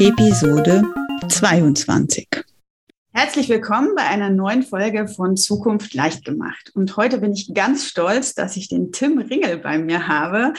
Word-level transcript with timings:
Episode 0.00 0.84
22. 1.28 2.28
Herzlich 3.12 3.48
willkommen 3.48 3.96
bei 3.96 4.04
einer 4.04 4.30
neuen 4.30 4.62
Folge 4.62 5.08
von 5.08 5.36
Zukunft 5.36 5.92
leicht 5.92 6.24
gemacht. 6.24 6.70
Und 6.76 6.96
heute 6.96 7.18
bin 7.18 7.32
ich 7.32 7.52
ganz 7.52 7.84
stolz, 7.84 8.32
dass 8.36 8.56
ich 8.56 8.68
den 8.68 8.92
Tim 8.92 9.18
Ringel 9.18 9.58
bei 9.58 9.76
mir 9.76 10.06
habe. 10.06 10.52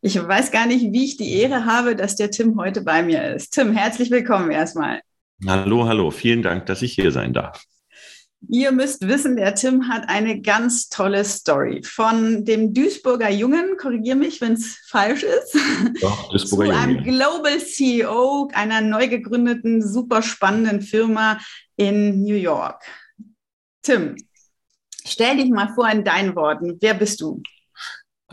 Ich 0.00 0.16
weiß 0.16 0.52
gar 0.52 0.66
nicht, 0.66 0.92
wie 0.92 1.04
ich 1.06 1.16
die 1.16 1.32
Ehre 1.32 1.66
habe, 1.66 1.96
dass 1.96 2.14
der 2.14 2.30
Tim 2.30 2.56
heute 2.56 2.82
bei 2.82 3.02
mir 3.02 3.34
ist. 3.34 3.54
Tim, 3.54 3.72
herzlich 3.72 4.12
willkommen 4.12 4.52
erstmal. 4.52 5.00
Hallo, 5.44 5.88
hallo. 5.88 6.12
Vielen 6.12 6.42
Dank, 6.42 6.66
dass 6.66 6.80
ich 6.80 6.92
hier 6.92 7.10
sein 7.10 7.32
darf. 7.32 7.64
Ihr 8.48 8.72
müsst 8.72 9.06
wissen, 9.06 9.36
der 9.36 9.54
Tim 9.54 9.88
hat 9.88 10.08
eine 10.08 10.40
ganz 10.40 10.88
tolle 10.88 11.24
Story. 11.24 11.82
Von 11.82 12.44
dem 12.44 12.74
Duisburger 12.74 13.30
Jungen, 13.30 13.76
korrigiere 13.76 14.16
mich, 14.16 14.40
wenn 14.40 14.54
es 14.54 14.78
falsch 14.88 15.22
ist, 15.22 15.56
Doch, 16.00 16.30
Duisburger 16.30 16.72
zu 16.72 16.78
einem 16.78 17.02
Global 17.02 17.58
CEO 17.58 18.48
einer 18.52 18.80
neu 18.80 19.08
gegründeten, 19.08 19.86
super 19.86 20.22
spannenden 20.22 20.82
Firma 20.82 21.38
in 21.76 22.22
New 22.22 22.36
York. 22.36 22.84
Tim, 23.82 24.16
stell 25.06 25.36
dich 25.36 25.50
mal 25.50 25.72
vor 25.74 25.88
in 25.88 26.04
deinen 26.04 26.34
Worten. 26.36 26.78
Wer 26.80 26.94
bist 26.94 27.20
du? 27.20 27.42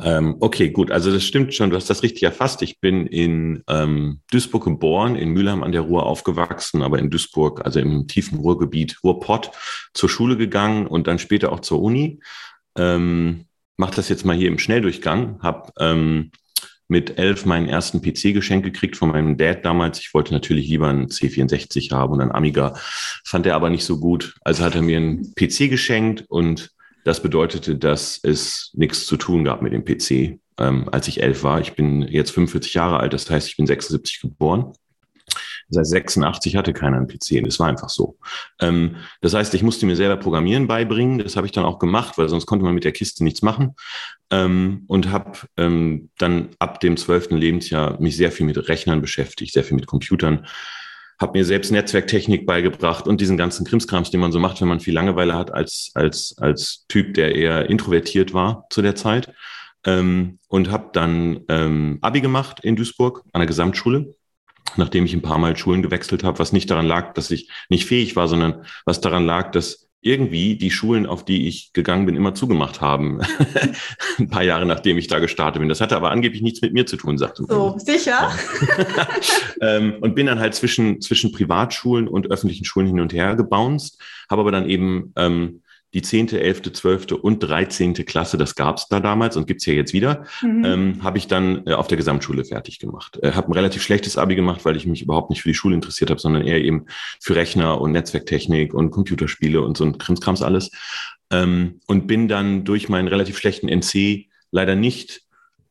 Ähm, 0.03 0.37
okay, 0.39 0.69
gut. 0.69 0.91
Also 0.91 1.11
das 1.11 1.23
stimmt 1.23 1.53
schon. 1.53 1.69
Du 1.69 1.75
hast 1.75 1.89
das 1.89 2.03
richtig 2.03 2.23
erfasst. 2.23 2.61
Ich 2.61 2.79
bin 2.79 3.07
in 3.07 3.63
ähm, 3.67 4.21
Duisburg 4.31 4.65
geboren, 4.65 5.15
in 5.15 5.29
Mülheim 5.29 5.63
an 5.63 5.71
der 5.71 5.81
Ruhr 5.81 6.05
aufgewachsen, 6.05 6.81
aber 6.81 6.99
in 6.99 7.09
Duisburg, 7.09 7.63
also 7.65 7.79
im 7.79 8.07
tiefen 8.07 8.39
Ruhrgebiet, 8.39 8.99
Ruhrpott, 9.03 9.51
zur 9.93 10.09
Schule 10.09 10.37
gegangen 10.37 10.87
und 10.87 11.07
dann 11.07 11.19
später 11.19 11.51
auch 11.51 11.59
zur 11.59 11.81
Uni. 11.81 12.19
Ähm, 12.75 13.45
Mach 13.81 13.89
das 13.89 14.09
jetzt 14.09 14.25
mal 14.25 14.35
hier 14.35 14.47
im 14.47 14.59
Schnelldurchgang. 14.59 15.39
Hab 15.41 15.73
ähm, 15.79 16.29
mit 16.87 17.17
elf 17.17 17.47
meinen 17.47 17.67
ersten 17.67 17.99
PC 17.99 18.31
geschenkt 18.31 18.63
gekriegt 18.63 18.95
von 18.95 19.09
meinem 19.09 19.37
Dad 19.37 19.65
damals. 19.65 19.99
Ich 19.99 20.13
wollte 20.13 20.33
natürlich 20.33 20.67
lieber 20.67 20.87
einen 20.87 21.07
C64 21.07 21.91
haben 21.91 22.13
und 22.13 22.21
einen 22.21 22.31
Amiga. 22.31 22.75
Fand 23.25 23.47
er 23.47 23.55
aber 23.55 23.71
nicht 23.71 23.83
so 23.83 23.99
gut. 23.99 24.35
Also 24.41 24.63
hat 24.63 24.75
er 24.75 24.83
mir 24.83 24.97
einen 24.97 25.33
PC 25.33 25.67
geschenkt 25.67 26.25
und 26.27 26.69
das 27.03 27.21
bedeutete, 27.21 27.75
dass 27.75 28.19
es 28.23 28.71
nichts 28.73 29.05
zu 29.05 29.17
tun 29.17 29.43
gab 29.43 29.61
mit 29.61 29.73
dem 29.73 29.85
PC, 29.85 30.39
ähm, 30.59 30.89
als 30.91 31.07
ich 31.07 31.21
elf 31.21 31.43
war. 31.43 31.59
Ich 31.59 31.73
bin 31.73 32.03
jetzt 32.03 32.31
45 32.31 32.73
Jahre 32.73 32.99
alt, 32.99 33.13
das 33.13 33.29
heißt, 33.29 33.47
ich 33.47 33.57
bin 33.57 33.65
76 33.65 34.21
geboren. 34.21 34.73
Das 35.69 35.79
heißt, 35.79 35.91
86 35.91 36.55
hatte 36.57 36.73
keiner 36.73 36.97
einen 36.97 37.07
PC 37.07 37.37
und 37.37 37.47
es 37.47 37.59
war 37.59 37.67
einfach 37.67 37.89
so. 37.89 38.17
Ähm, 38.59 38.97
das 39.21 39.33
heißt, 39.33 39.53
ich 39.53 39.63
musste 39.63 39.85
mir 39.85 39.95
selber 39.95 40.17
Programmieren 40.17 40.67
beibringen. 40.67 41.19
Das 41.19 41.37
habe 41.37 41.47
ich 41.47 41.53
dann 41.53 41.63
auch 41.63 41.79
gemacht, 41.79 42.17
weil 42.17 42.27
sonst 42.27 42.45
konnte 42.45 42.65
man 42.65 42.73
mit 42.73 42.83
der 42.83 42.91
Kiste 42.91 43.23
nichts 43.23 43.41
machen. 43.41 43.75
Ähm, 44.29 44.83
und 44.87 45.09
habe 45.09 45.39
ähm, 45.57 46.09
dann 46.17 46.49
ab 46.59 46.81
dem 46.81 46.97
zwölften 46.97 47.37
Lebensjahr 47.37 47.99
mich 48.01 48.17
sehr 48.17 48.31
viel 48.31 48.45
mit 48.45 48.67
Rechnern 48.67 49.01
beschäftigt, 49.01 49.53
sehr 49.53 49.63
viel 49.63 49.75
mit 49.75 49.87
Computern 49.87 50.45
habe 51.21 51.37
mir 51.37 51.45
selbst 51.45 51.71
Netzwerktechnik 51.71 52.45
beigebracht 52.45 53.07
und 53.07 53.21
diesen 53.21 53.37
ganzen 53.37 53.65
Krimskrams, 53.65 54.09
den 54.09 54.19
man 54.19 54.31
so 54.31 54.39
macht, 54.39 54.59
wenn 54.59 54.67
man 54.67 54.79
viel 54.79 54.93
Langeweile 54.93 55.35
hat 55.35 55.53
als, 55.53 55.91
als, 55.93 56.35
als 56.39 56.85
Typ, 56.89 57.13
der 57.13 57.35
eher 57.35 57.69
introvertiert 57.69 58.33
war 58.33 58.65
zu 58.69 58.81
der 58.81 58.95
Zeit. 58.95 59.31
Ähm, 59.85 60.39
und 60.47 60.69
habe 60.69 60.89
dann 60.93 61.41
ähm, 61.47 61.99
Abi 62.01 62.21
gemacht 62.21 62.59
in 62.63 62.75
Duisburg 62.75 63.23
an 63.33 63.39
der 63.39 63.47
Gesamtschule, 63.47 64.15
nachdem 64.75 65.05
ich 65.05 65.13
ein 65.13 65.21
paar 65.21 65.37
Mal 65.37 65.57
Schulen 65.57 65.81
gewechselt 65.81 66.23
habe, 66.23 66.39
was 66.39 66.53
nicht 66.53 66.69
daran 66.69 66.85
lag, 66.85 67.13
dass 67.13 67.31
ich 67.31 67.49
nicht 67.69 67.85
fähig 67.85 68.15
war, 68.15 68.27
sondern 68.27 68.65
was 68.85 69.01
daran 69.01 69.25
lag, 69.25 69.51
dass 69.51 69.89
irgendwie 70.01 70.55
die 70.55 70.71
Schulen, 70.71 71.05
auf 71.05 71.23
die 71.23 71.47
ich 71.47 71.73
gegangen 71.73 72.07
bin, 72.07 72.15
immer 72.15 72.33
zugemacht 72.33 72.81
haben. 72.81 73.21
Ein 74.19 74.29
paar 74.29 74.43
Jahre 74.43 74.65
nachdem 74.65 74.97
ich 74.97 75.07
da 75.07 75.19
gestartet 75.19 75.59
bin. 75.59 75.69
Das 75.69 75.79
hatte 75.79 75.95
aber 75.95 76.09
angeblich 76.09 76.41
nichts 76.41 76.61
mit 76.61 76.73
mir 76.73 76.87
zu 76.87 76.97
tun, 76.97 77.19
sagte. 77.19 77.43
So, 77.47 77.77
sicher. 77.77 78.31
ähm, 79.61 79.95
und 80.01 80.15
bin 80.15 80.25
dann 80.25 80.39
halt 80.39 80.55
zwischen, 80.55 81.01
zwischen 81.01 81.31
Privatschulen 81.31 82.07
und 82.07 82.31
öffentlichen 82.31 82.65
Schulen 82.65 82.87
hin 82.87 82.99
und 82.99 83.13
her 83.13 83.35
gebounced, 83.35 83.99
habe 84.29 84.41
aber 84.41 84.51
dann 84.51 84.67
eben 84.67 85.13
ähm, 85.15 85.60
die 85.93 86.01
zehnte, 86.01 86.39
elfte, 86.39 86.71
zwölfte 86.71 87.17
und 87.17 87.39
dreizehnte 87.39 88.03
Klasse, 88.05 88.37
das 88.37 88.55
gab 88.55 88.77
es 88.77 88.87
da 88.87 88.99
damals 88.99 89.35
und 89.35 89.45
gibt's 89.45 89.65
ja 89.65 89.73
jetzt 89.73 89.93
wieder, 89.93 90.25
mhm. 90.41 90.65
ähm, 90.65 91.03
habe 91.03 91.17
ich 91.17 91.27
dann 91.27 91.65
äh, 91.67 91.73
auf 91.73 91.87
der 91.87 91.97
Gesamtschule 91.97 92.45
fertig 92.45 92.79
gemacht. 92.79 93.19
Äh, 93.21 93.33
habe 93.33 93.49
ein 93.49 93.53
relativ 93.53 93.83
schlechtes 93.83 94.17
Abi 94.17 94.35
gemacht, 94.35 94.63
weil 94.63 94.77
ich 94.77 94.85
mich 94.85 95.01
überhaupt 95.01 95.29
nicht 95.29 95.41
für 95.41 95.49
die 95.49 95.55
Schule 95.55 95.75
interessiert 95.75 96.09
habe, 96.09 96.19
sondern 96.19 96.43
eher 96.43 96.63
eben 96.63 96.85
für 97.19 97.35
Rechner 97.35 97.81
und 97.81 97.91
Netzwerktechnik 97.91 98.73
und 98.73 98.91
Computerspiele 98.91 99.61
und 99.61 99.75
so 99.75 99.83
ein 99.83 99.97
Krimskrams 99.97 100.41
alles. 100.41 100.71
Ähm, 101.29 101.81
und 101.87 102.07
bin 102.07 102.27
dann 102.27 102.63
durch 102.63 102.87
meinen 102.87 103.07
relativ 103.07 103.37
schlechten 103.37 103.67
NC 103.67 104.27
leider 104.51 104.75
nicht 104.75 105.23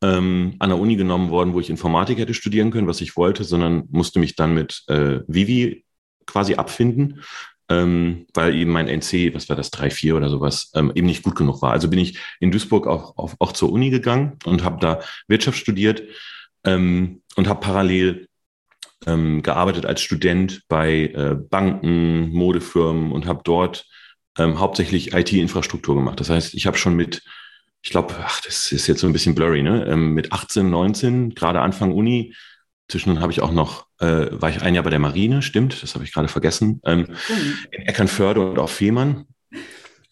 ähm, 0.03 0.56
an 0.59 0.70
der 0.70 0.78
Uni 0.78 0.97
genommen 0.97 1.30
worden, 1.30 1.54
wo 1.54 1.60
ich 1.60 1.70
Informatik 1.70 2.19
hätte 2.19 2.34
studieren 2.34 2.70
können, 2.70 2.86
was 2.86 3.00
ich 3.00 3.16
wollte, 3.16 3.44
sondern 3.44 3.84
musste 3.91 4.19
mich 4.19 4.36
dann 4.36 4.54
mit 4.54 4.84
äh, 4.88 5.20
Vivi 5.26 5.84
quasi 6.26 6.54
abfinden 6.54 7.22
ähm, 7.70 8.26
weil 8.34 8.54
eben 8.56 8.72
mein 8.72 8.88
NC, 8.88 9.32
was 9.32 9.48
war 9.48 9.56
das, 9.56 9.72
3-4 9.72 10.14
oder 10.14 10.28
sowas, 10.28 10.72
ähm, 10.75 10.92
eben 10.94 11.06
nicht 11.06 11.22
gut 11.22 11.36
genug 11.36 11.62
war. 11.62 11.72
Also 11.72 11.88
bin 11.88 12.00
ich 12.00 12.19
in 12.41 12.50
Duisburg 12.50 12.86
auch, 12.86 13.16
auch, 13.16 13.34
auch 13.38 13.53
zur 13.53 13.72
Uni 13.72 13.91
gegangen 13.91 14.36
und 14.44 14.64
habe 14.64 14.78
da 14.81 15.00
Wirtschaft 15.28 15.56
studiert 15.56 16.03
ähm, 16.64 17.22
und 17.36 17.48
habe 17.48 17.60
parallel 17.60 18.26
ähm, 19.06 19.42
gearbeitet 19.42 19.86
als 19.86 20.03
Student 20.03 20.62
bei 20.69 21.12
äh, 21.14 21.36
Banken, 21.36 22.30
Modefirmen 22.30 23.12
und 23.12 23.26
habe 23.26 23.41
dort 23.44 23.86
ähm, 24.36 24.59
hauptsächlich 24.59 25.15
IT-Infrastruktur 25.15 25.95
gemacht. 25.95 26.18
Das 26.21 26.28
heißt, 26.28 26.54
ich 26.54 26.66
habe 26.66 26.77
schon 26.77 26.97
mit, 26.97 27.22
ich 27.83 27.91
glaube, 27.91 28.15
ach, 28.21 28.41
das 28.42 28.72
ist 28.72 28.89
jetzt 28.89 29.00
so 29.00 29.06
ein 29.06 29.12
bisschen 29.12 29.34
blurry, 29.34 29.62
ne? 29.62 29.86
Ähm, 29.86 30.12
mit 30.12 30.33
18, 30.33 30.68
19, 30.68 31.34
gerade 31.34 31.60
Anfang 31.60 31.92
Uni, 31.92 32.34
Zwischendurch 32.91 33.22
habe 33.22 33.33
ich 33.33 33.41
auch 33.41 33.53
noch, 33.53 33.87
äh, 34.01 34.27
war 34.31 34.51
ich 34.51 34.63
ein 34.63 34.75
Jahr 34.75 34.84
bei 34.84 34.91
der 34.91 34.98
Marine, 34.98 35.42
stimmt, 35.42 35.83
das 35.83 35.95
habe 35.95 36.04
ich 36.04 36.13
gerade 36.13 36.28
vergessen, 36.28 36.81
ähm, 36.84 37.01
mhm. 37.01 37.59
in 37.71 37.83
Eckernförde 37.87 38.41
und 38.41 38.59
auf 38.59 38.72
Fehmarn. 38.72 39.27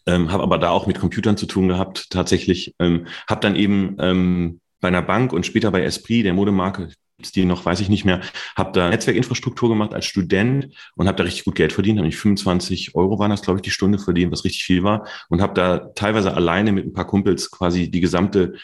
Ähm, 0.07 0.33
habe 0.33 0.43
aber 0.43 0.59
da 0.59 0.71
auch 0.71 0.87
mit 0.87 0.99
Computern 0.99 1.37
zu 1.37 1.47
tun 1.47 1.69
gehabt, 1.69 2.09
tatsächlich. 2.11 2.75
Ähm, 2.79 3.07
habe 3.29 3.41
dann 3.41 3.57
eben 3.57 3.97
ähm, 3.99 4.61
bei 4.81 4.89
einer 4.89 5.03
Bank 5.03 5.33
und 5.33 5.45
später 5.45 5.71
bei 5.71 5.83
Esprit, 5.83 6.25
der 6.25 6.33
Modemarke, 6.33 6.89
die 7.35 7.45
noch, 7.45 7.65
weiß 7.65 7.81
ich 7.81 7.89
nicht 7.89 8.05
mehr, 8.05 8.21
habe 8.57 8.73
da 8.73 8.89
Netzwerkinfrastruktur 8.89 9.69
gemacht 9.69 9.93
als 9.93 10.07
Student 10.07 10.75
und 10.95 11.09
habe 11.09 11.17
da 11.17 11.25
richtig 11.25 11.45
gut 11.45 11.57
Geld 11.57 11.73
verdient. 11.73 11.99
Habe 11.99 12.09
ich 12.09 12.17
25 12.17 12.95
Euro 12.95 13.19
waren 13.19 13.31
das, 13.31 13.43
glaube 13.43 13.59
ich, 13.59 13.63
die 13.63 13.71
Stunde 13.71 13.99
verdient, 13.99 14.33
was 14.33 14.45
richtig 14.45 14.65
viel 14.65 14.85
war. 14.85 15.07
Und 15.29 15.43
habe 15.43 15.55
da 15.55 15.79
teilweise 15.95 16.33
alleine 16.35 16.73
mit 16.73 16.87
ein 16.87 16.93
paar 16.93 17.07
Kumpels 17.07 17.51
quasi 17.51 17.91
die 17.91 18.01
gesamte 18.01 18.55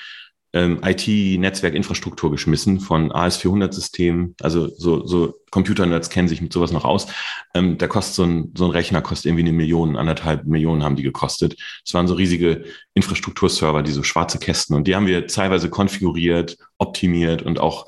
ähm, 0.55 0.81
IT-Netzwerkinfrastruktur 0.85 2.31
geschmissen 2.31 2.79
von 2.79 3.13
AS400-Systemen. 3.13 4.37
Also 4.41 4.69
so, 4.69 5.05
so 5.05 5.35
Computer-Nerds 5.51 6.11
kennen 6.11 6.29
sich 6.29 6.41
mit 6.41 6.53
sowas 6.53 6.71
noch 6.71 6.85
aus. 6.85 7.09
Ähm, 7.55 7.77
da 7.77 7.89
kostet 7.89 8.15
so 8.15 8.23
ein, 8.23 8.53
so 8.57 8.65
ein 8.65 8.71
Rechner 8.71 9.03
kostet 9.03 9.27
irgendwie 9.27 9.43
eine 9.43 9.53
Million, 9.53 9.97
anderthalb 9.97 10.47
Millionen 10.47 10.85
haben 10.85 10.95
die 10.95 11.03
gekostet. 11.03 11.57
Es 11.85 11.93
waren 11.93 12.07
so 12.07 12.15
riesige 12.15 12.65
Infrastrukturserver, 12.95 13.83
die 13.83 13.91
so 13.91 14.05
schwarze 14.05 14.39
Kästen. 14.39 14.77
Und 14.77 14.87
die 14.87 14.95
haben 14.95 15.09
wir 15.09 15.27
teilweise 15.27 15.69
konfiguriert, 15.69 16.57
optimiert 16.79 17.43
und 17.43 17.59
auch 17.59 17.87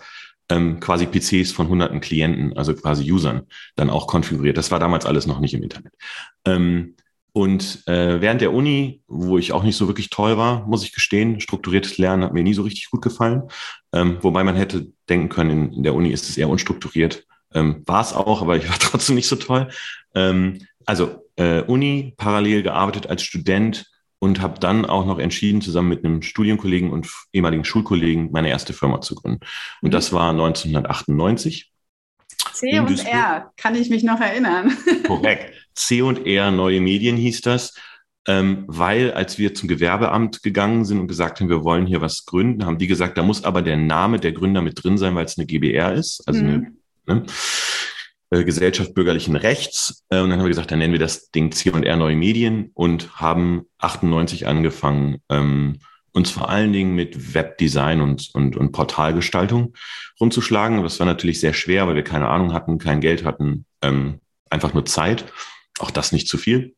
ähm, 0.48 0.80
quasi 0.80 1.06
PCs 1.06 1.52
von 1.52 1.68
hunderten 1.68 2.00
Klienten, 2.00 2.56
also 2.56 2.74
quasi 2.74 3.10
Usern, 3.10 3.46
dann 3.76 3.90
auch 3.90 4.08
konfiguriert. 4.08 4.56
Das 4.56 4.72
war 4.72 4.80
damals 4.80 5.06
alles 5.06 5.26
noch 5.26 5.38
nicht 5.38 5.54
im 5.54 5.62
Internet. 5.62 5.92
Ähm, 6.44 6.96
und 7.36 7.86
äh, 7.86 8.22
während 8.22 8.40
der 8.40 8.54
Uni, 8.54 9.02
wo 9.08 9.36
ich 9.36 9.52
auch 9.52 9.62
nicht 9.62 9.76
so 9.76 9.88
wirklich 9.88 10.08
toll 10.08 10.38
war, 10.38 10.66
muss 10.66 10.84
ich 10.84 10.94
gestehen, 10.94 11.38
strukturiertes 11.38 11.98
Lernen 11.98 12.24
hat 12.24 12.32
mir 12.32 12.42
nie 12.42 12.54
so 12.54 12.62
richtig 12.62 12.88
gut 12.88 13.02
gefallen. 13.02 13.42
Ähm, 13.92 14.16
wobei 14.22 14.42
man 14.42 14.56
hätte 14.56 14.86
denken 15.10 15.28
können, 15.28 15.50
in, 15.50 15.72
in 15.74 15.82
der 15.82 15.94
Uni 15.94 16.08
ist 16.12 16.30
es 16.30 16.38
eher 16.38 16.48
unstrukturiert. 16.48 17.26
Ähm, 17.52 17.82
war 17.84 18.00
es 18.00 18.14
auch, 18.14 18.40
aber 18.40 18.56
ich 18.56 18.66
war 18.66 18.78
trotzdem 18.80 19.16
nicht 19.16 19.28
so 19.28 19.36
toll. 19.36 19.68
Ähm, 20.14 20.66
also 20.86 21.28
äh, 21.36 21.60
Uni, 21.60 22.14
parallel 22.16 22.62
gearbeitet 22.62 23.08
als 23.08 23.22
Student 23.22 23.84
und 24.18 24.40
habe 24.40 24.58
dann 24.58 24.86
auch 24.86 25.04
noch 25.04 25.18
entschieden, 25.18 25.60
zusammen 25.60 25.90
mit 25.90 26.06
einem 26.06 26.22
Studienkollegen 26.22 26.90
und 26.90 27.06
ehemaligen 27.34 27.66
Schulkollegen 27.66 28.32
meine 28.32 28.48
erste 28.48 28.72
Firma 28.72 29.02
zu 29.02 29.14
gründen. 29.14 29.40
Und 29.82 29.88
mhm. 29.88 29.92
das 29.92 30.10
war 30.14 30.30
1998. 30.30 31.70
C 32.54 32.78
und 32.78 33.04
R, 33.04 33.52
kann 33.58 33.74
ich 33.74 33.90
mich 33.90 34.04
noch 34.04 34.20
erinnern. 34.22 34.74
Korrekt. 35.06 35.65
C 35.76 36.02
und 36.02 36.26
R, 36.26 36.50
neue 36.50 36.80
Medien 36.80 37.16
hieß 37.16 37.42
das. 37.42 37.74
Ähm, 38.28 38.64
weil 38.66 39.12
als 39.12 39.38
wir 39.38 39.54
zum 39.54 39.68
Gewerbeamt 39.68 40.42
gegangen 40.42 40.84
sind 40.84 40.98
und 40.98 41.06
gesagt 41.06 41.38
haben, 41.38 41.48
wir 41.48 41.62
wollen 41.62 41.86
hier 41.86 42.00
was 42.00 42.24
gründen, 42.26 42.66
haben 42.66 42.78
die 42.78 42.88
gesagt, 42.88 43.16
da 43.16 43.22
muss 43.22 43.44
aber 43.44 43.62
der 43.62 43.76
Name 43.76 44.18
der 44.18 44.32
Gründer 44.32 44.62
mit 44.62 44.82
drin 44.82 44.98
sein, 44.98 45.14
weil 45.14 45.26
es 45.26 45.38
eine 45.38 45.46
GBR 45.46 45.94
ist, 45.94 46.26
also 46.26 46.42
mhm. 46.42 46.76
eine 47.06 47.20
ne, 47.20 47.26
äh, 48.30 48.42
Gesellschaft 48.42 48.94
bürgerlichen 48.94 49.36
Rechts. 49.36 50.04
Äh, 50.10 50.20
und 50.20 50.30
dann 50.30 50.40
haben 50.40 50.46
wir 50.46 50.50
gesagt, 50.50 50.72
dann 50.72 50.80
nennen 50.80 50.92
wir 50.92 50.98
das 50.98 51.30
Ding 51.30 51.52
C&R 51.52 51.96
Neue 51.96 52.16
Medien 52.16 52.70
und 52.74 53.20
haben 53.20 53.66
98 53.78 54.48
angefangen, 54.48 55.18
ähm, 55.28 55.78
uns 56.12 56.30
vor 56.30 56.48
allen 56.48 56.72
Dingen 56.72 56.94
mit 56.94 57.34
Webdesign 57.34 58.00
und, 58.00 58.30
und, 58.32 58.56
und 58.56 58.72
Portalgestaltung 58.72 59.74
rumzuschlagen. 60.18 60.82
Das 60.82 60.98
war 60.98 61.06
natürlich 61.06 61.38
sehr 61.38 61.52
schwer, 61.52 61.86
weil 61.86 61.94
wir 61.94 62.04
keine 62.04 62.28
Ahnung 62.28 62.52
hatten, 62.52 62.78
kein 62.78 63.00
Geld 63.00 63.24
hatten, 63.24 63.66
ähm, 63.82 64.20
einfach 64.50 64.74
nur 64.74 64.86
Zeit. 64.86 65.26
Auch 65.78 65.90
das 65.90 66.12
nicht 66.12 66.28
zu 66.28 66.38
viel. 66.38 66.74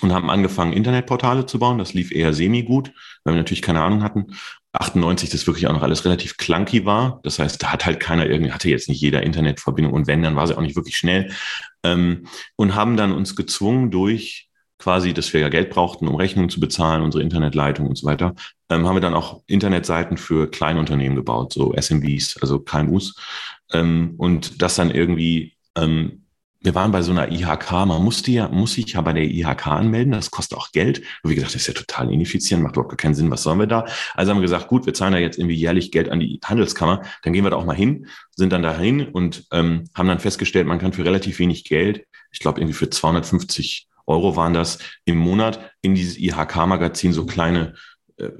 Und 0.00 0.12
haben 0.12 0.30
angefangen, 0.30 0.72
Internetportale 0.72 1.46
zu 1.46 1.58
bauen. 1.58 1.78
Das 1.78 1.94
lief 1.94 2.10
eher 2.10 2.32
semi-gut, 2.32 2.92
weil 3.22 3.34
wir 3.34 3.38
natürlich 3.38 3.62
keine 3.62 3.82
Ahnung 3.82 4.02
hatten. 4.02 4.34
98 4.72 5.30
das 5.30 5.46
wirklich 5.46 5.66
auch 5.66 5.72
noch 5.72 5.82
alles 5.82 6.04
relativ 6.04 6.36
clunky 6.36 6.84
war. 6.84 7.20
Das 7.22 7.38
heißt, 7.38 7.62
da 7.62 7.72
hat 7.72 7.86
halt 7.86 8.00
keiner 8.00 8.26
irgendwie, 8.26 8.52
hatte 8.52 8.68
jetzt 8.68 8.88
nicht 8.88 9.00
jeder 9.00 9.22
Internetverbindung 9.22 9.92
und 9.92 10.06
wenn, 10.06 10.22
dann 10.22 10.36
war 10.36 10.46
sie 10.46 10.56
auch 10.56 10.62
nicht 10.62 10.76
wirklich 10.76 10.96
schnell. 10.96 11.30
Ähm, 11.84 12.26
und 12.56 12.74
haben 12.74 12.96
dann 12.96 13.12
uns 13.12 13.36
gezwungen 13.36 13.90
durch 13.90 14.48
quasi, 14.78 15.14
dass 15.14 15.32
wir 15.32 15.40
ja 15.40 15.48
Geld 15.48 15.70
brauchten, 15.70 16.08
um 16.08 16.16
Rechnungen 16.16 16.50
zu 16.50 16.60
bezahlen, 16.60 17.02
unsere 17.02 17.22
Internetleitung 17.22 17.86
und 17.86 17.96
so 17.96 18.06
weiter, 18.06 18.34
ähm, 18.68 18.86
haben 18.86 18.96
wir 18.96 19.00
dann 19.00 19.14
auch 19.14 19.42
Internetseiten 19.46 20.16
für 20.16 20.50
Kleinunternehmen 20.50 21.16
gebaut, 21.16 21.52
so 21.52 21.72
SMBs, 21.74 22.38
also 22.42 22.60
KMUs. 22.60 23.14
Ähm, 23.72 24.14
und 24.18 24.60
das 24.60 24.74
dann 24.74 24.90
irgendwie, 24.90 25.56
ähm, 25.76 26.23
wir 26.64 26.74
waren 26.74 26.92
bei 26.92 27.02
so 27.02 27.12
einer 27.12 27.30
IHK, 27.30 27.72
man 27.72 28.02
musste 28.02 28.30
ja, 28.30 28.48
muss 28.48 28.72
sich 28.72 28.94
ja 28.94 29.02
bei 29.02 29.12
der 29.12 29.24
IHK 29.24 29.66
anmelden, 29.66 30.12
das 30.12 30.30
kostet 30.30 30.56
auch 30.56 30.72
Geld. 30.72 31.02
Und 31.22 31.30
wie 31.30 31.34
gesagt, 31.34 31.54
das 31.54 31.60
ist 31.60 31.66
ja 31.66 31.74
total 31.74 32.10
ineffizient, 32.10 32.62
macht 32.62 32.76
überhaupt 32.76 32.96
keinen 32.96 33.14
Sinn, 33.14 33.30
was 33.30 33.42
sollen 33.42 33.58
wir 33.58 33.66
da? 33.66 33.84
Also 34.14 34.30
haben 34.30 34.38
wir 34.38 34.42
gesagt, 34.42 34.68
gut, 34.68 34.86
wir 34.86 34.94
zahlen 34.94 35.12
da 35.12 35.18
jetzt 35.18 35.38
irgendwie 35.38 35.56
jährlich 35.56 35.92
Geld 35.92 36.08
an 36.08 36.20
die 36.20 36.40
Handelskammer, 36.42 37.02
dann 37.22 37.34
gehen 37.34 37.44
wir 37.44 37.50
da 37.50 37.56
auch 37.56 37.66
mal 37.66 37.76
hin, 37.76 38.06
sind 38.34 38.50
dann 38.50 38.62
dahin 38.62 39.06
und 39.08 39.44
ähm, 39.52 39.84
haben 39.94 40.08
dann 40.08 40.20
festgestellt, 40.20 40.66
man 40.66 40.78
kann 40.78 40.94
für 40.94 41.04
relativ 41.04 41.38
wenig 41.38 41.64
Geld, 41.64 42.06
ich 42.32 42.38
glaube 42.38 42.60
irgendwie 42.60 42.74
für 42.74 42.88
250 42.88 43.88
Euro 44.06 44.36
waren 44.36 44.54
das 44.54 44.78
im 45.04 45.18
Monat 45.18 45.70
in 45.82 45.94
dieses 45.94 46.18
IHK-Magazin 46.18 47.12
so 47.12 47.26
kleine 47.26 47.74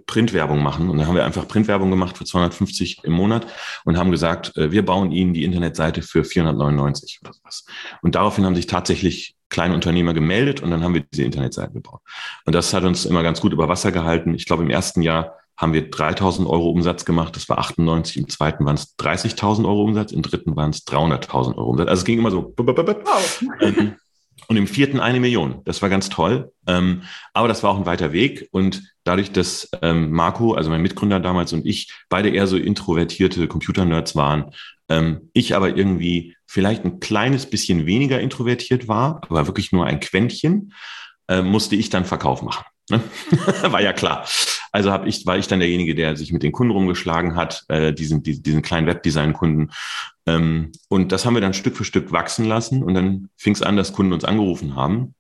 Printwerbung 0.07 0.63
machen. 0.63 0.89
Und 0.91 0.99
dann 0.99 1.07
haben 1.07 1.17
wir 1.17 1.25
einfach 1.25 1.49
Printwerbung 1.49 1.91
gemacht 1.91 2.17
für 2.17 2.25
250 2.25 3.01
im 3.03 3.13
Monat 3.13 3.47
und 3.85 3.99
haben 3.99 4.11
gesagt, 4.11 4.57
äh, 4.57 4.71
wir 4.71 4.85
bauen 4.85 5.11
Ihnen 5.11 5.35
die 5.35 5.45
Internetseite 5.45 6.03
für 6.03 6.25
499 6.25 7.21
oder 7.23 7.33
sowas. 7.33 7.65
Und 8.03 8.15
daraufhin 8.15 8.45
haben 8.45 8.55
sich 8.55 8.67
tatsächlich 8.67 9.37
kleine 9.49 9.75
Unternehmer 9.75 10.15
gemeldet 10.15 10.63
und 10.63 10.71
dann 10.71 10.83
haben 10.83 10.95
wir 10.95 11.05
diese 11.13 11.23
Internetseite 11.23 11.73
gebaut. 11.73 12.01
Und 12.45 12.55
das 12.55 12.73
hat 12.73 12.85
uns 12.85 13.05
immer 13.05 13.23
ganz 13.23 13.41
gut 13.41 13.53
über 13.53 13.69
Wasser 13.69 13.93
gehalten. 13.93 14.35
Ich 14.35 14.47
glaube, 14.47 14.63
im 14.63 14.71
ersten 14.71 15.03
Jahr 15.03 15.37
haben 15.57 15.73
wir 15.73 15.89
3000 15.89 16.49
Euro 16.49 16.71
Umsatz 16.71 17.05
gemacht. 17.05 17.37
Das 17.37 17.49
war 17.49 17.59
98. 17.59 18.17
Im 18.17 18.29
zweiten 18.29 18.65
waren 18.65 18.75
es 18.75 18.97
30.000 18.99 19.65
Euro 19.65 19.85
Umsatz. 19.85 20.11
Im 20.11 20.23
dritten 20.23 20.57
waren 20.57 20.71
es 20.71 20.85
300.000 20.87 21.57
Euro 21.57 21.71
Umsatz. 21.71 21.89
Also 21.89 22.01
es 22.01 22.05
ging 22.05 22.19
immer 22.19 22.31
so. 22.33 22.53
Wow. 23.05 23.95
Und 24.49 24.57
im 24.57 24.67
vierten 24.67 25.01
eine 25.01 25.21
Million. 25.21 25.63
Das 25.65 25.81
war 25.83 25.89
ganz 25.89 26.09
toll. 26.09 26.53
Ähm, 26.67 27.03
aber 27.33 27.49
das 27.49 27.63
war 27.63 27.71
auch 27.71 27.79
ein 27.79 27.87
weiter 27.87 28.13
Weg. 28.13 28.49
Und 28.51 28.83
dadurch, 29.05 29.33
dass 29.33 29.71
ähm, 29.83 30.11
Marco, 30.11 30.55
also 30.55 30.71
mein 30.71 30.83
Mitgründer 30.83 31.21
damals 31.21 31.53
und 31.53 31.67
ich, 31.67 31.93
beide 32.09 32.31
eher 32.31 32.47
so 32.47 32.57
introvertierte 32.57 33.47
Computernerds 33.49 34.17
waren, 34.17 34.51
ähm, 34.89 35.31
ich 35.33 35.55
aber 35.55 35.77
irgendwie 35.77 36.37
vielleicht 36.47 36.85
ein 36.85 37.01
kleines 37.01 37.47
bisschen 37.47 37.87
weniger 37.87 38.21
introvertiert 38.21 38.87
war, 38.87 39.21
aber 39.29 39.47
wirklich 39.47 39.73
nur 39.73 39.87
ein 39.87 40.01
Quäntchen, 40.01 40.73
äh, 41.29 41.43
musste 41.43 41.77
ich 41.77 41.91
dann 41.91 42.05
Verkauf 42.05 42.43
machen. 42.43 42.65
Ne? 42.91 43.01
war 43.63 43.81
ja 43.81 43.93
klar. 43.93 44.27
Also 44.73 44.91
habe 44.91 45.09
ich, 45.09 45.25
war 45.25 45.39
ich 45.39 45.47
dann 45.47 45.61
derjenige, 45.61 45.95
der 45.95 46.17
sich 46.17 46.33
mit 46.33 46.43
den 46.43 46.53
Kunden 46.53 46.73
rumgeschlagen 46.73 47.37
hat, 47.37 47.65
äh, 47.69 47.93
diesen, 47.93 48.23
diesen, 48.23 48.43
diesen 48.43 48.63
kleinen 48.63 48.87
Webdesign-Kunden. 48.87 49.71
Ähm, 50.27 50.73
und 50.89 51.13
das 51.13 51.25
haben 51.25 51.35
wir 51.35 51.41
dann 51.41 51.55
Stück 51.55 51.77
für 51.77 51.85
Stück 51.85 52.13
wachsen 52.13 52.47
lassen. 52.47 52.83
Und 52.83 52.95
dann 52.95 53.29
fing 53.37 53.55
es 53.55 53.63
an, 53.63 53.77
dass 53.77 53.93
Kunden 53.93 54.13
uns 54.13 54.25
angerufen 54.25 54.77
haben 54.77 55.15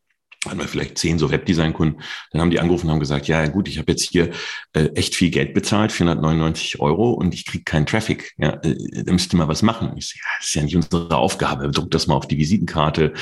hatten 0.46 0.58
wir 0.58 0.68
vielleicht 0.68 0.98
zehn 0.98 1.18
so 1.18 1.30
Webdesign-Kunden, 1.30 2.00
dann 2.30 2.40
haben 2.40 2.50
die 2.50 2.60
angerufen 2.60 2.86
und 2.86 2.92
haben 2.92 3.00
gesagt, 3.00 3.28
ja 3.28 3.46
gut, 3.46 3.68
ich 3.68 3.78
habe 3.78 3.92
jetzt 3.92 4.10
hier 4.10 4.30
äh, 4.72 4.86
echt 4.94 5.14
viel 5.14 5.30
Geld 5.30 5.54
bezahlt, 5.54 5.92
499 5.92 6.80
Euro 6.80 7.12
und 7.12 7.34
ich 7.34 7.46
kriege 7.46 7.64
keinen 7.64 7.86
Traffic. 7.86 8.34
Ja, 8.36 8.60
äh, 8.62 9.04
da 9.04 9.12
müsst 9.12 9.32
ihr 9.32 9.38
mal 9.38 9.48
was 9.48 9.62
machen. 9.62 9.92
Ich 9.96 10.08
so, 10.08 10.18
ja, 10.18 10.30
das 10.38 10.48
ist 10.48 10.54
ja 10.54 10.62
nicht 10.62 10.76
unsere 10.76 11.16
Aufgabe. 11.16 11.70
Druck 11.70 11.90
das 11.90 12.06
mal 12.06 12.14
auf 12.14 12.28
die 12.28 12.38
Visitenkarte, 12.38 13.12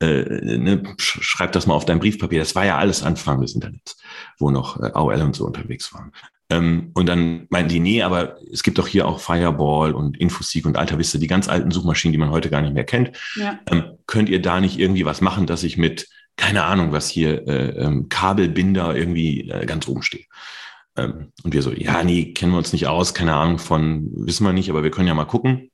äh, 0.00 0.22
ne, 0.58 0.82
schreib 0.98 1.52
das 1.52 1.66
mal 1.66 1.74
auf 1.74 1.84
dein 1.84 1.98
Briefpapier. 1.98 2.40
Das 2.40 2.54
war 2.54 2.64
ja 2.64 2.78
alles 2.78 3.02
Anfang 3.02 3.40
des 3.40 3.54
Internets, 3.54 3.96
wo 4.38 4.50
noch 4.50 4.80
äh, 4.80 4.90
AOL 4.92 5.22
und 5.22 5.36
so 5.36 5.46
unterwegs 5.46 5.92
waren. 5.92 6.12
Ähm, 6.50 6.90
und 6.94 7.06
dann 7.06 7.46
meinten 7.50 7.68
die, 7.70 7.80
nee, 7.80 8.02
aber 8.02 8.36
es 8.50 8.62
gibt 8.62 8.78
doch 8.78 8.88
hier 8.88 9.06
auch 9.06 9.20
Fireball 9.20 9.92
und 9.92 10.16
Infoseek 10.16 10.66
und 10.66 10.76
Alta 10.76 10.98
Vista, 10.98 11.18
die 11.18 11.26
ganz 11.26 11.48
alten 11.48 11.70
Suchmaschinen, 11.70 12.12
die 12.12 12.18
man 12.18 12.30
heute 12.30 12.50
gar 12.50 12.62
nicht 12.62 12.74
mehr 12.74 12.84
kennt. 12.84 13.12
Ja. 13.36 13.58
Ähm, 13.70 13.98
könnt 14.06 14.28
ihr 14.28 14.40
da 14.40 14.60
nicht 14.60 14.78
irgendwie 14.78 15.04
was 15.04 15.20
machen, 15.20 15.46
dass 15.46 15.62
ich 15.62 15.76
mit 15.76 16.08
keine 16.38 16.64
Ahnung, 16.64 16.92
was 16.92 17.10
hier 17.10 17.46
äh, 17.48 17.70
ähm, 17.84 18.08
Kabelbinder 18.08 18.96
irgendwie 18.96 19.50
äh, 19.50 19.66
ganz 19.66 19.88
oben 19.88 20.02
steht. 20.02 20.26
Ähm, 20.96 21.32
und 21.42 21.52
wir 21.52 21.62
so, 21.62 21.72
ja, 21.72 22.02
nee, 22.04 22.32
kennen 22.32 22.52
wir 22.52 22.58
uns 22.58 22.72
nicht 22.72 22.86
aus, 22.86 23.12
keine 23.12 23.34
Ahnung 23.34 23.58
von, 23.58 24.08
wissen 24.14 24.44
wir 24.44 24.52
nicht, 24.52 24.70
aber 24.70 24.82
wir 24.82 24.90
können 24.90 25.08
ja 25.08 25.14
mal 25.14 25.24
gucken. 25.24 25.70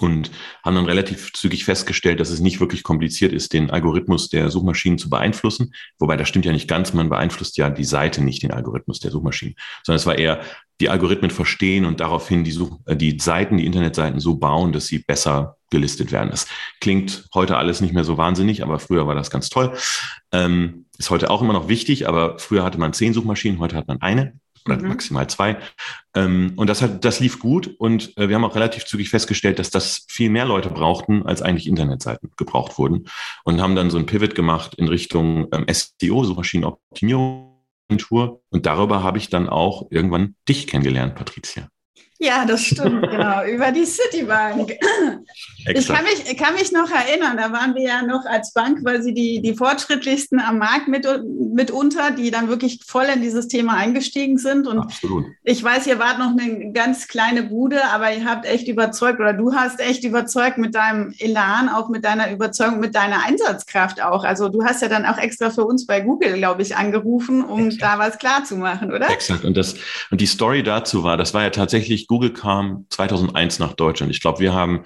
Und 0.00 0.30
haben 0.62 0.76
dann 0.76 0.84
relativ 0.84 1.32
zügig 1.32 1.64
festgestellt, 1.64 2.20
dass 2.20 2.30
es 2.30 2.38
nicht 2.38 2.60
wirklich 2.60 2.84
kompliziert 2.84 3.32
ist, 3.32 3.52
den 3.52 3.70
Algorithmus 3.70 4.28
der 4.28 4.50
Suchmaschinen 4.50 4.98
zu 4.98 5.10
beeinflussen. 5.10 5.74
Wobei 5.98 6.16
das 6.16 6.28
stimmt 6.28 6.44
ja 6.44 6.52
nicht 6.52 6.68
ganz, 6.68 6.92
man 6.92 7.08
beeinflusst 7.08 7.56
ja 7.56 7.68
die 7.68 7.84
Seite, 7.84 8.22
nicht 8.22 8.42
den 8.44 8.52
Algorithmus 8.52 9.00
der 9.00 9.10
Suchmaschinen, 9.10 9.56
sondern 9.82 9.96
es 9.96 10.06
war 10.06 10.16
eher 10.16 10.40
die 10.80 10.88
Algorithmen 10.88 11.30
verstehen 11.30 11.84
und 11.84 12.00
daraufhin 12.00 12.44
die, 12.44 12.52
Such 12.52 12.78
äh, 12.86 12.96
die 12.96 13.18
Seiten, 13.18 13.56
die 13.56 13.66
Internetseiten 13.66 14.20
so 14.20 14.36
bauen, 14.36 14.72
dass 14.72 14.86
sie 14.86 15.00
besser 15.00 15.56
gelistet 15.70 16.12
werden. 16.12 16.30
Das 16.30 16.46
klingt 16.80 17.28
heute 17.34 17.56
alles 17.56 17.80
nicht 17.80 17.92
mehr 17.92 18.04
so 18.04 18.16
wahnsinnig, 18.16 18.62
aber 18.62 18.78
früher 18.78 19.06
war 19.06 19.14
das 19.14 19.30
ganz 19.30 19.50
toll. 19.50 19.76
Ähm, 20.32 20.86
ist 20.96 21.10
heute 21.10 21.30
auch 21.30 21.42
immer 21.42 21.52
noch 21.52 21.68
wichtig, 21.68 22.08
aber 22.08 22.38
früher 22.38 22.64
hatte 22.64 22.78
man 22.78 22.92
zehn 22.92 23.12
Suchmaschinen, 23.12 23.58
heute 23.58 23.76
hat 23.76 23.88
man 23.88 24.00
eine 24.00 24.34
mhm. 24.76 24.88
maximal 24.88 25.28
zwei. 25.28 25.58
Ähm, 26.14 26.52
und 26.56 26.68
das 26.68 26.82
hat, 26.82 27.04
das 27.04 27.20
lief 27.20 27.38
gut 27.38 27.74
und 27.78 28.16
äh, 28.16 28.28
wir 28.28 28.36
haben 28.36 28.44
auch 28.44 28.54
relativ 28.54 28.84
zügig 28.84 29.10
festgestellt, 29.10 29.58
dass 29.58 29.70
das 29.70 30.06
viel 30.08 30.30
mehr 30.30 30.44
Leute 30.44 30.70
brauchten, 30.70 31.24
als 31.24 31.42
eigentlich 31.42 31.66
Internetseiten 31.66 32.30
gebraucht 32.36 32.78
wurden 32.78 33.08
und 33.44 33.60
haben 33.60 33.74
dann 33.74 33.90
so 33.90 33.98
ein 33.98 34.06
Pivot 34.06 34.34
gemacht 34.34 34.74
in 34.76 34.88
Richtung 34.88 35.48
ähm, 35.52 35.66
SEO, 35.68 36.24
Suchmaschinenoptimierung. 36.24 37.54
Und 38.50 38.66
darüber 38.66 39.02
habe 39.02 39.16
ich 39.16 39.30
dann 39.30 39.48
auch 39.48 39.86
irgendwann 39.90 40.34
dich 40.46 40.66
kennengelernt, 40.66 41.14
Patricia. 41.14 41.70
Ja, 42.20 42.44
das 42.44 42.64
stimmt, 42.64 43.08
genau, 43.10 43.44
über 43.44 43.70
die 43.70 43.84
Citibank. 43.84 44.76
Ich 45.72 45.86
kann 45.86 46.02
mich, 46.02 46.36
kann 46.36 46.54
mich 46.54 46.72
noch 46.72 46.90
erinnern, 46.90 47.36
da 47.36 47.52
waren 47.52 47.76
wir 47.76 47.82
ja 47.82 48.02
noch 48.02 48.24
als 48.26 48.52
Bank 48.52 48.82
quasi 48.82 49.14
die, 49.14 49.40
die 49.40 49.54
fortschrittlichsten 49.54 50.40
am 50.40 50.58
Markt 50.58 50.88
mit, 50.88 51.06
mitunter, 51.54 52.10
die 52.10 52.32
dann 52.32 52.48
wirklich 52.48 52.80
voll 52.84 53.04
in 53.14 53.22
dieses 53.22 53.46
Thema 53.46 53.74
eingestiegen 53.74 54.36
sind. 54.36 54.66
Und 54.66 54.80
Absolut. 54.80 55.26
ich 55.44 55.62
weiß, 55.62 55.86
ihr 55.86 56.00
wart 56.00 56.18
noch 56.18 56.32
eine 56.36 56.72
ganz 56.72 57.06
kleine 57.06 57.44
Bude, 57.44 57.84
aber 57.92 58.12
ihr 58.12 58.24
habt 58.24 58.46
echt 58.46 58.66
überzeugt 58.66 59.20
oder 59.20 59.32
du 59.32 59.54
hast 59.54 59.78
echt 59.78 60.02
überzeugt 60.02 60.58
mit 60.58 60.74
deinem 60.74 61.14
Elan, 61.20 61.68
auch 61.68 61.88
mit 61.88 62.04
deiner 62.04 62.32
Überzeugung, 62.32 62.80
mit 62.80 62.96
deiner 62.96 63.24
Einsatzkraft 63.24 64.02
auch. 64.02 64.24
Also 64.24 64.48
du 64.48 64.64
hast 64.64 64.82
ja 64.82 64.88
dann 64.88 65.06
auch 65.06 65.18
extra 65.18 65.50
für 65.50 65.64
uns 65.64 65.86
bei 65.86 66.00
Google, 66.00 66.32
glaube 66.34 66.62
ich, 66.62 66.74
angerufen, 66.74 67.44
um 67.44 67.66
Exakt. 67.66 67.82
da 67.82 67.98
was 68.00 68.18
klarzumachen, 68.18 68.92
oder? 68.92 69.08
Exakt. 69.08 69.44
Und, 69.44 69.56
das, 69.56 69.76
und 70.10 70.20
die 70.20 70.26
Story 70.26 70.64
dazu 70.64 71.04
war, 71.04 71.16
das 71.16 71.32
war 71.32 71.42
ja 71.42 71.50
tatsächlich 71.50 72.07
Google 72.08 72.32
kam 72.32 72.86
2001 72.90 73.60
nach 73.60 73.74
Deutschland. 73.74 74.10
Ich 74.10 74.20
glaube, 74.20 74.40
wir 74.40 74.52
haben 74.52 74.84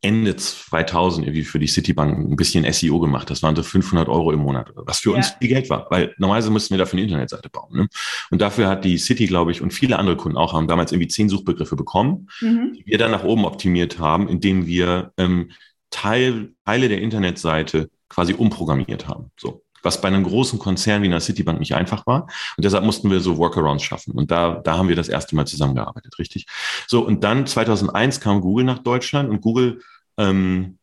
Ende 0.00 0.36
2000 0.36 1.26
irgendwie 1.26 1.44
für 1.44 1.58
die 1.58 1.66
Citibank 1.66 2.16
ein 2.16 2.36
bisschen 2.36 2.70
SEO 2.72 3.00
gemacht. 3.00 3.28
Das 3.30 3.42
waren 3.42 3.56
so 3.56 3.64
500 3.64 4.08
Euro 4.08 4.30
im 4.30 4.38
Monat, 4.38 4.70
was 4.76 5.00
für 5.00 5.10
ja. 5.10 5.16
uns 5.16 5.30
viel 5.30 5.48
Geld 5.48 5.68
war, 5.70 5.88
weil 5.90 6.14
normalerweise 6.18 6.50
mussten 6.50 6.74
wir 6.74 6.78
dafür 6.78 6.98
eine 6.98 7.04
Internetseite 7.04 7.48
bauen. 7.48 7.76
Ne? 7.76 7.88
Und 8.30 8.40
dafür 8.40 8.68
hat 8.68 8.84
die 8.84 8.96
City, 8.98 9.26
glaube 9.26 9.50
ich, 9.50 9.60
und 9.60 9.72
viele 9.72 9.98
andere 9.98 10.16
Kunden 10.16 10.38
auch 10.38 10.52
haben 10.52 10.68
damals 10.68 10.92
irgendwie 10.92 11.08
zehn 11.08 11.28
Suchbegriffe 11.28 11.74
bekommen, 11.74 12.28
mhm. 12.40 12.74
die 12.74 12.86
wir 12.86 12.98
dann 12.98 13.10
nach 13.10 13.24
oben 13.24 13.44
optimiert 13.44 13.98
haben, 13.98 14.28
indem 14.28 14.66
wir 14.66 15.12
ähm, 15.16 15.50
Teil, 15.90 16.52
Teile 16.64 16.88
der 16.88 17.00
Internetseite 17.00 17.90
quasi 18.08 18.34
umprogrammiert 18.34 19.08
haben. 19.08 19.32
So 19.36 19.64
was 19.82 20.00
bei 20.00 20.08
einem 20.08 20.24
großen 20.24 20.58
Konzern 20.58 21.02
wie 21.02 21.06
einer 21.06 21.20
Citibank 21.20 21.58
nicht 21.58 21.74
einfach 21.74 22.06
war. 22.06 22.22
Und 22.56 22.64
deshalb 22.64 22.84
mussten 22.84 23.10
wir 23.10 23.20
so 23.20 23.38
Workarounds 23.38 23.84
schaffen. 23.84 24.12
Und 24.12 24.30
da, 24.30 24.60
da 24.64 24.76
haben 24.76 24.88
wir 24.88 24.96
das 24.96 25.08
erste 25.08 25.36
Mal 25.36 25.46
zusammengearbeitet, 25.46 26.18
richtig? 26.18 26.46
So, 26.86 27.04
und 27.04 27.24
dann 27.24 27.46
2001 27.46 28.20
kam 28.20 28.40
Google 28.40 28.64
nach 28.64 28.78
Deutschland 28.78 29.30
und 29.30 29.40
Google 29.40 29.80
ähm, 30.16 30.78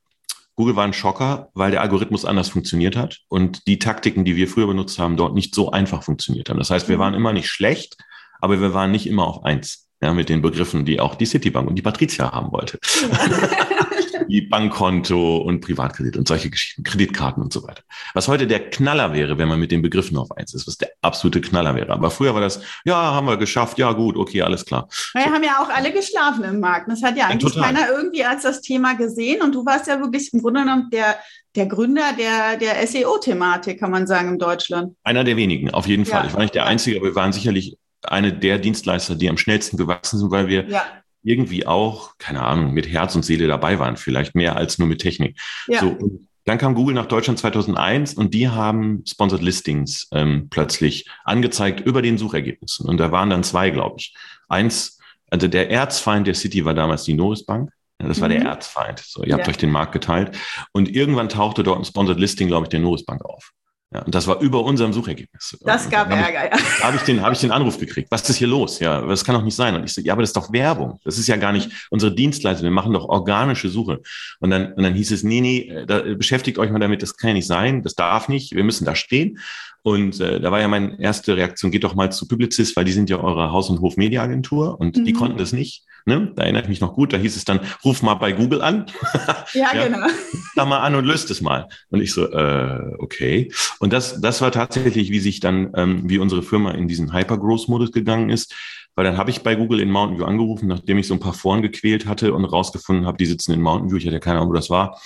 Google 0.55 0.75
war 0.77 0.85
ein 0.85 0.93
Schocker, 0.93 1.49
weil 1.53 1.71
der 1.71 1.81
Algorithmus 1.81 2.23
anders 2.23 2.49
funktioniert 2.49 2.95
hat 2.95 3.19
und 3.27 3.67
die 3.67 3.77
Taktiken, 3.77 4.23
die 4.23 4.37
wir 4.37 4.47
früher 4.47 4.67
benutzt 4.67 4.97
haben, 4.99 5.17
dort 5.17 5.35
nicht 5.35 5.53
so 5.53 5.71
einfach 5.71 6.01
funktioniert 6.01 6.49
haben. 6.49 6.59
Das 6.59 6.69
heißt, 6.69 6.87
wir 6.87 6.95
mhm. 6.95 7.01
waren 7.01 7.13
immer 7.13 7.33
nicht 7.33 7.49
schlecht, 7.49 7.97
aber 8.39 8.61
wir 8.61 8.73
waren 8.73 8.91
nicht 8.91 9.07
immer 9.07 9.27
auf 9.27 9.43
eins. 9.43 9.85
Ja, 10.05 10.13
mit 10.13 10.29
den 10.29 10.43
Begriffen, 10.43 10.85
die 10.85 11.00
auch 11.00 11.15
die 11.15 11.25
Citibank 11.25 11.67
und 11.67 11.75
die 11.75 11.81
Patricia 11.81 12.31
haben 12.31 12.51
wollte. 12.51 12.77
Ja. 13.01 13.50
Bankkonto 14.50 15.38
und 15.38 15.62
Privatkredit 15.62 16.17
und 16.17 16.27
solche 16.27 16.50
Geschichten, 16.50 16.83
Kreditkarten 16.83 17.41
und 17.41 17.51
so 17.51 17.63
weiter. 17.63 17.81
Was 18.13 18.27
heute 18.27 18.47
der 18.47 18.69
Knaller 18.69 19.13
wäre, 19.13 19.38
wenn 19.38 19.47
man 19.47 19.59
mit 19.59 19.71
den 19.71 19.81
Begriffen 19.81 20.17
auf 20.17 20.31
eins 20.31 20.53
ist, 20.53 20.67
was 20.67 20.77
der 20.77 20.89
absolute 21.01 21.41
Knaller 21.41 21.75
wäre. 21.75 21.91
Aber 21.91 22.12
früher 22.12 22.33
war 22.33 22.41
das, 22.41 22.62
ja, 22.83 22.95
haben 22.95 23.27
wir 23.27 23.38
geschafft, 23.38 23.77
ja 23.77 23.91
gut, 23.93 24.15
okay, 24.15 24.41
alles 24.41 24.65
klar. 24.65 24.88
Wir 25.13 25.24
so. 25.24 25.29
haben 25.29 25.43
ja 25.43 25.59
auch 25.59 25.69
alle 25.69 25.91
geschlafen 25.91 26.43
im 26.43 26.59
Markt. 26.59 26.89
Das 26.89 27.03
hat 27.03 27.17
ja 27.17 27.27
eigentlich 27.27 27.55
ja, 27.55 27.63
keiner 27.63 27.89
irgendwie 27.89 28.24
als 28.24 28.43
das 28.43 28.62
Thema 28.62 28.95
gesehen. 28.95 29.41
Und 29.41 29.53
du 29.55 29.65
warst 29.65 29.88
ja 29.88 30.00
wirklich 30.00 30.31
im 30.33 30.41
Grunde 30.41 30.62
genommen 30.62 30.89
der, 30.91 31.17
der 31.55 31.65
Gründer 31.65 32.13
der, 32.17 32.57
der 32.57 32.85
SEO-Thematik, 32.85 33.79
kann 33.79 33.91
man 33.91 34.07
sagen, 34.07 34.29
in 34.29 34.39
Deutschland. 34.39 34.95
Einer 35.03 35.24
der 35.24 35.38
wenigen, 35.38 35.71
auf 35.71 35.88
jeden 35.88 36.05
Fall. 36.05 36.21
Ja. 36.21 36.27
Ich 36.27 36.33
war 36.33 36.41
nicht 36.41 36.55
der 36.55 36.65
Einzige, 36.65 36.97
aber 36.97 37.07
wir 37.07 37.15
waren 37.15 37.33
sicherlich 37.33 37.77
eine 38.12 38.33
der 38.33 38.59
Dienstleister, 38.59 39.15
die 39.15 39.29
am 39.29 39.38
schnellsten 39.38 39.77
gewachsen 39.77 40.19
sind, 40.19 40.31
weil 40.31 40.47
wir 40.47 40.67
ja 40.67 40.83
irgendwie 41.25 41.65
auch, 41.65 42.17
keine 42.19 42.43
Ahnung, 42.43 42.74
mit 42.74 42.88
Herz 42.88 43.15
und 43.15 43.25
Seele 43.25 43.47
dabei 43.47 43.79
waren, 43.79 43.97
vielleicht 43.97 44.35
mehr 44.35 44.55
als 44.55 44.77
nur 44.77 44.88
mit 44.88 45.01
Technik. 45.01 45.38
Ja. 45.67 45.81
So, 45.81 45.97
dann 46.45 46.59
kam 46.59 46.75
Google 46.75 46.93
nach 46.93 47.07
Deutschland 47.07 47.39
2001 47.39 48.13
und 48.13 48.33
die 48.35 48.47
haben 48.47 49.03
Sponsored 49.07 49.41
Listings 49.41 50.07
ähm, 50.12 50.47
plötzlich 50.51 51.09
angezeigt 51.24 51.79
über 51.79 52.03
den 52.03 52.19
Suchergebnissen. 52.19 52.88
Und 52.88 53.00
da 53.00 53.12
waren 53.12 53.31
dann 53.31 53.43
zwei, 53.43 53.71
glaube 53.71 53.95
ich. 53.97 54.15
Eins, 54.47 55.00
also 55.31 55.47
der 55.47 55.71
Erzfeind 55.71 56.27
der 56.27 56.35
City 56.35 56.63
war 56.63 56.75
damals 56.75 57.03
die 57.03 57.15
Norris 57.15 57.43
Bank. 57.43 57.71
Ja, 58.00 58.07
das 58.07 58.21
war 58.21 58.29
der 58.29 58.41
mhm. 58.41 58.45
Erzfeind. 58.45 59.00
So, 59.00 59.24
ihr 59.24 59.33
habt 59.33 59.47
euch 59.47 59.57
den 59.57 59.71
Markt 59.71 59.93
geteilt. 59.93 60.38
Und 60.74 60.93
irgendwann 60.95 61.29
tauchte 61.29 61.63
dort 61.63 61.79
ein 61.79 61.85
Sponsored 61.85 62.19
Listing, 62.19 62.47
glaube 62.47 62.65
ich, 62.65 62.69
der 62.69 62.81
Norris 62.81 63.03
Bank 63.03 63.25
auf. 63.25 63.51
Ja, 63.94 64.01
und 64.01 64.13
das 64.13 64.27
war 64.27 64.42
über 64.42 64.63
unserem 64.63 64.94
Suchergebnis. 64.94 65.58
Das 65.63 65.89
gab 65.89 66.10
da 66.10 66.15
Ärger, 66.15 66.46
ja. 66.46 66.58
Da 66.80 66.88
habe 66.88 66.98
ich, 66.98 67.04
den, 67.04 67.22
hab 67.22 67.32
ich 67.32 67.39
den 67.39 67.51
Anruf 67.51 67.77
gekriegt. 67.77 68.10
Was 68.12 68.27
ist 68.30 68.38
hier 68.38 68.48
los? 68.48 68.80
Ja, 68.80 69.01
das 69.01 69.24
kann 69.24 69.36
doch 69.36 69.44
nicht 69.44 69.56
sein. 69.56 69.75
Und 69.75 69.84
ich 69.84 69.94
so, 69.94 70.01
ja, 70.01 70.13
aber 70.13 70.22
das 70.22 70.30
ist 70.30 70.36
doch 70.36 70.51
Werbung. 70.51 71.00
Das 71.06 71.18
ist 71.18 71.27
ja 71.27 71.38
gar 71.38 71.54
nicht 71.54 71.70
unsere 71.92 72.13
Dienstleistung. 72.13 72.65
Wir 72.65 72.72
machen 72.72 72.94
doch 72.94 73.06
organische 73.06 73.70
Suche. 73.70 74.01
Und 74.39 74.50
dann, 74.50 74.74
und 74.74 74.84
dann 74.84 74.94
hieß 74.96 75.12
es, 75.12 75.24
nee, 75.24 75.39
nee, 75.39 75.86
da, 75.86 76.01
beschäftigt 76.15 76.58
euch 76.58 76.72
mal 76.72 76.80
damit. 76.80 77.04
Das 77.04 77.15
kann 77.15 77.30
ja 77.30 77.34
nicht 77.36 77.48
sein. 77.48 77.84
Das 77.84 77.96
darf 77.96 78.27
nicht. 78.27 78.56
Wir 78.56 78.63
müssen 78.63 78.86
da 78.86 78.96
stehen. 78.96 79.39
Und 79.86 80.20
äh, 80.20 80.39
da 80.39 80.51
war 80.51 80.60
ja 80.60 80.68
meine 80.68 81.00
erste 81.00 81.38
Reaktion, 81.38 81.70
geht 81.70 81.84
doch 81.84 81.94
mal 81.94 82.12
zu 82.12 82.27
Publicis, 82.27 82.75
weil 82.75 82.86
die 82.86 82.92
sind 82.92 83.08
ja 83.08 83.20
eure 83.20 83.51
Haus- 83.51 83.70
und 83.70 83.82
Hof-Media-Agentur 83.82 84.80
und 84.80 84.98
mhm. 84.98 85.06
die 85.06 85.13
konnten 85.13 85.38
das 85.38 85.54
nicht. 85.54 85.84
Ne? 86.06 86.34
Da 86.36 86.42
erinnere 86.42 86.63
ich 86.63 86.70
mich 86.70 86.82
noch 86.82 86.96
gut, 86.96 87.13
da 87.13 87.18
hieß 87.18 87.36
es 87.36 87.46
dann, 87.46 87.60
ruf 87.84 88.01
mal 88.01 88.15
bei 88.15 88.32
Google 88.32 88.63
an. 88.63 88.88
ja, 89.54 89.75
ja, 89.75 89.86
genau. 89.86 90.08
Da 90.56 90.65
mal 90.65 90.80
an 90.80 90.96
und 90.96 91.06
löst 91.06 91.30
es 91.30 91.39
mal. 91.39 91.68
Und 91.92 92.01
ich 92.01 92.13
so, 92.13 92.27
äh, 92.32 92.96
okay. 92.98 93.51
Und 93.77 93.94
das, 93.94 94.20
das 94.22 94.42
war 94.42 94.51
tatsächlich, 94.51 95.12
wie 95.12 95.20
sich 95.20 95.39
dann, 95.39 95.72
ähm, 95.75 96.10
wie 96.10 96.18
unsere 96.18 96.42
Firma 96.42 96.72
in 96.72 96.88
diesen 96.88 97.13
Hyper-Growth-Modus 97.13 97.92
gegangen 97.92 98.32
ist. 98.32 98.56
Weil 98.95 99.03
dann 99.03 99.17
habe 99.17 99.29
ich 99.29 99.43
bei 99.43 99.55
Google 99.55 99.81
in 99.81 99.91
Mountain 99.91 100.17
View 100.17 100.25
angerufen, 100.25 100.67
nachdem 100.67 100.97
ich 100.97 101.07
so 101.07 101.13
ein 101.13 101.19
paar 101.19 101.33
Foren 101.33 101.61
gequält 101.61 102.05
hatte 102.05 102.33
und 102.33 102.45
rausgefunden 102.45 103.05
habe, 103.05 103.17
die 103.17 103.25
sitzen 103.25 103.51
in 103.51 103.61
Mountain 103.61 103.91
View, 103.91 103.97
ich 103.97 104.05
hatte 104.05 104.15
ja 104.15 104.19
keine 104.19 104.37
Ahnung, 104.37 104.49
wo 104.49 104.53
das 104.53 104.69
war. 104.69 104.99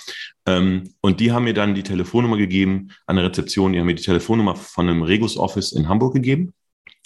Ähm, 0.46 0.94
und 1.00 1.20
die 1.20 1.32
haben 1.32 1.44
mir 1.44 1.54
dann 1.54 1.74
die 1.74 1.82
Telefonnummer 1.82 2.36
gegeben 2.36 2.88
an 3.06 3.16
der 3.16 3.26
Rezeption, 3.26 3.72
die 3.72 3.80
haben 3.80 3.86
mir 3.86 3.96
die 3.96 4.02
Telefonnummer 4.02 4.54
von 4.54 4.88
einem 4.88 5.02
Regus 5.02 5.36
Office 5.36 5.72
in 5.72 5.88
Hamburg 5.88 6.14
gegeben. 6.14 6.54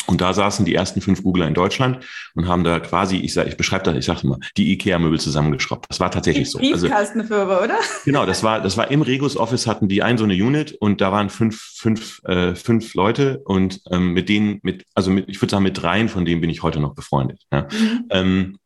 Und 0.07 0.21
da 0.21 0.33
saßen 0.33 0.65
die 0.65 0.75
ersten 0.75 1.01
fünf 1.01 1.23
Googler 1.23 1.49
in 1.49 1.55
Deutschland 1.55 2.05
und 2.35 2.49
haben 2.49 2.65
da 2.65 2.81
quasi, 2.81 3.17
ich 3.17 3.33
sag, 3.33 3.47
ich 3.47 3.57
beschreibe 3.57 3.85
das, 3.85 3.97
ich 3.97 4.05
sage 4.05 4.27
mal, 4.27 4.39
die 4.57 4.73
IKEA-Möbel 4.73 5.19
zusammengeschraubt. 5.19 5.87
Das 5.89 6.01
war 6.01 6.11
tatsächlich 6.11 6.51
so. 6.51 6.59
Briefkastenfirma, 6.59 7.55
also, 7.55 7.65
oder? 7.65 7.79
Genau, 8.05 8.27
das 8.27 8.43
war, 8.43 8.61
das 8.61 8.77
war 8.77 8.91
im 8.91 9.03
Regus 9.03 9.37
Office 9.37 9.67
hatten 9.67 9.89
die 9.89 10.03
ein 10.03 10.19
so 10.19 10.25
eine 10.25 10.35
Unit 10.35 10.73
und 10.73 11.01
da 11.01 11.13
waren 11.13 11.31
fünf, 11.31 11.61
fünf, 11.61 12.23
äh, 12.25 12.55
fünf 12.55 12.95
Leute 12.95 13.41
und 13.45 13.81
ähm, 13.91 14.13
mit 14.13 14.29
denen, 14.29 14.61
mit, 14.63 14.85
also 14.95 15.11
mit, 15.11 15.29
ich 15.29 15.41
würde 15.41 15.51
sagen, 15.51 15.65
mit 15.65 15.81
dreien 15.81 16.09
von 16.09 16.25
denen 16.25 16.41
bin 16.41 16.51
ich 16.51 16.63
heute 16.63 16.81
noch 16.81 16.95
befreundet. 16.95 17.43
Ja. 17.53 17.63
Mhm. 17.63 18.05
Ähm, 18.11 18.59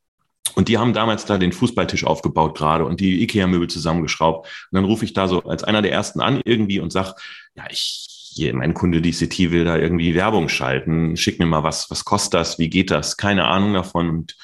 und 0.54 0.68
die 0.68 0.78
haben 0.78 0.92
damals 0.92 1.24
da 1.24 1.38
den 1.38 1.52
Fußballtisch 1.52 2.04
aufgebaut 2.04 2.56
gerade 2.56 2.84
und 2.84 3.00
die 3.00 3.22
IKEA-Möbel 3.22 3.68
zusammengeschraubt. 3.68 4.46
Und 4.70 4.76
dann 4.76 4.84
rufe 4.84 5.04
ich 5.04 5.12
da 5.12 5.28
so 5.28 5.44
als 5.44 5.62
einer 5.62 5.82
der 5.82 5.92
ersten 5.92 6.20
an 6.20 6.40
irgendwie 6.44 6.80
und 6.80 6.90
sag, 6.90 7.14
ja, 7.54 7.64
ich 7.70 8.17
mein 8.52 8.74
Kunde 8.74 9.02
DCT 9.02 9.50
will 9.50 9.64
da 9.64 9.76
irgendwie 9.76 10.14
Werbung 10.14 10.48
schalten, 10.48 11.16
schick 11.16 11.38
mir 11.38 11.46
mal 11.46 11.62
was, 11.62 11.90
was 11.90 12.04
kostet 12.04 12.34
das, 12.34 12.58
wie 12.58 12.70
geht 12.70 12.90
das, 12.90 13.16
keine 13.16 13.46
Ahnung 13.46 13.74
davon. 13.74 14.08
Und 14.08 14.36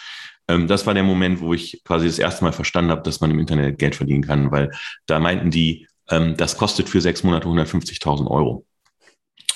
ähm, 0.48 0.66
das 0.66 0.86
war 0.86 0.94
der 0.94 1.02
Moment, 1.02 1.40
wo 1.40 1.54
ich 1.54 1.82
quasi 1.84 2.06
das 2.06 2.18
erste 2.18 2.44
Mal 2.44 2.52
verstanden 2.52 2.90
habe, 2.90 3.02
dass 3.02 3.20
man 3.20 3.30
im 3.30 3.38
Internet 3.38 3.78
Geld 3.78 3.94
verdienen 3.94 4.22
kann, 4.22 4.50
weil 4.50 4.70
da 5.06 5.18
meinten 5.18 5.50
die, 5.50 5.86
ähm, 6.10 6.36
das 6.36 6.56
kostet 6.56 6.88
für 6.88 7.00
sechs 7.00 7.22
Monate 7.22 7.48
150.000 7.48 8.30
Euro 8.30 8.66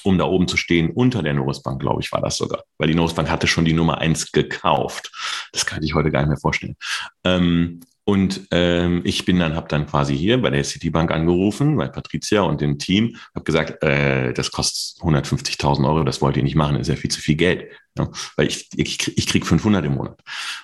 um 0.05 0.19
da 0.19 0.25
oben 0.25 0.49
zu 0.49 0.57
stehen, 0.57 0.91
unter 0.91 1.23
der 1.23 1.35
Norris 1.35 1.63
Bank, 1.63 1.81
glaube 1.81 2.01
ich, 2.03 2.13
war 2.13 2.21
das 2.21 2.37
sogar. 2.37 2.65
Weil 2.79 2.89
die 2.89 2.95
Norris 2.95 3.15
Bank 3.15 3.31
hatte 3.31 3.47
schon 3.47 3.65
die 3.65 3.73
Nummer 3.73 3.99
eins 3.99 4.33
gekauft. 4.33 5.11
Das 5.53 5.67
kann 5.67 5.83
ich 5.83 5.95
heute 5.95 6.11
gar 6.11 6.21
nicht 6.21 6.29
mehr 6.29 6.39
vorstellen. 6.39 6.77
Ähm, 7.25 7.81
und 8.09 8.49
ähm, 8.53 9.03
ich 9.05 9.27
bin 9.27 9.39
dann, 9.39 9.55
habe 9.55 9.69
dann 9.69 9.87
quasi 9.87 10.17
hier 10.17 10.41
bei 10.41 10.49
der 10.49 10.65
Citibank 10.65 11.11
angerufen, 11.11 11.77
bei 11.77 11.89
Patricia 11.89 12.41
und 12.41 12.63
dem 12.63 12.79
Team, 12.79 13.17
habe 13.35 13.45
gesagt, 13.45 13.83
äh, 13.83 14.33
das 14.33 14.51
kostet 14.51 15.03
150.000 15.03 15.87
Euro, 15.87 16.05
das 16.05 16.23
wollt 16.23 16.39
ihr 16.39 16.43
nicht 16.43 16.55
machen, 16.55 16.77
ist 16.77 16.89
ja 16.89 16.97
viel 16.97 17.11
zu 17.11 17.21
viel 17.21 17.37
Geld, 17.37 17.67
ja, 17.99 18.09
weil 18.37 18.47
ich, 18.47 18.71
ich, 18.77 19.19
ich 19.19 19.27
krieg 19.27 19.45
500 19.45 19.85
im 19.85 19.97
Monat. 19.97 20.19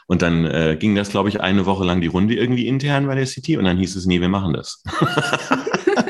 Und 0.06 0.22
dann 0.22 0.46
äh, 0.46 0.78
ging 0.80 0.94
das, 0.94 1.10
glaube 1.10 1.28
ich, 1.28 1.42
eine 1.42 1.66
Woche 1.66 1.84
lang 1.84 2.00
die 2.00 2.06
Runde 2.06 2.34
irgendwie 2.34 2.66
intern 2.66 3.06
bei 3.06 3.14
der 3.14 3.26
City 3.26 3.58
und 3.58 3.66
dann 3.66 3.76
hieß 3.76 3.94
es, 3.94 4.06
nee, 4.06 4.22
wir 4.22 4.30
machen 4.30 4.54
das. 4.54 4.82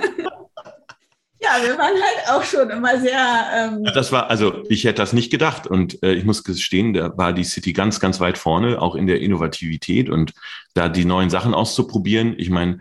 Ja, 1.44 1.62
wir 1.62 1.76
waren 1.76 1.94
halt 1.94 2.28
auch 2.30 2.42
schon 2.42 2.70
immer 2.70 2.98
sehr. 2.98 3.46
Ähm 3.54 3.84
das 3.94 4.12
war, 4.12 4.30
also 4.30 4.62
ich 4.68 4.84
hätte 4.84 5.02
das 5.02 5.12
nicht 5.12 5.30
gedacht. 5.30 5.66
Und 5.66 6.02
äh, 6.02 6.14
ich 6.14 6.24
muss 6.24 6.42
gestehen, 6.42 6.94
da 6.94 7.16
war 7.16 7.32
die 7.32 7.44
City 7.44 7.72
ganz, 7.72 8.00
ganz 8.00 8.20
weit 8.20 8.38
vorne, 8.38 8.80
auch 8.80 8.94
in 8.94 9.06
der 9.06 9.20
Innovativität 9.20 10.08
und 10.08 10.32
da 10.72 10.88
die 10.88 11.04
neuen 11.04 11.30
Sachen 11.30 11.54
auszuprobieren. 11.54 12.34
Ich 12.38 12.50
meine, 12.50 12.78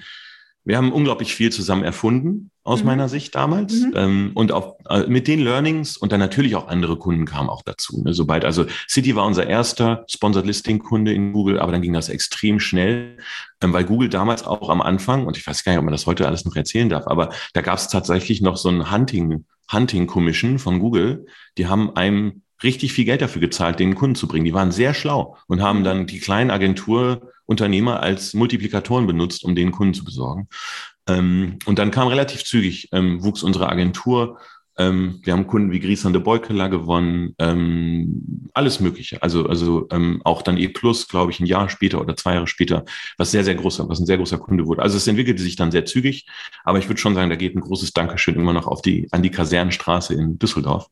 wir 0.66 0.78
haben 0.78 0.92
unglaublich 0.92 1.36
viel 1.36 1.52
zusammen 1.52 1.84
erfunden, 1.84 2.52
aus 2.64 2.80
mhm. 2.80 2.88
meiner 2.88 3.10
Sicht 3.10 3.36
damals. 3.36 3.74
Mhm. 3.74 3.94
Ähm, 3.96 4.32
und 4.34 4.52
auch 4.52 4.78
äh, 4.90 5.06
mit 5.08 5.28
den 5.28 5.42
Learnings 5.42 5.98
und 5.98 6.12
dann 6.12 6.20
natürlich 6.20 6.56
auch 6.56 6.68
andere 6.68 6.98
Kunden 6.98 7.26
kamen 7.26 7.50
auch 7.50 7.62
dazu. 7.64 8.02
Ne? 8.04 8.14
Sobald, 8.14 8.46
also 8.46 8.66
City 8.88 9.16
war 9.16 9.26
unser 9.26 9.48
erster 9.48 10.06
Sponsored 10.10 10.46
Listing 10.46 10.80
Kunde 10.80 11.14
in 11.14 11.34
Google, 11.34 11.60
aber 11.60 11.72
dann 11.72 11.82
ging 11.82 11.94
das 11.94 12.10
extrem 12.10 12.60
schnell, 12.60 13.18
ähm, 13.62 13.74
weil 13.74 13.84
Google 13.84 14.10
damals 14.10 14.44
auch 14.46 14.70
am 14.70 14.82
Anfang, 14.82 15.26
und 15.26 15.38
ich 15.38 15.46
weiß 15.46 15.64
gar 15.64 15.74
nicht, 15.74 15.80
ob 15.80 15.86
man 15.86 15.92
das 15.92 16.06
heute 16.06 16.28
alles 16.28 16.46
noch 16.46 16.56
erzählen 16.56 16.90
darf, 16.90 17.08
aber 17.08 17.30
da 17.54 17.62
gab 17.62 17.78
es 17.78 17.90
tatsächlich 17.90 18.42
noch 18.42 18.58
so 18.58 18.70
ein 18.70 18.92
Hunting, 18.92 19.46
Hunting 19.72 20.08
Commission 20.08 20.60
von 20.60 20.80
Google. 20.80 21.26
Die 21.58 21.68
haben 21.68 21.96
einem 21.96 22.44
richtig 22.64 22.94
viel 22.94 23.06
Geld 23.06 23.22
dafür 23.22 23.42
gezahlt, 23.42 23.80
den 23.80 23.96
Kunden 23.96 24.16
zu 24.16 24.28
bringen. 24.28 24.46
Die 24.46 24.54
waren 24.54 24.72
sehr 24.72 24.94
schlau 24.94 25.38
und 25.48 25.62
haben 25.62 25.84
dann 25.84 26.08
die 26.08 26.20
kleinen 26.20 26.50
Agenturunternehmer 27.48 28.02
als 28.02 28.34
Multiplikatoren 28.34 29.08
benutzt, 29.08 29.44
um 29.44 29.56
den 29.56 29.72
Kunden 29.72 29.94
zu 29.94 30.04
besorgen. 30.04 30.48
Ähm, 31.08 31.60
und 31.66 31.80
dann 31.80 31.92
kam 31.92 32.08
relativ 32.08 32.44
zügig, 32.44 32.90
ähm, 32.92 33.24
wuchs 33.24 33.44
unsere 33.44 33.70
Agentur. 33.70 34.40
Ähm, 34.76 35.20
wir 35.22 35.34
haben 35.34 35.46
Kunden 35.46 35.72
wie 35.72 35.80
Griesern 35.80 36.14
de 36.14 36.22
Beukeler 36.22 36.68
gewonnen, 36.68 37.36
ähm, 37.38 38.50
alles 38.56 38.80
Mögliche. 38.80 39.22
Also, 39.22 39.46
also 39.46 39.88
ähm, 39.92 40.22
auch 40.24 40.42
dann 40.42 40.58
E 40.58 40.68
Plus, 40.68 41.08
glaube 41.08 41.32
ich, 41.32 41.40
ein 41.40 41.46
Jahr 41.46 41.70
später 41.70 42.02
oder 42.02 42.16
zwei 42.16 42.34
Jahre 42.34 42.48
später, 42.48 42.84
was 43.18 43.30
sehr, 43.30 43.44
sehr 43.44 43.54
großer, 43.54 43.88
was 43.88 44.00
ein 44.00 44.08
sehr 44.08 44.18
großer 44.18 44.40
Kunde 44.40 44.66
wurde. 44.66 44.82
Also 44.82 44.98
es 44.98 45.06
entwickelte 45.06 45.44
sich 45.44 45.58
dann 45.58 45.70
sehr 45.70 45.86
zügig, 45.86 46.26
aber 46.64 46.80
ich 46.80 46.88
würde 46.88 47.00
schon 47.00 47.14
sagen, 47.14 47.30
da 47.30 47.36
geht 47.36 47.56
ein 47.56 47.62
großes 47.62 47.94
Dankeschön 47.94 48.36
immer 48.36 48.54
noch 48.54 48.66
auf 48.66 48.82
die, 48.82 49.08
an 49.12 49.22
die 49.22 49.30
Kasernenstraße 49.30 50.16
in 50.16 50.40
Düsseldorf, 50.40 50.88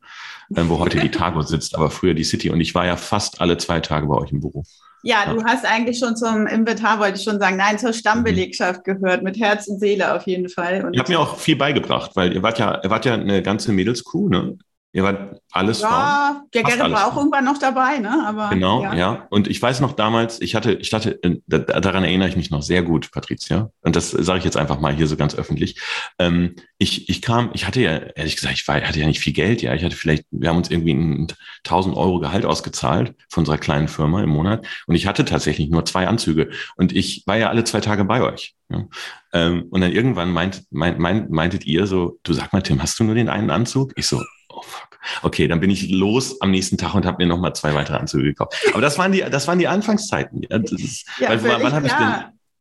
ähm, 0.54 0.68
wo 0.68 0.78
heute 0.78 1.00
die 1.00 1.10
Tago 1.10 1.42
sitzt, 1.42 1.74
aber 1.74 1.90
früher 1.90 2.14
die 2.14 2.24
City. 2.24 2.50
Und 2.50 2.60
ich 2.60 2.76
war 2.76 2.86
ja 2.86 2.96
fast 2.96 3.40
alle 3.40 3.56
zwei 3.56 3.80
Tage 3.80 4.06
bei 4.06 4.14
euch 4.14 4.30
im 4.30 4.40
Büro. 4.40 4.62
Ja, 5.02 5.32
du 5.32 5.42
hast 5.44 5.64
eigentlich 5.64 5.98
schon 5.98 6.16
zum 6.16 6.46
Inventar, 6.46 7.00
wollte 7.00 7.18
ich 7.18 7.24
schon 7.24 7.40
sagen, 7.40 7.56
nein, 7.56 7.78
zur 7.78 7.92
Stammbelegschaft 7.92 8.84
gehört, 8.84 9.22
mit 9.22 9.38
Herz 9.38 9.66
und 9.66 9.80
Seele 9.80 10.14
auf 10.14 10.26
jeden 10.26 10.48
Fall. 10.48 10.84
Und 10.84 10.94
ihr 10.94 11.00
habt 11.00 11.08
mir 11.08 11.18
auch 11.18 11.38
viel 11.38 11.56
beigebracht, 11.56 12.12
weil 12.14 12.32
ihr 12.32 12.42
wart 12.42 12.58
ja, 12.58 12.80
ihr 12.82 12.90
wart 12.90 13.04
ja 13.04 13.14
eine 13.14 13.42
ganze 13.42 13.72
Mädelscrew, 13.72 14.28
ne? 14.28 14.56
Ihr 14.94 15.04
wart 15.04 15.40
alles 15.50 15.80
ja, 15.80 15.88
Frauen. 15.88 16.48
der 16.52 16.62
Gerrit 16.64 16.92
war 16.92 17.06
auch 17.10 17.16
irgendwann 17.16 17.46
noch 17.46 17.56
dabei, 17.56 17.98
ne? 17.98 18.24
Aber, 18.26 18.50
genau, 18.50 18.82
ja. 18.82 18.94
ja. 18.94 19.26
Und 19.30 19.48
ich 19.48 19.60
weiß 19.60 19.80
noch 19.80 19.94
damals, 19.94 20.40
ich 20.42 20.54
hatte, 20.54 20.74
ich 20.74 20.92
hatte, 20.92 21.18
äh, 21.22 21.38
daran 21.46 22.04
erinnere 22.04 22.28
ich 22.28 22.36
mich 22.36 22.50
noch 22.50 22.60
sehr 22.60 22.82
gut, 22.82 23.10
Patricia. 23.10 23.70
Und 23.80 23.96
das 23.96 24.10
sage 24.10 24.40
ich 24.40 24.44
jetzt 24.44 24.58
einfach 24.58 24.80
mal 24.80 24.94
hier 24.94 25.06
so 25.06 25.16
ganz 25.16 25.34
öffentlich. 25.34 25.80
Ähm, 26.18 26.56
ich, 26.76 27.08
ich 27.08 27.22
kam, 27.22 27.50
ich 27.54 27.66
hatte 27.66 27.80
ja, 27.80 27.96
ehrlich 27.96 28.36
gesagt, 28.36 28.54
ich 28.54 28.68
war, 28.68 28.82
hatte 28.82 29.00
ja 29.00 29.06
nicht 29.06 29.20
viel 29.20 29.32
Geld, 29.32 29.62
ja. 29.62 29.72
Ich 29.74 29.82
hatte 29.82 29.96
vielleicht, 29.96 30.26
wir 30.30 30.50
haben 30.50 30.58
uns 30.58 30.70
irgendwie 30.70 30.92
ein 30.92 31.26
1000 31.64 31.96
Euro 31.96 32.20
Gehalt 32.20 32.44
ausgezahlt 32.44 33.14
von 33.30 33.42
unserer 33.42 33.58
kleinen 33.58 33.88
Firma 33.88 34.22
im 34.22 34.28
Monat. 34.28 34.66
Und 34.86 34.94
ich 34.94 35.06
hatte 35.06 35.24
tatsächlich 35.24 35.70
nur 35.70 35.86
zwei 35.86 36.06
Anzüge. 36.06 36.50
Und 36.76 36.94
ich 36.94 37.22
war 37.26 37.38
ja 37.38 37.48
alle 37.48 37.64
zwei 37.64 37.80
Tage 37.80 38.04
bei 38.04 38.22
euch. 38.22 38.54
Ja. 38.68 38.84
Ähm, 39.32 39.64
und 39.70 39.80
dann 39.80 39.92
irgendwann 39.92 40.30
meint, 40.30 40.64
meint, 40.70 40.98
meint, 40.98 41.30
meintet 41.30 41.64
ihr 41.66 41.86
so, 41.86 42.18
du 42.22 42.34
sag 42.34 42.52
mal, 42.52 42.62
Tim, 42.62 42.82
hast 42.82 42.98
du 43.00 43.04
nur 43.04 43.14
den 43.14 43.30
einen 43.30 43.50
Anzug? 43.50 43.92
Ich 43.96 44.06
so, 44.06 44.22
oh 44.62 44.64
fuck. 44.64 44.98
Okay, 45.22 45.48
dann 45.48 45.60
bin 45.60 45.70
ich 45.70 45.90
los 45.90 46.40
am 46.40 46.50
nächsten 46.50 46.78
Tag 46.78 46.94
und 46.94 47.04
habe 47.06 47.22
mir 47.22 47.28
nochmal 47.28 47.54
zwei 47.54 47.74
weitere 47.74 47.96
Anzüge 47.96 48.24
gekauft. 48.24 48.56
Aber 48.72 48.80
das 48.80 48.98
waren 48.98 49.12
die, 49.12 49.20
das 49.20 49.48
waren 49.48 49.58
die 49.58 49.68
Anfangszeiten. 49.68 50.42
Ja, 50.48 50.56
ist, 50.58 51.06
ja, 51.18 51.28
weil, 51.28 51.62
wann 51.62 51.72
habe 51.72 51.86
ich 51.86 51.92
denn, 51.92 52.14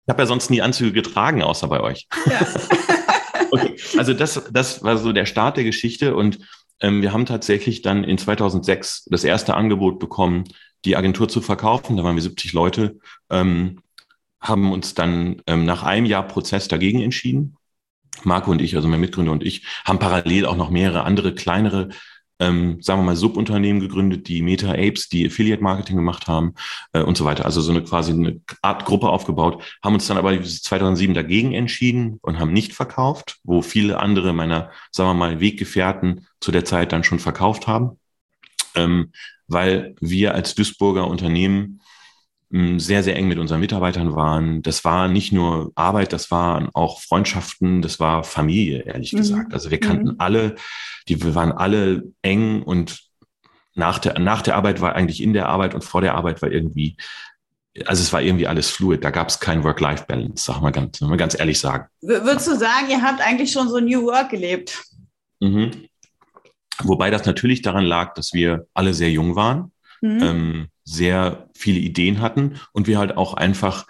Ich 0.06 0.10
habe 0.10 0.22
ja 0.22 0.26
sonst 0.26 0.50
nie 0.50 0.62
Anzüge 0.62 0.92
getragen, 0.92 1.44
außer 1.44 1.68
bei 1.68 1.82
euch. 1.82 2.08
Ja. 2.30 2.40
okay. 3.52 3.76
Also 3.98 4.14
das, 4.14 4.42
das 4.52 4.84
war 4.84 4.98
so 4.98 5.12
der 5.12 5.26
Start 5.26 5.58
der 5.58 5.64
Geschichte 5.64 6.16
und 6.16 6.40
ähm, 6.80 7.02
wir 7.02 7.14
haben 7.14 7.26
tatsächlich 7.26 7.82
dann 7.82 8.04
in 8.04 8.18
2006 8.18 9.06
das 9.06 9.24
erste 9.24 9.56
Angebot 9.56 10.00
bekommen, 10.00 10.46
die 10.86 10.96
Agentur 10.96 11.30
zu 11.30 11.42
verkaufen. 11.42 11.98
Da 11.98 12.04
waren 12.04 12.16
wir 12.16 12.24
70 12.24 12.54
Leute, 12.54 13.00
ähm, 13.30 13.82
haben 14.40 14.72
uns 14.72 14.96
dann 14.96 15.42
ähm, 15.46 15.66
nach 15.66 15.84
einem 15.84 16.06
Jahr 16.06 16.28
Prozess 16.28 16.68
dagegen 16.68 17.02
entschieden. 17.02 17.58
Marco 18.24 18.52
und 18.52 18.62
ich, 18.62 18.76
also 18.76 18.88
mein 18.88 19.00
Mitgründer 19.00 19.32
und 19.32 19.44
ich, 19.44 19.66
haben 19.86 20.00
parallel 20.00 20.46
auch 20.46 20.58
noch 20.58 20.70
mehrere 20.70 21.04
andere 21.04 21.34
kleinere 21.34 21.90
ähm, 22.42 22.82
sagen 22.82 23.00
wir 23.02 23.06
mal, 23.06 23.16
Subunternehmen 23.16 23.80
gegründet, 23.80 24.28
die 24.28 24.42
Meta 24.42 24.72
Apes, 24.72 25.10
die 25.10 25.28
Affiliate 25.28 25.62
Marketing 25.62 25.96
gemacht 25.96 26.28
haben 26.28 26.56
äh, 26.92 27.02
und 27.02 27.16
so 27.16 27.24
weiter. 27.24 27.46
Also 27.46 27.62
so 27.62 27.72
eine 27.72 27.84
quasi 27.84 28.12
eine 28.12 28.42
Art 28.64 28.86
Gruppe 28.86 29.10
aufgebaut, 29.10 29.64
haben 29.84 29.94
uns 29.94 30.08
dann 30.08 30.18
aber 30.18 30.42
2007 30.42 31.14
dagegen 31.14 31.54
entschieden 31.54 32.18
und 32.22 32.40
haben 32.40 32.52
nicht 32.52 32.74
verkauft, 32.74 33.38
wo 33.44 33.62
viele 33.62 34.00
andere 34.00 34.34
meiner, 34.34 34.72
sagen 34.92 35.12
wir 35.12 35.14
mal, 35.14 35.40
Weggefährten 35.40 36.28
zu 36.40 36.52
der 36.52 36.66
Zeit 36.66 36.92
dann 36.92 37.04
schon 37.04 37.20
verkauft 37.20 37.68
haben, 37.68 38.00
ähm, 38.74 39.12
weil 39.48 39.96
wir 40.00 40.34
als 40.34 40.56
Duisburger 40.56 41.08
Unternehmen 41.08 41.82
sehr, 42.52 43.02
sehr 43.02 43.16
eng 43.16 43.30
mit 43.30 43.40
unseren 43.40 43.62
Mitarbeitern 43.62 44.14
waren. 44.14 44.62
Das 44.62 44.84
war 44.84 45.08
nicht 45.08 45.32
nur 45.32 45.72
Arbeit, 45.76 46.12
das 46.12 46.32
waren 46.32 46.70
auch 46.74 47.00
Freundschaften, 47.00 47.82
das 47.82 48.00
war 48.00 48.26
Familie, 48.26 48.84
ehrlich 48.84 49.14
mhm. 49.14 49.18
gesagt. 49.18 49.54
Also 49.54 49.72
wir 49.72 49.80
kannten 49.80 50.10
mhm. 50.10 50.16
alle, 50.18 50.56
die, 51.08 51.24
wir 51.24 51.34
waren 51.34 51.54
alle 51.54 52.04
eng 52.22 52.62
und 52.62 53.00
nach 53.74 54.00
der, 54.00 54.20
nach 54.20 54.42
der 54.42 54.58
Arbeit 54.58 54.82
war 54.82 54.96
eigentlich 54.96 55.24
in 55.24 55.32
der 55.32 55.48
Arbeit 55.48 55.74
und 55.74 55.86
vor 55.86 56.02
der 56.02 56.16
Arbeit 56.16 56.42
war 56.42 56.52
irgendwie, 56.52 56.98
also 57.86 58.02
es 58.02 58.12
war 58.12 58.22
irgendwie 58.22 58.48
alles 58.48 58.70
fluid. 58.70 59.02
Da 59.02 59.12
gab 59.12 59.30
es 59.30 59.40
kein 59.40 59.64
Work-Life-Balance, 59.64 60.44
sag 60.46 60.62
mal 60.62 60.72
ganz, 60.72 61.00
mal 61.00 61.16
ganz 61.16 61.40
ehrlich 61.40 61.58
sagen. 61.58 61.88
Würdest 62.02 62.48
du 62.48 62.58
sagen, 62.58 62.90
ihr 62.90 63.02
habt 63.02 63.22
eigentlich 63.22 63.54
schon 63.54 63.70
so 63.70 63.80
New 63.80 64.04
Work 64.08 64.30
gelebt? 64.30 64.84
Mhm. 65.40 65.72
Wobei 66.84 67.12
das 67.12 67.26
natürlich 67.26 67.62
daran 67.62 67.86
lag, 67.86 68.14
dass 68.16 68.34
wir 68.34 68.68
alle 68.74 68.94
sehr 68.94 69.10
jung 69.10 69.38
waren. 69.38 69.72
Mhm. 70.02 70.20
Ähm, 70.22 70.71
sehr 70.84 71.50
viele 71.56 71.80
Ideen 71.80 72.22
hatten 72.22 72.60
und 72.74 72.88
wir 72.88 72.98
halt 72.98 73.18
auch 73.18 73.34
einfach 73.34 73.86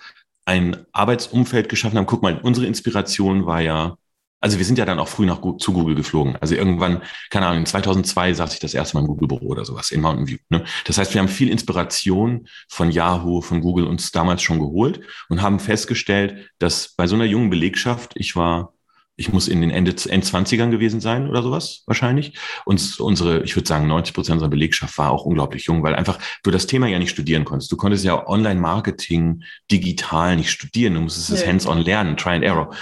ein 0.46 0.86
Arbeitsumfeld 0.92 1.70
geschaffen 1.70 1.98
haben. 1.98 2.06
Guck 2.06 2.24
mal, 2.24 2.40
unsere 2.42 2.66
Inspiration 2.66 3.46
war 3.46 3.62
ja, 3.62 3.96
also 4.42 4.58
wir 4.58 4.66
sind 4.66 4.78
ja 4.78 4.86
dann 4.86 5.00
auch 5.00 5.08
früh 5.08 5.26
nach, 5.26 5.40
zu 5.60 5.72
Google 5.72 5.96
geflogen. 5.96 6.36
Also 6.42 6.56
irgendwann, 6.56 7.02
keine 7.30 7.46
Ahnung, 7.46 7.66
2002 7.66 8.34
saß 8.34 8.54
ich 8.54 8.60
das 8.60 8.74
erste 8.74 8.98
Mal 8.98 9.02
im 9.02 9.08
Google-Büro 9.08 9.46
oder 9.48 9.66
sowas 9.66 9.92
in 9.92 10.02
Mountain 10.02 10.28
View. 10.28 10.40
Ne? 10.50 10.64
Das 10.86 10.98
heißt, 10.98 11.14
wir 11.14 11.22
haben 11.22 11.28
viel 11.28 11.50
Inspiration 11.50 12.48
von 12.68 12.92
Yahoo, 12.92 13.42
von 13.42 13.62
Google 13.62 13.86
uns 13.86 14.12
damals 14.12 14.42
schon 14.42 14.60
geholt 14.60 15.02
und 15.30 15.42
haben 15.42 15.60
festgestellt, 15.60 16.52
dass 16.58 16.96
bei 16.96 17.06
so 17.08 17.16
einer 17.16 17.26
jungen 17.26 17.52
Belegschaft, 17.52 18.14
ich 18.16 18.36
war 18.36 18.74
ich 19.16 19.32
muss 19.32 19.48
in 19.48 19.62
den 19.62 19.70
Ende 19.70 19.94
Endzwanzigern 20.10 20.72
gewesen 20.72 21.02
sein 21.02 21.30
oder 21.30 21.44
sowas 21.44 21.84
wahrscheinlich. 21.86 22.38
Und 22.66 23.00
unsere, 23.00 23.44
ich 23.44 23.56
würde 23.56 23.68
sagen, 23.68 23.88
90 23.88 24.14
Prozent 24.14 24.36
unserer 24.36 24.50
Belegschaft 24.50 24.98
war 24.98 25.12
auch 25.12 25.26
unglaublich 25.26 25.66
jung, 25.66 25.84
weil 25.84 25.96
einfach 25.96 26.18
du 26.44 26.52
das 26.52 26.68
Thema 26.68 26.88
ja 26.88 26.98
nicht 26.98 27.12
studieren 27.12 27.46
konntest. 27.46 27.72
Du 27.72 27.78
konntest 27.78 28.04
ja 28.04 28.28
Online-Marketing 28.28 29.44
digital 29.70 30.36
nicht 30.36 30.52
studieren. 30.52 30.96
Du 30.96 31.02
musstest 31.02 31.30
es 31.30 31.46
hands-on 31.46 31.80
lernen, 31.80 32.18
try 32.18 32.32
and 32.32 32.44
error. 32.44 32.74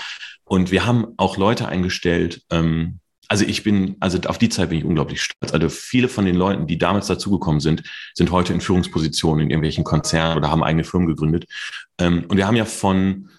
Und 0.45 0.71
wir 0.71 0.85
haben 0.85 1.07
auch 1.17 1.37
Leute 1.37 1.67
eingestellt, 1.67 2.41
ähm, 2.51 2.99
also 3.29 3.45
ich 3.45 3.63
bin, 3.63 3.95
also 3.99 4.17
auf 4.25 4.39
die 4.39 4.49
Zeit 4.49 4.69
bin 4.69 4.79
ich 4.79 4.85
unglaublich 4.85 5.21
stolz. 5.21 5.53
Also 5.53 5.69
viele 5.69 6.09
von 6.09 6.25
den 6.25 6.35
Leuten, 6.35 6.65
die 6.65 6.79
damals 6.79 7.05
dazugekommen 7.05 7.59
sind, 7.59 7.83
sind 8.15 8.31
heute 8.31 8.53
in 8.53 8.59
Führungspositionen 8.59 9.45
in 9.45 9.49
irgendwelchen 9.51 9.83
Konzernen 9.83 10.35
oder 10.35 10.49
haben 10.49 10.63
eigene 10.63 10.83
Firmen 10.83 11.07
gegründet. 11.07 11.45
Ähm, 11.99 12.25
und 12.27 12.37
wir 12.37 12.47
haben 12.47 12.55
ja 12.55 12.65
von 12.65 13.29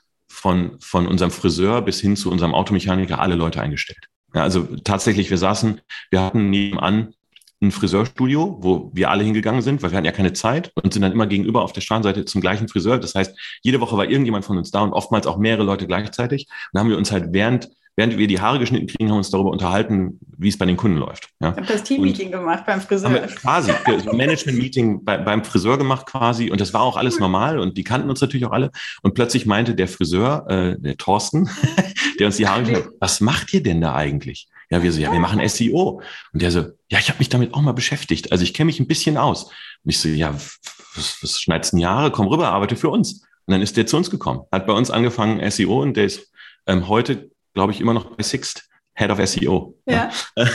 von, 0.40 0.78
von 0.80 1.06
unserem 1.06 1.30
Friseur 1.30 1.82
bis 1.82 2.00
hin 2.00 2.16
zu 2.16 2.30
unserem 2.30 2.54
Automechaniker 2.54 3.20
alle 3.20 3.34
Leute 3.34 3.60
eingestellt. 3.60 4.08
Ja, 4.34 4.42
also 4.42 4.62
tatsächlich, 4.84 5.28
wir 5.28 5.36
saßen, 5.36 5.80
wir 6.10 6.22
hatten 6.22 6.48
nebenan 6.48 7.14
ein 7.62 7.72
Friseurstudio, 7.72 8.56
wo 8.60 8.90
wir 8.94 9.10
alle 9.10 9.22
hingegangen 9.22 9.60
sind, 9.60 9.82
weil 9.82 9.90
wir 9.90 9.98
hatten 9.98 10.06
ja 10.06 10.12
keine 10.12 10.32
Zeit 10.32 10.72
und 10.76 10.94
sind 10.94 11.02
dann 11.02 11.12
immer 11.12 11.26
gegenüber 11.26 11.62
auf 11.62 11.74
der 11.74 11.82
Straßenseite 11.82 12.24
zum 12.24 12.40
gleichen 12.40 12.68
Friseur. 12.68 12.98
Das 12.98 13.14
heißt, 13.14 13.38
jede 13.60 13.80
Woche 13.80 13.98
war 13.98 14.08
irgendjemand 14.08 14.46
von 14.46 14.56
uns 14.56 14.70
da 14.70 14.80
und 14.80 14.94
oftmals 14.94 15.26
auch 15.26 15.36
mehrere 15.36 15.64
Leute 15.64 15.86
gleichzeitig. 15.86 16.46
Und 16.48 16.56
dann 16.72 16.80
haben 16.84 16.90
wir 16.90 16.96
uns 16.96 17.12
halt 17.12 17.34
während 17.34 17.68
während 17.96 18.16
wir 18.16 18.26
die 18.26 18.40
Haare 18.40 18.58
geschnitten 18.58 18.86
kriegen, 18.86 19.08
haben 19.08 19.14
wir 19.14 19.18
uns 19.18 19.30
darüber 19.30 19.50
unterhalten, 19.50 20.18
wie 20.38 20.48
es 20.48 20.56
bei 20.56 20.66
den 20.66 20.76
Kunden 20.76 20.96
läuft. 20.96 21.28
Ja. 21.40 21.50
Ich 21.50 21.56
habe 21.56 21.66
das 21.66 21.82
Team-Meeting 21.82 22.30
gemacht 22.30 22.64
beim 22.66 22.80
Friseur. 22.80 23.26
quasi, 23.26 23.72
so 24.04 24.12
Management-Meeting 24.12 25.04
bei, 25.04 25.18
beim 25.18 25.44
Friseur 25.44 25.78
gemacht 25.78 26.06
quasi 26.06 26.50
und 26.50 26.60
das 26.60 26.72
war 26.72 26.82
auch 26.82 26.96
alles 26.96 27.18
normal 27.18 27.58
und 27.58 27.76
die 27.76 27.84
kannten 27.84 28.08
uns 28.08 28.20
natürlich 28.20 28.46
auch 28.46 28.52
alle 28.52 28.70
und 29.02 29.14
plötzlich 29.14 29.46
meinte 29.46 29.74
der 29.74 29.88
Friseur, 29.88 30.46
äh, 30.48 30.76
der 30.78 30.96
Thorsten, 30.96 31.50
der 32.18 32.26
uns 32.26 32.36
die 32.36 32.48
Haare 32.48 32.60
geschnitten 32.62 32.86
hat, 32.86 32.94
was 33.00 33.20
macht 33.20 33.52
ihr 33.52 33.62
denn 33.62 33.80
da 33.80 33.94
eigentlich? 33.94 34.48
Ja, 34.70 34.84
wir 34.84 34.92
so, 34.92 35.00
ja, 35.00 35.12
wir 35.12 35.18
machen 35.18 35.46
SEO. 35.48 36.00
Und 36.32 36.42
der 36.42 36.52
so, 36.52 36.60
ja, 36.88 36.98
ich 37.00 37.08
habe 37.08 37.18
mich 37.18 37.28
damit 37.28 37.54
auch 37.54 37.60
mal 37.60 37.72
beschäftigt. 37.72 38.30
Also 38.30 38.44
ich 38.44 38.54
kenne 38.54 38.66
mich 38.66 38.78
ein 38.78 38.86
bisschen 38.86 39.16
aus. 39.16 39.46
Und 39.46 39.90
ich 39.90 39.98
so, 39.98 40.08
ja, 40.08 40.32
was, 40.32 41.18
was 41.22 41.40
schneidest 41.40 41.72
denn 41.72 41.80
Jahre? 41.80 42.12
Komm 42.12 42.28
rüber, 42.28 42.50
arbeite 42.50 42.76
für 42.76 42.88
uns. 42.88 43.22
Und 43.46 43.52
dann 43.52 43.62
ist 43.62 43.76
der 43.76 43.86
zu 43.86 43.96
uns 43.96 44.10
gekommen, 44.10 44.42
hat 44.52 44.66
bei 44.66 44.72
uns 44.72 44.90
angefangen 44.90 45.48
SEO 45.50 45.82
und 45.82 45.96
der 45.96 46.04
ist 46.04 46.30
ähm, 46.66 46.86
heute 46.86 47.29
glaube 47.54 47.72
ich, 47.72 47.80
immer 47.80 47.94
noch 47.94 48.16
bei 48.16 48.22
Sixt. 48.22 48.66
Head 48.94 49.10
of 49.10 49.26
SEO. 49.26 49.78
Ja. 49.86 50.10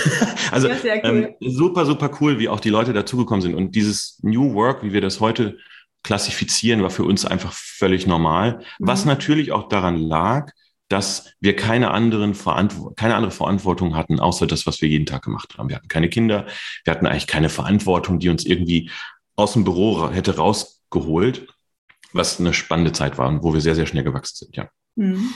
also 0.52 0.68
ja, 0.68 0.76
cool. 0.98 1.00
ähm, 1.04 1.36
super, 1.40 1.86
super 1.86 2.12
cool, 2.20 2.38
wie 2.38 2.50
auch 2.50 2.60
die 2.60 2.70
Leute 2.70 2.94
dazugekommen 2.94 3.42
sind. 3.42 3.56
Und 3.56 3.76
dieses 3.76 4.20
New 4.22 4.54
Work, 4.54 4.84
wie 4.84 4.94
wir 4.94 5.02
das 5.02 5.20
heute 5.20 5.58
klassifizieren, 6.04 6.84
war 6.84 6.92
für 6.92 7.04
uns 7.04 7.26
einfach 7.26 7.52
völlig 7.54 8.06
normal. 8.06 8.60
Mhm. 8.78 8.88
Was 8.88 9.06
natürlich 9.06 9.52
auch 9.52 9.68
daran 9.68 9.98
lag, 9.98 10.52
dass 10.88 11.34
wir 11.40 11.56
keine, 11.56 11.90
anderen 11.92 12.36
keine 12.96 13.16
andere 13.16 13.32
Verantwortung 13.32 13.96
hatten, 13.96 14.20
außer 14.20 14.46
das, 14.46 14.68
was 14.68 14.82
wir 14.82 14.90
jeden 14.90 15.08
Tag 15.08 15.24
gemacht 15.24 15.58
haben. 15.58 15.70
Wir 15.70 15.78
hatten 15.78 15.88
keine 15.88 16.10
Kinder, 16.10 16.46
wir 16.84 16.92
hatten 16.92 17.08
eigentlich 17.08 17.26
keine 17.26 17.50
Verantwortung, 17.50 18.20
die 18.20 18.30
uns 18.30 18.46
irgendwie 18.46 18.92
aus 19.36 19.54
dem 19.54 19.64
Büro 19.64 20.12
hätte 20.12 20.36
rausgeholt, 20.36 21.48
was 22.14 22.40
eine 22.40 22.54
spannende 22.54 22.92
Zeit 22.92 23.18
war 23.18 23.28
und 23.28 23.42
wo 23.42 23.54
wir 23.54 23.62
sehr, 23.62 23.76
sehr 23.76 23.88
schnell 23.88 24.04
gewachsen 24.04 24.46
sind, 24.46 24.56
ja. 24.56 24.70
Mhm. 24.96 25.34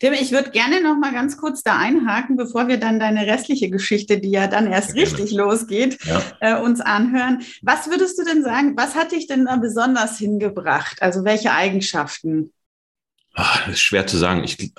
Tim, 0.00 0.12
ich 0.12 0.32
würde 0.32 0.50
gerne 0.50 0.82
noch 0.82 0.96
mal 0.96 1.12
ganz 1.12 1.36
kurz 1.36 1.62
da 1.62 1.78
einhaken, 1.78 2.36
bevor 2.36 2.68
wir 2.68 2.78
dann 2.78 2.98
deine 2.98 3.26
restliche 3.26 3.70
Geschichte, 3.70 4.18
die 4.18 4.30
ja 4.30 4.46
dann 4.46 4.66
erst 4.66 4.94
richtig 4.94 5.32
losgeht, 5.32 5.98
ja. 6.04 6.22
äh, 6.40 6.60
uns 6.60 6.80
anhören. 6.80 7.42
Was 7.62 7.88
würdest 7.88 8.18
du 8.18 8.24
denn 8.24 8.42
sagen, 8.42 8.76
was 8.76 8.94
hat 8.94 9.12
dich 9.12 9.26
denn 9.26 9.44
da 9.46 9.56
besonders 9.56 10.18
hingebracht? 10.18 11.00
Also 11.02 11.24
welche 11.24 11.52
Eigenschaften? 11.52 12.52
Ach, 13.34 13.68
ist 13.68 13.80
schwer 13.80 14.06
zu 14.06 14.16
sagen. 14.16 14.44
Ich, 14.44 14.72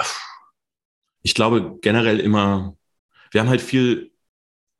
ich 1.23 1.34
glaube 1.34 1.77
generell 1.81 2.19
immer, 2.19 2.75
wir 3.31 3.41
haben 3.41 3.49
halt 3.49 3.62
viel, 3.62 4.12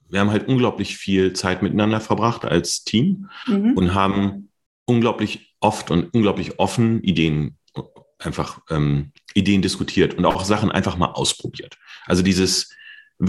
wir 0.08 0.19
haben 0.19 0.32
halt 0.32 0.47
unglaublich 0.47 0.97
viel 0.97 1.34
Zeit 1.34 1.62
miteinander 1.62 1.99
verbracht 1.99 2.45
als 2.45 2.84
Team 2.84 3.30
mhm. 3.47 3.73
und 3.73 3.93
haben 3.93 4.49
unglaublich 4.86 5.56
oft 5.60 5.91
und 5.91 6.13
unglaublich 6.13 6.60
offen 6.60 7.01
Ideen 7.04 7.58
einfach 8.19 8.62
ähm, 8.69 9.12
Ideen 9.36 9.62
diskutiert 9.62 10.15
und 10.15 10.26
auch 10.26 10.43
Sachen 10.43 10.71
einfach 10.71 10.98
mal 10.98 11.12
ausprobiert. 11.12 11.78
Also 12.08 12.24
dieses 12.24 12.74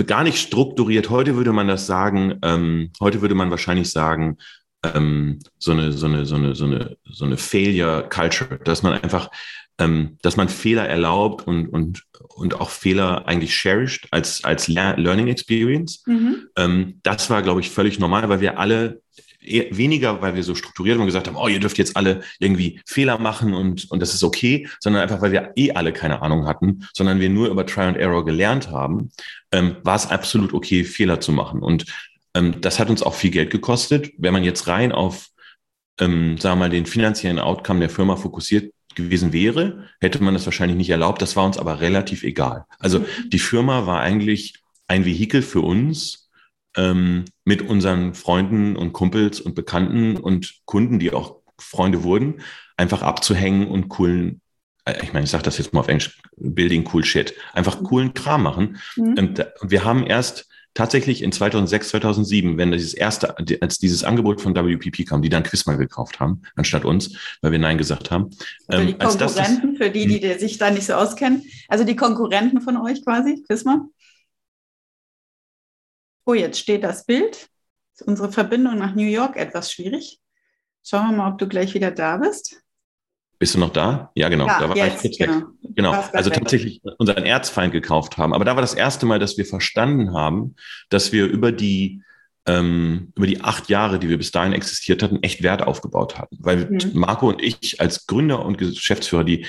gar 0.07 0.25
nicht 0.25 0.39
strukturiert. 0.39 1.11
Heute 1.11 1.37
würde 1.37 1.53
man 1.53 1.69
das 1.69 1.87
sagen. 1.87 2.39
Ähm, 2.43 2.91
heute 3.01 3.21
würde 3.21 3.35
man 3.35 3.51
wahrscheinlich 3.51 3.91
sagen 3.91 4.39
ähm, 4.83 5.41
so 5.59 5.73
eine 5.73 5.93
so 5.93 6.07
eine 6.07 6.27
so 6.27 6.37
eine 6.37 6.55
so 6.55 6.65
eine 6.65 6.97
so 7.05 7.25
eine 7.25 7.37
Failure 7.37 8.09
Culture, 8.09 8.59
dass 8.65 8.83
man 8.83 8.95
einfach 8.95 9.31
ähm, 9.79 10.17
dass 10.23 10.37
man 10.37 10.49
Fehler 10.49 10.89
erlaubt 10.89 11.47
und 11.47 11.69
und 11.69 12.05
und 12.35 12.61
auch 12.61 12.71
Fehler 12.71 13.27
eigentlich 13.29 13.55
cherished 13.55 14.09
als 14.11 14.43
als 14.45 14.69
Learning 14.69 15.29
Experience. 15.29 16.03
Mhm. 16.07 16.49
Ähm, 16.57 17.01
das 17.03 17.31
war 17.31 17.43
glaube 17.43 17.61
ich 17.61 17.71
völlig 17.71 17.99
normal, 17.99 18.29
weil 18.29 18.41
wir 18.41 18.59
alle 18.59 19.03
weniger, 19.47 20.21
weil 20.21 20.35
wir 20.35 20.43
so 20.43 20.55
strukturiert 20.55 20.99
und 20.99 21.07
gesagt 21.07 21.27
haben, 21.27 21.37
oh, 21.37 21.49
ihr 21.49 21.61
dürft 21.61 21.79
jetzt 21.79 21.97
alle 21.97 22.23
irgendwie 22.39 22.81
Fehler 22.87 23.19
machen 23.19 23.55
und, 23.55 23.91
und 23.91 24.01
das 24.01 24.15
ist 24.15 24.25
okay, 24.25 24.69
sondern 24.81 25.03
einfach, 25.03 25.21
weil 25.21 25.33
wir 25.33 25.53
eh 25.57 25.73
alle 25.73 25.93
keine 25.93 26.23
Ahnung 26.23 26.47
hatten, 26.47 26.87
sondern 26.93 27.21
wir 27.21 27.31
nur 27.31 27.49
über 27.49 27.67
Try 27.67 27.83
and 27.83 27.97
Error 27.97 28.25
gelernt 28.25 28.71
haben, 28.71 29.11
ähm, 29.53 29.77
war 29.83 29.97
es 29.97 30.11
absolut 30.11 30.53
okay, 30.53 30.85
Fehler 30.85 31.21
zu 31.21 31.33
machen. 31.33 31.63
Und 31.63 31.87
ähm, 32.35 32.61
das 32.61 32.79
hat 32.79 32.91
uns 32.91 33.03
auch 33.03 33.15
viel 33.15 33.31
Geld 33.31 33.51
gekostet. 33.51 34.13
Wenn 34.19 34.33
man 34.33 34.45
jetzt 34.45 34.67
rein 34.67 34.93
auf, 34.93 35.29
ähm, 36.01 36.39
sagen 36.39 36.59
wir 36.59 36.67
mal, 36.67 36.71
den 36.71 36.87
finanziellen 36.87 37.39
Outcome 37.39 37.81
der 37.81 37.91
Firma 37.91 38.17
fokussiert 38.17 38.73
gewesen 38.95 39.33
wäre, 39.33 39.85
hätte 40.01 40.23
man 40.23 40.35
das 40.35 40.47
wahrscheinlich 40.47 40.77
nicht 40.77 40.91
erlaubt. 40.91 41.23
Das 41.23 41.37
war 41.37 41.45
uns 41.45 41.59
aber 41.59 41.81
relativ 41.81 42.23
egal. 42.23 42.65
Also 42.79 43.05
die 43.27 43.39
Firma 43.39 43.87
war 43.87 44.01
eigentlich 44.01 44.55
ein 44.89 45.05
Vehikel 45.05 45.43
für 45.43 45.61
uns, 45.61 46.26
ähm, 46.77 47.25
mit 47.45 47.63
unseren 47.63 48.15
Freunden 48.15 48.77
und 48.77 48.93
Kumpels 48.93 49.41
und 49.41 49.55
Bekannten 49.55 50.17
und 50.17 50.61
Kunden, 50.65 50.99
die 50.99 51.13
auch 51.13 51.37
Freunde 51.59 52.05
wurden, 52.05 52.41
einfach 52.77 53.03
abzuhängen 53.03 53.69
und 53.69 53.89
coolen, 53.89 54.41
äh, 54.85 55.03
ich 55.03 55.13
meine, 55.13 55.25
ich 55.25 55.31
sage 55.31 55.45
das 55.45 55.59
jetzt 55.59 55.73
mal 55.73 55.81
auf 55.81 55.89
Englisch, 55.89 56.21
building 56.37 56.89
cool 56.93 57.05
shit, 57.05 57.35
einfach 57.55 57.83
coolen 57.83 58.15
Kram 58.15 58.43
machen. 58.43 58.79
Mhm. 58.97 59.15
Und, 59.19 59.47
wir 59.63 59.85
haben 59.85 60.07
erst 60.07 60.49
tatsächlich 60.75 61.23
in 61.23 61.33
2006, 61.33 61.89
2007, 61.89 62.59
wenn 62.59 62.71
dieses 62.71 62.93
erste, 62.93 63.37
als 63.63 63.79
dieses 63.79 64.05
Angebot 64.05 64.43
von 64.43 64.55
WPP 64.55 65.07
kam, 65.07 65.23
die 65.23 65.31
dann 65.31 65.43
Quizma 65.43 65.75
gekauft 65.75 66.21
haben, 66.21 66.43
anstatt 66.55 66.85
uns, 66.85 67.17
weil 67.41 67.51
wir 67.51 67.59
Nein 67.59 67.79
gesagt 67.79 68.11
haben. 68.11 68.29
Also 68.67 68.85
die 68.85 68.93
Konkurrenten, 68.93 69.79
das, 69.79 69.79
für 69.79 69.91
die, 69.91 70.21
die 70.21 70.35
sich 70.35 70.59
da 70.59 70.71
nicht 70.71 70.85
so 70.85 70.93
auskennen, 70.93 71.43
also 71.69 71.85
die 71.85 71.97
Konkurrenten 71.97 72.61
von 72.61 72.77
euch 72.77 73.03
quasi, 73.03 73.43
Quizma? 73.47 73.89
Oh, 76.27 76.35
jetzt 76.35 76.59
steht 76.59 76.83
das 76.83 77.07
Bild. 77.07 77.49
Ist 77.95 78.03
unsere 78.03 78.31
Verbindung 78.31 78.77
nach 78.79 78.95
New 78.95 79.07
York 79.07 79.37
etwas 79.37 79.73
schwierig. 79.73 80.21
Schauen 80.85 81.11
wir 81.11 81.17
mal, 81.17 81.33
ob 81.33 81.39
du 81.39 81.49
gleich 81.49 81.73
wieder 81.73 81.93
da 81.93 82.19
bist. 82.19 82.61
Bist 83.39 83.55
du 83.55 83.59
noch 83.59 83.73
da? 83.73 84.11
Ja, 84.15 84.29
genau. 84.29 84.47
Ja, 84.47 84.61
da 84.61 84.69
war 84.69 84.77
jetzt, 84.77 85.05
ich 85.05 85.19
genau. 85.19 85.47
Genau. 85.63 85.93
Also 86.13 86.31
weg. 86.31 86.39
tatsächlich 86.39 86.81
unseren 86.99 87.25
Erzfeind 87.25 87.73
gekauft 87.73 88.17
haben. 88.17 88.35
Aber 88.35 88.45
da 88.45 88.57
war 88.57 88.61
das 88.61 88.75
erste 88.75 89.07
Mal, 89.07 89.19
dass 89.19 89.37
wir 89.37 89.47
verstanden 89.47 90.15
haben, 90.15 90.57
dass 90.89 91.13
wir 91.13 91.27
über 91.27 91.53
die 91.53 92.03
ähm, 92.47 93.13
über 93.17 93.27
die 93.27 93.43
acht 93.43 93.69
Jahre, 93.69 93.99
die 93.99 94.09
wir 94.09 94.19
bis 94.19 94.31
dahin 94.31 94.53
existiert 94.53 95.03
hatten, 95.03 95.23
echt 95.23 95.43
Wert 95.43 95.63
aufgebaut 95.63 96.19
hatten. 96.19 96.39
Weil 96.41 96.71
mhm. 96.71 96.91
Marco 96.95 97.29
und 97.29 97.43
ich 97.43 97.81
als 97.81 98.07
Gründer 98.07 98.45
und 98.45 98.57
Geschäftsführer, 98.57 99.25
die 99.25 99.47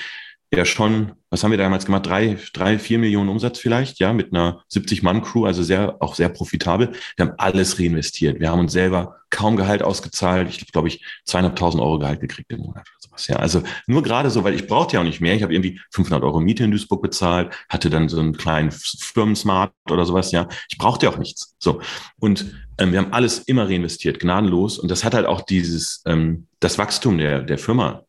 ja 0.53 0.65
schon, 0.65 1.13
was 1.29 1.43
haben 1.43 1.51
wir 1.51 1.57
damals 1.57 1.85
gemacht? 1.85 2.05
Drei, 2.05 2.37
drei, 2.53 2.79
vier 2.79 2.99
Millionen 2.99 3.29
Umsatz 3.29 3.59
vielleicht, 3.59 3.99
ja, 3.99 4.13
mit 4.13 4.33
einer 4.33 4.63
70-Mann-Crew, 4.71 5.45
also 5.45 5.61
sehr, 5.61 5.97
auch 5.99 6.15
sehr 6.15 6.29
profitabel. 6.29 6.93
Wir 7.17 7.25
haben 7.25 7.35
alles 7.37 7.79
reinvestiert. 7.79 8.39
Wir 8.39 8.49
haben 8.49 8.61
uns 8.61 8.71
selber 8.71 9.17
kaum 9.29 9.57
Gehalt 9.57 9.83
ausgezahlt. 9.83 10.49
Ich 10.49 10.71
glaube, 10.71 10.87
ich 10.87 11.03
zweieinhalbtausend 11.25 11.83
Euro 11.83 11.99
Gehalt 11.99 12.21
gekriegt 12.21 12.51
im 12.51 12.59
Monat 12.59 12.87
oder 12.87 13.09
sowas. 13.09 13.27
Ja, 13.27 13.35
also 13.37 13.61
nur 13.87 14.03
gerade 14.03 14.29
so, 14.29 14.45
weil 14.45 14.53
ich 14.53 14.67
brauchte 14.67 14.95
ja 14.95 15.01
auch 15.01 15.05
nicht 15.05 15.19
mehr. 15.19 15.35
Ich 15.35 15.43
habe 15.43 15.53
irgendwie 15.53 15.81
500 15.91 16.23
Euro 16.23 16.39
Miete 16.39 16.63
in 16.63 16.71
Duisburg 16.71 17.01
bezahlt, 17.01 17.53
hatte 17.67 17.89
dann 17.89 18.07
so 18.07 18.19
einen 18.19 18.37
kleinen 18.37 18.71
Firmensmart 18.71 19.73
oder 19.91 20.05
sowas. 20.05 20.31
Ja, 20.31 20.47
ich 20.69 20.77
brauchte 20.77 21.07
ja 21.07 21.11
auch 21.11 21.17
nichts. 21.17 21.55
So 21.59 21.81
und 22.19 22.55
ähm, 22.77 22.93
wir 22.93 22.99
haben 22.99 23.11
alles 23.11 23.39
immer 23.39 23.67
reinvestiert, 23.67 24.19
gnadenlos. 24.19 24.79
Und 24.79 24.89
das 24.89 25.03
hat 25.03 25.13
halt 25.13 25.25
auch 25.25 25.41
dieses 25.41 26.03
ähm, 26.05 26.47
das 26.61 26.77
Wachstum 26.77 27.17
der 27.17 27.41
der 27.41 27.57
Firma 27.57 28.03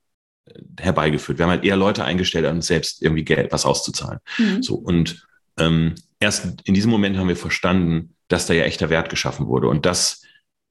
herbeigeführt. 0.79 1.39
Wir 1.39 1.45
haben 1.45 1.51
halt 1.51 1.65
eher 1.65 1.77
Leute 1.77 2.05
eingestellt, 2.05 2.47
uns 2.47 2.67
selbst 2.67 3.03
irgendwie 3.03 3.25
Geld, 3.25 3.53
was 3.53 3.67
auszuzahlen. 3.67 4.21
Mhm. 4.39 4.63
So, 4.63 4.75
und 4.75 5.27
ähm, 5.59 5.95
erst 6.21 6.63
in 6.65 6.75
diesem 6.75 6.91
Moment 6.91 7.17
haben 7.17 7.29
wir 7.29 7.37
verstanden, 7.37 8.15
dass 8.29 8.47
da 8.47 8.55
ja 8.55 8.65
echter 8.65 8.91
Wert 8.91 9.11
geschaffen 9.11 9.47
wurde. 9.47 9.69
Und 9.69 9.87
das, 9.87 10.23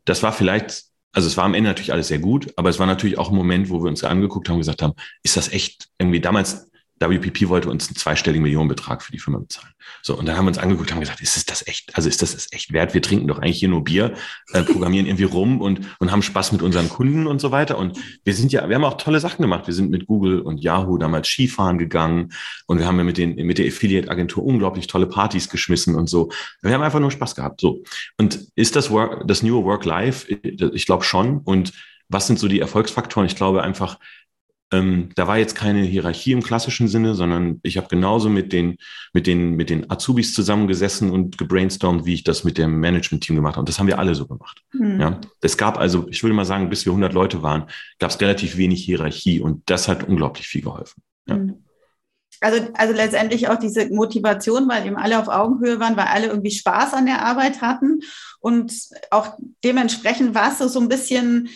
das 0.05 0.23
war 0.23 0.33
vielleicht, 0.33 0.83
also 1.11 1.27
es 1.27 1.37
war 1.37 1.45
am 1.45 1.53
Ende 1.53 1.69
natürlich 1.69 1.93
alles 1.93 2.07
sehr 2.07 2.19
gut, 2.19 2.53
aber 2.55 2.69
es 2.69 2.79
war 2.79 2.85
natürlich 2.85 3.17
auch 3.17 3.29
ein 3.29 3.35
Moment, 3.35 3.69
wo 3.69 3.83
wir 3.83 3.89
uns 3.89 4.03
angeguckt 4.03 4.47
haben 4.47 4.55
und 4.55 4.61
gesagt 4.61 4.81
haben, 4.81 4.93
ist 5.23 5.37
das 5.37 5.51
echt 5.51 5.89
irgendwie 5.97 6.21
damals 6.21 6.69
WPP 6.99 7.47
wollte 7.49 7.69
uns 7.69 7.87
einen 7.87 7.95
zweistelligen 7.95 8.43
Millionenbetrag 8.43 9.03
für 9.03 9.11
die 9.11 9.19
Firma 9.19 9.39
bezahlen. 9.39 9.73
So, 10.01 10.17
und 10.17 10.25
dann 10.25 10.37
haben 10.37 10.45
wir 10.45 10.49
uns 10.49 10.57
angeguckt 10.57 10.91
haben 10.91 10.99
gesagt, 10.99 11.21
ist 11.21 11.37
es 11.37 11.45
das 11.45 11.67
echt, 11.67 11.95
also 11.95 12.09
ist 12.09 12.21
das 12.21 12.33
das 12.33 12.47
echt 12.51 12.73
wert? 12.73 12.93
Wir 12.93 13.01
trinken 13.01 13.27
doch 13.27 13.39
eigentlich 13.39 13.59
hier 13.59 13.69
nur 13.69 13.83
Bier, 13.83 14.13
äh, 14.53 14.63
programmieren 14.63 15.05
irgendwie 15.05 15.25
rum 15.25 15.61
und, 15.61 15.81
und 15.99 16.11
haben 16.11 16.21
Spaß 16.21 16.51
mit 16.51 16.61
unseren 16.61 16.89
Kunden 16.89 17.27
und 17.27 17.39
so 17.39 17.51
weiter. 17.51 17.77
Und 17.77 17.99
wir 18.23 18.33
sind 18.33 18.51
ja, 18.51 18.67
wir 18.67 18.75
haben 18.75 18.83
auch 18.83 18.97
tolle 18.97 19.19
Sachen 19.19 19.41
gemacht. 19.41 19.67
Wir 19.67 19.73
sind 19.73 19.91
mit 19.91 20.07
Google 20.07 20.41
und 20.41 20.59
Yahoo 20.59 20.97
damals 20.97 21.27
Skifahren 21.27 21.77
gegangen 21.77 22.33
und 22.65 22.79
wir 22.79 22.87
haben 22.87 22.97
ja 22.97 23.03
mit 23.03 23.17
den, 23.17 23.35
mit 23.35 23.57
der 23.57 23.67
Affiliate-Agentur 23.67 24.43
unglaublich 24.43 24.87
tolle 24.87 25.07
Partys 25.07 25.49
geschmissen 25.49 25.95
und 25.95 26.09
so. 26.09 26.29
Wir 26.61 26.73
haben 26.73 26.81
einfach 26.81 26.99
nur 26.99 27.11
Spaß 27.11 27.35
gehabt. 27.35 27.61
So. 27.61 27.83
Und 28.17 28.47
ist 28.55 28.75
das 28.75 28.89
Work, 28.89 29.27
das 29.27 29.43
New 29.43 29.63
Work 29.63 29.85
Life? 29.85 30.31
Ich 30.31 30.85
glaube 30.85 31.03
schon. 31.03 31.39
Und 31.39 31.73
was 32.09 32.27
sind 32.27 32.39
so 32.39 32.47
die 32.47 32.59
Erfolgsfaktoren? 32.59 33.27
Ich 33.27 33.35
glaube 33.35 33.63
einfach, 33.63 33.99
ähm, 34.71 35.09
da 35.15 35.27
war 35.27 35.37
jetzt 35.37 35.55
keine 35.55 35.81
Hierarchie 35.81 36.33
im 36.33 36.43
klassischen 36.43 36.87
Sinne, 36.87 37.15
sondern 37.15 37.59
ich 37.63 37.77
habe 37.77 37.87
genauso 37.87 38.27
mit 38.29 38.51
den, 38.51 38.77
mit, 39.13 39.25
den, 39.25 39.55
mit 39.55 39.69
den 39.69 39.89
Azubis 39.89 40.33
zusammengesessen 40.33 41.09
und 41.09 41.37
gebrainstormt, 41.37 42.05
wie 42.05 42.13
ich 42.13 42.23
das 42.23 42.43
mit 42.43 42.57
dem 42.57 42.79
Management-Team 42.79 43.35
gemacht 43.35 43.53
habe. 43.53 43.61
Und 43.61 43.69
das 43.69 43.79
haben 43.79 43.87
wir 43.87 43.99
alle 43.99 44.13
so 44.13 44.27
gemacht. 44.27 44.61
Mhm. 44.73 44.99
Ja? 44.99 45.21
Es 45.41 45.57
gab 45.57 45.77
also, 45.77 46.07
ich 46.09 46.21
würde 46.21 46.33
mal 46.33 46.45
sagen, 46.45 46.69
bis 46.69 46.85
wir 46.85 46.91
100 46.91 47.13
Leute 47.13 47.43
waren, 47.43 47.69
gab 47.99 48.09
es 48.09 48.19
relativ 48.19 48.57
wenig 48.57 48.83
Hierarchie 48.83 49.39
und 49.39 49.69
das 49.69 49.87
hat 49.87 50.03
unglaublich 50.03 50.47
viel 50.47 50.61
geholfen. 50.61 51.01
Ja. 51.27 51.37
Mhm. 51.37 51.63
Also, 52.39 52.67
also 52.73 52.93
letztendlich 52.93 53.47
auch 53.47 53.57
diese 53.57 53.89
Motivation, 53.89 54.67
weil 54.69 54.85
eben 54.85 54.97
alle 54.97 55.17
auf 55.17 55.27
Augenhöhe 55.27 55.79
waren, 55.79 55.97
weil 55.97 56.05
alle 56.05 56.27
irgendwie 56.27 56.51
Spaß 56.51 56.93
an 56.93 57.07
der 57.07 57.25
Arbeit 57.25 57.61
hatten 57.61 58.01
und 58.39 58.71
auch 59.09 59.37
dementsprechend 59.63 60.35
war 60.35 60.51
es 60.51 60.59
so, 60.59 60.67
so 60.67 60.79
ein 60.79 60.89
bisschen, 60.89 61.49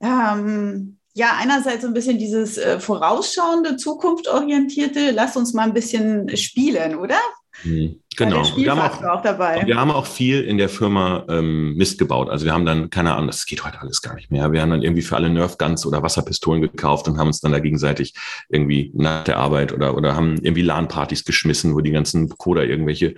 ähm, 0.00 0.98
ja, 1.16 1.38
einerseits 1.38 1.80
so 1.80 1.88
ein 1.88 1.94
bisschen 1.94 2.18
dieses 2.18 2.58
äh, 2.58 2.78
vorausschauende, 2.78 3.78
zukunftsorientierte, 3.78 5.12
lass 5.12 5.34
uns 5.34 5.54
mal 5.54 5.62
ein 5.62 5.72
bisschen 5.72 6.36
spielen, 6.36 6.94
oder? 6.94 7.16
Mhm. 7.64 8.02
Genau. 8.18 8.44
Wir 8.54 8.70
haben, 8.70 8.80
auch, 8.80 9.02
auch 9.02 9.22
dabei. 9.22 9.62
wir 9.64 9.76
haben 9.80 9.90
auch 9.90 10.04
viel 10.04 10.42
in 10.42 10.58
der 10.58 10.68
Firma 10.68 11.24
ähm, 11.30 11.74
Mist 11.74 11.98
gebaut. 11.98 12.28
Also 12.28 12.44
wir 12.44 12.52
haben 12.52 12.66
dann, 12.66 12.90
keine 12.90 13.14
Ahnung, 13.14 13.28
das 13.28 13.46
geht 13.46 13.64
heute 13.64 13.80
alles 13.80 14.02
gar 14.02 14.14
nicht 14.14 14.30
mehr. 14.30 14.52
Wir 14.52 14.60
haben 14.60 14.70
dann 14.70 14.82
irgendwie 14.82 15.00
für 15.00 15.16
alle 15.16 15.30
Nerf 15.30 15.56
Guns 15.56 15.86
oder 15.86 16.02
Wasserpistolen 16.02 16.60
gekauft 16.60 17.08
und 17.08 17.16
haben 17.16 17.28
uns 17.28 17.40
dann 17.40 17.52
da 17.52 17.60
gegenseitig 17.60 18.14
irgendwie 18.50 18.92
nach 18.94 19.24
der 19.24 19.38
Arbeit 19.38 19.72
oder, 19.72 19.96
oder 19.96 20.14
haben 20.14 20.36
irgendwie 20.42 20.62
LAN-Partys 20.62 21.24
geschmissen, 21.24 21.74
wo 21.74 21.80
die 21.80 21.92
ganzen 21.92 22.28
Coder 22.28 22.64
irgendwelche, 22.64 23.14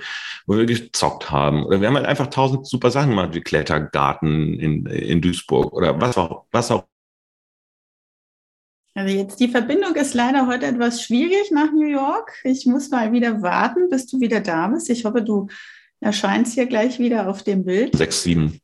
wo 0.46 0.56
wir 0.56 0.66
gezockt 0.66 1.32
haben. 1.32 1.64
Oder 1.64 1.80
wir 1.80 1.88
haben 1.88 1.96
halt 1.96 2.06
einfach 2.06 2.28
tausend 2.28 2.64
super 2.64 2.92
Sachen 2.92 3.10
gemacht, 3.10 3.34
wie 3.34 3.40
Klettergarten 3.40 4.54
in, 4.54 4.86
in 4.86 5.20
Duisburg 5.20 5.72
oder 5.72 6.00
was 6.00 6.16
auch, 6.16 6.44
was 6.52 6.70
auch 6.70 6.84
also 8.98 9.14
jetzt 9.14 9.38
die 9.38 9.46
Verbindung 9.46 9.94
ist 9.94 10.14
leider 10.14 10.48
heute 10.48 10.66
etwas 10.66 11.02
schwierig 11.02 11.52
nach 11.52 11.70
New 11.70 11.86
York. 11.86 12.32
Ich 12.42 12.66
muss 12.66 12.90
mal 12.90 13.12
wieder 13.12 13.42
warten, 13.42 13.88
bis 13.88 14.06
du 14.08 14.20
wieder 14.20 14.40
da 14.40 14.66
bist. 14.66 14.90
Ich 14.90 15.04
hoffe, 15.04 15.22
du 15.22 15.46
erscheinst 16.00 16.54
hier 16.54 16.66
gleich 16.66 16.98
wieder 16.98 17.28
auf 17.28 17.44
dem 17.44 17.64
Bild. 17.64 17.96
Sechs, 17.96 18.24
sieben. 18.24 18.60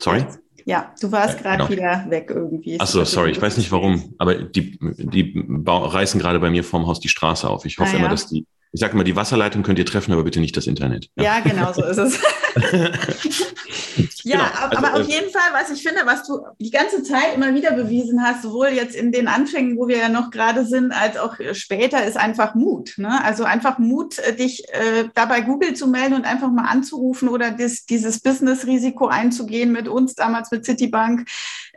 Sorry? 0.00 0.24
Ja, 0.64 0.94
du 1.00 1.12
warst 1.12 1.38
gerade 1.38 1.58
genau. 1.58 1.70
wieder 1.70 2.06
weg 2.08 2.30
irgendwie. 2.34 2.80
Achso, 2.80 3.04
sorry, 3.04 3.32
ich 3.32 3.42
weiß 3.42 3.58
nicht 3.58 3.70
warum, 3.70 4.14
aber 4.16 4.36
die, 4.36 4.78
die 4.80 5.44
reißen 5.66 6.18
gerade 6.18 6.40
bei 6.40 6.48
mir 6.48 6.64
vorm 6.64 6.86
Haus 6.86 7.00
die 7.00 7.08
Straße 7.08 7.48
auf. 7.48 7.66
Ich 7.66 7.78
hoffe 7.78 7.90
ah, 7.90 7.92
ja. 7.94 7.98
immer, 7.98 8.08
dass 8.08 8.28
die, 8.28 8.46
ich 8.72 8.80
sage 8.80 8.94
immer, 8.94 9.04
die 9.04 9.16
Wasserleitung 9.16 9.62
könnt 9.62 9.78
ihr 9.78 9.84
treffen, 9.84 10.12
aber 10.12 10.24
bitte 10.24 10.40
nicht 10.40 10.56
das 10.56 10.66
Internet. 10.66 11.10
Ja, 11.16 11.24
ja 11.24 11.40
genau 11.40 11.74
so 11.74 11.84
ist 11.84 11.98
es. 11.98 12.18
ja, 14.22 14.38
genau. 14.38 14.44
aber, 14.44 14.62
also, 14.62 14.76
aber 14.78 14.94
auf 15.00 15.08
äh, 15.08 15.12
jeden 15.12 15.30
Fall, 15.30 15.42
was 15.52 15.70
ich 15.70 15.82
finde, 15.82 16.00
was 16.06 16.26
du 16.26 16.38
die 16.58 16.70
ganze 16.70 17.02
Zeit 17.02 17.34
immer 17.34 17.54
wieder 17.54 17.72
bewiesen 17.72 18.22
hast, 18.22 18.42
sowohl 18.42 18.68
jetzt 18.68 18.94
in 18.94 19.12
den 19.12 19.28
Anfängen, 19.28 19.76
wo 19.76 19.88
wir 19.88 19.98
ja 19.98 20.08
noch 20.08 20.30
gerade 20.30 20.64
sind, 20.64 20.90
als 20.90 21.18
auch 21.18 21.36
später, 21.52 22.02
ist 22.06 22.16
einfach 22.16 22.54
Mut. 22.54 22.94
Ne? 22.96 23.22
Also 23.22 23.44
einfach 23.44 23.78
Mut, 23.78 24.18
äh, 24.20 24.34
dich 24.34 24.64
äh, 24.70 25.04
dabei 25.14 25.42
Google 25.42 25.74
zu 25.74 25.86
melden 25.86 26.14
und 26.14 26.24
einfach 26.24 26.50
mal 26.50 26.64
anzurufen 26.64 27.28
oder 27.28 27.50
das, 27.50 27.84
dieses 27.84 28.20
Business-Risiko 28.20 29.06
einzugehen 29.06 29.72
mit 29.72 29.86
uns, 29.86 30.14
damals 30.14 30.50
mit 30.50 30.64
Citibank, 30.64 31.28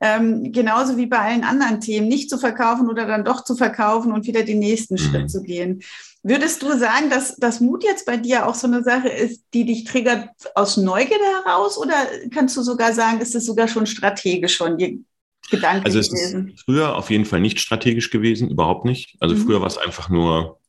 ähm, 0.02 0.54
genauso 0.54 0.96
wie 0.96 1.08
bei 1.08 1.20
allen 1.20 1.44
anderen 1.44 1.82
Themen, 1.82 2.08
nicht 2.08 2.30
zu 2.30 2.38
verkaufen 2.38 2.88
oder 2.88 3.06
dann 3.06 3.26
doch 3.26 3.44
zu 3.44 3.56
verkaufen 3.56 4.14
und 4.14 4.28
wieder 4.28 4.44
den 4.44 4.60
nächsten 4.60 4.94
mhm. 4.94 5.00
Schritt 5.00 5.30
zu 5.30 5.42
gehen. 5.42 5.82
Würdest 6.28 6.64
du 6.64 6.76
sagen, 6.76 7.12
dass 7.12 7.36
das 7.36 7.60
Mut 7.60 7.84
jetzt 7.84 8.08
bei 8.08 8.18
dir 8.18 8.48
auch 8.48 8.56
so 8.56 8.66
eine 8.66 8.82
Sache 8.82 9.10
ist, 9.10 9.44
die 9.54 9.64
dich 9.64 9.84
triggert 9.84 10.28
aus 10.56 10.76
Neugierde 10.76 11.24
heraus? 11.24 11.78
Oder 11.78 11.94
kannst 12.34 12.58
du 12.58 12.64
sogar 12.64 12.94
sagen, 12.94 13.22
ist 13.22 13.36
es 13.36 13.46
sogar 13.46 13.68
schon 13.68 13.86
strategisch 13.86 14.56
schon 14.56 14.80
die 14.80 15.06
Gedanken 15.52 15.86
also 15.86 16.00
es 16.00 16.10
gewesen? 16.10 16.48
Ist 16.48 16.64
früher 16.66 16.96
auf 16.96 17.12
jeden 17.12 17.26
Fall 17.26 17.42
nicht 17.42 17.60
strategisch 17.60 18.10
gewesen, 18.10 18.50
überhaupt 18.50 18.86
nicht. 18.86 19.18
Also 19.20 19.36
mhm. 19.36 19.46
früher 19.46 19.62
war 19.62 19.68
es 19.68 19.78
einfach 19.78 20.10
nur, 20.10 20.60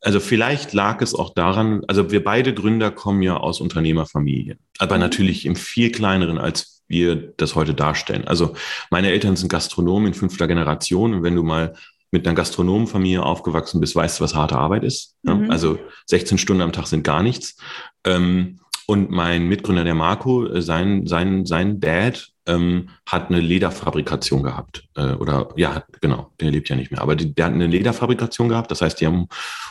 also 0.00 0.18
vielleicht 0.18 0.72
lag 0.72 1.00
es 1.02 1.14
auch 1.14 1.34
daran, 1.34 1.84
also 1.86 2.10
wir 2.10 2.24
beide 2.24 2.52
Gründer 2.52 2.90
kommen 2.90 3.22
ja 3.22 3.36
aus 3.36 3.60
Unternehmerfamilien, 3.60 4.58
aber 4.78 4.96
mhm. 4.96 5.02
natürlich 5.02 5.46
im 5.46 5.54
viel 5.54 5.92
kleineren, 5.92 6.36
als 6.36 6.82
wir 6.88 7.14
das 7.36 7.54
heute 7.54 7.74
darstellen. 7.74 8.26
Also 8.26 8.56
meine 8.90 9.12
Eltern 9.12 9.36
sind 9.36 9.50
Gastronomen 9.50 10.08
in 10.08 10.14
fünfter 10.14 10.48
Generation 10.48 11.14
und 11.14 11.22
wenn 11.22 11.36
du 11.36 11.44
mal 11.44 11.76
mit 12.10 12.26
einer 12.26 12.34
Gastronomenfamilie 12.34 13.22
aufgewachsen 13.22 13.80
bist, 13.80 13.94
weißt 13.94 14.18
du, 14.18 14.24
was 14.24 14.34
harte 14.34 14.56
Arbeit 14.56 14.84
ist. 14.84 15.16
Mhm. 15.22 15.50
Also 15.50 15.78
16 16.06 16.38
Stunden 16.38 16.62
am 16.62 16.72
Tag 16.72 16.86
sind 16.86 17.04
gar 17.04 17.22
nichts. 17.22 17.56
Ähm, 18.04 18.60
und 18.90 19.08
mein 19.08 19.46
Mitgründer, 19.46 19.84
der 19.84 19.94
Marco, 19.94 20.46
äh, 20.46 20.62
sein, 20.62 21.06
sein, 21.06 21.46
sein 21.46 21.78
Dad 21.78 22.32
ähm, 22.46 22.88
hat 23.06 23.28
eine 23.28 23.40
Lederfabrikation 23.40 24.42
gehabt. 24.42 24.82
Äh, 24.96 25.12
oder 25.12 25.50
ja, 25.54 25.84
genau, 26.00 26.32
der 26.40 26.50
lebt 26.50 26.68
ja 26.68 26.74
nicht 26.74 26.90
mehr. 26.90 27.00
Aber 27.00 27.14
die, 27.14 27.32
der 27.32 27.46
hat 27.46 27.52
eine 27.52 27.68
Lederfabrikation 27.68 28.48
gehabt. 28.48 28.70
Das 28.72 28.82
heißt, 28.82 29.00
die 29.00 29.06
haben 29.06 29.28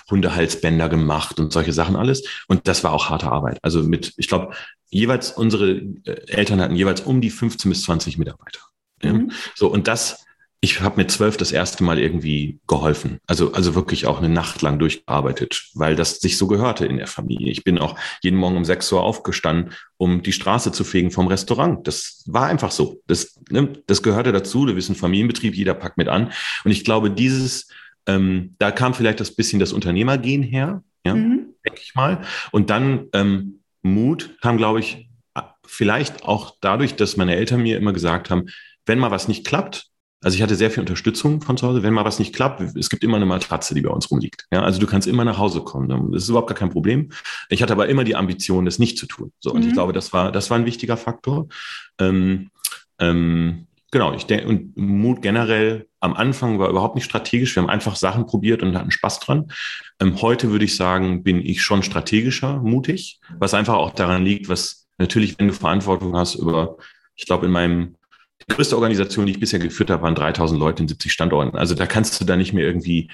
Hundehalsbänder 0.10 0.88
gemacht 0.88 1.38
und 1.38 1.52
solche 1.52 1.73
Sachen 1.73 1.97
alles. 1.97 2.23
Und 2.47 2.69
das 2.69 2.86
war 2.86 2.93
auch 2.93 3.10
harte 3.10 3.30
Arbeit. 3.30 3.60
Also 3.62 3.84
mit, 3.84 4.13
ich 4.15 4.30
glaube, 4.30 4.54
jeweils 4.89 5.32
unsere 5.32 5.71
äh, 5.71 6.28
Eltern 6.28 6.62
hatten 6.62 6.78
jeweils 6.78 7.02
um 7.02 7.19
die 7.19 7.30
15 7.30 7.69
bis 7.69 7.84
20 7.84 8.17
Mitarbeiter. 8.17 8.62
Mhm. 9.04 9.30
Ja? 9.30 9.36
So, 9.56 9.67
und 9.67 9.89
das 9.89 10.25
ich 10.62 10.82
habe 10.82 10.98
mit 10.98 11.10
zwölf 11.10 11.38
das 11.38 11.54
erste 11.54 11.84
Mal 11.84 12.00
irgendwie 12.00 12.60
geholfen. 12.67 13.19
Also, 13.28 13.54
also 13.54 13.76
wirklich 13.76 14.06
auch 14.08 14.17
eine 14.17 14.28
Nacht 14.28 14.62
lang 14.62 14.78
durchgearbeitet, 14.78 15.69
weil 15.74 15.95
das 15.95 16.19
sich 16.19 16.38
so 16.38 16.48
gehörte 16.48 16.86
in 16.86 16.98
der 16.98 17.08
Familie. 17.08 17.50
Ich 17.50 17.63
bin 17.63 17.78
auch 17.78 17.98
jeden 18.22 18.36
Morgen 18.38 18.58
um 18.58 18.65
sechs 18.65 18.91
Uhr 18.91 19.02
aufgestanden, 19.02 19.74
um 19.98 20.22
die 20.22 20.34
Straße 20.34 20.74
zu 20.74 20.84
fegen 20.84 21.12
vom 21.12 21.28
Restaurant. 21.28 21.88
Das 21.88 22.24
war 22.28 22.48
einfach 22.48 22.72
so. 22.72 23.02
Das, 23.08 23.39
ne, 23.50 23.72
das 23.88 24.04
gehörte 24.04 24.34
dazu. 24.34 24.65
Du 24.65 24.74
bist 24.74 24.89
ein 24.89 24.95
Familienbetrieb, 24.95 25.56
jeder 25.56 25.74
packt 25.76 25.98
mit 25.98 26.10
an. 26.10 26.34
Und 26.65 26.72
ich 26.72 26.84
glaube, 26.84 27.10
dieses, 27.10 27.69
ähm, 28.06 28.56
da 28.60 28.72
kam 28.72 28.93
vielleicht 28.93 29.22
das 29.22 29.36
bisschen 29.36 29.60
das 29.60 29.72
Unternehmergehen 29.72 30.43
her, 30.43 30.84
ja, 31.06 31.15
mhm. 31.15 31.54
denke 31.65 31.80
ich 31.82 31.95
mal. 31.95 32.22
Und 32.52 32.69
dann 32.69 33.08
ähm, 33.13 33.62
Mut 33.82 34.36
kam, 34.41 34.58
glaube 34.58 34.82
ich, 34.82 35.10
vielleicht 35.65 36.24
auch 36.24 36.58
dadurch, 36.60 36.95
dass 36.95 37.15
meine 37.15 37.36
Eltern 37.36 37.62
mir 37.62 37.78
immer 37.78 37.93
gesagt 37.93 38.30
haben, 38.30 38.48
wenn 38.86 39.00
mal 39.00 39.12
was 39.12 39.30
nicht 39.30 39.45
klappt, 39.45 39.88
also 40.21 40.36
ich 40.36 40.41
hatte 40.41 40.55
sehr 40.55 40.69
viel 40.69 40.82
Unterstützung 40.82 41.41
von 41.41 41.55
zu 41.55 41.67
Hause. 41.67 41.82
Wenn 41.82 41.93
mal 41.93 42.03
was 42.03 42.19
nicht 42.19 42.36
klappt, 42.36 42.75
es 42.75 42.89
gibt 42.89 43.03
immer 43.03 43.15
eine 43.15 43.25
Matratze, 43.25 43.73
die 43.73 43.82
bei 43.82 43.89
uns 43.89 44.12
rumliegt. 44.12 44.47
Ja, 44.51 44.63
also 44.63 44.79
du 44.79 44.86
kannst 44.86 45.08
immer 45.08 45.23
nach 45.23 45.38
Hause 45.38 45.62
kommen. 45.62 46.12
Das 46.12 46.23
ist 46.23 46.29
überhaupt 46.29 46.49
gar 46.49 46.58
kein 46.58 46.71
Problem. 46.71 47.10
Ich 47.47 47.62
hatte 47.62 47.71
aber 47.71 47.88
immer 47.88 48.03
die 48.03 48.17
Ambition, 48.17 48.65
das 48.65 48.79
nicht 48.79 48.97
zu 48.97 49.05
tun. 49.05 49.32
So, 49.39 49.53
und 49.53 49.62
mhm. 49.62 49.67
ich 49.67 49.73
glaube, 49.73 49.93
das 49.93 50.12
war, 50.12 50.32
das 50.32 50.49
war 50.49 50.58
ein 50.58 50.65
wichtiger 50.65 50.97
Faktor. 50.97 51.47
Ähm, 51.99 52.49
ähm, 52.99 53.67
genau, 53.91 54.13
ich 54.13 54.25
denke, 54.25 54.47
und 54.47 54.75
Mut 54.75 55.21
generell 55.21 55.88
am 56.01 56.13
Anfang 56.13 56.60
war 56.60 56.69
überhaupt 56.69 56.95
nicht 56.95 57.05
strategisch. 57.05 57.55
Wir 57.55 57.63
haben 57.63 57.69
einfach 57.69 57.95
Sachen 57.95 58.25
probiert 58.25 58.62
und 58.62 58.77
hatten 58.77 58.91
Spaß 58.91 59.21
dran. 59.21 59.51
Ähm, 60.01 60.21
heute 60.21 60.51
würde 60.51 60.65
ich 60.65 60.75
sagen, 60.75 61.23
bin 61.23 61.39
ich 61.39 61.62
schon 61.62 61.82
strategischer, 61.82 62.60
mutig, 62.62 63.21
was 63.38 63.53
einfach 63.53 63.75
auch 63.75 63.91
daran 63.91 64.25
liegt, 64.25 64.49
was 64.49 64.88
natürlich, 64.97 65.39
wenn 65.39 65.47
du 65.47 65.53
Verantwortung 65.53 66.17
hast 66.17 66.36
über, 66.36 66.75
ich 67.15 67.25
glaube, 67.25 67.45
in 67.45 67.53
meinem 67.53 67.95
die 68.41 68.54
größte 68.54 68.75
Organisation, 68.75 69.25
die 69.25 69.34
ich 69.34 69.39
bisher 69.39 69.60
geführt 69.60 69.89
habe, 69.89 70.04
waren 70.04 70.15
3000 70.15 70.60
Leute 70.60 70.84
in 70.84 70.88
70 70.88 71.12
Standorten. 71.12 71.58
Also 71.58 71.75
da 71.75 71.86
kannst 71.86 72.19
du 72.19 72.25
da 72.25 72.36
nicht 72.36 72.54
mehr 72.54 72.65
irgendwie, 72.65 73.10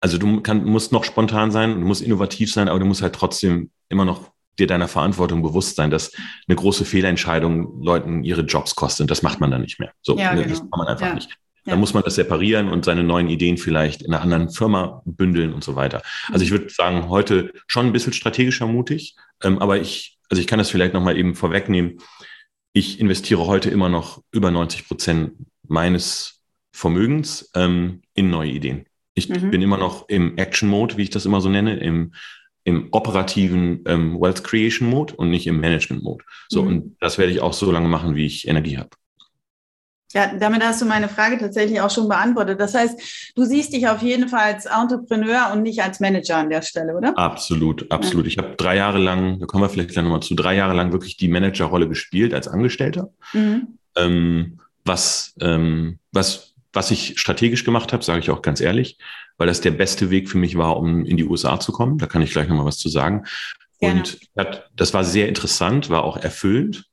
also 0.00 0.18
du 0.18 0.40
kann, 0.40 0.64
musst 0.64 0.92
noch 0.92 1.04
spontan 1.04 1.50
sein, 1.50 1.80
du 1.80 1.86
musst 1.86 2.02
innovativ 2.02 2.52
sein, 2.52 2.68
aber 2.68 2.78
du 2.78 2.86
musst 2.86 3.02
halt 3.02 3.14
trotzdem 3.14 3.70
immer 3.88 4.04
noch 4.04 4.30
dir 4.58 4.66
deiner 4.66 4.88
Verantwortung 4.88 5.42
bewusst 5.42 5.76
sein, 5.76 5.90
dass 5.90 6.12
eine 6.46 6.56
große 6.56 6.84
Fehlentscheidung 6.84 7.82
Leuten 7.82 8.24
ihre 8.24 8.42
Jobs 8.42 8.74
kostet. 8.74 9.10
Das 9.10 9.22
macht 9.22 9.40
man 9.40 9.50
dann 9.50 9.62
nicht 9.62 9.80
mehr. 9.80 9.92
So, 10.02 10.16
ja, 10.18 10.34
genau. 10.34 10.48
das 10.48 10.60
kann 10.60 10.70
man 10.76 10.88
einfach 10.88 11.06
ja. 11.06 11.14
nicht. 11.14 11.30
Da 11.64 11.72
ja. 11.72 11.76
muss 11.76 11.92
man 11.92 12.02
das 12.02 12.14
separieren 12.14 12.68
und 12.68 12.84
seine 12.84 13.02
neuen 13.02 13.28
Ideen 13.28 13.58
vielleicht 13.58 14.02
in 14.02 14.14
einer 14.14 14.22
anderen 14.22 14.50
Firma 14.50 15.02
bündeln 15.04 15.52
und 15.52 15.62
so 15.62 15.76
weiter. 15.76 16.00
Also 16.32 16.42
ich 16.42 16.50
würde 16.50 16.70
sagen, 16.70 17.08
heute 17.08 17.52
schon 17.66 17.86
ein 17.86 17.92
bisschen 17.92 18.14
strategischer 18.14 18.66
mutig, 18.66 19.16
ähm, 19.42 19.58
aber 19.58 19.78
ich, 19.78 20.18
also 20.30 20.40
ich 20.40 20.46
kann 20.46 20.58
das 20.58 20.70
vielleicht 20.70 20.94
nochmal 20.94 21.18
eben 21.18 21.34
vorwegnehmen 21.34 21.98
ich 22.72 23.00
investiere 23.00 23.46
heute 23.46 23.70
immer 23.70 23.88
noch 23.88 24.22
über 24.30 24.50
90 24.50 24.86
Prozent 24.86 25.32
meines 25.66 26.42
Vermögens 26.72 27.50
ähm, 27.54 28.02
in 28.14 28.30
neue 28.30 28.50
Ideen. 28.50 28.86
Ich 29.14 29.28
mhm. 29.28 29.50
bin 29.50 29.62
immer 29.62 29.76
noch 29.76 30.08
im 30.08 30.38
Action-Mode, 30.38 30.96
wie 30.96 31.02
ich 31.02 31.10
das 31.10 31.26
immer 31.26 31.40
so 31.40 31.48
nenne, 31.48 31.76
im, 31.78 32.14
im 32.64 32.88
operativen 32.92 33.82
ähm, 33.86 34.20
Wealth 34.20 34.44
Creation 34.44 34.88
Mode 34.88 35.14
und 35.16 35.30
nicht 35.30 35.46
im 35.46 35.60
Management 35.60 36.02
Mode. 36.02 36.24
So, 36.48 36.62
mhm. 36.62 36.68
und 36.68 36.96
das 37.00 37.18
werde 37.18 37.32
ich 37.32 37.40
auch 37.40 37.52
so 37.52 37.70
lange 37.72 37.88
machen, 37.88 38.14
wie 38.14 38.26
ich 38.26 38.46
Energie 38.46 38.78
habe. 38.78 38.90
Ja, 40.12 40.34
damit 40.34 40.64
hast 40.64 40.82
du 40.82 40.86
meine 40.86 41.08
Frage 41.08 41.38
tatsächlich 41.38 41.80
auch 41.80 41.90
schon 41.90 42.08
beantwortet. 42.08 42.60
Das 42.60 42.74
heißt, 42.74 43.32
du 43.36 43.44
siehst 43.44 43.72
dich 43.72 43.86
auf 43.86 44.02
jeden 44.02 44.28
Fall 44.28 44.54
als 44.54 44.66
Entrepreneur 44.66 45.50
und 45.52 45.62
nicht 45.62 45.82
als 45.82 46.00
Manager 46.00 46.36
an 46.36 46.50
der 46.50 46.62
Stelle, 46.62 46.96
oder? 46.96 47.16
Absolut, 47.16 47.90
absolut. 47.92 48.24
Ja. 48.24 48.28
Ich 48.28 48.38
habe 48.38 48.56
drei 48.56 48.76
Jahre 48.76 48.98
lang, 48.98 49.38
da 49.38 49.46
kommen 49.46 49.62
wir 49.62 49.68
vielleicht 49.68 49.90
gleich 49.90 50.04
nochmal 50.04 50.22
zu, 50.22 50.34
drei 50.34 50.56
Jahre 50.56 50.74
lang 50.74 50.92
wirklich 50.92 51.16
die 51.16 51.28
Managerrolle 51.28 51.88
gespielt 51.88 52.34
als 52.34 52.48
Angestellter. 52.48 53.10
Mhm. 53.32 53.78
Ähm, 53.96 54.58
was, 54.84 55.34
ähm, 55.40 56.00
was, 56.10 56.54
was 56.72 56.90
ich 56.90 57.20
strategisch 57.20 57.64
gemacht 57.64 57.92
habe, 57.92 58.02
sage 58.02 58.18
ich 58.18 58.30
auch 58.30 58.42
ganz 58.42 58.60
ehrlich, 58.60 58.98
weil 59.38 59.46
das 59.46 59.60
der 59.60 59.70
beste 59.70 60.10
Weg 60.10 60.28
für 60.28 60.38
mich 60.38 60.58
war, 60.58 60.76
um 60.76 61.04
in 61.04 61.16
die 61.16 61.24
USA 61.24 61.60
zu 61.60 61.70
kommen. 61.70 61.98
Da 61.98 62.06
kann 62.06 62.22
ich 62.22 62.32
gleich 62.32 62.48
nochmal 62.48 62.66
was 62.66 62.78
zu 62.78 62.88
sagen. 62.88 63.24
Gerne. 63.78 64.00
Und 64.00 64.18
das 64.74 64.92
war 64.92 65.04
sehr 65.04 65.28
interessant, 65.28 65.88
war 65.88 66.02
auch 66.02 66.16
erfüllend, 66.16 66.84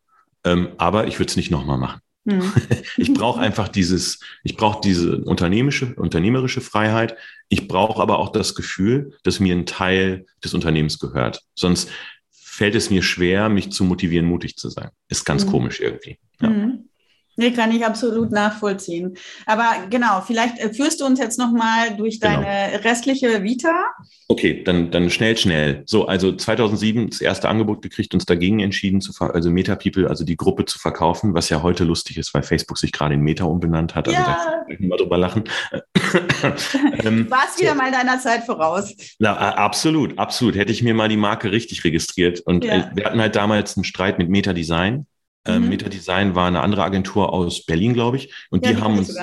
ähm, 0.43 0.69
aber 0.77 1.07
ich 1.07 1.19
würde 1.19 1.29
es 1.29 1.35
nicht 1.35 1.51
nochmal 1.51 1.77
machen. 1.77 1.99
Mhm. 2.27 2.51
Ich 2.97 3.13
brauche 3.13 3.39
einfach 3.39 3.67
dieses, 3.67 4.19
ich 4.43 4.57
brauche 4.57 4.81
diese 4.81 5.17
unternehmerische, 5.19 5.93
unternehmerische 5.95 6.61
Freiheit. 6.61 7.15
Ich 7.47 7.67
brauche 7.67 8.01
aber 8.01 8.19
auch 8.19 8.31
das 8.31 8.55
Gefühl, 8.55 9.13
dass 9.23 9.39
mir 9.39 9.55
ein 9.55 9.65
Teil 9.65 10.25
des 10.43 10.53
Unternehmens 10.53 10.99
gehört. 10.99 11.43
Sonst 11.55 11.89
fällt 12.31 12.75
es 12.75 12.89
mir 12.89 13.03
schwer, 13.03 13.49
mich 13.49 13.71
zu 13.71 13.83
motivieren, 13.83 14.25
mutig 14.25 14.57
zu 14.57 14.69
sein. 14.69 14.89
Ist 15.07 15.25
ganz 15.25 15.45
mhm. 15.45 15.51
komisch 15.51 15.79
irgendwie. 15.79 16.17
Ja. 16.41 16.49
Mhm. 16.49 16.89
Nee, 17.39 17.51
kann 17.51 17.71
ich 17.71 17.85
absolut 17.85 18.31
nachvollziehen. 18.31 19.15
Aber 19.45 19.87
genau, 19.91 20.21
vielleicht 20.25 20.57
äh, 20.57 20.73
führst 20.73 20.99
du 20.99 21.05
uns 21.05 21.19
jetzt 21.19 21.37
nochmal 21.37 21.95
durch 21.95 22.19
genau. 22.19 22.41
deine 22.41 22.83
restliche 22.83 23.43
Vita. 23.43 23.89
Okay, 24.27 24.63
dann, 24.63 24.89
dann 24.89 25.11
schnell, 25.11 25.37
schnell. 25.37 25.83
So, 25.85 26.07
also 26.07 26.35
2007 26.35 27.11
das 27.11 27.21
erste 27.21 27.47
Angebot 27.47 27.83
gekriegt, 27.83 28.15
uns 28.15 28.25
dagegen 28.25 28.59
entschieden, 28.59 29.01
zu 29.01 29.13
also 29.23 29.51
Meta 29.51 29.75
People, 29.75 30.09
also 30.09 30.25
die 30.25 30.35
Gruppe 30.35 30.65
zu 30.65 30.79
verkaufen, 30.79 31.35
was 31.35 31.49
ja 31.49 31.61
heute 31.61 31.83
lustig 31.83 32.17
ist, 32.17 32.33
weil 32.33 32.41
Facebook 32.41 32.79
sich 32.79 32.91
gerade 32.91 33.13
in 33.13 33.21
Meta 33.21 33.45
umbenannt 33.45 33.93
hat. 33.93 34.07
Also 34.07 34.19
ja. 34.19 34.25
da 34.25 34.63
kann 34.63 34.71
ich 34.71 34.79
mal 34.79 34.97
drüber 34.97 35.19
lachen. 35.19 35.43
ähm, 37.03 37.29
Warst 37.29 37.61
wieder 37.61 37.73
so. 37.73 37.77
mal 37.77 37.91
deiner 37.91 38.19
Zeit 38.19 38.45
voraus. 38.45 38.95
Na, 39.19 39.37
absolut, 39.37 40.17
absolut. 40.17 40.55
Hätte 40.55 40.71
ich 40.71 40.81
mir 40.81 40.95
mal 40.95 41.07
die 41.07 41.17
Marke 41.17 41.51
richtig 41.51 41.83
registriert. 41.83 42.39
Und 42.39 42.65
ja. 42.65 42.77
äh, 42.77 42.95
wir 42.95 43.05
hatten 43.05 43.21
halt 43.21 43.35
damals 43.35 43.77
einen 43.77 43.83
Streit 43.83 44.17
mit 44.17 44.27
Meta 44.27 44.53
Design 44.53 45.05
mhm. 45.47 45.69
Meta 45.69 45.89
Design 45.89 46.35
war 46.35 46.47
eine 46.47 46.61
andere 46.61 46.83
Agentur 46.83 47.33
aus 47.33 47.65
Berlin, 47.65 47.93
glaube 47.93 48.17
ich. 48.17 48.33
Und 48.49 48.65
ja, 48.65 48.73
die, 48.73 48.81
haben 48.81 48.97
uns, 48.97 49.17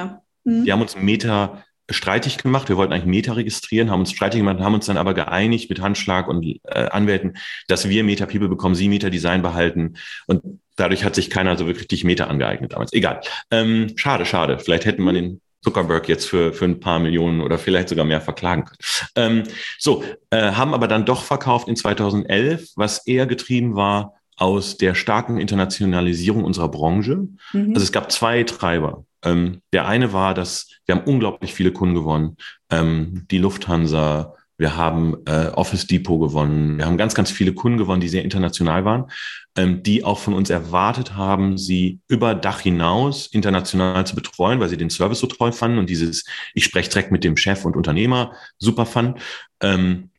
mhm. 0.45 0.65
die 0.65 0.73
haben 0.73 0.83
uns 0.83 0.97
Meta 0.97 1.65
streitig 1.91 2.39
gemacht. 2.39 2.69
Wir 2.69 2.77
wollten 2.77 2.93
eigentlich 2.93 3.07
Meta 3.07 3.33
registrieren, 3.35 3.91
haben 3.91 4.01
uns 4.01 4.13
streitig 4.13 4.41
gemacht, 4.41 4.59
haben 4.61 4.75
uns 4.75 4.87
dann 4.87 4.97
aber 4.97 5.15
geeinigt 5.15 5.69
mit 5.69 5.81
Handschlag 5.81 6.29
und 6.29 6.45
äh, 6.65 6.87
Anwälten, 6.91 7.37
dass 7.69 7.89
wir 7.89 8.05
Meta 8.05 8.27
People 8.27 8.49
bekommen, 8.49 8.75
sie 8.75 8.89
Meta 8.89 9.11
Design 9.11 9.43
behalten. 9.43 9.97
Und 10.27 10.61
dadurch 10.77 11.05
hat 11.05 11.15
sich 11.15 11.31
keiner 11.31 11.57
so 11.57 11.67
wirklich 11.67 12.05
Meta 12.05 12.25
angeeignet 12.25 12.73
damals. 12.73 12.93
Egal. 12.93 13.21
Ähm, 13.51 13.93
schade, 13.97 14.25
schade. 14.25 14.59
Vielleicht 14.59 14.87
hätten 14.87 15.05
wir 15.05 15.13
den 15.13 15.41
Zuckerberg 15.63 16.09
jetzt 16.09 16.27
für, 16.27 16.53
für 16.53 16.67
ein 16.67 16.81
paar 16.81 16.99
Millionen 16.99 17.41
oder 17.41 17.59
vielleicht 17.59 17.89
sogar 17.89 18.05
mehr 18.05 18.21
verklagen 18.21 18.65
können. 18.65 18.79
Ähm, 19.17 19.43
so, 19.79 20.05
äh, 20.31 20.53
haben 20.53 20.75
aber 20.75 20.89
dann 20.89 21.07
doch 21.07 21.23
verkauft 21.23 21.69
in 21.69 21.77
2011, 21.77 22.73
was 22.77 23.07
eher 23.07 23.27
getrieben 23.27 23.75
war 23.75 24.15
aus 24.37 24.77
der 24.77 24.95
starken 24.95 25.39
Internationalisierung 25.39 26.45
unserer 26.45 26.69
Branche. 26.69 27.29
Mhm. 27.53 27.73
Also 27.75 27.83
es 27.83 27.93
gab 27.93 28.11
zwei 28.11 28.43
Treiber. 28.43 29.05
Ähm, 29.25 29.61
der 29.73 29.87
eine 29.87 30.13
war, 30.13 30.35
dass 30.35 30.69
wir 30.87 30.95
haben 30.95 31.05
unglaublich 31.05 31.55
viele 31.55 31.73
Kunden 31.73 31.95
gewonnen. 31.95 32.37
Ähm, 32.71 33.27
die 33.31 33.39
Lufthansa, 33.39 34.35
wir 34.57 34.77
haben 34.77 35.17
äh, 35.27 35.49
Office 35.49 35.87
Depot 35.87 36.21
gewonnen, 36.21 36.79
wir 36.79 36.87
haben 36.87 36.97
ganz, 36.97 37.15
ganz 37.15 37.31
viele 37.31 37.55
Kunden 37.55 37.79
gewonnen, 37.79 38.01
die 38.01 38.09
sehr 38.09 38.23
international 38.23 38.85
waren, 38.85 39.11
ähm, 39.57 39.83
die 39.83 40.05
auch 40.05 40.19
von 40.19 40.35
uns 40.35 40.51
erwartet 40.51 41.17
haben, 41.17 41.59
sie 41.59 42.01
über 42.07 42.35
Dach 42.35 42.61
hinaus 42.61 43.27
international 43.27 44.07
zu 44.07 44.15
betreuen, 44.15 44.61
weil 44.61 44.69
sie 44.69 44.77
den 44.77 44.91
Service 44.91 45.19
so 45.19 45.27
toll 45.27 45.53
fanden 45.53 45.79
und 45.79 45.91
dieses, 45.91 46.25
ich 46.55 46.65
spreche 46.65 46.91
direkt 46.91 47.11
mit 47.11 47.25
dem 47.25 47.37
Chef 47.37 47.65
und 47.65 47.77
Unternehmer 47.77 48.33
super 48.59 48.87
fanden. 48.87 49.21
Ähm, 49.61 50.11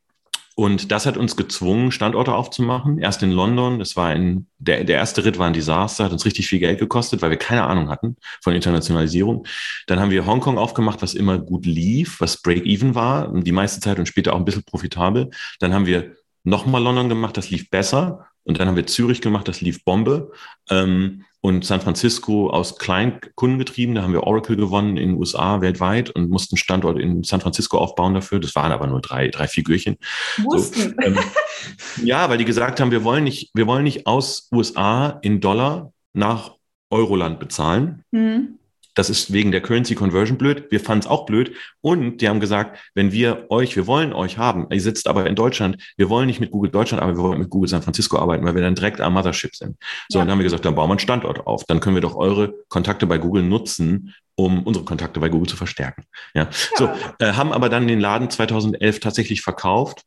und 0.57 0.91
das 0.93 1.05
hat 1.05 1.17
uns 1.17 1.35
gezwungen, 1.35 1.91
Standorte 1.91 2.33
aufzumachen. 2.33 2.97
Erst 2.97 3.21
in 3.23 3.31
London, 3.31 3.77
das 3.77 3.97
war 3.97 4.07
ein, 4.07 4.47
der, 4.57 4.85
der 4.85 4.95
erste 4.95 5.25
Ritt 5.25 5.37
war 5.37 5.47
ein 5.47 5.53
Desaster, 5.53 6.05
hat 6.05 6.13
uns 6.13 6.23
richtig 6.23 6.47
viel 6.47 6.59
Geld 6.59 6.79
gekostet, 6.79 7.21
weil 7.21 7.29
wir 7.29 7.37
keine 7.37 7.63
Ahnung 7.63 7.89
hatten 7.89 8.15
von 8.41 8.55
Internationalisierung. 8.55 9.45
Dann 9.87 9.99
haben 9.99 10.11
wir 10.11 10.25
Hongkong 10.25 10.57
aufgemacht, 10.57 11.01
was 11.01 11.13
immer 11.13 11.39
gut 11.39 11.65
lief, 11.65 12.21
was 12.21 12.41
Break-Even 12.41 12.95
war, 12.95 13.33
die 13.33 13.51
meiste 13.51 13.81
Zeit 13.81 13.99
und 13.99 14.07
später 14.07 14.31
auch 14.31 14.37
ein 14.37 14.45
bisschen 14.45 14.63
profitabel. 14.63 15.29
Dann 15.59 15.73
haben 15.73 15.87
wir 15.87 16.15
nochmal 16.45 16.81
London 16.81 17.09
gemacht, 17.09 17.35
das 17.35 17.49
lief 17.49 17.69
besser. 17.69 18.27
Und 18.45 18.59
dann 18.59 18.67
haben 18.67 18.75
wir 18.75 18.87
Zürich 18.87 19.21
gemacht, 19.21 19.47
das 19.49 19.59
lief 19.59 19.83
Bombe. 19.83 20.31
Ähm, 20.69 21.25
und 21.45 21.63
San 21.63 21.79
Francisco 21.79 22.49
aus 22.49 22.79
Kleinkunden 22.79 23.59
getrieben. 23.59 23.93
Da 23.93 24.01
haben 24.01 24.13
wir 24.13 24.23
Oracle 24.23 24.55
gewonnen 24.55 24.97
in 24.97 25.09
den 25.09 25.17
USA 25.19 25.61
weltweit 25.61 26.09
und 26.09 26.31
mussten 26.31 26.57
Standort 26.57 26.97
in 26.97 27.23
San 27.23 27.39
Francisco 27.39 27.77
aufbauen 27.77 28.15
dafür. 28.15 28.39
Das 28.39 28.55
waren 28.55 28.71
aber 28.71 28.87
nur 28.87 28.99
drei, 28.99 29.27
drei 29.27 29.47
Figürchen. 29.47 29.97
Mussten. 30.37 30.81
So, 30.81 31.07
ähm, 31.07 31.19
ja, 32.03 32.27
weil 32.29 32.39
die 32.39 32.45
gesagt 32.45 32.79
haben, 32.81 32.89
wir 32.89 33.03
wollen 33.03 33.23
nicht, 33.23 33.51
wir 33.53 33.67
wollen 33.67 33.83
nicht 33.83 34.07
aus 34.07 34.49
USA 34.51 35.19
in 35.21 35.39
Dollar 35.39 35.93
nach 36.13 36.55
Euroland 36.89 37.39
bezahlen. 37.39 38.03
Mhm. 38.09 38.57
Das 38.95 39.09
ist 39.09 39.31
wegen 39.31 39.51
der 39.51 39.61
Currency 39.61 39.93
Conversion 39.93 40.37
blöd. 40.37 40.71
Wir 40.71 40.79
fanden 40.79 41.05
es 41.05 41.07
auch 41.07 41.25
blöd. 41.25 41.55
Und 41.81 42.21
die 42.21 42.29
haben 42.29 42.39
gesagt, 42.39 42.79
wenn 42.95 43.11
wir 43.11 43.45
euch, 43.49 43.75
wir 43.75 43.87
wollen 43.87 44.13
euch 44.13 44.37
haben, 44.37 44.67
ihr 44.71 44.81
sitzt 44.81 45.07
aber 45.07 45.27
in 45.27 45.35
Deutschland, 45.35 45.77
wir 45.97 46.09
wollen 46.09 46.27
nicht 46.27 46.39
mit 46.39 46.51
Google 46.51 46.71
Deutschland 46.71 47.03
aber 47.03 47.15
wir 47.15 47.21
wollen 47.21 47.39
mit 47.39 47.49
Google 47.49 47.69
San 47.69 47.81
Francisco 47.81 48.17
arbeiten, 48.17 48.45
weil 48.45 48.55
wir 48.55 48.61
dann 48.61 48.75
direkt 48.75 49.01
am 49.01 49.13
Mothership 49.13 49.55
sind. 49.55 49.77
So, 50.09 50.17
ja. 50.17 50.21
und 50.21 50.27
dann 50.27 50.31
haben 50.31 50.39
wir 50.39 50.45
gesagt, 50.45 50.65
dann 50.65 50.75
bauen 50.75 50.89
wir 50.89 50.93
einen 50.93 50.99
Standort 50.99 51.45
auf. 51.45 51.63
Dann 51.65 51.79
können 51.79 51.95
wir 51.95 52.01
doch 52.01 52.15
eure 52.15 52.53
Kontakte 52.69 53.05
bei 53.05 53.17
Google 53.17 53.43
nutzen, 53.43 54.15
um 54.35 54.63
unsere 54.63 54.85
Kontakte 54.85 55.19
bei 55.19 55.29
Google 55.29 55.47
zu 55.47 55.57
verstärken. 55.57 56.03
Ja. 56.33 56.43
ja. 56.43 56.49
So, 56.75 56.89
äh, 57.19 57.33
haben 57.33 57.53
aber 57.53 57.69
dann 57.69 57.87
den 57.87 57.99
Laden 57.99 58.29
2011 58.29 58.99
tatsächlich 58.99 59.41
verkauft 59.41 60.03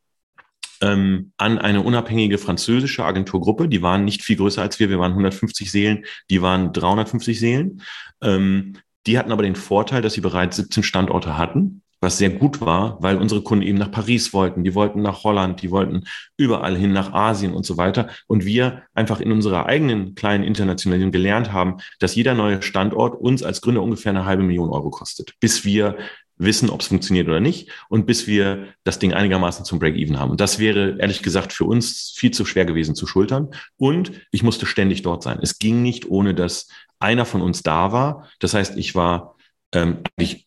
ähm, 0.83 1.33
an 1.37 1.59
eine 1.59 1.83
unabhängige 1.83 2.39
französische 2.39 3.05
Agenturgruppe. 3.05 3.69
Die 3.69 3.83
waren 3.83 4.05
nicht 4.05 4.23
viel 4.23 4.37
größer 4.37 4.63
als 4.63 4.79
wir. 4.79 4.91
Wir 4.91 4.99
waren 4.99 5.13
150 5.13 5.71
Seelen, 5.71 6.05
die 6.31 6.43
waren 6.43 6.73
350 6.73 7.39
Seelen. 7.39 7.83
Ähm, 8.23 8.75
die 9.07 9.19
hatten 9.19 9.33
aber 9.33 9.43
den 9.43 9.57
Vorteil, 9.57 10.03
dass 10.03 10.15
sie 10.15 10.21
bereits 10.21 10.57
17 10.57 10.83
Standorte 10.83 11.39
hatten, 11.39 11.83
was 12.01 12.19
sehr 12.19 12.31
gut 12.31 12.61
war, 12.61 13.03
weil 13.03 13.17
unsere 13.17 13.43
Kunden 13.43 13.67
eben 13.67 13.79
nach 13.79 13.91
Paris 13.91 14.33
wollten, 14.33 14.63
die 14.65 14.75
wollten 14.75 15.03
nach 15.03 15.25
Holland, 15.25 15.63
die 15.63 15.71
wollten 15.71 16.05
überall 16.37 16.77
hin 16.77 16.93
nach 16.93 17.13
Asien 17.13 17.55
und 17.55 17.67
so 17.67 17.77
weiter. 17.77 18.09
Und 18.27 18.45
wir 18.45 18.83
einfach 18.95 19.21
in 19.21 19.33
unserer 19.33 19.67
eigenen 19.67 20.15
kleinen 20.15 20.45
Internationalisierung 20.45 21.13
gelernt 21.13 21.53
haben, 21.53 21.79
dass 21.99 22.15
jeder 22.15 22.35
neue 22.35 22.63
Standort 22.63 23.21
uns 23.21 23.43
als 23.43 23.61
Gründer 23.61 23.83
ungefähr 23.83 24.11
eine 24.11 24.27
halbe 24.27 24.43
Million 24.43 24.69
Euro 24.69 24.91
kostet, 24.91 25.35
bis 25.41 25.65
wir 25.65 25.97
wissen, 26.39 26.71
ob 26.71 26.81
es 26.81 26.87
funktioniert 26.87 27.29
oder 27.29 27.41
nicht 27.41 27.71
und 27.89 28.07
bis 28.07 28.27
wir 28.27 28.69
das 28.85 28.99
Ding 28.99 29.13
einigermaßen 29.13 29.65
zum 29.65 29.79
Break-Even 29.79 30.19
haben. 30.19 30.31
Und 30.31 30.41
das 30.41 30.59
wäre 30.59 30.97
ehrlich 30.99 31.23
gesagt 31.23 31.53
für 31.53 31.65
uns 31.65 32.13
viel 32.17 32.31
zu 32.31 32.45
schwer 32.45 32.65
gewesen 32.65 32.95
zu 32.95 33.07
schultern. 33.07 33.49
Und 33.77 34.13
ich 34.31 34.43
musste 34.43 34.67
ständig 34.67 35.03
dort 35.03 35.23
sein. 35.23 35.39
Es 35.43 35.59
ging 35.59 35.83
nicht, 35.83 36.09
ohne 36.09 36.35
dass 36.35 36.69
einer 37.01 37.25
von 37.25 37.43
uns 37.43 37.63
da 37.63 37.93
war. 37.93 38.29
Das 38.39 38.55
heißt, 38.55 38.77
ich 38.77 38.95
war 38.95 39.37
ähm, 39.73 39.99
eigentlich 40.17 40.47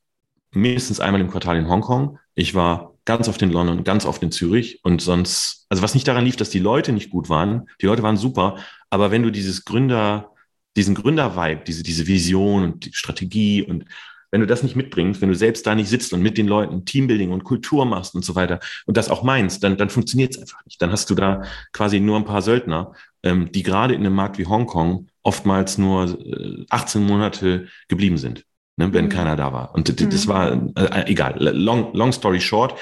mindestens 0.54 1.00
einmal 1.00 1.22
im 1.22 1.30
Quartal 1.30 1.58
in 1.58 1.70
Hongkong. 1.70 2.20
Ich 2.36 2.56
war 2.56 2.94
ganz 3.06 3.28
oft 3.28 3.42
in 3.42 3.52
London, 3.52 3.84
ganz 3.84 4.06
oft 4.06 4.22
in 4.24 4.32
Zürich 4.32 4.84
und 4.84 5.02
sonst, 5.02 5.66
also 5.70 5.82
was 5.82 5.94
nicht 5.94 6.08
daran 6.08 6.26
lief, 6.26 6.36
dass 6.36 6.50
die 6.50 6.60
Leute 6.60 6.92
nicht 6.92 7.10
gut 7.10 7.30
waren. 7.30 7.68
Die 7.82 7.86
Leute 7.86 8.04
waren 8.04 8.18
super, 8.18 8.58
aber 8.90 9.12
wenn 9.12 9.24
du 9.24 9.32
dieses 9.32 9.66
Gründer, 9.66 10.32
diesen 10.76 10.96
Gründer-Vibe, 10.96 11.64
diese, 11.66 11.84
diese 11.84 12.08
Vision 12.08 12.64
und 12.64 12.86
die 12.86 12.94
Strategie 12.94 13.64
und 13.64 13.86
wenn 14.32 14.42
du 14.42 14.48
das 14.48 14.64
nicht 14.64 14.76
mitbringst, 14.76 15.22
wenn 15.22 15.30
du 15.30 15.36
selbst 15.36 15.68
da 15.68 15.76
nicht 15.76 15.90
sitzt 15.90 16.14
und 16.14 16.22
mit 16.22 16.38
den 16.38 16.48
Leuten 16.48 16.86
Teambuilding 16.86 17.32
und 17.32 17.44
Kultur 17.44 17.86
machst 17.86 18.16
und 18.16 18.26
so 18.26 18.36
weiter 18.36 18.60
und 18.86 18.98
das 18.98 19.10
auch 19.10 19.24
meinst, 19.24 19.64
dann, 19.64 19.78
dann 19.78 19.90
funktioniert 19.90 20.34
es 20.34 20.42
einfach 20.42 20.66
nicht. 20.66 20.82
Dann 20.82 20.92
hast 20.92 21.10
du 21.10 21.16
da 21.16 21.44
quasi 21.74 22.00
nur 22.00 22.18
ein 22.18 22.26
paar 22.26 22.42
Söldner, 22.42 22.94
ähm, 23.24 23.52
die 23.52 23.64
gerade 23.64 23.94
in 23.94 24.02
einem 24.02 24.16
Markt 24.16 24.38
wie 24.38 24.46
Hongkong 24.46 25.08
oftmals 25.22 25.78
nur 25.78 26.20
äh, 26.26 26.66
18 26.70 27.06
Monate 27.06 27.68
geblieben 27.90 28.18
sind, 28.18 28.46
ne, 28.78 28.92
wenn 28.94 29.06
mhm. 29.06 29.10
keiner 29.10 29.36
da 29.36 29.54
war. 29.54 29.76
Und 29.76 29.88
mhm. 30.00 30.10
das 30.10 30.28
war 30.28 30.54
äh, 30.76 31.12
egal. 31.12 31.36
Long, 31.38 31.94
long 31.94 32.12
story 32.12 32.42
short, 32.42 32.80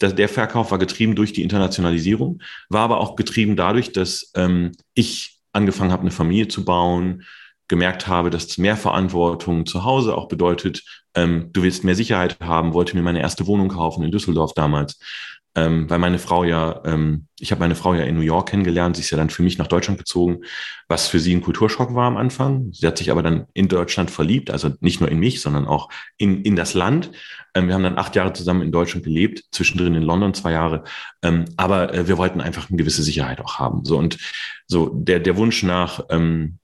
der 0.00 0.28
Verkauf 0.28 0.72
war 0.72 0.78
getrieben 0.78 1.14
durch 1.14 1.32
die 1.32 1.44
Internationalisierung, 1.44 2.42
war 2.68 2.80
aber 2.82 2.98
auch 2.98 3.14
getrieben 3.14 3.54
dadurch, 3.54 3.92
dass 3.92 4.32
ähm, 4.34 4.72
ich 4.94 5.38
angefangen 5.52 5.92
habe, 5.92 6.02
eine 6.02 6.10
Familie 6.10 6.48
zu 6.48 6.64
bauen, 6.64 7.22
gemerkt 7.72 8.06
habe, 8.06 8.28
dass 8.28 8.58
mehr 8.58 8.76
Verantwortung 8.76 9.64
zu 9.64 9.82
Hause 9.82 10.14
auch 10.14 10.28
bedeutet, 10.28 10.82
ähm, 11.14 11.48
du 11.54 11.62
willst 11.62 11.84
mehr 11.84 11.94
Sicherheit 11.94 12.36
haben, 12.38 12.74
wollte 12.74 12.94
mir 12.94 13.02
meine 13.02 13.22
erste 13.22 13.46
Wohnung 13.46 13.68
kaufen 13.68 14.04
in 14.04 14.10
Düsseldorf 14.10 14.52
damals, 14.52 14.98
ähm, 15.54 15.88
weil 15.88 15.98
meine 15.98 16.18
Frau 16.18 16.44
ja, 16.44 16.82
ähm, 16.84 17.28
ich 17.40 17.50
habe 17.50 17.60
meine 17.60 17.74
Frau 17.74 17.94
ja 17.94 18.04
in 18.04 18.14
New 18.14 18.20
York 18.20 18.50
kennengelernt, 18.50 18.96
sie 18.96 19.00
ist 19.00 19.08
ja 19.08 19.16
dann 19.16 19.30
für 19.30 19.42
mich 19.42 19.56
nach 19.56 19.68
Deutschland 19.68 19.98
gezogen, 19.98 20.42
was 20.86 21.08
für 21.08 21.18
sie 21.18 21.34
ein 21.34 21.40
Kulturschock 21.40 21.94
war 21.94 22.08
am 22.08 22.18
Anfang. 22.18 22.68
Sie 22.72 22.86
hat 22.86 22.98
sich 22.98 23.10
aber 23.10 23.22
dann 23.22 23.46
in 23.54 23.68
Deutschland 23.68 24.10
verliebt, 24.10 24.50
also 24.50 24.72
nicht 24.80 25.00
nur 25.00 25.10
in 25.10 25.18
mich, 25.18 25.40
sondern 25.40 25.66
auch 25.66 25.88
in, 26.18 26.42
in 26.42 26.56
das 26.56 26.74
Land. 26.74 27.10
Ähm, 27.54 27.68
wir 27.68 27.74
haben 27.74 27.84
dann 27.84 27.96
acht 27.96 28.14
Jahre 28.16 28.34
zusammen 28.34 28.60
in 28.60 28.70
Deutschland 28.70 29.02
gelebt, 29.02 29.44
zwischendrin 29.50 29.94
in 29.94 30.02
London 30.02 30.34
zwei 30.34 30.52
Jahre, 30.52 30.84
ähm, 31.22 31.46
aber 31.56 31.94
äh, 31.94 32.06
wir 32.06 32.18
wollten 32.18 32.42
einfach 32.42 32.68
eine 32.68 32.76
gewisse 32.76 33.02
Sicherheit 33.02 33.40
auch 33.40 33.58
haben. 33.58 33.86
So 33.86 33.96
und 33.96 34.18
so 34.66 34.90
der, 34.92 35.20
der 35.20 35.38
Wunsch 35.38 35.62
nach 35.62 36.04
ähm, 36.10 36.58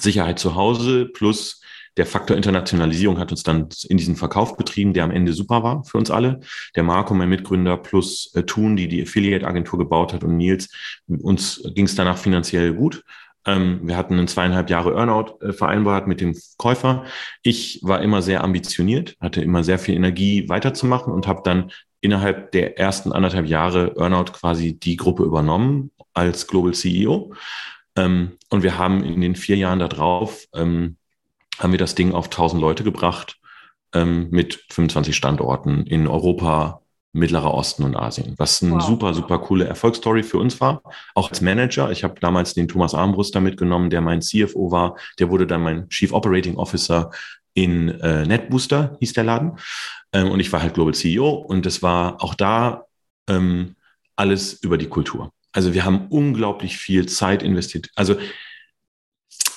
Sicherheit 0.00 0.38
zu 0.38 0.54
Hause 0.54 1.06
plus 1.06 1.60
der 1.98 2.06
Faktor 2.06 2.36
Internationalisierung 2.36 3.18
hat 3.18 3.32
uns 3.32 3.42
dann 3.42 3.68
in 3.88 3.96
diesen 3.96 4.14
Verkauf 4.14 4.56
getrieben, 4.56 4.94
der 4.94 5.02
am 5.02 5.10
Ende 5.10 5.32
super 5.32 5.64
war 5.64 5.84
für 5.84 5.98
uns 5.98 6.12
alle. 6.12 6.40
Der 6.76 6.84
Marco, 6.84 7.12
mein 7.12 7.28
Mitgründer, 7.28 7.76
plus 7.76 8.32
äh, 8.34 8.44
Thun, 8.44 8.76
die 8.76 8.86
die 8.86 9.02
Affiliate-Agentur 9.02 9.80
gebaut 9.80 10.12
hat 10.12 10.22
und 10.22 10.36
Nils, 10.36 10.70
uns 11.08 11.60
ging 11.74 11.86
es 11.86 11.96
danach 11.96 12.16
finanziell 12.16 12.72
gut. 12.72 13.02
Ähm, 13.46 13.80
wir 13.82 13.96
hatten 13.96 14.14
einen 14.14 14.28
zweieinhalb 14.28 14.70
Jahre 14.70 14.94
Earnout 14.94 15.40
äh, 15.40 15.52
vereinbart 15.52 16.06
mit 16.06 16.20
dem 16.20 16.36
Käufer. 16.56 17.04
Ich 17.42 17.80
war 17.82 18.00
immer 18.00 18.22
sehr 18.22 18.44
ambitioniert, 18.44 19.16
hatte 19.20 19.42
immer 19.42 19.64
sehr 19.64 19.80
viel 19.80 19.96
Energie 19.96 20.48
weiterzumachen 20.48 21.12
und 21.12 21.26
habe 21.26 21.42
dann 21.44 21.72
innerhalb 22.00 22.52
der 22.52 22.78
ersten 22.78 23.12
anderthalb 23.12 23.46
Jahre 23.46 23.96
Earnout 23.96 24.32
quasi 24.32 24.78
die 24.78 24.94
Gruppe 24.94 25.24
übernommen 25.24 25.90
als 26.14 26.46
Global 26.46 26.74
CEO. 26.74 27.32
Ähm, 27.98 28.38
und 28.48 28.62
wir 28.62 28.78
haben 28.78 29.02
in 29.02 29.20
den 29.20 29.34
vier 29.34 29.56
Jahren 29.56 29.80
darauf, 29.80 30.46
ähm, 30.54 30.96
haben 31.58 31.72
wir 31.72 31.78
das 31.78 31.96
Ding 31.96 32.12
auf 32.12 32.26
1000 32.26 32.60
Leute 32.60 32.84
gebracht 32.84 33.38
ähm, 33.92 34.28
mit 34.30 34.64
25 34.70 35.16
Standorten 35.16 35.84
in 35.84 36.06
Europa, 36.06 36.80
Mittlerer 37.12 37.52
Osten 37.52 37.82
und 37.82 37.96
Asien, 37.96 38.34
was 38.36 38.62
eine 38.62 38.74
wow. 38.74 38.82
super, 38.82 39.14
super 39.14 39.38
coole 39.40 39.64
Erfolgsstory 39.64 40.22
für 40.22 40.38
uns 40.38 40.60
war. 40.60 40.82
Auch 41.14 41.30
als 41.30 41.40
Manager. 41.40 41.90
Ich 41.90 42.04
habe 42.04 42.20
damals 42.20 42.54
den 42.54 42.68
Thomas 42.68 42.94
Armbruster 42.94 43.40
mitgenommen, 43.40 43.90
der 43.90 44.02
mein 44.02 44.22
CFO 44.22 44.70
war. 44.70 44.96
Der 45.18 45.30
wurde 45.30 45.46
dann 45.46 45.62
mein 45.62 45.88
Chief 45.88 46.12
Operating 46.12 46.56
Officer 46.56 47.10
in 47.54 47.88
äh, 47.88 48.24
NetBooster, 48.24 48.96
hieß 49.00 49.14
der 49.14 49.24
Laden. 49.24 49.58
Ähm, 50.12 50.30
und 50.30 50.38
ich 50.38 50.52
war 50.52 50.62
halt 50.62 50.74
Global 50.74 50.94
CEO. 50.94 51.30
Und 51.30 51.66
es 51.66 51.82
war 51.82 52.22
auch 52.22 52.34
da 52.34 52.84
ähm, 53.28 53.74
alles 54.14 54.62
über 54.62 54.78
die 54.78 54.88
Kultur. 54.88 55.32
Also 55.52 55.74
wir 55.74 55.84
haben 55.84 56.08
unglaublich 56.08 56.76
viel 56.76 57.06
Zeit 57.06 57.42
investiert. 57.42 57.88
Also 57.94 58.16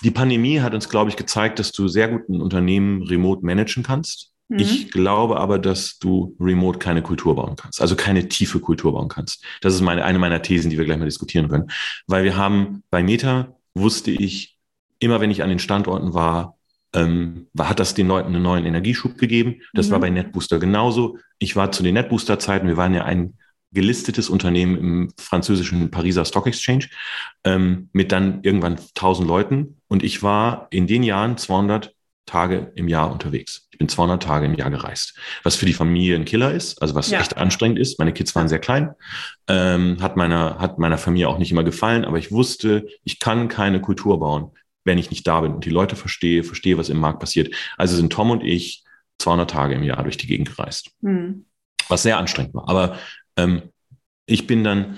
die 0.03 0.11
Pandemie 0.11 0.59
hat 0.61 0.73
uns, 0.73 0.89
glaube 0.89 1.09
ich, 1.09 1.15
gezeigt, 1.15 1.59
dass 1.59 1.71
du 1.71 1.87
sehr 1.87 2.07
gut 2.07 2.27
ein 2.29 2.41
Unternehmen 2.41 3.03
remote 3.03 3.45
managen 3.45 3.83
kannst. 3.83 4.31
Mhm. 4.49 4.59
Ich 4.59 4.91
glaube 4.91 5.39
aber, 5.39 5.59
dass 5.59 5.97
du 5.99 6.35
remote 6.39 6.79
keine 6.79 7.01
Kultur 7.01 7.35
bauen 7.35 7.55
kannst, 7.55 7.81
also 7.81 7.95
keine 7.95 8.27
tiefe 8.27 8.59
Kultur 8.59 8.93
bauen 8.93 9.07
kannst. 9.07 9.45
Das 9.61 9.73
ist 9.73 9.81
meine, 9.81 10.03
eine 10.03 10.19
meiner 10.19 10.41
Thesen, 10.41 10.69
die 10.69 10.77
wir 10.77 10.85
gleich 10.85 10.97
mal 10.97 11.05
diskutieren 11.05 11.49
können. 11.49 11.71
Weil 12.07 12.23
wir 12.23 12.35
haben 12.35 12.83
bei 12.89 13.03
Meta, 13.03 13.55
wusste 13.73 14.11
ich, 14.11 14.57
immer 14.99 15.21
wenn 15.21 15.31
ich 15.31 15.43
an 15.43 15.49
den 15.49 15.59
Standorten 15.59 16.13
war, 16.13 16.57
ähm, 16.93 17.47
hat 17.57 17.79
das 17.79 17.93
den 17.93 18.07
Leuten 18.07 18.35
einen 18.35 18.43
neuen 18.43 18.65
Energieschub 18.65 19.17
gegeben. 19.17 19.61
Das 19.73 19.87
mhm. 19.87 19.91
war 19.91 19.99
bei 20.01 20.09
NetBooster 20.09 20.59
genauso. 20.59 21.17
Ich 21.39 21.55
war 21.55 21.71
zu 21.71 21.83
den 21.83 21.93
NetBooster-Zeiten, 21.93 22.67
wir 22.67 22.77
waren 22.77 22.93
ja 22.93 23.05
ein 23.05 23.35
gelistetes 23.71 24.29
Unternehmen 24.29 24.77
im 24.77 25.13
französischen 25.17 25.91
Pariser 25.91 26.25
Stock 26.25 26.47
Exchange 26.47 26.87
ähm, 27.43 27.89
mit 27.93 28.11
dann 28.11 28.43
irgendwann 28.43 28.77
1000 28.77 29.27
Leuten. 29.27 29.81
Und 29.87 30.03
ich 30.03 30.23
war 30.23 30.67
in 30.71 30.87
den 30.87 31.03
Jahren 31.03 31.37
200 31.37 31.93
Tage 32.25 32.71
im 32.75 32.87
Jahr 32.87 33.11
unterwegs. 33.11 33.67
Ich 33.71 33.77
bin 33.77 33.89
200 33.89 34.21
Tage 34.21 34.45
im 34.45 34.53
Jahr 34.53 34.69
gereist, 34.69 35.17
was 35.43 35.55
für 35.55 35.65
die 35.65 35.73
Familie 35.73 36.15
ein 36.15 36.25
Killer 36.25 36.53
ist, 36.53 36.81
also 36.81 36.95
was 36.95 37.09
ja. 37.09 37.19
echt 37.19 37.35
anstrengend 37.37 37.79
ist. 37.79 37.99
Meine 37.99 38.13
Kids 38.13 38.35
waren 38.35 38.47
sehr 38.47 38.59
klein, 38.59 38.93
ähm, 39.47 39.97
hat 40.01 40.17
meiner 40.17 40.59
hat 40.59 40.77
meiner 40.77 40.97
Familie 40.97 41.27
auch 41.27 41.39
nicht 41.39 41.51
immer 41.51 41.63
gefallen, 41.63 42.05
aber 42.05 42.19
ich 42.19 42.31
wusste, 42.31 42.87
ich 43.03 43.19
kann 43.19 43.47
keine 43.47 43.81
Kultur 43.81 44.19
bauen, 44.19 44.51
wenn 44.85 44.97
ich 44.97 45.09
nicht 45.09 45.27
da 45.27 45.41
bin 45.41 45.53
und 45.53 45.65
die 45.65 45.71
Leute 45.71 45.95
verstehe, 45.95 46.43
verstehe, 46.43 46.77
was 46.77 46.89
im 46.89 46.99
Markt 46.99 47.19
passiert. 47.19 47.53
Also 47.77 47.95
sind 47.95 48.13
Tom 48.13 48.31
und 48.31 48.43
ich 48.43 48.83
200 49.19 49.49
Tage 49.49 49.75
im 49.75 49.83
Jahr 49.83 50.03
durch 50.03 50.17
die 50.17 50.27
Gegend 50.27 50.55
gereist, 50.55 50.91
hm. 51.01 51.45
was 51.89 52.03
sehr 52.03 52.17
anstrengend 52.17 52.53
war. 52.53 52.69
Aber 52.69 52.97
ähm, 53.41 53.61
ich 54.25 54.47
bin 54.47 54.63
dann, 54.63 54.97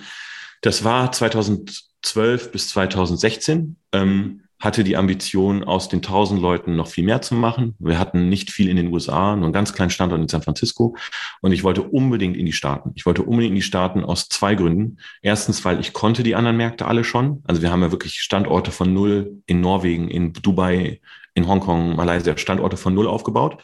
das 0.62 0.84
war 0.84 1.12
2012 1.12 2.51
bis 2.51 2.69
2016, 2.69 3.77
ähm, 3.91 4.41
hatte 4.60 4.86
die 4.86 4.95
Ambition, 4.95 5.65
aus 5.65 5.89
den 5.89 6.01
1000 6.01 6.41
Leuten 6.41 6.77
noch 6.77 6.88
viel 6.88 7.03
mehr 7.03 7.21
zu 7.21 7.36
machen. 7.36 7.75
Wir 7.79 7.99
hatten 7.99 8.29
nicht 8.29 8.49
viel 8.49 8.69
in 8.69 8.77
den 8.77 8.93
USA, 8.93 9.36
nur 9.36 9.45
einen 9.45 9.53
ganz 9.53 9.73
kleinen 9.73 9.89
Standort 9.89 10.21
in 10.21 10.29
San 10.29 10.41
Francisco. 10.41 10.95
Und 11.41 11.51
ich 11.51 11.65
wollte 11.65 11.82
unbedingt 11.82 12.38
in 12.38 12.45
die 12.45 12.53
Staaten. 12.53 12.93
Ich 12.95 13.06
wollte 13.06 13.23
unbedingt 13.23 13.51
in 13.51 13.56
die 13.56 13.62
Staaten 13.62 14.06
aus 14.06 14.29
zwei 14.29 14.56
Gründen. 14.56 14.99
Erstens, 15.21 15.65
weil 15.65 15.82
ich 15.82 15.91
konnte 15.91 16.23
die 16.23 16.36
anderen 16.36 16.56
Märkte 16.56 16.86
alle 16.86 17.03
schon. 17.03 17.43
Also 17.45 17.62
wir 17.62 17.71
haben 17.71 17.82
ja 17.82 17.91
wirklich 17.91 18.21
Standorte 18.21 18.71
von 18.71 18.93
null 18.93 19.41
in 19.47 19.60
Norwegen, 19.60 20.08
in 20.08 20.32
Dubai, 20.32 21.01
in 21.34 21.45
Hongkong, 21.45 21.97
Malaysia, 21.97 22.38
Standorte 22.38 22.77
von 22.77 22.93
null 22.93 23.08
aufgebaut 23.08 23.62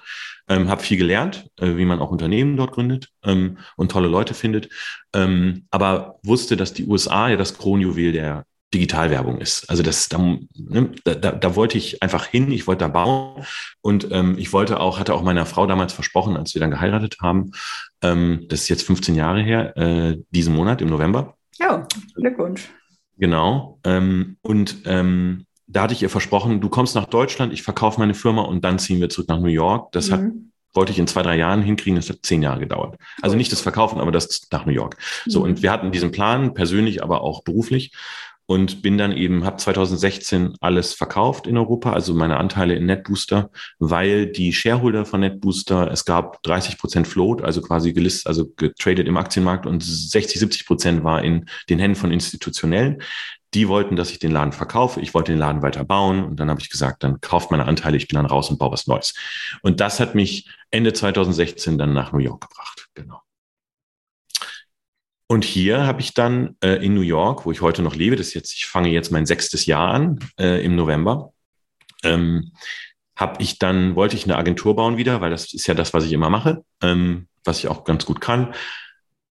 ähm, 0.50 0.68
habe 0.68 0.82
viel 0.82 0.98
gelernt, 0.98 1.50
äh, 1.60 1.78
wie 1.78 1.86
man 1.86 2.00
auch 2.00 2.12
Unternehmen 2.12 2.58
dort 2.58 2.74
gründet 2.74 3.10
ähm, 3.24 3.58
und 3.78 3.92
tolle 3.92 4.08
Leute 4.08 4.34
findet, 4.34 4.70
ähm, 5.14 5.66
aber 5.72 6.20
wusste, 6.24 6.58
dass 6.58 6.74
die 6.74 6.86
USA 6.86 7.30
ja 7.30 7.38
das 7.38 7.58
Kronjuwel 7.58 8.12
der 8.12 8.46
Digitalwerbung 8.74 9.40
ist. 9.40 9.68
Also 9.70 9.82
das, 9.82 10.10
da, 10.10 10.18
ne, 10.20 10.92
da, 11.04 11.16
da 11.16 11.56
wollte 11.56 11.78
ich 11.78 12.04
einfach 12.04 12.26
hin, 12.26 12.52
ich 12.52 12.68
wollte 12.68 12.86
da 12.86 12.88
bauen 12.88 13.44
und 13.82 14.10
ähm, 14.12 14.36
ich 14.38 14.54
wollte 14.54 14.80
auch, 14.80 15.00
hatte 15.00 15.16
auch 15.16 15.24
meiner 15.24 15.48
Frau 15.48 15.66
damals 15.66 15.94
versprochen, 15.94 16.38
als 16.38 16.54
wir 16.54 16.60
dann 16.60 16.70
geheiratet 16.70 17.18
haben, 17.22 17.52
ähm, 18.04 18.46
das 18.48 18.62
ist 18.62 18.70
jetzt 18.70 18.84
15 18.84 19.16
Jahre 19.16 19.42
her, 19.42 19.76
äh, 19.76 20.18
diesen 20.30 20.56
Monat 20.56 20.82
im 20.82 20.90
November. 20.90 21.36
Ja, 21.58 21.88
Glückwunsch. 22.16 22.70
Genau. 23.18 23.80
Ähm, 23.84 24.38
und 24.42 24.78
ähm, 24.86 25.46
da 25.70 25.84
hatte 25.84 25.94
ich 25.94 26.02
ihr 26.02 26.10
versprochen, 26.10 26.62
du 26.62 26.70
kommst 26.70 26.96
nach 26.96 27.06
Deutschland, 27.06 27.54
ich 27.54 27.62
verkaufe 27.62 28.00
meine 28.00 28.16
Firma 28.16 28.42
und 28.42 28.66
dann 28.66 28.80
ziehen 28.80 29.00
wir 29.00 29.10
zurück 29.10 29.30
nach 29.30 29.40
New 29.40 29.48
York. 29.48 29.92
Das 29.92 30.10
mhm. 30.10 30.14
hat, 30.14 30.22
wollte 30.74 30.92
ich 30.92 31.00
in 31.00 31.08
zwei, 31.08 31.22
drei 31.22 31.38
Jahren 31.38 31.62
hinkriegen, 31.62 31.96
das 31.96 32.10
hat 32.10 32.20
zehn 32.24 32.42
Jahre 32.42 32.60
gedauert. 32.60 32.98
Also 33.22 33.36
nicht 33.36 33.52
das 33.52 33.62
Verkaufen, 33.62 34.00
aber 34.00 34.12
das 34.12 34.48
nach 34.52 34.66
New 34.66 34.72
York. 34.72 34.98
So, 35.28 35.40
mhm. 35.40 35.46
und 35.46 35.62
wir 35.62 35.72
hatten 35.72 35.92
diesen 35.92 36.12
Plan, 36.12 36.56
persönlich, 36.56 37.04
aber 37.04 37.22
auch 37.22 37.44
beruflich. 37.44 37.92
Und 38.50 38.82
bin 38.82 38.98
dann 38.98 39.12
eben, 39.12 39.46
habe 39.46 39.58
2016 39.58 40.56
alles 40.60 40.96
verkauft 40.96 41.46
in 41.46 41.56
Europa, 41.56 41.94
also 41.94 42.16
meine 42.16 42.38
Anteile 42.38 42.74
in 42.74 42.88
NetBooster, 42.88 43.52
weil 43.78 44.26
die 44.26 44.54
Shareholder 44.54 45.06
von 45.06 45.20
NetBooster, 45.20 45.92
es 45.92 46.04
gab 46.04 46.42
30 46.42 46.80
Prozent 46.80 47.08
Float, 47.08 47.44
also 47.44 47.62
quasi 47.62 47.94
gelistet, 47.94 48.26
also 48.26 48.48
getradet 48.56 49.08
im 49.08 49.18
Aktienmarkt 49.18 49.68
und 49.68 49.84
60, 49.84 50.40
70 50.40 50.66
Prozent 50.66 51.04
war 51.04 51.24
in 51.24 51.46
den 51.70 51.78
Händen 51.78 51.96
von 51.96 52.12
Institutionellen. 52.12 53.04
Die 53.54 53.68
wollten, 53.68 53.96
dass 53.96 54.10
ich 54.10 54.18
den 54.18 54.32
Laden 54.32 54.52
verkaufe. 54.52 55.00
Ich 55.00 55.14
wollte 55.14 55.32
den 55.32 55.40
Laden 55.40 55.62
weiter 55.62 55.84
bauen. 55.84 56.24
Und 56.24 56.40
dann 56.40 56.50
habe 56.50 56.60
ich 56.60 56.72
gesagt, 56.72 57.04
dann 57.04 57.22
kauft 57.22 57.52
meine 57.52 57.66
Anteile, 57.66 57.98
ich 57.98 58.08
bin 58.08 58.16
dann 58.16 58.26
raus 58.26 58.50
und 58.50 58.58
baue 58.58 58.72
was 58.72 58.88
Neues. 58.88 59.14
Und 59.62 59.80
das 59.80 60.00
hat 60.00 60.16
mich 60.16 60.50
Ende 60.72 60.92
2016 60.92 61.78
dann 61.78 61.94
nach 61.94 62.14
New 62.14 62.20
York 62.20 62.50
gebracht. 62.50 62.88
Genau. 62.96 63.22
Und 65.32 65.46
hier 65.46 65.86
habe 65.86 66.02
ich 66.02 66.16
dann 66.16 66.56
äh, 66.64 66.84
in 66.84 66.96
New 66.96 67.02
York, 67.02 67.46
wo 67.46 67.52
ich 67.52 67.62
heute 67.62 67.84
noch 67.84 67.96
lebe, 67.96 68.16
das 68.16 68.34
jetzt, 68.34 68.52
ich 68.52 68.66
fange 68.66 68.90
jetzt 68.90 69.12
mein 69.12 69.28
sechstes 69.28 69.68
Jahr 69.68 69.94
an 69.94 70.18
äh, 70.40 70.66
im 70.66 70.76
November, 70.76 71.34
ähm, 72.04 72.52
habe 73.16 73.44
ich 73.44 73.60
dann, 73.60 73.96
wollte 73.96 74.16
ich 74.16 74.24
eine 74.24 74.38
Agentur 74.38 74.76
bauen 74.76 74.98
wieder, 74.98 75.22
weil 75.22 75.30
das 75.30 75.54
ist 75.54 75.68
ja 75.68 75.76
das, 75.76 75.94
was 75.94 76.04
ich 76.06 76.14
immer 76.14 76.32
mache, 76.32 76.64
ähm, 76.82 77.28
was 77.44 77.60
ich 77.60 77.68
auch 77.68 77.84
ganz 77.84 78.08
gut 78.08 78.22
kann. 78.22 78.56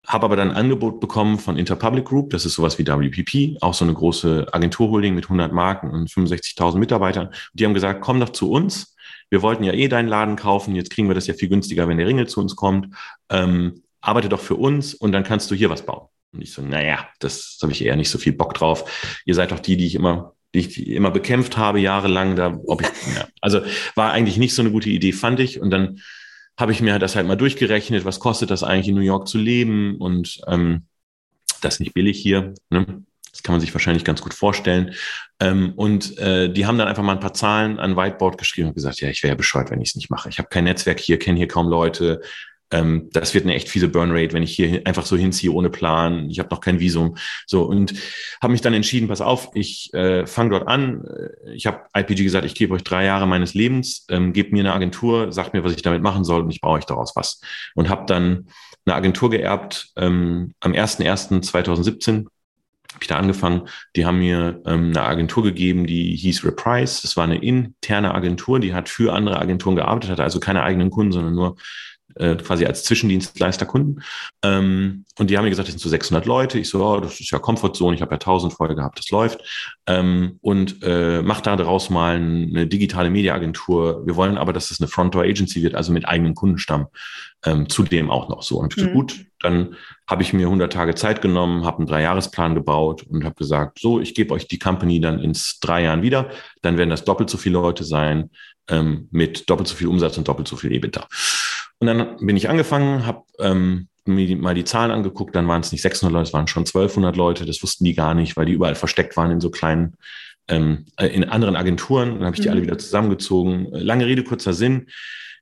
Habe 0.07 0.25
aber 0.25 0.35
dann 0.35 0.49
ein 0.49 0.57
Angebot 0.57 0.99
bekommen 0.99 1.37
von 1.37 1.57
Interpublic 1.57 2.05
Group, 2.05 2.31
das 2.31 2.47
ist 2.47 2.55
sowas 2.55 2.79
wie 2.79 2.87
WPP, 2.87 3.61
auch 3.61 3.75
so 3.75 3.85
eine 3.85 3.93
große 3.93 4.47
Agenturholding 4.51 5.13
mit 5.13 5.25
100 5.25 5.53
Marken 5.53 5.91
und 5.91 6.09
65.000 6.09 6.79
Mitarbeitern. 6.79 7.29
Die 7.53 7.65
haben 7.65 7.75
gesagt, 7.75 8.01
komm 8.01 8.19
doch 8.19 8.29
zu 8.29 8.49
uns. 8.49 8.95
Wir 9.29 9.43
wollten 9.43 9.63
ja 9.63 9.73
eh 9.73 9.87
deinen 9.89 10.07
Laden 10.07 10.37
kaufen, 10.37 10.75
jetzt 10.75 10.89
kriegen 10.89 11.07
wir 11.07 11.15
das 11.15 11.27
ja 11.27 11.35
viel 11.35 11.49
günstiger, 11.49 11.87
wenn 11.87 11.97
der 11.97 12.07
Ringel 12.07 12.27
zu 12.27 12.39
uns 12.39 12.55
kommt. 12.55 12.95
Ähm, 13.29 13.82
arbeite 14.03 14.29
doch 14.29 14.41
für 14.41 14.55
uns 14.55 14.93
und 14.93 15.13
dann 15.13 15.23
kannst 15.23 15.49
du 15.49 15.55
hier 15.55 15.69
was 15.69 15.85
bauen. 15.85 16.07
Und 16.33 16.41
ich 16.41 16.51
so, 16.51 16.61
naja, 16.61 17.07
das 17.19 17.57
habe 17.61 17.71
ich 17.71 17.83
eher 17.83 17.95
nicht 17.95 18.09
so 18.09 18.17
viel 18.17 18.33
Bock 18.33 18.53
drauf. 18.53 19.19
Ihr 19.25 19.33
seid 19.33 19.51
doch 19.51 19.59
die, 19.59 19.77
die 19.77 19.87
ich 19.87 19.95
immer, 19.95 20.33
die 20.53 20.59
ich 20.59 20.87
immer 20.87 21.09
bekämpft 21.09 21.57
habe, 21.57 21.79
jahrelang. 21.79 22.35
Da, 22.35 22.59
ob 22.65 22.81
ich, 22.81 22.87
ja. 23.15 23.27
Also 23.39 23.61
war 23.95 24.11
eigentlich 24.11 24.37
nicht 24.37 24.53
so 24.53 24.61
eine 24.61 24.71
gute 24.71 24.89
Idee, 24.89 25.13
fand 25.13 25.39
ich. 25.39 25.61
Und 25.61 25.71
dann 25.71 26.01
habe 26.57 26.71
ich 26.71 26.81
mir 26.81 26.99
das 26.99 27.15
halt 27.15 27.27
mal 27.27 27.37
durchgerechnet, 27.37 28.03
was 28.03 28.19
kostet 28.19 28.51
das 28.51 28.61
eigentlich 28.61 28.89
in 28.89 28.95
New 28.95 29.01
York 29.01 29.27
zu 29.27 29.37
leben 29.37 29.97
und 29.97 30.39
ähm, 30.47 30.85
das 31.61 31.75
ist 31.75 31.79
nicht 31.79 31.93
billig 31.93 32.19
hier. 32.19 32.53
Ne? 32.69 33.03
Das 33.31 33.41
kann 33.41 33.53
man 33.53 33.61
sich 33.61 33.73
wahrscheinlich 33.73 34.03
ganz 34.03 34.21
gut 34.21 34.33
vorstellen. 34.33 34.93
Ähm, 35.39 35.73
und 35.75 36.17
äh, 36.19 36.51
die 36.51 36.65
haben 36.67 36.77
dann 36.77 36.87
einfach 36.87 37.01
mal 37.01 37.13
ein 37.13 37.19
paar 37.19 37.33
Zahlen 37.33 37.79
an 37.79 37.95
Whiteboard 37.95 38.37
geschrieben 38.37 38.67
und 38.67 38.75
gesagt, 38.75 39.01
ja, 39.01 39.09
ich 39.09 39.23
wäre 39.23 39.31
ja 39.31 39.37
bescheuert, 39.37 39.71
wenn 39.71 39.81
ich 39.81 39.89
es 39.89 39.95
nicht 39.95 40.11
mache. 40.11 40.29
Ich 40.29 40.37
habe 40.37 40.49
kein 40.49 40.65
Netzwerk 40.65 40.99
hier, 40.99 41.17
kenne 41.17 41.37
hier 41.37 41.47
kaum 41.47 41.67
Leute, 41.67 42.21
ähm, 42.71 43.09
das 43.13 43.33
wird 43.33 43.45
eine 43.45 43.53
echt 43.53 43.69
fiese 43.69 43.87
Burnrate, 43.87 44.33
wenn 44.33 44.43
ich 44.43 44.55
hier 44.55 44.81
einfach 44.85 45.05
so 45.05 45.15
hinziehe 45.15 45.51
ohne 45.51 45.69
Plan. 45.69 46.29
Ich 46.29 46.39
habe 46.39 46.49
noch 46.49 46.61
kein 46.61 46.79
Visum. 46.79 47.17
So 47.45 47.63
und 47.63 47.93
habe 48.41 48.51
mich 48.51 48.61
dann 48.61 48.73
entschieden, 48.73 49.07
pass 49.07 49.21
auf, 49.21 49.49
ich 49.53 49.93
äh, 49.93 50.25
fange 50.25 50.51
dort 50.51 50.67
an. 50.67 51.03
Äh, 51.05 51.53
ich 51.53 51.65
habe 51.67 51.81
IPG 51.95 52.23
gesagt, 52.23 52.45
ich 52.45 52.55
gebe 52.55 52.73
euch 52.73 52.83
drei 52.83 53.05
Jahre 53.05 53.27
meines 53.27 53.53
Lebens, 53.53 54.05
ähm, 54.09 54.33
gebt 54.33 54.51
mir 54.51 54.61
eine 54.61 54.73
Agentur, 54.73 55.31
sagt 55.31 55.53
mir, 55.53 55.63
was 55.63 55.73
ich 55.73 55.81
damit 55.81 56.01
machen 56.01 56.23
soll 56.23 56.41
und 56.41 56.49
ich 56.49 56.61
baue 56.61 56.77
euch 56.77 56.85
daraus 56.85 57.15
was. 57.15 57.41
Und 57.75 57.89
habe 57.89 58.05
dann 58.07 58.47
eine 58.85 58.95
Agentur 58.95 59.29
geerbt 59.29 59.91
ähm, 59.95 60.53
am 60.59 60.73
01.01.2017 60.73 62.25
habe 62.93 63.03
ich 63.03 63.07
da 63.07 63.17
angefangen. 63.17 63.67
Die 63.95 64.05
haben 64.05 64.19
mir 64.19 64.61
ähm, 64.65 64.89
eine 64.89 65.01
Agentur 65.01 65.43
gegeben, 65.43 65.87
die 65.87 66.15
hieß 66.15 66.45
Reprise. 66.45 67.01
Das 67.01 67.17
war 67.17 67.23
eine 67.23 67.43
interne 67.43 68.13
Agentur, 68.13 68.59
die 68.59 68.73
hat 68.73 68.87
für 68.87 69.13
andere 69.13 69.39
Agenturen 69.39 69.75
gearbeitet, 69.75 70.11
hatte 70.11 70.23
also 70.23 70.39
keine 70.39 70.63
eigenen 70.63 70.91
Kunden, 70.91 71.11
sondern 71.11 71.33
nur 71.33 71.55
äh, 72.15 72.35
quasi 72.35 72.65
als 72.65 72.83
Zwischendienstleister 72.83 73.65
Kunden. 73.65 74.01
Ähm, 74.43 75.05
und 75.17 75.29
die 75.29 75.37
haben 75.37 75.43
mir 75.43 75.49
gesagt, 75.49 75.67
das 75.67 75.73
sind 75.73 75.81
so 75.81 75.89
600 75.89 76.25
Leute. 76.25 76.59
Ich 76.59 76.69
so, 76.69 76.83
oh, 76.85 76.99
das 76.99 77.19
ist 77.19 77.31
ja 77.31 77.39
Comfortzone, 77.39 77.95
ich 77.95 78.01
habe 78.01 78.11
ja 78.11 78.17
1000 78.17 78.53
vorher 78.53 78.75
gehabt, 78.75 78.99
das 78.99 79.09
läuft. 79.09 79.41
Ähm, 79.87 80.37
und 80.41 80.81
äh, 80.83 81.21
mach 81.21 81.41
da 81.41 81.55
daraus 81.55 81.89
mal 81.89 82.15
eine 82.15 82.67
digitale 82.67 83.09
Mediaagentur. 83.09 84.05
Wir 84.05 84.15
wollen 84.15 84.37
aber, 84.37 84.53
dass 84.53 84.71
es 84.71 84.79
eine 84.79 84.87
Front 84.87 85.15
Door 85.15 85.23
Agency 85.23 85.61
wird, 85.61 85.75
also 85.75 85.91
mit 85.91 86.07
eigenem 86.07 86.35
Kundenstamm. 86.35 86.87
Ähm, 87.45 87.67
zudem 87.67 88.09
auch 88.09 88.29
noch 88.29 88.41
so. 88.41 88.57
Und 88.57 88.77
mhm. 88.77 88.93
gut, 88.93 89.25
dann 89.41 89.75
habe 90.07 90.23
ich 90.23 90.31
mir 90.31 90.45
100 90.45 90.71
Tage 90.71 90.95
Zeit 90.95 91.21
genommen, 91.21 91.65
habe 91.65 91.79
einen 91.79 91.87
Dreijahresplan 91.87 92.55
gebaut 92.55 93.03
und 93.03 93.25
habe 93.25 93.35
gesagt, 93.35 93.79
so, 93.79 93.99
ich 93.99 94.15
gebe 94.15 94.33
euch 94.33 94.47
die 94.47 94.59
Company 94.59 95.01
dann 95.01 95.19
ins 95.19 95.59
drei 95.59 95.83
Jahren 95.83 96.01
wieder. 96.01 96.29
Dann 96.61 96.77
werden 96.77 96.89
das 96.89 97.03
doppelt 97.03 97.29
so 97.29 97.37
viele 97.37 97.53
Leute 97.53 97.83
sein 97.83 98.29
ähm, 98.69 99.07
mit 99.11 99.49
doppelt 99.49 99.67
so 99.67 99.75
viel 99.75 99.87
Umsatz 99.87 100.17
und 100.17 100.27
doppelt 100.27 100.47
so 100.47 100.55
viel 100.55 100.71
EBITDA. 100.71 101.07
Und 101.83 101.87
dann 101.87 102.25
bin 102.25 102.37
ich 102.37 102.47
angefangen, 102.47 103.05
habe 103.05 103.23
ähm, 103.39 103.89
mir 104.05 104.37
mal 104.37 104.55
die 104.55 104.63
Zahlen 104.63 104.89
angeguckt, 104.89 105.35
dann 105.35 105.49
waren 105.49 105.59
es 105.59 105.73
nicht 105.73 105.81
600 105.81 106.13
Leute, 106.13 106.27
es 106.29 106.33
waren 106.33 106.47
schon 106.47 106.61
1200 106.61 107.17
Leute, 107.17 107.45
das 107.45 107.61
wussten 107.61 107.83
die 107.83 107.93
gar 107.93 108.13
nicht, 108.13 108.37
weil 108.37 108.45
die 108.45 108.53
überall 108.53 108.75
versteckt 108.75 109.17
waren 109.17 109.31
in 109.31 109.41
so 109.41 109.49
kleinen, 109.49 109.95
ähm, 110.47 110.85
äh, 110.95 111.07
in 111.07 111.25
anderen 111.25 111.57
Agenturen. 111.57 112.15
Dann 112.15 112.23
habe 112.23 112.37
ich 112.37 112.41
die 112.41 112.47
mhm. 112.47 112.53
alle 112.53 112.61
wieder 112.61 112.77
zusammengezogen. 112.77 113.67
Lange 113.71 114.05
Rede, 114.05 114.23
kurzer 114.23 114.53
Sinn. 114.53 114.87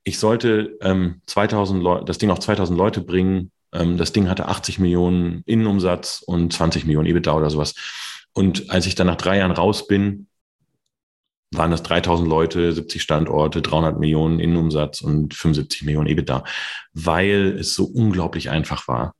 Ich 0.03 0.17
sollte 0.17 0.79
ähm, 0.81 1.21
2000 1.27 1.83
Leute, 1.83 2.05
das 2.05 2.17
Ding 2.17 2.31
auf 2.31 2.39
2000 2.39 2.75
Leute 2.75 3.01
bringen. 3.01 3.51
Ähm, 3.71 3.97
das 3.97 4.11
Ding 4.11 4.27
hatte 4.27 4.47
80 4.47 4.79
Millionen 4.79 5.43
Innenumsatz 5.45 6.23
und 6.25 6.53
20 6.53 6.85
Millionen 6.85 7.07
EBITDA 7.07 7.33
oder 7.35 7.51
sowas. 7.51 7.75
Und 8.33 8.71
als 8.71 8.87
ich 8.87 8.95
dann 8.95 9.05
nach 9.05 9.15
drei 9.15 9.37
Jahren 9.37 9.51
raus 9.51 9.85
bin, 9.85 10.25
waren 11.53 11.71
das 11.71 11.83
3000 11.83 12.27
Leute, 12.27 12.71
70 12.71 13.01
Standorte, 13.01 13.61
300 13.61 13.99
Millionen 13.99 14.39
Innenumsatz 14.39 15.01
und 15.01 15.33
75 15.33 15.83
Millionen 15.83 16.07
EBITDA, 16.07 16.43
weil 16.93 17.57
es 17.59 17.75
so 17.75 17.85
unglaublich 17.85 18.49
einfach 18.49 18.87
war, 18.87 19.13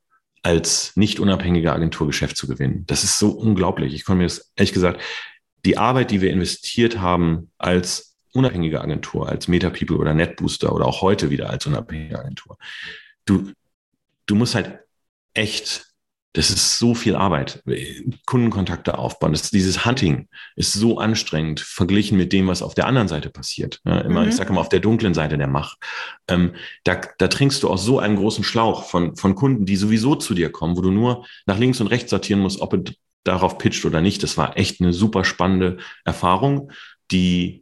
als 0.44 0.94
nicht 0.96 1.20
unabhängige 1.20 1.74
Agenturgeschäft 1.74 2.38
zu 2.38 2.48
gewinnen. 2.48 2.86
Das 2.88 3.04
ist 3.04 3.20
so 3.20 3.32
unglaublich. 3.32 3.94
Ich 3.94 4.06
konnte 4.06 4.20
mir 4.20 4.26
das, 4.26 4.52
ehrlich 4.56 4.74
gesagt, 4.74 5.02
die 5.66 5.78
Arbeit, 5.78 6.12
die 6.12 6.22
wir 6.22 6.32
investiert 6.32 7.00
haben 7.00 7.52
als 7.58 8.18
unabhängige 8.34 8.82
Agentur, 8.82 9.28
als 9.28 9.48
MetaPeople 9.48 9.98
oder 9.98 10.14
NetBooster 10.14 10.74
oder 10.74 10.86
auch 10.86 11.02
heute 11.02 11.30
wieder 11.30 11.50
als 11.50 11.66
unabhängige 11.68 12.18
Agentur, 12.18 12.58
du, 13.26 13.52
du 14.26 14.36
musst 14.36 14.56
halt 14.56 14.80
echt 15.34 15.91
das 16.34 16.50
ist 16.50 16.80
so 16.80 16.96
viel 16.96 17.16
Arbeit. 17.16 17.62
Kundenkontakte 18.26 18.98
aufbauen. 18.98 19.34
Das, 19.34 19.52
dieses 19.52 19.86
Hunting 19.86 20.30
ist 20.56 20.72
so 20.74 20.98
anstrengend 20.98 21.60
verglichen 21.60 22.18
mit 22.18 22.32
dem, 22.32 22.48
was 22.48 22.62
auf 22.62 22.74
der 22.74 22.88
anderen 22.88 23.10
Seite 23.10 23.30
passiert. 23.30 23.82
Ja, 23.84 24.00
immer, 24.00 24.22
mhm. 24.22 24.30
ich 24.30 24.36
sage 24.36 24.50
immer, 24.50 24.62
auf 24.62 24.70
der 24.70 24.80
dunklen 24.80 25.14
Seite 25.14 25.38
der 25.38 25.48
Macht. 25.48 25.78
Ähm, 26.30 26.54
da, 26.86 27.02
da 27.18 27.28
trinkst 27.28 27.62
du 27.64 27.70
aus 27.70 27.84
so 27.84 28.00
einem 28.00 28.16
großen 28.16 28.46
Schlauch 28.46 28.86
von, 28.86 29.18
von 29.18 29.36
Kunden, 29.36 29.66
die 29.66 29.76
sowieso 29.76 30.16
zu 30.16 30.34
dir 30.34 30.52
kommen, 30.52 30.78
wo 30.78 30.82
du 30.82 30.92
nur 30.92 31.26
nach 31.46 31.58
links 31.58 31.82
und 31.82 31.88
rechts 31.88 32.12
sortieren 32.12 32.40
musst, 32.40 32.62
ob 32.62 32.74
es 32.74 32.96
darauf 33.24 33.58
pitcht 33.58 33.84
oder 33.86 34.00
nicht. 34.00 34.24
Das 34.24 34.38
war 34.38 34.58
echt 34.58 34.80
eine 34.80 34.94
super 34.94 35.26
spannende 35.26 35.78
Erfahrung, 36.06 36.72
die 37.12 37.61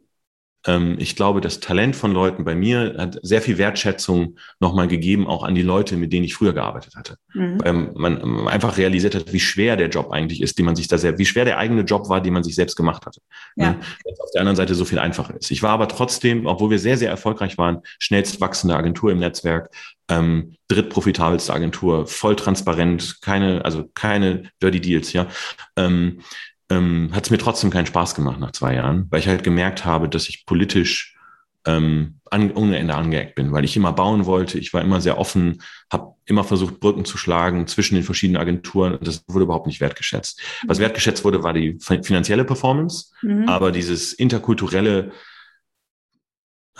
ich 0.98 1.16
glaube, 1.16 1.40
das 1.40 1.60
Talent 1.60 1.96
von 1.96 2.12
Leuten 2.12 2.44
bei 2.44 2.54
mir 2.54 2.94
hat 2.98 3.18
sehr 3.22 3.40
viel 3.40 3.56
Wertschätzung 3.56 4.36
nochmal 4.58 4.88
gegeben, 4.88 5.26
auch 5.26 5.42
an 5.42 5.54
die 5.54 5.62
Leute, 5.62 5.96
mit 5.96 6.12
denen 6.12 6.24
ich 6.24 6.34
früher 6.34 6.52
gearbeitet 6.52 6.96
hatte. 6.96 7.16
Mhm. 7.32 7.60
Weil 7.64 7.72
man 7.94 8.46
einfach 8.46 8.76
realisiert 8.76 9.14
hat, 9.14 9.32
wie 9.32 9.40
schwer 9.40 9.76
der 9.76 9.88
Job 9.88 10.10
eigentlich 10.10 10.42
ist, 10.42 10.58
den 10.58 10.66
man 10.66 10.76
sich 10.76 10.86
da 10.86 10.98
sehr, 10.98 11.16
wie 11.16 11.24
schwer 11.24 11.46
der 11.46 11.56
eigene 11.56 11.80
Job 11.80 12.10
war, 12.10 12.20
den 12.20 12.34
man 12.34 12.44
sich 12.44 12.54
selbst 12.54 12.76
gemacht 12.76 13.06
hatte. 13.06 13.20
Ja. 13.56 13.76
Jetzt 14.04 14.20
auf 14.20 14.30
der 14.34 14.42
anderen 14.42 14.56
Seite 14.56 14.74
so 14.74 14.84
viel 14.84 14.98
einfacher 14.98 15.34
ist. 15.34 15.50
Ich 15.50 15.62
war 15.62 15.70
aber 15.70 15.88
trotzdem, 15.88 16.44
obwohl 16.44 16.68
wir 16.68 16.78
sehr, 16.78 16.98
sehr 16.98 17.08
erfolgreich 17.08 17.56
waren, 17.56 17.80
schnellst 17.98 18.42
wachsende 18.42 18.76
Agentur 18.76 19.12
im 19.12 19.18
Netzwerk, 19.18 19.70
ähm, 20.10 20.56
drittprofitabelste 20.68 21.54
Agentur, 21.54 22.06
voll 22.06 22.36
transparent, 22.36 23.22
keine, 23.22 23.64
also 23.64 23.88
keine 23.94 24.42
Dirty 24.62 24.80
Deals, 24.80 25.12
ja. 25.14 25.26
Ähm, 25.76 26.20
ähm, 26.70 27.10
hat 27.12 27.24
es 27.24 27.30
mir 27.30 27.38
trotzdem 27.38 27.70
keinen 27.70 27.86
Spaß 27.86 28.14
gemacht 28.14 28.40
nach 28.40 28.52
zwei 28.52 28.74
Jahren, 28.74 29.06
weil 29.10 29.20
ich 29.20 29.28
halt 29.28 29.42
gemerkt 29.42 29.84
habe, 29.84 30.08
dass 30.08 30.28
ich 30.28 30.46
politisch 30.46 31.16
ähm, 31.66 32.20
an, 32.30 32.52
ohne 32.52 32.78
Ende 32.78 32.94
angeeckt 32.94 33.34
bin, 33.34 33.52
weil 33.52 33.64
ich 33.64 33.76
immer 33.76 33.92
bauen 33.92 34.24
wollte. 34.24 34.58
Ich 34.58 34.72
war 34.72 34.80
immer 34.82 35.00
sehr 35.00 35.18
offen, 35.18 35.62
habe 35.92 36.14
immer 36.24 36.44
versucht, 36.44 36.80
Brücken 36.80 37.04
zu 37.04 37.18
schlagen 37.18 37.66
zwischen 37.66 37.96
den 37.96 38.04
verschiedenen 38.04 38.40
Agenturen. 38.40 38.98
Das 39.02 39.24
wurde 39.28 39.44
überhaupt 39.44 39.66
nicht 39.66 39.80
wertgeschätzt. 39.80 40.40
Was 40.66 40.78
mhm. 40.78 40.82
wertgeschätzt 40.82 41.24
wurde, 41.24 41.42
war 41.42 41.52
die 41.52 41.78
finanzielle 41.80 42.44
Performance, 42.44 43.12
mhm. 43.22 43.48
aber 43.48 43.72
dieses 43.72 44.12
interkulturelle 44.12 45.12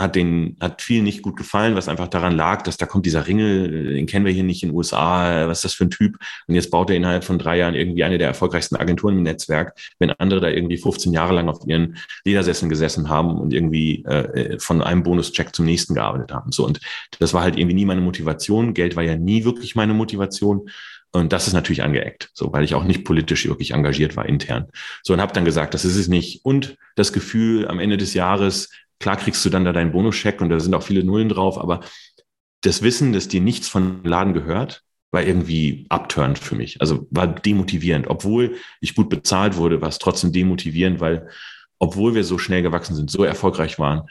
hat 0.01 0.17
den, 0.17 0.57
hat 0.61 0.81
vielen 0.81 1.05
nicht 1.05 1.21
gut 1.21 1.37
gefallen, 1.37 1.77
was 1.77 1.89
einfach 1.89 2.09
daran 2.09 2.35
lag, 2.35 2.63
dass 2.63 2.79
da 2.79 2.87
kommt 2.87 3.05
dieser 3.05 3.27
Ringel, 3.27 3.95
den 3.95 4.07
kennen 4.07 4.25
wir 4.25 4.33
hier 4.33 4.45
nicht 4.45 4.63
in 4.63 4.71
den 4.71 4.77
USA, 4.77 5.47
was 5.47 5.59
ist 5.59 5.65
das 5.65 5.75
für 5.75 5.85
ein 5.85 5.91
Typ? 5.91 6.17
Und 6.47 6.55
jetzt 6.55 6.71
baut 6.71 6.89
er 6.89 6.97
innerhalb 6.97 7.23
von 7.23 7.39
drei 7.39 7.59
Jahren 7.59 7.75
irgendwie 7.75 8.03
eine 8.03 8.17
der 8.17 8.29
erfolgreichsten 8.29 8.77
Agenturen 8.77 9.19
im 9.19 9.25
Netzwerk, 9.25 9.79
wenn 9.99 10.11
andere 10.13 10.41
da 10.41 10.49
irgendwie 10.49 10.79
15 10.79 11.13
Jahre 11.13 11.35
lang 11.35 11.51
auf 11.51 11.61
ihren 11.67 11.99
Ledersesseln 12.25 12.71
gesessen 12.71 13.11
haben 13.11 13.39
und 13.39 13.53
irgendwie 13.53 14.03
äh, 14.07 14.59
von 14.59 14.81
einem 14.81 15.03
Bonuscheck 15.03 15.55
zum 15.55 15.67
nächsten 15.67 15.95
gearbeitet 15.95 16.33
haben. 16.33 16.51
So, 16.51 16.65
und 16.65 16.81
das 17.19 17.35
war 17.35 17.43
halt 17.43 17.59
irgendwie 17.59 17.75
nie 17.75 17.85
meine 17.85 18.01
Motivation. 18.01 18.73
Geld 18.73 18.97
war 18.97 19.03
ja 19.03 19.17
nie 19.17 19.45
wirklich 19.45 19.77
meine 19.77 19.93
Motivation. 19.93 20.71
Und 21.13 21.33
das 21.33 21.47
ist 21.47 21.53
natürlich 21.53 21.83
angeeckt, 21.83 22.31
so 22.33 22.53
weil 22.53 22.65
ich 22.65 22.75
auch 22.75 22.85
nicht 22.85 23.05
politisch 23.05 23.47
wirklich 23.47 23.73
engagiert 23.73 24.17
war 24.17 24.27
intern. 24.27 24.69
So 25.03 25.13
und 25.13 25.21
habe 25.21 25.33
dann 25.33 25.45
gesagt, 25.45 25.75
das 25.75 25.85
ist 25.85 25.97
es 25.97 26.09
nicht. 26.09 26.45
Und 26.45 26.77
das 26.95 27.13
Gefühl 27.13 27.69
am 27.69 27.81
Ende 27.81 27.97
des 27.97 28.15
Jahres, 28.15 28.71
Klar 29.01 29.17
kriegst 29.17 29.45
du 29.45 29.51
dann 29.51 29.65
da 29.65 29.73
deinen 29.73 29.93
Bonuscheck 29.93 30.41
und 30.41 30.51
da 30.51 30.61
sind 30.61 30.75
auch 30.75 30.83
viele 30.83 31.03
Nullen 31.03 31.29
drauf, 31.29 31.59
aber 31.59 31.81
das 32.61 32.83
Wissen, 32.83 33.13
dass 33.13 33.29
dir 33.29 33.41
nichts 33.41 33.69
von 33.69 34.05
Laden 34.05 34.35
gehört, 34.35 34.85
war 35.11 35.23
irgendwie 35.23 35.87
abturnt 35.89 36.39
für 36.39 36.55
mich. 36.55 36.81
Also 36.81 37.09
war 37.11 37.27
demotivierend. 37.27 38.09
Obwohl 38.09 38.57
ich 38.81 38.95
gut 38.95 39.09
bezahlt 39.09 39.57
wurde, 39.57 39.81
war 39.81 39.89
es 39.89 39.99
trotzdem 39.99 40.33
demotivierend, 40.33 41.01
weil 41.01 41.29
obwohl 41.79 42.15
wir 42.15 42.25
so 42.25 42.39
schnell 42.39 42.63
gewachsen 42.63 42.95
sind, 42.95 43.11
so 43.11 43.25
erfolgreich 43.25 43.79
waren, 43.79 44.03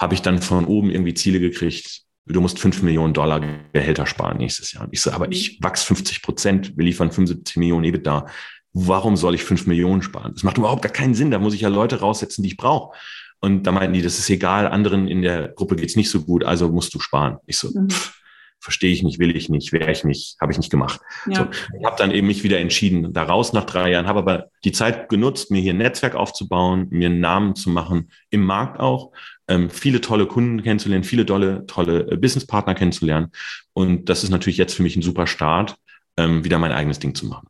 habe 0.00 0.14
ich 0.14 0.22
dann 0.22 0.40
von 0.40 0.64
oben 0.64 0.90
irgendwie 0.90 1.14
Ziele 1.14 1.40
gekriegt. 1.40 2.02
Du 2.26 2.40
musst 2.40 2.58
fünf 2.58 2.82
Millionen 2.82 3.14
Dollar 3.14 3.40
Gehälter 3.72 4.06
sparen 4.06 4.38
nächstes 4.38 4.72
Jahr. 4.72 4.84
Und 4.84 4.92
ich 4.92 5.00
so, 5.00 5.10
aber 5.12 5.30
ich 5.30 5.62
wachse 5.62 5.86
50 5.86 6.22
Prozent, 6.22 6.76
wir 6.76 6.84
liefern 6.84 7.12
75 7.12 7.56
Millionen 7.56 7.84
EBITDA. 7.84 8.26
Warum 8.72 9.16
soll 9.16 9.34
ich 9.34 9.44
fünf 9.44 9.66
Millionen 9.66 10.02
sparen? 10.02 10.32
Das 10.34 10.42
macht 10.42 10.58
überhaupt 10.58 10.82
gar 10.82 10.92
keinen 10.92 11.14
Sinn. 11.14 11.30
Da 11.30 11.38
muss 11.38 11.54
ich 11.54 11.62
ja 11.62 11.68
Leute 11.68 12.00
raussetzen, 12.00 12.42
die 12.42 12.50
ich 12.50 12.56
brauche. 12.56 12.96
Und 13.40 13.64
da 13.64 13.72
meinten 13.72 13.94
die, 13.94 14.02
das 14.02 14.18
ist 14.18 14.30
egal, 14.30 14.66
anderen 14.66 15.08
in 15.08 15.22
der 15.22 15.48
Gruppe 15.48 15.76
geht's 15.76 15.96
nicht 15.96 16.10
so 16.10 16.22
gut, 16.22 16.44
also 16.44 16.68
musst 16.70 16.94
du 16.94 17.00
sparen. 17.00 17.38
Ich 17.46 17.58
so, 17.58 17.68
mhm. 17.68 17.88
pff, 17.88 18.18
verstehe 18.60 18.92
ich 18.92 19.02
nicht, 19.02 19.18
will 19.18 19.36
ich 19.36 19.48
nicht, 19.48 19.72
wäre 19.72 19.90
ich 19.90 20.04
nicht, 20.04 20.36
habe 20.40 20.52
ich 20.52 20.58
nicht 20.58 20.70
gemacht. 20.70 21.00
Ja. 21.26 21.36
So, 21.36 21.46
ich 21.78 21.84
habe 21.84 21.96
dann 21.96 22.10
eben 22.10 22.26
mich 22.26 22.42
wieder 22.42 22.58
entschieden, 22.58 23.12
da 23.12 23.22
raus 23.22 23.52
nach 23.52 23.64
drei 23.64 23.90
Jahren, 23.90 24.06
habe 24.06 24.18
aber 24.18 24.46
die 24.64 24.72
Zeit 24.72 25.08
genutzt, 25.08 25.50
mir 25.50 25.60
hier 25.60 25.74
ein 25.74 25.78
Netzwerk 25.78 26.14
aufzubauen, 26.14 26.88
mir 26.90 27.06
einen 27.06 27.20
Namen 27.20 27.54
zu 27.54 27.70
machen, 27.70 28.10
im 28.30 28.42
Markt 28.42 28.80
auch, 28.80 29.12
ähm, 29.46 29.70
viele 29.70 30.00
tolle 30.00 30.26
Kunden 30.26 30.62
kennenzulernen, 30.62 31.04
viele 31.04 31.24
tolle, 31.24 31.66
tolle 31.66 32.10
äh, 32.10 32.16
Businesspartner 32.16 32.74
kennenzulernen. 32.74 33.28
Und 33.72 34.08
das 34.08 34.24
ist 34.24 34.30
natürlich 34.30 34.58
jetzt 34.58 34.74
für 34.74 34.82
mich 34.82 34.96
ein 34.96 35.02
super 35.02 35.26
Start, 35.26 35.76
ähm, 36.16 36.44
wieder 36.44 36.58
mein 36.58 36.72
eigenes 36.72 36.98
Ding 36.98 37.14
zu 37.14 37.26
machen. 37.26 37.48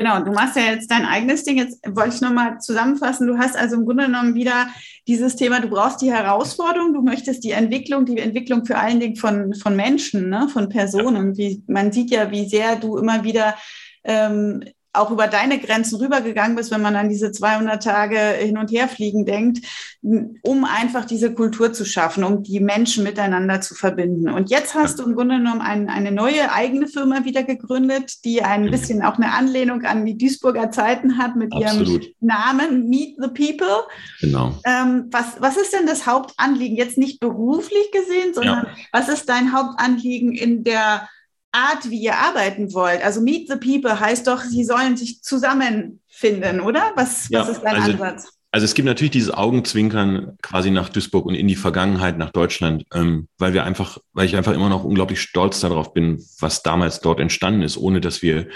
Genau, 0.00 0.18
du 0.20 0.32
machst 0.32 0.56
ja 0.56 0.62
jetzt 0.62 0.90
dein 0.90 1.04
eigenes 1.04 1.44
Ding. 1.44 1.58
Jetzt 1.58 1.78
wollte 1.86 2.14
ich 2.14 2.22
nochmal 2.22 2.58
zusammenfassen. 2.58 3.26
Du 3.26 3.36
hast 3.36 3.54
also 3.54 3.76
im 3.76 3.84
Grunde 3.84 4.06
genommen 4.06 4.34
wieder 4.34 4.68
dieses 5.06 5.36
Thema, 5.36 5.60
du 5.60 5.68
brauchst 5.68 6.00
die 6.00 6.10
Herausforderung, 6.10 6.94
du 6.94 7.02
möchtest 7.02 7.44
die 7.44 7.50
Entwicklung, 7.50 8.06
die 8.06 8.16
Entwicklung 8.16 8.64
vor 8.64 8.78
allen 8.78 8.98
Dingen 8.98 9.16
von, 9.16 9.52
von 9.52 9.76
Menschen, 9.76 10.30
ne, 10.30 10.48
von 10.48 10.70
Personen. 10.70 11.36
Wie, 11.36 11.62
man 11.66 11.92
sieht 11.92 12.10
ja, 12.10 12.30
wie 12.30 12.48
sehr 12.48 12.76
du 12.76 12.96
immer 12.96 13.24
wieder 13.24 13.56
ähm, 14.02 14.64
auch 14.92 15.10
über 15.10 15.28
deine 15.28 15.58
Grenzen 15.58 15.96
rübergegangen 15.96 16.56
bist, 16.56 16.72
wenn 16.72 16.82
man 16.82 16.96
an 16.96 17.08
diese 17.08 17.30
200 17.30 17.82
Tage 17.82 18.18
hin 18.18 18.58
und 18.58 18.72
her 18.72 18.88
fliegen 18.88 19.24
denkt, 19.24 19.64
um 20.02 20.64
einfach 20.64 21.04
diese 21.04 21.32
Kultur 21.32 21.72
zu 21.72 21.84
schaffen, 21.84 22.24
um 22.24 22.42
die 22.42 22.58
Menschen 22.58 23.04
miteinander 23.04 23.60
zu 23.60 23.74
verbinden. 23.74 24.28
Und 24.28 24.50
jetzt 24.50 24.74
hast 24.74 24.98
du 24.98 25.04
im 25.04 25.14
Grunde 25.14 25.36
genommen 25.36 25.60
ein, 25.60 25.88
eine 25.88 26.10
neue 26.10 26.52
eigene 26.52 26.88
Firma 26.88 27.24
wieder 27.24 27.44
gegründet, 27.44 28.24
die 28.24 28.42
ein 28.42 28.62
genau. 28.62 28.72
bisschen 28.72 29.02
auch 29.02 29.16
eine 29.16 29.32
Anlehnung 29.32 29.84
an 29.84 30.04
die 30.04 30.18
Duisburger 30.18 30.72
Zeiten 30.72 31.18
hat 31.18 31.36
mit 31.36 31.52
Absolut. 31.52 32.02
ihrem 32.02 32.14
Namen 32.20 32.88
Meet 32.88 33.16
the 33.20 33.28
People. 33.28 33.84
Genau. 34.20 34.58
Ähm, 34.64 35.06
was, 35.10 35.40
was 35.40 35.56
ist 35.56 35.72
denn 35.72 35.86
das 35.86 36.06
Hauptanliegen? 36.06 36.76
Jetzt 36.76 36.98
nicht 36.98 37.20
beruflich 37.20 37.92
gesehen, 37.92 38.34
sondern 38.34 38.64
ja. 38.64 38.70
was 38.92 39.08
ist 39.08 39.28
dein 39.28 39.52
Hauptanliegen 39.52 40.32
in 40.32 40.64
der 40.64 41.08
Art, 41.52 41.90
wie 41.90 42.00
ihr 42.00 42.16
arbeiten 42.16 42.72
wollt. 42.74 43.02
Also 43.02 43.20
Meet 43.20 43.48
the 43.48 43.56
People 43.56 43.98
heißt 43.98 44.26
doch, 44.26 44.42
sie 44.42 44.64
sollen 44.64 44.96
sich 44.96 45.22
zusammenfinden, 45.22 46.60
oder? 46.60 46.92
Was, 46.94 47.28
ja, 47.28 47.40
was 47.40 47.48
ist 47.48 47.62
dein 47.62 47.76
also, 47.76 47.92
Ansatz? 47.92 48.28
Also 48.52 48.64
es 48.64 48.74
gibt 48.74 48.86
natürlich 48.86 49.12
dieses 49.12 49.30
Augenzwinkern 49.30 50.36
quasi 50.42 50.70
nach 50.70 50.88
Duisburg 50.88 51.26
und 51.26 51.34
in 51.34 51.46
die 51.46 51.56
Vergangenheit 51.56 52.18
nach 52.18 52.30
Deutschland, 52.30 52.84
ähm, 52.92 53.28
weil 53.38 53.52
wir 53.52 53.64
einfach, 53.64 53.98
weil 54.12 54.26
ich 54.26 54.36
einfach 54.36 54.52
immer 54.52 54.68
noch 54.68 54.84
unglaublich 54.84 55.20
stolz 55.20 55.60
darauf 55.60 55.92
bin, 55.92 56.24
was 56.40 56.62
damals 56.62 57.00
dort 57.00 57.20
entstanden 57.20 57.62
ist, 57.62 57.76
ohne 57.76 58.00
dass 58.00 58.22
wir 58.22 58.48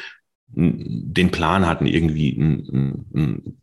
den 0.57 1.31
Plan 1.31 1.67
hatten, 1.67 1.87
irgendwie 1.87 2.31
ein, 2.31 3.07
ein, 3.15 3.61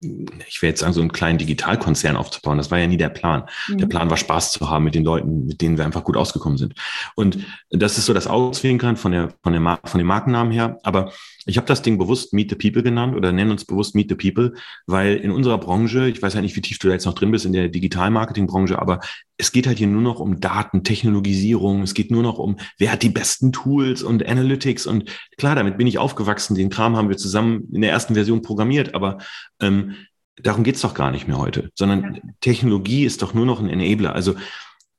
ich 0.00 0.62
will 0.62 0.70
jetzt 0.70 0.80
sagen, 0.80 0.92
so 0.92 1.00
einen 1.00 1.12
kleinen 1.12 1.38
Digitalkonzern 1.38 2.16
aufzubauen. 2.16 2.58
Das 2.58 2.70
war 2.70 2.78
ja 2.78 2.86
nie 2.86 2.96
der 2.96 3.08
Plan. 3.08 3.44
Mhm. 3.68 3.78
Der 3.78 3.86
Plan 3.86 4.10
war 4.10 4.16
Spaß 4.16 4.52
zu 4.52 4.70
haben 4.70 4.84
mit 4.84 4.94
den 4.94 5.04
Leuten, 5.04 5.46
mit 5.46 5.60
denen 5.60 5.76
wir 5.76 5.84
einfach 5.84 6.04
gut 6.04 6.16
ausgekommen 6.16 6.56
sind. 6.56 6.74
Und 7.16 7.38
das 7.70 7.98
ist 7.98 8.06
so 8.06 8.14
das 8.14 8.28
Auswinkeln 8.28 8.96
von 8.96 9.12
der, 9.12 9.34
von 9.42 9.52
der, 9.52 9.80
von 9.84 9.98
dem 9.98 10.06
Markennamen 10.06 10.52
her. 10.52 10.78
Aber 10.84 11.12
ich 11.48 11.56
habe 11.56 11.66
das 11.66 11.80
Ding 11.80 11.96
bewusst 11.96 12.34
Meet 12.34 12.50
the 12.50 12.56
People 12.56 12.82
genannt 12.82 13.16
oder 13.16 13.32
nennen 13.32 13.50
uns 13.50 13.64
bewusst 13.64 13.94
Meet 13.94 14.10
the 14.10 14.14
People, 14.14 14.52
weil 14.86 15.16
in 15.16 15.30
unserer 15.30 15.56
Branche, 15.56 16.06
ich 16.08 16.20
weiß 16.20 16.34
ja 16.34 16.42
nicht, 16.42 16.54
wie 16.56 16.60
tief 16.60 16.78
du 16.78 16.88
da 16.88 16.92
jetzt 16.92 17.06
noch 17.06 17.14
drin 17.14 17.30
bist 17.30 17.46
in 17.46 17.54
der 17.54 17.68
Digital-Marketing-Branche, 17.68 18.78
aber 18.78 19.00
es 19.38 19.50
geht 19.50 19.66
halt 19.66 19.78
hier 19.78 19.86
nur 19.86 20.02
noch 20.02 20.20
um 20.20 20.40
Daten, 20.40 20.84
Technologisierung. 20.84 21.82
Es 21.82 21.94
geht 21.94 22.10
nur 22.10 22.22
noch 22.22 22.38
um, 22.38 22.58
wer 22.76 22.92
hat 22.92 23.02
die 23.02 23.08
besten 23.08 23.52
Tools 23.52 24.02
und 24.02 24.26
Analytics. 24.26 24.86
Und 24.86 25.10
klar, 25.38 25.54
damit 25.54 25.78
bin 25.78 25.86
ich 25.86 25.98
aufgewachsen. 25.98 26.54
Den 26.54 26.68
Kram 26.68 26.96
haben 26.96 27.08
wir 27.08 27.16
zusammen 27.16 27.68
in 27.72 27.80
der 27.80 27.92
ersten 27.92 28.14
Version 28.14 28.42
programmiert. 28.42 28.94
Aber 28.94 29.18
ähm, 29.60 29.94
darum 30.36 30.64
geht's 30.64 30.82
doch 30.82 30.92
gar 30.92 31.10
nicht 31.10 31.28
mehr 31.28 31.38
heute, 31.38 31.70
sondern 31.74 32.14
ja. 32.14 32.20
Technologie 32.40 33.04
ist 33.04 33.22
doch 33.22 33.32
nur 33.32 33.46
noch 33.46 33.60
ein 33.60 33.70
Enabler. 33.70 34.14
Also 34.14 34.34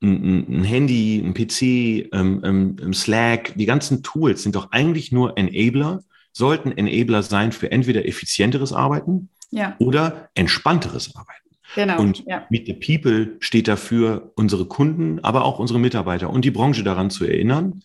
ein, 0.02 0.62
ein 0.62 0.64
Handy, 0.64 1.22
ein 1.24 1.34
PC, 1.34 2.10
ähm, 2.14 2.78
ähm, 2.80 2.94
Slack, 2.94 3.54
die 3.56 3.66
ganzen 3.66 4.02
Tools 4.04 4.44
sind 4.44 4.56
doch 4.56 4.72
eigentlich 4.72 5.12
nur 5.12 5.38
Enabler, 5.38 6.02
sollten 6.32 6.72
Enabler 6.72 7.24
sein 7.24 7.52
für 7.52 7.72
entweder 7.72 8.08
effizienteres 8.08 8.74
Arbeiten 8.74 9.30
ja. 9.52 9.76
oder 9.80 10.30
entspannteres 10.36 11.16
Arbeiten. 11.16 11.50
Genau, 11.76 12.02
und 12.02 12.24
ja. 12.26 12.48
Meet 12.50 12.66
the 12.66 12.74
People 12.74 13.38
steht 13.40 13.68
dafür, 13.68 14.32
unsere 14.36 14.66
Kunden, 14.66 15.20
aber 15.20 15.46
auch 15.46 15.60
unsere 15.60 15.80
Mitarbeiter 15.80 16.30
und 16.30 16.44
die 16.44 16.52
Branche 16.52 16.84
daran 16.84 17.10
zu 17.10 17.26
erinnern, 17.26 17.84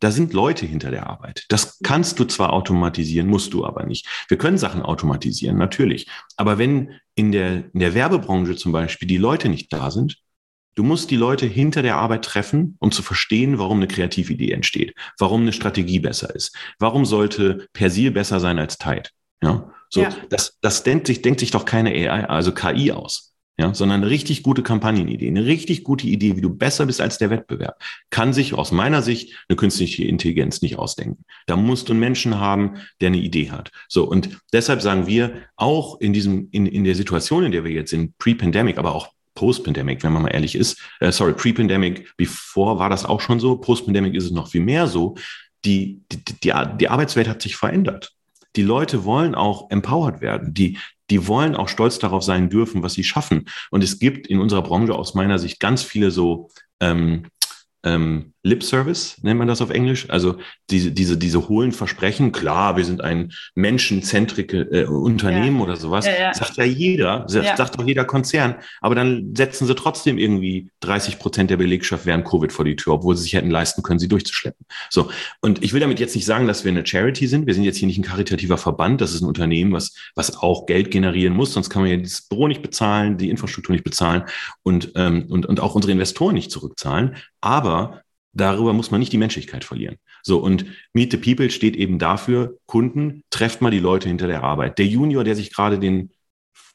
da 0.00 0.10
sind 0.10 0.32
Leute 0.32 0.66
hinter 0.66 0.90
der 0.90 1.06
Arbeit. 1.06 1.46
Das 1.48 1.78
kannst 1.84 2.18
du 2.18 2.24
zwar 2.24 2.52
automatisieren, 2.52 3.28
musst 3.28 3.54
du 3.54 3.64
aber 3.64 3.86
nicht. 3.86 4.08
Wir 4.26 4.36
können 4.36 4.58
Sachen 4.58 4.82
automatisieren, 4.82 5.56
natürlich. 5.56 6.08
Aber 6.36 6.58
wenn 6.58 6.94
in 7.14 7.30
der, 7.30 7.72
in 7.72 7.78
der 7.78 7.94
Werbebranche 7.94 8.56
zum 8.56 8.72
Beispiel 8.72 9.06
die 9.06 9.18
Leute 9.18 9.48
nicht 9.48 9.72
da 9.72 9.92
sind, 9.92 10.18
du 10.74 10.82
musst 10.82 11.10
die 11.10 11.16
Leute 11.16 11.46
hinter 11.46 11.82
der 11.82 11.96
Arbeit 11.96 12.24
treffen, 12.24 12.76
um 12.78 12.92
zu 12.92 13.02
verstehen, 13.02 13.58
warum 13.58 13.78
eine 13.78 13.88
Kreatividee 13.88 14.52
entsteht, 14.52 14.94
warum 15.18 15.42
eine 15.42 15.52
Strategie 15.52 16.00
besser 16.00 16.34
ist, 16.34 16.56
warum 16.78 17.04
sollte 17.04 17.66
Persil 17.72 18.10
besser 18.10 18.40
sein 18.40 18.58
als 18.58 18.78
Tide. 18.78 19.10
Ja, 19.42 19.70
so, 19.90 20.02
ja. 20.02 20.14
das, 20.30 20.58
das 20.60 20.82
denkt 20.84 21.06
sich, 21.06 21.22
denkt 21.22 21.40
sich 21.40 21.50
doch 21.50 21.64
keine 21.64 21.90
AI, 21.90 22.24
also 22.24 22.52
KI 22.52 22.92
aus 22.92 23.32
ja, 23.58 23.74
sondern 23.74 24.02
eine 24.02 24.10
richtig 24.10 24.42
gute 24.42 24.62
Kampagnenidee, 24.62 25.28
eine 25.28 25.44
richtig 25.44 25.84
gute 25.84 26.06
Idee, 26.06 26.36
wie 26.36 26.40
du 26.40 26.54
besser 26.54 26.86
bist 26.86 27.00
als 27.00 27.18
der 27.18 27.30
Wettbewerb, 27.30 27.80
kann 28.10 28.32
sich 28.32 28.54
aus 28.54 28.72
meiner 28.72 29.02
Sicht 29.02 29.44
eine 29.48 29.56
künstliche 29.56 30.04
Intelligenz 30.04 30.62
nicht 30.62 30.78
ausdenken. 30.78 31.24
Da 31.46 31.56
musst 31.56 31.88
du 31.88 31.92
einen 31.92 32.00
Menschen 32.00 32.40
haben, 32.40 32.78
der 33.00 33.08
eine 33.08 33.18
Idee 33.18 33.50
hat. 33.50 33.70
So, 33.88 34.04
und 34.04 34.38
deshalb 34.52 34.80
sagen 34.80 35.06
wir, 35.06 35.42
auch 35.56 36.00
in 36.00 36.12
diesem, 36.12 36.48
in, 36.50 36.66
in 36.66 36.84
der 36.84 36.94
Situation, 36.94 37.44
in 37.44 37.52
der 37.52 37.64
wir 37.64 37.72
jetzt 37.72 37.90
sind, 37.90 38.16
pre-pandemic, 38.18 38.78
aber 38.78 38.94
auch 38.94 39.10
Post-Pandemic, 39.34 40.02
wenn 40.02 40.12
man 40.12 40.22
mal 40.22 40.28
ehrlich 40.28 40.54
ist, 40.54 40.80
äh, 41.00 41.12
sorry, 41.12 41.32
Pre-Pandemic, 41.32 42.12
bevor 42.16 42.78
war 42.78 42.90
das 42.90 43.04
auch 43.04 43.20
schon 43.20 43.40
so, 43.40 43.56
Post-Pandemic 43.56 44.14
ist 44.14 44.24
es 44.24 44.30
noch 44.30 44.48
viel 44.48 44.62
mehr 44.62 44.86
so, 44.86 45.16
die, 45.64 46.02
die, 46.10 46.18
die, 46.24 46.52
die 46.78 46.88
Arbeitswelt 46.88 47.28
hat 47.28 47.42
sich 47.42 47.56
verändert. 47.56 48.12
Die 48.56 48.62
Leute 48.62 49.04
wollen 49.04 49.34
auch 49.34 49.70
empowered 49.70 50.20
werden. 50.20 50.52
Die, 50.52 50.78
die 51.10 51.26
wollen 51.26 51.56
auch 51.56 51.68
stolz 51.68 51.98
darauf 51.98 52.22
sein 52.22 52.50
dürfen, 52.50 52.82
was 52.82 52.94
sie 52.94 53.04
schaffen. 53.04 53.48
Und 53.70 53.82
es 53.82 53.98
gibt 53.98 54.26
in 54.26 54.40
unserer 54.40 54.62
Branche 54.62 54.94
aus 54.94 55.14
meiner 55.14 55.38
Sicht 55.38 55.60
ganz 55.60 55.82
viele 55.82 56.10
so 56.10 56.50
ähm, 56.80 57.26
ähm, 57.84 58.32
Lip 58.44 58.64
Service, 58.64 59.18
nennt 59.22 59.38
man 59.38 59.46
das 59.46 59.60
auf 59.60 59.70
Englisch. 59.70 60.10
Also 60.10 60.36
diese, 60.70 60.90
diese, 60.90 61.16
diese 61.16 61.48
hohlen 61.48 61.70
Versprechen, 61.70 62.32
klar, 62.32 62.76
wir 62.76 62.84
sind 62.84 63.00
ein 63.00 63.32
menschenzentrike 63.54 64.62
äh, 64.70 64.84
Unternehmen 64.86 65.58
ja. 65.58 65.62
oder 65.62 65.76
sowas, 65.76 66.06
ja, 66.06 66.12
ja. 66.12 66.34
sagt 66.34 66.56
ja 66.56 66.64
jeder, 66.64 67.24
sagt, 67.28 67.56
sagt 67.56 67.78
auch 67.78 67.86
jeder 67.86 68.04
Konzern. 68.04 68.56
Aber 68.80 68.96
dann 68.96 69.34
setzen 69.36 69.66
sie 69.66 69.74
trotzdem 69.76 70.18
irgendwie 70.18 70.70
30 70.80 71.20
Prozent 71.20 71.50
der 71.50 71.56
Belegschaft 71.56 72.04
während 72.04 72.24
Covid 72.24 72.52
vor 72.52 72.64
die 72.64 72.74
Tür, 72.74 72.94
obwohl 72.94 73.16
sie 73.16 73.22
sich 73.22 73.34
hätten 73.34 73.50
leisten 73.50 73.82
können, 73.82 74.00
sie 74.00 74.08
durchzuschleppen. 74.08 74.66
So. 74.90 75.10
Und 75.40 75.62
ich 75.62 75.72
will 75.72 75.80
damit 75.80 76.00
jetzt 76.00 76.16
nicht 76.16 76.26
sagen, 76.26 76.48
dass 76.48 76.64
wir 76.64 76.72
eine 76.72 76.84
Charity 76.84 77.28
sind. 77.28 77.46
Wir 77.46 77.54
sind 77.54 77.62
jetzt 77.62 77.76
hier 77.76 77.86
nicht 77.86 77.98
ein 77.98 78.04
karitativer 78.04 78.58
Verband. 78.58 79.00
Das 79.00 79.14
ist 79.14 79.22
ein 79.22 79.28
Unternehmen, 79.28 79.72
was, 79.72 79.94
was 80.16 80.36
auch 80.36 80.66
Geld 80.66 80.90
generieren 80.90 81.34
muss. 81.34 81.52
Sonst 81.52 81.70
kann 81.70 81.82
man 81.82 81.90
ja 81.92 81.96
das 81.96 82.22
Büro 82.22 82.48
nicht 82.48 82.62
bezahlen, 82.62 83.18
die 83.18 83.30
Infrastruktur 83.30 83.72
nicht 83.72 83.84
bezahlen 83.84 84.24
und, 84.64 84.92
ähm, 84.96 85.26
und, 85.28 85.46
und 85.46 85.60
auch 85.60 85.76
unsere 85.76 85.92
Investoren 85.92 86.34
nicht 86.34 86.50
zurückzahlen. 86.50 87.16
Aber 87.42 88.02
darüber 88.32 88.72
muss 88.72 88.90
man 88.90 89.00
nicht 89.00 89.12
die 89.12 89.18
Menschlichkeit 89.18 89.64
verlieren. 89.64 89.96
So, 90.22 90.38
und 90.38 90.64
Meet 90.94 91.12
the 91.12 91.18
People 91.18 91.50
steht 91.50 91.76
eben 91.76 91.98
dafür, 91.98 92.56
Kunden, 92.66 93.22
trefft 93.28 93.60
mal 93.60 93.70
die 93.70 93.78
Leute 93.78 94.08
hinter 94.08 94.26
der 94.26 94.42
Arbeit. 94.42 94.78
Der 94.78 94.86
Junior, 94.86 95.24
der 95.24 95.36
sich 95.36 95.52
gerade 95.52 95.78
den, 95.78 96.10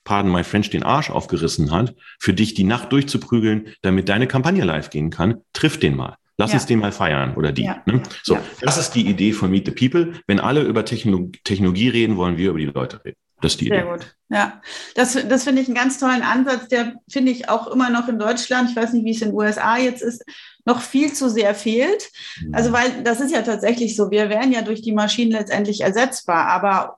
pardon 0.03 0.31
my 0.31 0.43
French, 0.43 0.69
den 0.69 0.83
Arsch 0.83 1.09
aufgerissen 1.09 1.71
hat, 1.71 1.95
für 2.19 2.33
dich 2.33 2.53
die 2.53 2.63
Nacht 2.63 2.91
durchzuprügeln, 2.91 3.73
damit 3.81 4.09
deine 4.09 4.27
Kampagne 4.27 4.63
live 4.63 4.89
gehen 4.89 5.09
kann, 5.09 5.41
trifft 5.53 5.81
den 5.81 5.95
mal. 5.95 6.17
Lass 6.39 6.51
ja. 6.51 6.57
uns 6.57 6.67
den 6.67 6.79
mal 6.79 6.91
feiern 6.91 7.33
oder 7.35 7.51
die. 7.51 7.63
Ja. 7.63 7.81
Ne? 7.87 8.03
So, 8.21 8.35
ja. 8.35 8.43
das 8.61 8.77
ist 8.77 8.91
die 8.91 9.07
Idee 9.07 9.33
von 9.33 9.49
Meet 9.49 9.65
the 9.65 9.71
People. 9.71 10.13
Wenn 10.27 10.39
alle 10.39 10.61
über 10.61 10.85
Techno 10.85 11.31
Technologie 11.43 11.89
reden, 11.89 12.15
wollen 12.15 12.37
wir 12.37 12.51
über 12.51 12.59
die 12.59 12.65
Leute 12.65 13.03
reden. 13.03 13.17
Das 13.41 13.53
ist 13.53 13.61
die 13.61 13.69
Sehr 13.69 13.81
Idee. 13.83 13.91
gut. 13.91 14.15
Ja, 14.29 14.61
das, 14.95 15.17
das 15.27 15.43
finde 15.43 15.61
ich 15.61 15.67
einen 15.67 15.75
ganz 15.75 15.99
tollen 15.99 16.21
Ansatz. 16.21 16.67
Der 16.67 16.93
finde 17.09 17.31
ich 17.31 17.49
auch 17.49 17.67
immer 17.67 17.89
noch 17.89 18.07
in 18.07 18.19
Deutschland, 18.19 18.69
ich 18.69 18.75
weiß 18.75 18.93
nicht, 18.93 19.05
wie 19.05 19.11
es 19.11 19.21
in 19.21 19.29
den 19.29 19.35
USA 19.35 19.77
jetzt 19.77 20.01
ist, 20.01 20.23
noch 20.67 20.81
viel 20.81 21.13
zu 21.13 21.29
sehr 21.29 21.55
fehlt. 21.55 22.11
Mhm. 22.41 22.53
Also, 22.53 22.71
weil 22.71 23.01
das 23.03 23.21
ist 23.21 23.31
ja 23.31 23.41
tatsächlich 23.41 23.95
so, 23.95 24.11
wir 24.11 24.29
werden 24.29 24.51
ja 24.51 24.61
durch 24.61 24.81
die 24.81 24.91
Maschinen 24.91 25.31
letztendlich 25.31 25.81
ersetzbar, 25.81 26.45
aber 26.47 26.97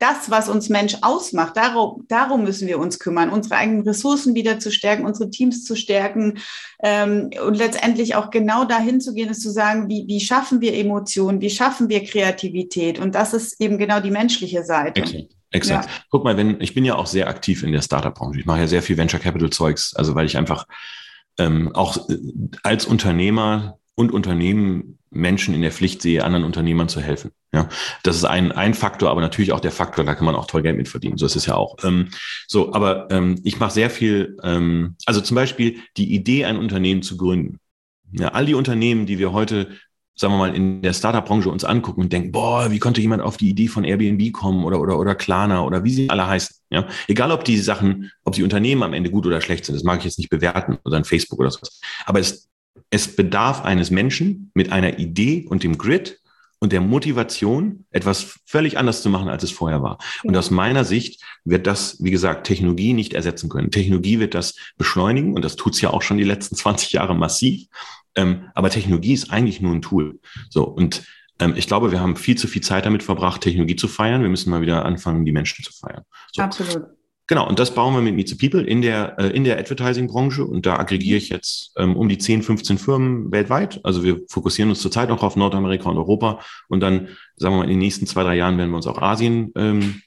das, 0.00 0.28
was 0.30 0.48
uns 0.48 0.68
Mensch 0.68 0.96
ausmacht, 1.00 1.56
darum, 1.56 2.04
darum 2.08 2.42
müssen 2.42 2.66
wir 2.66 2.78
uns 2.80 2.98
kümmern, 2.98 3.30
unsere 3.30 3.54
eigenen 3.54 3.84
Ressourcen 3.84 4.34
wieder 4.34 4.58
zu 4.58 4.72
stärken, 4.72 5.06
unsere 5.06 5.30
Teams 5.30 5.64
zu 5.64 5.76
stärken 5.76 6.38
ähm, 6.82 7.30
und 7.46 7.54
letztendlich 7.54 8.16
auch 8.16 8.30
genau 8.30 8.64
dahin 8.64 9.00
zu 9.00 9.14
gehen, 9.14 9.30
ist 9.30 9.40
zu 9.40 9.50
sagen, 9.50 9.88
wie, 9.88 10.04
wie 10.08 10.20
schaffen 10.20 10.60
wir 10.60 10.74
Emotionen, 10.74 11.40
wie 11.40 11.48
schaffen 11.48 11.88
wir 11.88 12.04
Kreativität 12.04 12.98
und 12.98 13.14
das 13.14 13.32
ist 13.32 13.60
eben 13.60 13.78
genau 13.78 14.00
die 14.00 14.10
menschliche 14.10 14.64
Seite. 14.64 15.00
Okay. 15.00 15.28
Exakt. 15.52 15.84
Ja. 15.84 15.90
Guck 16.10 16.24
mal, 16.24 16.36
wenn 16.36 16.60
ich 16.60 16.74
bin 16.74 16.84
ja 16.84 16.96
auch 16.96 17.06
sehr 17.06 17.28
aktiv 17.28 17.62
in 17.62 17.70
der 17.70 17.80
Startup-Branche. 17.80 18.40
Ich 18.40 18.46
mache 18.46 18.58
ja 18.58 18.66
sehr 18.66 18.82
viel 18.82 18.96
Venture 18.96 19.20
Capital 19.20 19.50
Zeugs, 19.50 19.94
also 19.94 20.16
weil 20.16 20.26
ich 20.26 20.36
einfach 20.36 20.66
ähm, 21.38 21.74
auch 21.74 22.08
äh, 22.08 22.16
als 22.62 22.86
Unternehmer 22.86 23.78
und 23.94 24.12
Unternehmen 24.12 24.98
Menschen 25.10 25.54
in 25.54 25.62
der 25.62 25.70
Pflicht 25.70 26.02
sehe, 26.02 26.24
anderen 26.24 26.44
Unternehmern 26.44 26.88
zu 26.88 27.00
helfen. 27.00 27.30
Ja, 27.52 27.68
das 28.02 28.16
ist 28.16 28.24
ein, 28.24 28.50
ein 28.50 28.74
Faktor, 28.74 29.10
aber 29.10 29.20
natürlich 29.20 29.52
auch 29.52 29.60
der 29.60 29.70
Faktor, 29.70 30.04
da 30.04 30.16
kann 30.16 30.26
man 30.26 30.34
auch 30.34 30.46
toll 30.46 30.62
Geld 30.62 30.76
mit 30.76 30.88
verdienen. 30.88 31.18
So 31.18 31.26
ist 31.26 31.36
es 31.36 31.46
ja 31.46 31.54
auch. 31.54 31.76
Ähm, 31.84 32.08
so, 32.48 32.74
aber 32.74 33.08
ähm, 33.10 33.40
ich 33.44 33.60
mache 33.60 33.72
sehr 33.72 33.90
viel, 33.90 34.36
ähm, 34.42 34.96
also 35.06 35.20
zum 35.20 35.36
Beispiel 35.36 35.78
die 35.96 36.14
Idee, 36.14 36.46
ein 36.46 36.56
Unternehmen 36.56 37.02
zu 37.02 37.16
gründen, 37.16 37.60
Ja, 38.10 38.28
all 38.28 38.46
die 38.46 38.54
Unternehmen, 38.54 39.06
die 39.06 39.18
wir 39.18 39.32
heute 39.32 39.68
sagen 40.16 40.34
wir 40.34 40.38
mal, 40.38 40.54
in 40.54 40.82
der 40.82 40.92
Startup-Branche 40.92 41.50
uns 41.50 41.64
angucken 41.64 42.02
und 42.02 42.12
denken, 42.12 42.30
boah, 42.30 42.70
wie 42.70 42.78
konnte 42.78 43.00
jemand 43.00 43.22
auf 43.22 43.36
die 43.36 43.50
Idee 43.50 43.68
von 43.68 43.84
Airbnb 43.84 44.32
kommen 44.32 44.64
oder, 44.64 44.80
oder, 44.80 44.98
oder 44.98 45.14
Klarna 45.14 45.64
oder 45.64 45.82
wie 45.84 45.92
sie 45.92 46.10
alle 46.10 46.26
heißen. 46.26 46.56
Ja? 46.70 46.86
Egal, 47.08 47.32
ob 47.32 47.44
die 47.44 47.58
Sachen, 47.58 48.10
ob 48.24 48.34
die 48.34 48.44
Unternehmen 48.44 48.82
am 48.82 48.94
Ende 48.94 49.10
gut 49.10 49.26
oder 49.26 49.40
schlecht 49.40 49.64
sind, 49.64 49.74
das 49.74 49.82
mag 49.82 49.98
ich 49.98 50.04
jetzt 50.04 50.18
nicht 50.18 50.30
bewerten 50.30 50.78
oder 50.84 50.96
ein 50.96 51.04
Facebook 51.04 51.40
oder 51.40 51.50
sowas. 51.50 51.80
Aber 52.06 52.20
es, 52.20 52.48
es 52.90 53.16
bedarf 53.16 53.64
eines 53.64 53.90
Menschen 53.90 54.50
mit 54.54 54.70
einer 54.70 54.98
Idee 54.98 55.46
und 55.48 55.64
dem 55.64 55.78
Grid 55.78 56.20
und 56.60 56.72
der 56.72 56.80
Motivation, 56.80 57.84
etwas 57.90 58.38
völlig 58.46 58.78
anders 58.78 59.02
zu 59.02 59.10
machen, 59.10 59.28
als 59.28 59.42
es 59.42 59.50
vorher 59.50 59.82
war. 59.82 59.98
Und 60.22 60.36
aus 60.36 60.50
meiner 60.50 60.84
Sicht 60.84 61.22
wird 61.44 61.66
das, 61.66 62.02
wie 62.02 62.10
gesagt, 62.10 62.46
Technologie 62.46 62.94
nicht 62.94 63.12
ersetzen 63.12 63.50
können. 63.50 63.70
Technologie 63.70 64.18
wird 64.18 64.34
das 64.34 64.54
beschleunigen 64.78 65.34
und 65.34 65.44
das 65.44 65.56
tut 65.56 65.74
es 65.74 65.80
ja 65.80 65.90
auch 65.90 66.02
schon 66.02 66.16
die 66.16 66.24
letzten 66.24 66.56
20 66.56 66.92
Jahre 66.92 67.14
massiv. 67.14 67.66
Ähm, 68.16 68.50
aber 68.54 68.70
Technologie 68.70 69.12
ist 69.12 69.30
eigentlich 69.30 69.60
nur 69.60 69.74
ein 69.74 69.82
Tool. 69.82 70.20
So, 70.50 70.64
und 70.64 71.04
ähm, 71.40 71.54
ich 71.56 71.66
glaube, 71.66 71.90
wir 71.90 72.00
haben 72.00 72.16
viel 72.16 72.36
zu 72.36 72.46
viel 72.46 72.62
Zeit 72.62 72.86
damit 72.86 73.02
verbracht, 73.02 73.40
Technologie 73.40 73.76
zu 73.76 73.88
feiern. 73.88 74.22
Wir 74.22 74.28
müssen 74.28 74.50
mal 74.50 74.60
wieder 74.60 74.84
anfangen, 74.84 75.24
die 75.24 75.32
Menschen 75.32 75.64
zu 75.64 75.72
feiern. 75.72 76.02
So. 76.32 76.42
Absolut. 76.42 76.86
Genau, 77.26 77.48
und 77.48 77.58
das 77.58 77.74
bauen 77.74 77.94
wir 77.94 78.02
mit 78.02 78.14
Meet 78.14 78.28
the 78.28 78.34
People 78.34 78.62
in 78.62 78.82
der, 78.82 79.18
äh, 79.18 79.28
in 79.28 79.44
der 79.44 79.58
Advertising-Branche. 79.58 80.44
Und 80.44 80.66
da 80.66 80.78
aggregiere 80.78 81.16
ich 81.16 81.30
jetzt 81.30 81.72
ähm, 81.76 81.96
um 81.96 82.08
die 82.08 82.18
10, 82.18 82.42
15 82.42 82.76
Firmen 82.76 83.32
weltweit. 83.32 83.80
Also 83.82 84.04
wir 84.04 84.20
fokussieren 84.28 84.68
uns 84.68 84.80
zurzeit 84.80 85.08
noch 85.08 85.22
auf 85.22 85.34
Nordamerika 85.34 85.88
und 85.88 85.96
Europa. 85.96 86.40
Und 86.68 86.80
dann, 86.80 87.08
sagen 87.36 87.54
wir 87.54 87.58
mal, 87.58 87.64
in 87.64 87.70
den 87.70 87.78
nächsten 87.78 88.06
zwei, 88.06 88.22
drei 88.24 88.36
Jahren 88.36 88.58
werden 88.58 88.70
wir 88.70 88.76
uns 88.76 88.86
auch 88.86 89.00
Asien 89.00 89.52
ähm, 89.56 90.02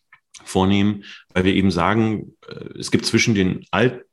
vornehmen, 0.45 1.03
weil 1.34 1.43
wir 1.43 1.55
eben 1.55 1.72
sagen, 1.72 2.34
äh, 2.47 2.78
es 2.80 2.91
gibt 2.91 3.08
zwischen 3.08 3.34
den 3.34 3.66
alt 3.72 4.05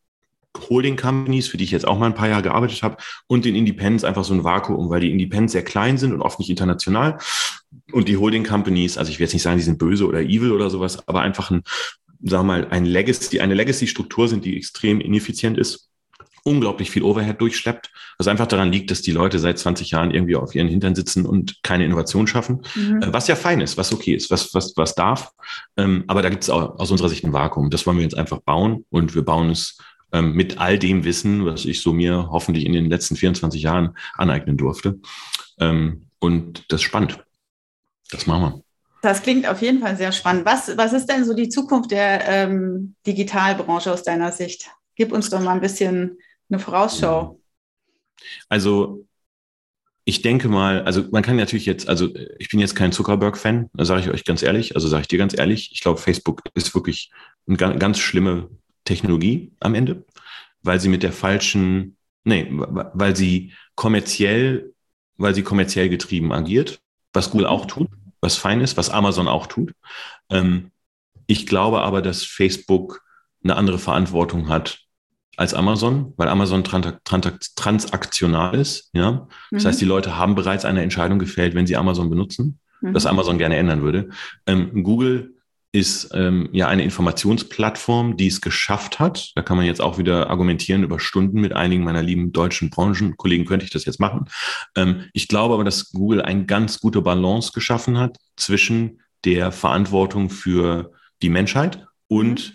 Holding 0.69 0.97
Companies, 0.97 1.49
für 1.49 1.57
die 1.57 1.65
ich 1.65 1.71
jetzt 1.71 1.87
auch 1.87 1.99
mal 1.99 2.07
ein 2.07 2.15
paar 2.15 2.29
Jahre 2.29 2.43
gearbeitet 2.43 2.83
habe, 2.83 2.97
und 3.27 3.45
den 3.45 3.55
Independents 3.55 4.05
einfach 4.05 4.25
so 4.25 4.35
ein 4.35 4.45
Vakuum, 4.45 4.91
weil 4.91 5.01
die 5.01 5.11
Independents 5.11 5.53
sehr 5.53 5.65
klein 5.65 5.99
sind 5.99 6.13
und 6.13 6.23
oft 6.23 6.39
nicht 6.39 6.51
international. 6.51 7.19
Und 7.93 8.09
die 8.09 8.17
Holding 8.17 8.45
Companies, 8.45 8.99
also 8.99 9.11
ich 9.11 9.19
will 9.19 9.25
jetzt 9.25 9.33
nicht 9.33 9.43
sagen, 9.43 9.59
die 9.59 9.65
sind 9.65 9.79
böse 9.79 10.07
oder 10.07 10.21
evil 10.21 10.53
oder 10.53 10.71
sowas, 10.71 11.07
aber 11.09 11.23
einfach 11.23 11.51
ein, 11.51 11.63
sagen 12.23 12.47
wir 12.47 12.59
mal, 12.59 12.69
ein 12.71 12.85
Legacy, 12.85 13.41
eine 13.41 13.55
Legacy-Struktur 13.55 14.29
sind, 14.29 14.45
die 14.45 14.57
extrem 14.57 15.01
ineffizient 15.01 15.59
ist, 15.59 15.91
unglaublich 16.45 16.91
viel 16.91 17.03
Overhead 17.03 17.41
durchschleppt, 17.41 17.91
was 18.19 18.29
einfach 18.29 18.47
daran 18.47 18.71
liegt, 18.71 18.91
dass 18.91 19.03
die 19.03 19.13
Leute 19.13 19.39
seit 19.39 19.59
20 19.59 19.91
Jahren 19.91 20.11
irgendwie 20.11 20.37
auf 20.37 20.55
ihren 20.55 20.69
Hintern 20.69 20.95
sitzen 20.95 21.27
und 21.27 21.63
keine 21.63 21.85
Innovation 21.85 22.27
schaffen, 22.27 22.61
mhm. 22.75 23.03
Äh, 23.03 23.13
was 23.13 23.29
ja 23.29 23.35
fein 23.35 23.61
ist, 23.61 23.77
was 23.77 23.93
okay 23.93 24.15
ist, 24.15 24.31
was, 24.31 24.55
was, 24.55 24.77
was 24.77 24.95
darf. 24.95 25.33
Ähm, 25.77 26.05
aber 26.07 26.23
da 26.23 26.29
gibt 26.29 26.45
es 26.45 26.51
aus 26.51 26.91
unserer 26.91 27.09
Sicht 27.09 27.25
ein 27.25 27.33
Vakuum. 27.33 27.71
Das 27.71 27.87
wollen 27.87 27.97
wir 27.97 28.05
jetzt 28.05 28.17
einfach 28.17 28.41
bauen 28.41 28.85
und 28.91 29.15
wir 29.15 29.23
bauen 29.23 29.51
es 29.51 29.79
ähm, 30.15 30.33
mit 30.33 30.59
all 30.59 30.79
dem 30.79 31.05
Wissen, 31.05 31.45
was 31.45 31.65
ich 31.65 31.83
so 31.83 31.93
mir 31.93 32.29
hoffentlich 32.31 32.65
in 32.65 32.73
den 32.73 32.89
letzten 32.89 33.17
24 33.17 33.61
Jahren 33.61 33.97
aneignen 34.15 34.57
durfte. 34.57 35.01
Ähm, 35.59 36.07
und 36.21 36.65
das 36.69 36.81
ist 36.81 36.87
spannend. 36.87 37.23
Das 38.11 38.27
machen 38.27 38.43
wir. 38.43 38.63
Das 39.03 39.23
klingt 39.23 39.47
auf 39.47 39.61
jeden 39.61 39.81
Fall 39.81 39.97
sehr 39.97 40.13
spannend. 40.13 40.47
Was, 40.47 40.77
was 40.79 40.93
ist 40.93 41.07
denn 41.07 41.25
so 41.25 41.35
die 41.35 41.49
Zukunft 41.49 41.91
der 41.91 42.27
ähm, 42.29 42.95
Digitalbranche 43.07 43.93
aus 43.93 44.05
deiner 44.05 44.31
Sicht? 44.31 44.71
Gib 44.95 45.13
uns 45.13 45.29
doch 45.29 45.41
mal 45.41 45.53
ein 45.53 45.61
bisschen 45.61 46.17
eine 46.49 46.61
Vorausschau. 46.61 47.41
Also 48.49 49.05
ich 50.05 50.23
denke 50.23 50.49
mal, 50.49 50.83
also 50.83 51.05
man 51.11 51.23
kann 51.23 51.37
natürlich 51.37 51.67
jetzt, 51.67 51.89
also 51.89 52.09
ich 52.39 52.49
bin 52.51 52.61
jetzt 52.61 52.77
kein 52.77 52.93
Zuckerberg-Fan, 52.93 53.71
sage 53.79 54.01
ich 54.01 54.11
euch 54.11 54.25
ganz 54.25 54.43
ehrlich, 54.43 54.77
also 54.77 54.87
sage 54.87 55.03
ich 55.03 55.09
dir 55.09 55.19
ganz 55.19 55.37
ehrlich, 55.37 55.73
ich 55.73 55.81
glaube, 55.81 56.01
Facebook 56.01 56.43
ist 56.55 56.75
wirklich 56.75 57.11
eine 57.47 57.57
ganz, 57.57 57.81
ganz 57.81 57.99
schlimme 57.99 58.49
Technologie 58.85 59.53
am 59.61 59.75
Ende, 59.75 60.05
weil 60.63 60.81
sie 60.81 60.89
mit 60.89 61.03
der 61.03 61.13
falschen, 61.13 61.97
nee, 62.25 62.49
weil 62.51 63.17
sie 63.17 63.53
kommerziell, 63.75 64.73
weil 65.17 65.35
sie 65.35 65.43
kommerziell 65.43 65.89
getrieben 65.89 66.33
agiert, 66.33 66.81
was 67.13 67.31
Google 67.31 67.47
auch 67.47 67.67
tut, 67.67 67.89
was 68.21 68.37
fein 68.37 68.61
ist, 68.61 68.77
was 68.77 68.91
Amazon 68.91 69.29
auch 69.29 69.47
tut. 69.47 69.73
Ähm, 70.31 70.71
ich 71.27 71.47
glaube 71.47 71.83
aber, 71.83 72.03
dass 72.03 72.25
Facebook 72.25 73.03
eine 73.43 73.57
andere 73.57 73.79
Verantwortung 73.79 74.49
hat 74.49 74.81
als 75.37 75.55
Amazon, 75.55 76.13
weil 76.17 76.29
Amazon 76.29 76.65
transaktional 76.65 78.55
ist. 78.55 78.91
Ja? 78.93 79.27
Das 79.51 79.65
mhm. 79.65 79.69
heißt, 79.69 79.81
die 79.81 79.87
Leute 79.87 80.17
haben 80.17 80.35
bereits 80.35 80.65
eine 80.65 80.83
Entscheidung 80.83 81.19
gefällt, 81.19 81.55
wenn 81.55 81.67
sie 81.67 81.77
Amazon 81.77 82.09
benutzen, 82.09 82.59
mhm. 82.81 82.95
was 82.95 83.07
Amazon 83.07 83.39
gerne 83.39 83.57
ändern 83.57 83.83
würde. 83.83 84.11
Ähm, 84.47 84.85
Google 84.85 85.34
ist 85.75 86.11
ähm, 86.15 86.49
ja 86.53 86.69
eine 86.69 86.85
Informationsplattform, 86.85 88.17
die 88.17 88.29
es 88.29 88.41
geschafft 88.41 89.01
hat. 89.01 89.33
Da 89.35 89.43
kann 89.43 89.57
man 89.57 89.67
jetzt 89.67 89.81
auch 89.81 89.99
wieder 89.99 90.31
argumentieren 90.31 90.85
über 90.85 91.01
Stunden 91.01 91.41
mit 91.41 91.53
einigen 91.53 91.83
meiner 91.83 92.01
lieben 92.01 92.31
deutschen 92.33 92.71
Branchenkollegen 92.71 93.45
könnte 93.45 93.65
ich 93.65 93.73
das 93.73 93.85
jetzt 93.85 93.99
machen. 93.99 94.27
Ähm, 94.77 95.07
ich 95.13 95.27
glaube 95.27 95.53
aber, 95.53 95.65
dass 95.65 95.91
Google 95.91 96.23
eine 96.23 96.45
ganz 96.47 96.79
gute 96.79 97.03
Balance 97.03 97.51
geschaffen 97.53 97.99
hat 97.99 98.19
zwischen 98.37 99.01
der 99.25 99.51
Verantwortung 99.51 100.31
für 100.31 100.93
die 101.23 101.29
Menschheit 101.29 101.85
und 102.07 102.55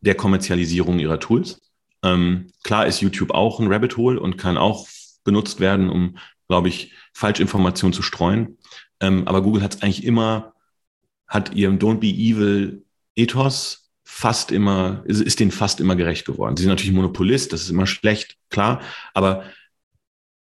der 0.00 0.14
Kommerzialisierung 0.14 1.00
ihrer 1.00 1.18
Tools. 1.18 1.60
Ähm, 2.04 2.52
klar 2.62 2.86
ist 2.86 3.00
YouTube 3.00 3.32
auch 3.32 3.58
ein 3.58 3.66
Rabbit 3.66 3.96
Hole 3.96 4.20
und 4.20 4.38
kann 4.38 4.58
auch 4.58 4.86
benutzt 5.24 5.58
werden, 5.58 5.90
um, 5.90 6.18
glaube 6.46 6.68
ich, 6.68 6.92
Falschinformationen 7.14 7.92
zu 7.92 8.02
streuen. 8.02 8.58
Ähm, 9.00 9.26
aber 9.26 9.42
Google 9.42 9.62
hat 9.64 9.74
es 9.74 9.82
eigentlich 9.82 10.04
immer 10.04 10.53
hat 11.34 11.52
ihrem 11.52 11.78
Don't 11.78 11.98
Be 11.98 12.06
Evil 12.06 12.84
Ethos 13.16 13.90
fast 14.04 14.52
immer, 14.52 15.02
ist, 15.04 15.20
ist 15.20 15.40
denen 15.40 15.50
fast 15.50 15.80
immer 15.80 15.96
gerecht 15.96 16.24
geworden. 16.24 16.56
Sie 16.56 16.62
sind 16.62 16.70
natürlich 16.70 16.92
Monopolist, 16.92 17.52
das 17.52 17.62
ist 17.62 17.70
immer 17.70 17.86
schlecht, 17.86 18.36
klar, 18.50 18.80
aber 19.12 19.44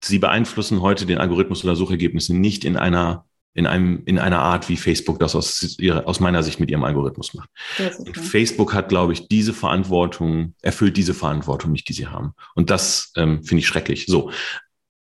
sie 0.04 0.20
beeinflussen 0.20 0.82
heute 0.82 1.08
den 1.08 1.18
Algorithmus 1.18 1.64
oder 1.64 1.76
Suchergebnisse 1.76 2.36
nicht 2.36 2.64
in 2.64 2.78
einer 2.78 3.26
in 3.56 3.66
einem 3.66 4.04
in 4.06 4.20
einer 4.20 4.38
Art, 4.38 4.70
wie 4.70 4.78
Facebook 4.78 5.18
das 5.18 5.36
aus 5.36 5.80
ihrer, 5.80 6.08
aus 6.08 6.20
meiner 6.20 6.44
Sicht 6.44 6.60
mit 6.60 6.70
ihrem 6.70 6.84
Algorithmus 6.84 7.34
macht. 7.34 7.50
Und 7.98 8.16
Facebook 8.16 8.76
hat, 8.76 8.90
glaube 8.90 9.14
ich, 9.14 9.28
diese 9.28 9.54
Verantwortung 9.54 10.54
erfüllt 10.62 10.96
diese 10.96 11.16
Verantwortung 11.16 11.72
nicht, 11.72 11.90
die 11.90 11.94
sie 11.94 12.06
haben. 12.06 12.34
Und 12.54 12.70
das 12.70 13.12
ähm, 13.16 13.44
finde 13.44 13.62
ich 13.62 13.68
schrecklich. 13.68 14.06
So 14.06 14.30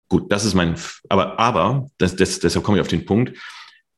gut, 0.08 0.32
das 0.32 0.46
ist 0.46 0.56
mein, 0.56 0.76
aber 1.10 1.38
aber 1.38 1.92
das, 2.00 2.16
das, 2.16 2.40
deshalb 2.40 2.66
komme 2.66 2.80
ich 2.80 2.82
auf 2.82 2.88
den 2.88 3.06
Punkt. 3.06 3.38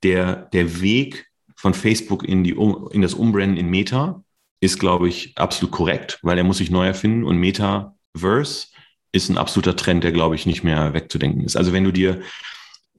Der 0.03 0.49
der 0.51 0.81
Weg 0.81 1.30
von 1.61 1.75
Facebook 1.75 2.27
in, 2.27 2.43
die, 2.43 2.55
in 2.91 3.03
das 3.03 3.13
Umbranden 3.13 3.55
in 3.55 3.69
Meta 3.69 4.23
ist, 4.61 4.79
glaube 4.79 5.07
ich, 5.07 5.37
absolut 5.37 5.71
korrekt, 5.71 6.17
weil 6.23 6.39
er 6.39 6.43
muss 6.43 6.57
sich 6.57 6.71
neu 6.71 6.87
erfinden 6.87 7.23
und 7.23 7.37
Metaverse 7.37 8.67
ist 9.11 9.29
ein 9.29 9.37
absoluter 9.37 9.75
Trend, 9.75 10.03
der, 10.03 10.11
glaube 10.11 10.33
ich, 10.33 10.47
nicht 10.47 10.63
mehr 10.63 10.95
wegzudenken 10.95 11.43
ist. 11.43 11.55
Also 11.55 11.71
wenn 11.71 11.83
du 11.83 11.91
dir 11.91 12.21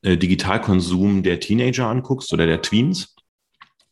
äh, 0.03 0.17
Digitalkonsum 0.17 1.25
der 1.25 1.41
Teenager 1.41 1.89
anguckst 1.89 2.33
oder 2.33 2.47
der 2.47 2.63
Tweens, 2.63 3.17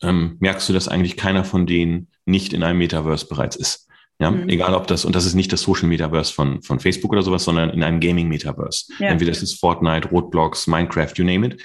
ähm, 0.03 0.37
merkst 0.39 0.68
du, 0.68 0.73
dass 0.73 0.87
eigentlich 0.87 1.16
keiner 1.16 1.43
von 1.43 1.66
denen 1.66 2.07
nicht 2.25 2.53
in 2.53 2.62
einem 2.62 2.79
Metaverse 2.79 3.27
bereits 3.27 3.57
ist. 3.57 3.89
Ja, 4.21 4.31
mhm. 4.31 4.49
egal 4.49 4.75
ob 4.75 4.87
das, 4.87 5.05
und 5.05 5.16
das 5.16 5.27
ist 5.27 5.35
nicht 5.35 5.53
das 5.53 5.62
Social 5.62 5.89
Metaverse 5.89 6.33
von, 6.33 6.62
von 6.62 6.79
Facebook 6.79 7.11
oder 7.11 7.23
sowas, 7.23 7.43
sondern 7.43 7.71
in 7.71 7.83
einem 7.83 7.99
Gaming 7.99 8.29
Metaverse. 8.29 8.85
Ja. 9.01 9.09
Entweder 9.09 9.33
es 9.33 9.43
ist 9.43 9.59
Fortnite, 9.59 10.11
Roblox, 10.11 10.68
Minecraft, 10.68 11.12
you 11.16 11.25
name 11.25 11.47
it. 11.47 11.61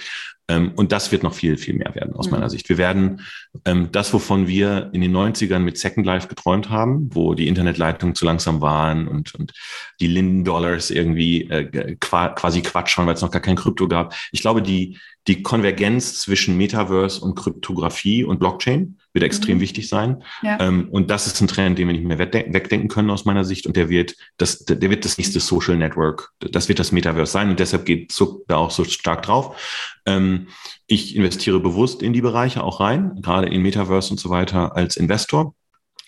Ähm, 0.48 0.72
und 0.76 0.92
das 0.92 1.10
wird 1.12 1.22
noch 1.22 1.34
viel, 1.34 1.56
viel 1.56 1.74
mehr 1.74 1.94
werden 1.94 2.14
aus 2.14 2.26
mhm. 2.26 2.32
meiner 2.32 2.50
Sicht. 2.50 2.68
Wir 2.68 2.78
werden 2.78 3.22
ähm, 3.64 3.90
das, 3.92 4.12
wovon 4.12 4.46
wir 4.46 4.90
in 4.92 5.00
den 5.00 5.16
90ern 5.16 5.60
mit 5.60 5.78
Second 5.78 6.06
Life 6.06 6.28
geträumt 6.28 6.70
haben, 6.70 7.10
wo 7.12 7.34
die 7.34 7.48
Internetleitungen 7.48 8.14
zu 8.14 8.24
langsam 8.24 8.60
waren 8.60 9.08
und, 9.08 9.34
und 9.34 9.52
die 10.00 10.06
Linden-Dollars 10.06 10.90
irgendwie 10.90 11.48
äh, 11.50 11.96
quasi 11.96 12.62
Quatsch 12.62 12.96
waren, 12.98 13.06
weil 13.06 13.14
es 13.14 13.22
noch 13.22 13.30
gar 13.30 13.42
kein 13.42 13.56
Krypto 13.56 13.88
gab. 13.88 14.14
Ich 14.32 14.40
glaube, 14.40 14.62
die, 14.62 14.98
die 15.26 15.42
Konvergenz 15.42 16.20
zwischen 16.20 16.56
Metaverse 16.56 17.20
und 17.20 17.34
Kryptographie 17.34 18.24
und 18.24 18.38
Blockchain 18.38 18.98
wird 19.12 19.24
extrem 19.24 19.56
mhm. 19.56 19.62
wichtig 19.62 19.88
sein. 19.88 20.22
Ja. 20.42 20.58
Ähm, 20.60 20.88
und 20.90 21.10
das 21.10 21.26
ist 21.26 21.40
ein 21.40 21.48
Trend, 21.48 21.78
den 21.78 21.88
wir 21.88 21.94
nicht 21.94 22.04
mehr 22.04 22.18
wegdenken 22.18 22.88
können 22.88 23.10
aus 23.10 23.24
meiner 23.24 23.44
Sicht. 23.44 23.66
Und 23.66 23.76
der 23.76 23.88
wird 23.88 24.14
das, 24.36 24.64
der 24.66 24.90
wird 24.90 25.04
das 25.04 25.18
nächste 25.18 25.40
Social 25.40 25.76
Network. 25.76 26.32
Das 26.38 26.68
wird 26.68 26.78
das 26.78 26.92
Metaverse 26.92 27.32
sein. 27.32 27.50
Und 27.50 27.58
deshalb 27.58 27.86
geht 27.86 28.12
Zuck 28.12 28.46
da 28.46 28.56
auch 28.56 28.70
so 28.70 28.84
stark 28.84 29.22
drauf. 29.22 29.56
Ähm, 30.04 30.48
ich 30.86 31.16
investiere 31.16 31.58
bewusst 31.58 32.02
in 32.02 32.12
die 32.12 32.20
Bereiche 32.20 32.62
auch 32.62 32.78
rein, 32.78 33.18
gerade 33.20 33.45
in 33.46 33.62
Metaverse 33.62 34.10
und 34.10 34.18
so 34.18 34.30
weiter 34.30 34.76
als 34.76 34.96
Investor 34.96 35.54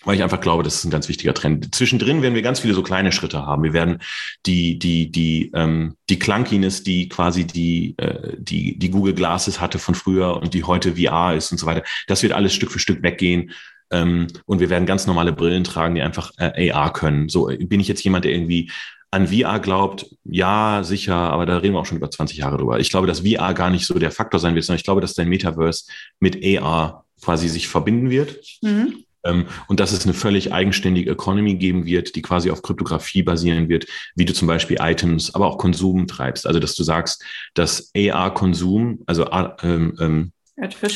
weil 0.05 0.15
ich 0.15 0.23
einfach 0.23 0.39
glaube, 0.39 0.63
das 0.63 0.75
ist 0.75 0.85
ein 0.85 0.91
ganz 0.91 1.09
wichtiger 1.09 1.33
Trend. 1.33 1.73
Zwischendrin 1.75 2.21
werden 2.21 2.35
wir 2.35 2.41
ganz 2.41 2.61
viele 2.61 2.73
so 2.73 2.83
kleine 2.83 3.11
Schritte 3.11 3.45
haben. 3.45 3.63
Wir 3.63 3.73
werden 3.73 3.99
die, 4.45 4.79
die, 4.79 5.11
die, 5.11 5.51
ähm, 5.53 5.95
die 6.09 6.19
Clunkiness, 6.19 6.83
die 6.83 7.09
quasi 7.09 7.45
die, 7.45 7.95
äh, 7.97 8.35
die, 8.37 8.79
die 8.79 8.91
Google 8.91 9.13
Glasses 9.13 9.59
hatte 9.59 9.77
von 9.77 9.95
früher 9.95 10.37
und 10.37 10.53
die 10.53 10.63
heute 10.63 10.95
VR 10.95 11.35
ist 11.35 11.51
und 11.51 11.57
so 11.57 11.65
weiter, 11.65 11.83
das 12.07 12.23
wird 12.23 12.33
alles 12.33 12.53
Stück 12.53 12.71
für 12.71 12.79
Stück 12.79 13.03
weggehen. 13.03 13.51
Ähm, 13.91 14.27
und 14.45 14.59
wir 14.59 14.69
werden 14.69 14.85
ganz 14.85 15.05
normale 15.05 15.33
Brillen 15.33 15.65
tragen, 15.65 15.95
die 15.95 16.01
einfach 16.01 16.31
äh, 16.37 16.71
AR 16.71 16.93
können. 16.93 17.27
So 17.27 17.47
bin 17.47 17.79
ich 17.81 17.87
jetzt 17.87 18.03
jemand, 18.03 18.23
der 18.23 18.31
irgendwie 18.31 18.71
an 19.11 19.27
VR 19.27 19.59
glaubt, 19.59 20.05
ja, 20.23 20.83
sicher, 20.83 21.15
aber 21.15 21.47
da 21.47 21.57
reden 21.57 21.73
wir 21.73 21.79
auch 21.79 21.85
schon 21.87 21.97
über 21.97 22.11
20 22.11 22.37
Jahre 22.37 22.57
drüber. 22.57 22.79
Ich 22.79 22.91
glaube, 22.91 23.07
dass 23.07 23.21
VR 23.21 23.55
gar 23.55 23.71
nicht 23.71 23.87
so 23.87 23.97
der 23.97 24.11
Faktor 24.11 24.39
sein 24.39 24.53
wird, 24.53 24.65
sondern 24.65 24.77
ich 24.77 24.83
glaube, 24.83 25.01
dass 25.01 25.15
dein 25.15 25.27
Metaverse 25.27 25.85
mit 26.19 26.37
AR 26.59 27.05
quasi 27.21 27.47
sich 27.49 27.67
verbinden 27.67 28.09
wird. 28.09 28.39
Mhm 28.61 29.03
Ähm, 29.23 29.45
und 29.67 29.79
dass 29.79 29.91
es 29.91 30.05
eine 30.05 30.13
völlig 30.13 30.53
eigenständige 30.53 31.11
Economy 31.11 31.55
geben 31.55 31.85
wird, 31.85 32.15
die 32.15 32.21
quasi 32.21 32.51
auf 32.51 32.61
Kryptographie 32.61 33.23
basieren 33.23 33.69
wird, 33.69 33.85
wie 34.15 34.25
du 34.25 34.33
zum 34.33 34.47
Beispiel 34.47 34.77
Items, 34.79 35.35
aber 35.35 35.47
auch 35.47 35.57
Konsum 35.57 36.07
treibst. 36.07 36.47
Also 36.47 36.59
dass 36.59 36.75
du 36.75 36.83
sagst, 36.83 37.23
dass 37.53 37.91
AR-Konsum, 37.95 39.03
also 39.05 39.25
äh, 39.25 39.49
ähm, 39.63 39.97
ähm, 39.99 40.31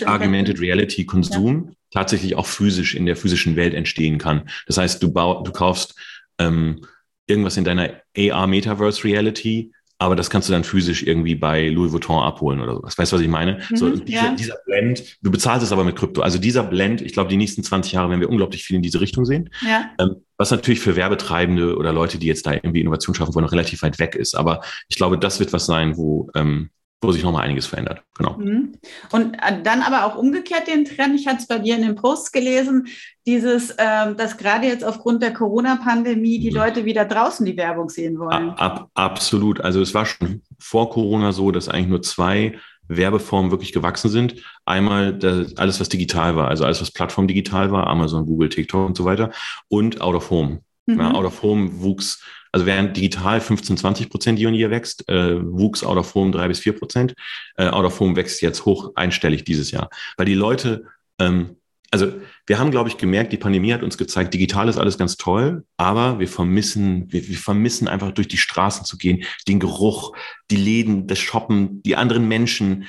Augmented 0.05 0.59
Reality 0.59 1.05
Konsum 1.05 1.67
ja. 1.67 1.73
tatsächlich 1.91 2.35
auch 2.35 2.45
physisch 2.45 2.95
in 2.95 3.05
der 3.05 3.15
physischen 3.15 3.55
Welt 3.55 3.73
entstehen 3.73 4.17
kann. 4.17 4.49
Das 4.67 4.77
heißt, 4.77 5.01
du, 5.01 5.07
du 5.07 5.51
kaufst 5.51 5.95
ähm, 6.37 6.85
irgendwas 7.27 7.55
in 7.55 7.63
deiner 7.63 8.01
AR 8.17 8.47
Metaverse 8.47 9.05
Reality, 9.05 9.71
aber 10.03 10.17
das 10.17 10.29
kannst 10.29 10.49
du 10.49 10.53
dann 10.53 10.65
physisch 10.65 11.01
irgendwie 11.03 11.33
bei 11.33 11.69
Louis 11.69 11.93
Vuitton 11.93 12.21
abholen 12.21 12.59
oder 12.59 12.75
sowas. 12.75 12.97
Weißt 12.97 13.13
du, 13.13 13.15
was 13.15 13.23
ich 13.23 13.29
meine? 13.29 13.61
Mhm, 13.69 13.77
so, 13.77 13.89
dieser, 13.89 14.21
ja. 14.21 14.35
dieser 14.35 14.57
Blend, 14.65 15.17
du 15.21 15.31
bezahlst 15.31 15.65
es 15.65 15.71
aber 15.71 15.85
mit 15.85 15.95
Krypto. 15.95 16.21
Also 16.21 16.39
dieser 16.39 16.63
Blend, 16.63 17.01
ich 17.01 17.13
glaube, 17.13 17.29
die 17.29 17.37
nächsten 17.37 17.63
20 17.63 17.93
Jahre 17.93 18.09
werden 18.09 18.19
wir 18.19 18.29
unglaublich 18.29 18.65
viel 18.65 18.75
in 18.75 18.81
diese 18.81 18.99
Richtung 18.99 19.23
sehen. 19.23 19.49
Ja. 19.65 19.91
Ähm, 19.99 20.17
was 20.37 20.51
natürlich 20.51 20.81
für 20.81 20.97
Werbetreibende 20.97 21.77
oder 21.77 21.93
Leute, 21.93 22.17
die 22.17 22.27
jetzt 22.27 22.45
da 22.45 22.51
irgendwie 22.51 22.81
Innovation 22.81 23.15
schaffen 23.15 23.33
wollen, 23.33 23.45
noch 23.45 23.53
relativ 23.53 23.81
weit 23.81 23.97
weg 23.97 24.15
ist. 24.15 24.35
Aber 24.35 24.61
ich 24.89 24.97
glaube, 24.97 25.17
das 25.17 25.39
wird 25.39 25.53
was 25.53 25.65
sein, 25.65 25.95
wo 25.95 26.29
ähm, 26.35 26.69
wo 27.03 27.11
sich 27.11 27.23
nochmal 27.23 27.43
einiges 27.43 27.65
verändert. 27.65 28.01
Genau. 28.17 28.37
Mhm. 28.37 28.73
Und 29.11 29.35
äh, 29.35 29.61
dann 29.61 29.81
aber 29.81 30.05
auch 30.05 30.17
umgekehrt 30.17 30.67
den 30.67 30.85
Trend, 30.85 31.19
ich 31.19 31.27
hatte 31.27 31.39
es 31.39 31.47
bei 31.47 31.59
dir 31.59 31.75
in 31.75 31.81
den 31.81 31.95
Posts 31.95 32.31
gelesen, 32.31 32.87
dieses, 33.25 33.75
ähm, 33.77 34.17
dass 34.17 34.37
gerade 34.37 34.67
jetzt 34.67 34.83
aufgrund 34.83 35.21
der 35.21 35.33
Corona-Pandemie 35.33 36.39
die 36.39 36.51
mhm. 36.51 36.57
Leute 36.57 36.85
wieder 36.85 37.05
draußen 37.05 37.45
die 37.45 37.57
Werbung 37.57 37.89
sehen 37.89 38.19
wollen. 38.19 38.51
Ab, 38.51 38.89
absolut. 38.93 39.61
Also 39.61 39.81
es 39.81 39.93
war 39.93 40.05
schon 40.05 40.41
vor 40.59 40.89
Corona 40.89 41.31
so, 41.31 41.51
dass 41.51 41.69
eigentlich 41.69 41.87
nur 41.87 42.01
zwei 42.01 42.57
Werbeformen 42.87 43.51
wirklich 43.51 43.71
gewachsen 43.71 44.09
sind. 44.09 44.35
Einmal 44.65 45.13
das, 45.13 45.57
alles, 45.57 45.79
was 45.79 45.89
digital 45.89 46.35
war, 46.35 46.49
also 46.49 46.65
alles, 46.65 46.81
was 46.81 46.91
plattformdigital 46.91 47.71
war, 47.71 47.87
Amazon, 47.87 48.25
Google, 48.25 48.49
TikTok 48.49 48.87
und 48.87 48.97
so 48.97 49.05
weiter, 49.05 49.31
und 49.67 50.01
Out 50.01 50.15
of 50.15 50.29
Home. 50.29 50.61
Mhm. 50.85 50.99
Ja, 50.99 51.11
Out 51.11 51.25
of 51.25 51.41
Home 51.43 51.81
wuchs 51.81 52.21
also 52.53 52.67
während 52.67 52.95
digital 52.95 53.41
15, 53.41 53.77
20 53.77 54.09
Prozent 54.09 54.39
year 54.39 54.47
on 54.47 54.55
year 54.55 54.69
wächst, 54.69 55.09
äh, 55.09 55.41
wuchs 55.41 55.83
Out 55.83 55.97
of 55.97 56.13
Home 56.15 56.31
drei 56.31 56.47
bis 56.47 56.59
vier 56.59 56.73
Prozent. 56.73 57.15
Äh, 57.57 57.67
Out 57.67 57.83
of 57.83 57.99
Home 57.99 58.15
wächst 58.15 58.41
jetzt 58.41 58.63
hoch 58.65 58.91
einstellig 58.95 59.43
dieses 59.43 59.71
Jahr, 59.71 59.89
weil 60.17 60.27
die 60.27 60.35
Leute, 60.35 60.85
ähm, 61.19 61.57
also 61.89 62.13
wir 62.45 62.59
haben, 62.59 62.71
glaube 62.71 62.89
ich, 62.89 62.97
gemerkt, 62.97 63.33
die 63.33 63.37
Pandemie 63.37 63.73
hat 63.73 63.83
uns 63.83 63.97
gezeigt, 63.97 64.33
digital 64.33 64.69
ist 64.69 64.77
alles 64.77 64.97
ganz 64.97 65.17
toll, 65.17 65.65
aber 65.77 66.19
wir 66.19 66.27
vermissen, 66.27 67.11
wir, 67.11 67.27
wir 67.27 67.37
vermissen 67.37 67.87
einfach 67.87 68.11
durch 68.11 68.27
die 68.27 68.37
Straßen 68.37 68.85
zu 68.85 68.97
gehen, 68.97 69.23
den 69.47 69.59
Geruch, 69.59 70.15
die 70.51 70.55
Läden, 70.55 71.07
das 71.07 71.19
Shoppen, 71.19 71.81
die 71.83 71.95
anderen 71.95 72.27
Menschen, 72.27 72.85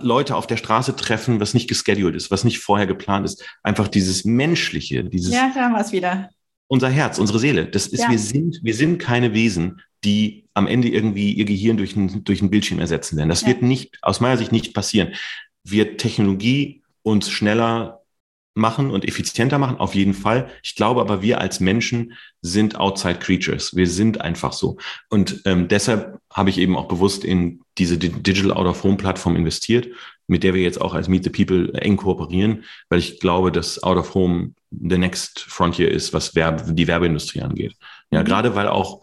Leute 0.00 0.34
auf 0.36 0.46
der 0.46 0.56
Straße 0.56 0.96
treffen, 0.96 1.40
was 1.40 1.52
nicht 1.52 1.68
gescheduled 1.68 2.16
ist, 2.16 2.30
was 2.30 2.44
nicht 2.44 2.58
vorher 2.58 2.86
geplant 2.86 3.26
ist. 3.26 3.44
Einfach 3.62 3.86
dieses 3.86 4.24
Menschliche, 4.24 5.04
dieses. 5.04 5.32
Ja, 5.32 5.52
da 5.54 5.64
haben 5.64 5.72
wir 5.72 5.80
es 5.80 5.92
wieder 5.92 6.30
unser 6.74 6.90
Herz, 6.90 7.18
unsere 7.18 7.38
Seele. 7.38 7.66
Das 7.66 7.86
ist, 7.86 8.00
ja. 8.00 8.10
wir 8.10 8.18
sind, 8.18 8.58
wir 8.62 8.74
sind 8.74 8.98
keine 8.98 9.32
Wesen, 9.32 9.80
die 10.02 10.44
am 10.54 10.66
Ende 10.66 10.88
irgendwie 10.88 11.32
ihr 11.32 11.44
Gehirn 11.44 11.76
durch 11.76 11.94
ein, 11.94 12.24
durch 12.24 12.42
ein 12.42 12.50
Bildschirm 12.50 12.80
ersetzen 12.80 13.16
werden. 13.16 13.28
Das 13.28 13.42
ja. 13.42 13.48
wird 13.48 13.62
nicht, 13.62 13.96
aus 14.02 14.20
meiner 14.20 14.36
Sicht 14.36 14.50
nicht 14.50 14.74
passieren. 14.74 15.14
Wird 15.62 15.98
Technologie 15.98 16.82
uns 17.02 17.30
schneller 17.30 18.00
machen 18.54 18.90
und 18.90 19.06
effizienter 19.06 19.58
machen, 19.58 19.78
auf 19.78 19.94
jeden 19.94 20.14
Fall. 20.14 20.48
Ich 20.62 20.74
glaube 20.74 21.00
aber, 21.00 21.22
wir 21.22 21.40
als 21.40 21.60
Menschen 21.60 22.14
sind 22.42 22.76
Outside 22.76 23.18
Creatures. 23.20 23.74
Wir 23.76 23.86
sind 23.86 24.20
einfach 24.20 24.52
so. 24.52 24.76
Und 25.08 25.42
ähm, 25.44 25.68
deshalb 25.68 26.18
habe 26.32 26.50
ich 26.50 26.58
eben 26.58 26.76
auch 26.76 26.88
bewusst 26.88 27.24
in 27.24 27.60
diese 27.78 27.98
Digital 27.98 28.52
Out 28.52 28.66
of 28.66 28.82
Home 28.82 28.96
Plattform 28.96 29.36
investiert, 29.36 29.88
mit 30.26 30.42
der 30.42 30.54
wir 30.54 30.62
jetzt 30.62 30.80
auch 30.80 30.94
als 30.94 31.08
Meet 31.08 31.24
the 31.24 31.30
People 31.30 31.72
eng 31.74 31.96
kooperieren, 31.96 32.64
weil 32.88 32.98
ich 32.98 33.20
glaube, 33.20 33.52
dass 33.52 33.82
Out 33.82 33.98
of 33.98 34.14
Home 34.14 34.54
the 34.70 34.98
next 34.98 35.40
frontier 35.40 35.90
ist, 35.90 36.12
was 36.12 36.34
Werbe, 36.34 36.72
die 36.72 36.86
Werbeindustrie 36.86 37.42
angeht. 37.42 37.74
Ja, 38.10 38.20
mhm. 38.20 38.24
gerade 38.24 38.54
weil 38.54 38.68
auch 38.68 39.02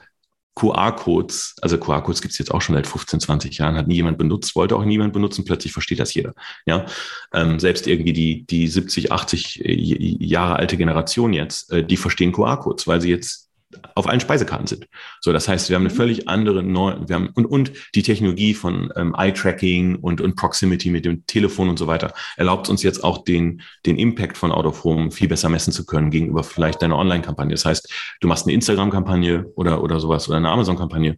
QR-Codes, 0.56 1.56
also 1.62 1.78
QR-Codes 1.78 2.22
gibt 2.22 2.34
es 2.34 2.38
jetzt 2.38 2.52
auch 2.52 2.62
schon 2.62 2.76
seit 2.76 2.86
15, 2.86 3.22
20 3.22 3.58
Jahren, 3.58 3.78
hat 3.78 3.88
nie 3.88 3.96
jemand 3.96 4.18
benutzt, 4.18 4.56
wollte 4.56 4.76
auch 4.76 4.84
niemand 4.84 5.14
benutzen, 5.14 5.46
plötzlich 5.46 5.72
versteht 5.72 6.00
das 6.00 6.14
jeder. 6.14 6.34
Ja, 6.66 6.86
ähm, 7.34 7.60
selbst 7.60 7.88
irgendwie 7.88 8.14
die, 8.14 8.46
die 8.46 8.68
70, 8.68 9.12
80 9.12 9.62
Jahre 9.64 10.58
alte 10.58 10.76
Generation 10.76 11.32
jetzt, 11.32 11.72
äh, 11.72 11.84
die 11.84 11.98
verstehen 11.98 12.34
QR-Codes, 12.34 12.86
weil 12.86 13.00
sie 13.00 13.10
jetzt 13.10 13.51
auf 13.96 14.08
allen 14.08 14.20
Speisekarten 14.20 14.68
sind. 14.68 14.88
So, 15.20 15.34
das 15.34 15.48
heißt, 15.48 15.70
wir 15.70 15.76
haben 15.76 15.84
eine 15.84 15.94
mhm. 15.94 15.98
völlig 15.98 16.28
andere 16.28 16.64
neue, 16.64 17.08
wir 17.08 17.16
haben 17.16 17.30
und, 17.34 17.46
und 17.46 17.72
die 17.96 18.04
Technologie 18.04 18.54
von 18.54 18.92
ähm, 18.96 19.16
Eye-Tracking 19.18 19.96
und, 19.96 20.22
und 20.22 20.36
Proximity 20.36 20.90
mit 20.90 21.06
dem 21.06 21.26
Telefon 21.26 21.70
und 21.70 21.80
so 21.80 21.88
weiter 21.88 22.14
erlaubt 22.38 22.70
uns 22.70 22.84
jetzt 22.84 23.04
auch 23.04 23.24
den, 23.24 23.62
den 23.86 23.98
Impact 23.98 24.38
von 24.38 24.52
Out 24.52 24.66
of 24.66 24.84
Home 24.84 25.12
viel 25.12 25.28
besser 25.28 25.50
messen 25.50 25.74
zu 25.74 25.86
können 25.86 26.10
gegenüber 26.10 26.44
vielleicht 26.44 26.82
deiner 26.82 26.98
Online-Kampagne. 26.98 27.52
Das 27.52 27.66
heißt, 27.66 27.92
du 28.22 28.28
machst 28.28 28.46
eine 28.46 28.54
Instagram-Kampagne 28.54 29.46
oder, 29.56 29.84
oder 29.84 30.00
sowas 30.00 30.28
oder 30.28 30.38
eine 30.38 30.50
Amazon-Kampagne 30.50 31.18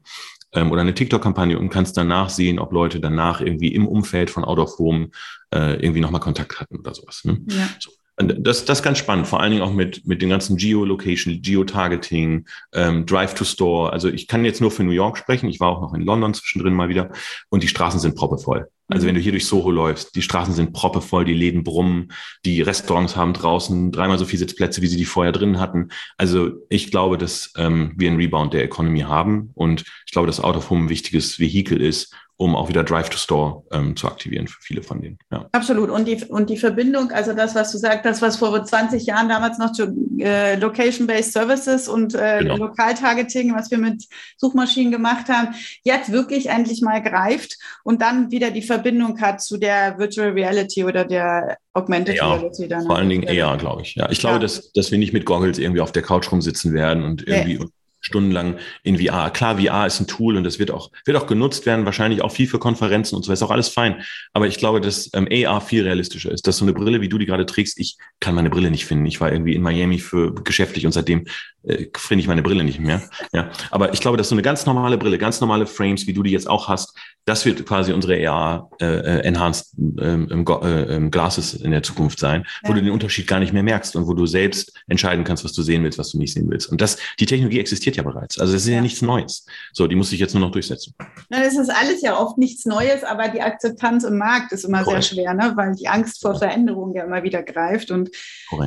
ähm, 0.54 0.72
oder 0.72 0.82
eine 0.82 0.94
TikTok-Kampagne 0.94 1.58
und 1.58 1.70
kannst 1.70 1.98
danach 1.98 2.30
sehen, 2.30 2.60
ob 2.60 2.72
Leute 2.72 3.00
danach 3.00 3.42
irgendwie 3.42 3.74
im 3.74 3.88
Umfeld 3.88 4.30
von 4.30 4.44
Out 4.44 4.60
of 4.60 4.78
Home 4.80 5.10
äh, 5.54 5.76
irgendwie 5.76 6.02
nochmal 6.02 6.22
Kontakt 6.22 6.60
hatten 6.60 6.78
oder 6.78 6.94
sowas. 6.94 7.22
Ne? 7.24 7.42
Ja. 7.50 7.70
So. 7.80 7.92
Das, 8.18 8.66
das 8.66 8.80
ist 8.80 8.84
ganz 8.84 9.00
spannend, 9.00 9.28
vor 9.28 9.40
allen 9.40 9.52
Dingen 9.52 9.64
auch 9.64 9.74
mit, 9.74 10.06
mit 10.06 10.22
den 10.22 10.30
ganzen 10.30 10.56
Geolocation, 10.56 11.42
Geotargeting, 11.42 12.46
ähm, 12.72 13.06
Drive 13.08 13.34
to 13.34 13.44
Store. 13.44 13.92
Also 13.92 14.08
ich 14.10 14.28
kann 14.28 14.46
jetzt 14.46 14.62
nur 14.62 14.70
für 14.70 14.84
New 14.84 14.92
York 14.92 15.18
sprechen. 15.18 15.50
Ich 15.50 15.60
war 15.60 15.70
auch 15.70 15.82
noch 15.82 15.94
in 15.96 16.02
London 16.02 16.34
zwischendrin 16.34 16.74
mal 16.74 16.90
wieder 16.90 17.10
und 17.50 17.64
die 17.64 17.68
Straßen 17.68 18.00
sind 18.00 18.16
proppevoll. 18.16 18.70
Also 18.94 19.06
mhm. 19.06 19.10
wenn 19.10 19.16
du 19.16 19.22
hier 19.22 19.32
durch 19.32 19.46
Soho 19.46 19.72
läufst, 19.72 20.16
die 20.16 20.22
Straßen 20.22 20.54
sind 20.54 20.74
proppevoll, 20.74 21.26
die 21.26 21.34
Läden 21.34 21.64
brummen, 21.64 22.12
die 22.46 22.62
Restaurants 22.62 23.16
haben 23.16 23.34
draußen 23.34 23.92
dreimal 23.92 24.18
so 24.18 24.26
viele 24.26 24.40
Sitzplätze, 24.40 24.82
wie 24.82 24.88
sie 24.88 24.98
die 24.98 25.06
vorher 25.06 25.32
drin 25.32 25.60
hatten. 25.60 25.90
Also 26.18 26.52
ich 26.70 26.92
glaube, 26.92 27.18
dass 27.18 27.52
ähm, 27.58 27.94
wir 27.98 28.10
einen 28.10 28.20
Rebound 28.20 28.54
der 28.54 28.64
Economy 28.64 29.02
haben 29.02 29.52
und 29.56 29.84
ich 30.06 30.12
glaube, 30.12 30.28
dass 30.28 30.40
Out 30.40 30.56
of 30.56 30.70
Home 30.70 30.86
ein 30.86 30.90
wichtiges 30.90 31.40
Vehikel 31.40 31.82
ist, 31.82 32.14
um 32.44 32.56
auch 32.56 32.68
wieder 32.68 32.84
Drive 32.84 33.10
to 33.10 33.18
Store 33.18 33.64
ähm, 33.72 33.96
zu 33.96 34.08
aktivieren 34.08 34.48
für 34.48 34.62
viele 34.62 34.82
von 34.82 35.02
denen. 35.02 35.20
Ja. 35.32 35.48
Absolut. 35.52 35.90
Und 35.90 36.08
die, 36.08 36.24
und 36.26 36.50
die 36.50 36.58
Verbindung, 36.58 37.12
also 37.12 37.34
das, 37.34 37.54
was 37.54 37.72
du 37.72 37.78
sagst, 37.78 38.06
das, 38.06 38.22
was 38.22 38.38
vor 38.38 38.64
20 38.64 39.06
Jahren 39.06 39.30
damals 39.30 39.60
noch 39.60 39.72
zu 39.72 39.96
äh, 40.20 40.56
Location-Based 40.56 41.32
Services 41.32 41.88
und 41.88 42.16
äh, 42.16 42.40
genau. 42.40 42.58
Lokaltargeting, 42.58 43.56
was 43.56 43.70
wir 43.70 43.78
mit 43.78 44.06
Suchmaschinen 44.38 44.92
gemacht 44.92 45.30
haben, 45.30 45.56
jetzt 45.84 46.12
wirklich 46.12 46.50
endlich 46.50 46.82
mal 46.82 47.02
greift 47.02 47.58
und 47.84 48.02
dann 48.02 48.32
wieder 48.32 48.50
die 48.50 48.62
Verbindung 48.62 48.83
hat 49.22 49.42
zu 49.42 49.58
der 49.58 49.98
Virtual 49.98 50.30
Reality 50.30 50.84
oder 50.84 51.06
der 51.06 51.58
Augmented 51.74 52.18
ja, 52.18 52.34
Reality. 52.34 52.68
Dann 52.68 52.86
vor 52.86 52.98
allen 52.98 53.10
Dingen 53.10 53.24
eher, 53.24 53.56
glaube 53.58 53.82
ich. 53.82 53.96
Ja, 53.96 54.10
ich 54.10 54.20
glaube, 54.20 54.36
ja. 54.36 54.42
dass, 54.42 54.72
dass 54.74 54.92
wir 54.92 54.98
nicht 54.98 55.14
mit 55.14 55.26
Goggles 55.26 55.58
irgendwie 55.58 55.82
auf 55.82 55.92
der 55.92 56.04
Couch 56.04 56.32
rumsitzen 56.32 56.74
werden 56.74 57.04
und 57.04 57.28
irgendwie 57.28 57.58
nee 57.58 57.66
stundenlang 58.04 58.58
in 58.84 59.00
VR. 59.00 59.32
Klar, 59.32 59.58
VR 59.58 59.88
ist 59.88 60.00
ein 60.00 60.08
Tool 60.08 60.36
und 60.36 60.44
das 60.44 60.60
wird 60.60 60.72
auch, 60.72 60.92
wird 61.06 61.18
auch 61.18 61.26
genutzt 61.26 61.66
werden, 61.66 61.86
wahrscheinlich 61.86 62.22
auch 62.22 62.32
viel 62.32 62.48
für 62.48 62.60
Konferenzen 62.60 63.16
und 63.16 63.24
so, 63.24 63.32
ist 63.32 63.42
auch 63.42 63.50
alles 63.50 63.70
fein. 63.70 64.04
Aber 64.34 64.46
ich 64.46 64.58
glaube, 64.58 64.82
dass 64.82 65.10
ähm, 65.14 65.28
AR 65.32 65.62
viel 65.62 65.84
realistischer 65.84 66.32
ist. 66.32 66.46
Dass 66.46 66.58
so 66.58 66.66
eine 66.66 66.74
Brille, 66.74 67.00
wie 67.00 67.10
du 67.10 67.18
die 67.18 67.26
gerade 67.26 67.46
trägst, 67.46 67.80
ich 67.80 67.98
kann 68.20 68.36
meine 68.36 68.50
Brille 68.50 68.70
nicht 68.70 68.86
finden. 68.86 69.06
Ich 69.06 69.22
war 69.22 69.32
irgendwie 69.32 69.56
in 69.56 69.62
Miami 69.62 70.00
für 70.00 70.36
geschäftlich 70.36 70.86
und 70.86 70.92
seitdem 70.92 71.26
äh, 71.64 71.88
finde 71.96 72.22
ich 72.22 72.28
meine 72.28 72.44
Brille 72.44 72.66
nicht 72.66 72.80
mehr. 72.80 73.02
Ja, 73.32 73.50
aber 73.72 73.94
ich 73.94 74.02
glaube, 74.02 74.18
dass 74.18 74.30
so 74.30 74.36
eine 74.36 74.42
ganz 74.42 74.66
normale 74.66 74.98
Brille, 74.98 75.18
ganz 75.18 75.40
normale 75.40 75.66
Frames, 75.66 76.06
wie 76.06 76.14
du 76.14 76.24
die 76.24 76.32
jetzt 76.32 76.50
auch 76.50 76.68
hast, 76.68 76.98
das 77.26 77.46
wird 77.46 77.66
quasi 77.66 77.94
unsere 77.94 78.28
AR 78.28 78.70
äh, 78.82 78.86
äh, 78.86 79.20
Enhanced 79.22 79.74
ähm, 80.00 80.28
äh, 80.30 81.10
Glasses 81.10 81.54
in 81.54 81.72
der 81.72 81.84
Zukunft 81.84 82.20
sein, 82.20 82.46
ja. 82.64 82.70
wo 82.70 82.74
du 82.74 82.82
den 82.82 82.92
Unterschied 82.92 83.28
gar 83.28 83.40
nicht 83.40 83.54
mehr 83.54 83.64
merkst 83.64 83.96
und 83.96 84.08
wo 84.08 84.14
du 84.14 84.26
selbst 84.26 84.74
entscheiden 84.88 85.24
kannst, 85.24 85.46
was 85.46 85.54
du 85.54 85.62
sehen 85.62 85.84
willst, 85.84 85.98
was 85.98 86.12
du 86.12 86.18
nicht 86.18 86.34
sehen 86.34 86.50
willst. 86.50 86.70
Und 86.70 86.82
das, 86.82 86.98
die 87.20 87.26
Technologie 87.26 87.60
existiert 87.60 87.96
ja 87.96 88.04
bereits. 88.04 88.40
Also 88.40 88.54
das 88.54 88.64
ist 88.64 88.68
ja, 88.68 88.76
ja 88.76 88.82
nichts 88.82 89.02
Neues. 89.02 89.46
So, 89.72 89.88
die 89.88 89.96
muss 89.96 90.10
sich 90.10 90.20
jetzt 90.20 90.34
nur 90.34 90.42
noch 90.42 90.52
durchsetzen. 90.52 90.94
Na, 91.30 91.42
das 91.42 91.56
ist 91.56 91.70
alles 91.70 92.02
ja 92.02 92.20
oft 92.20 92.38
nichts 92.38 92.66
Neues, 92.66 93.04
aber 93.04 93.30
die 93.30 93.42
Akzeptanz 93.42 94.04
im 94.04 94.18
Markt 94.18 94.52
ist 94.52 94.66
immer 94.66 94.84
Correct. 94.84 95.04
sehr 95.04 95.16
schwer, 95.16 95.34
ne? 95.34 95.54
weil 95.56 95.76
die 95.76 95.88
Angst 95.88 96.22
vor 96.22 96.38
Veränderung 96.38 96.94
ja 96.94 97.04
immer 97.06 97.24
wieder 97.24 97.42
greift 97.42 97.92
und 97.92 98.10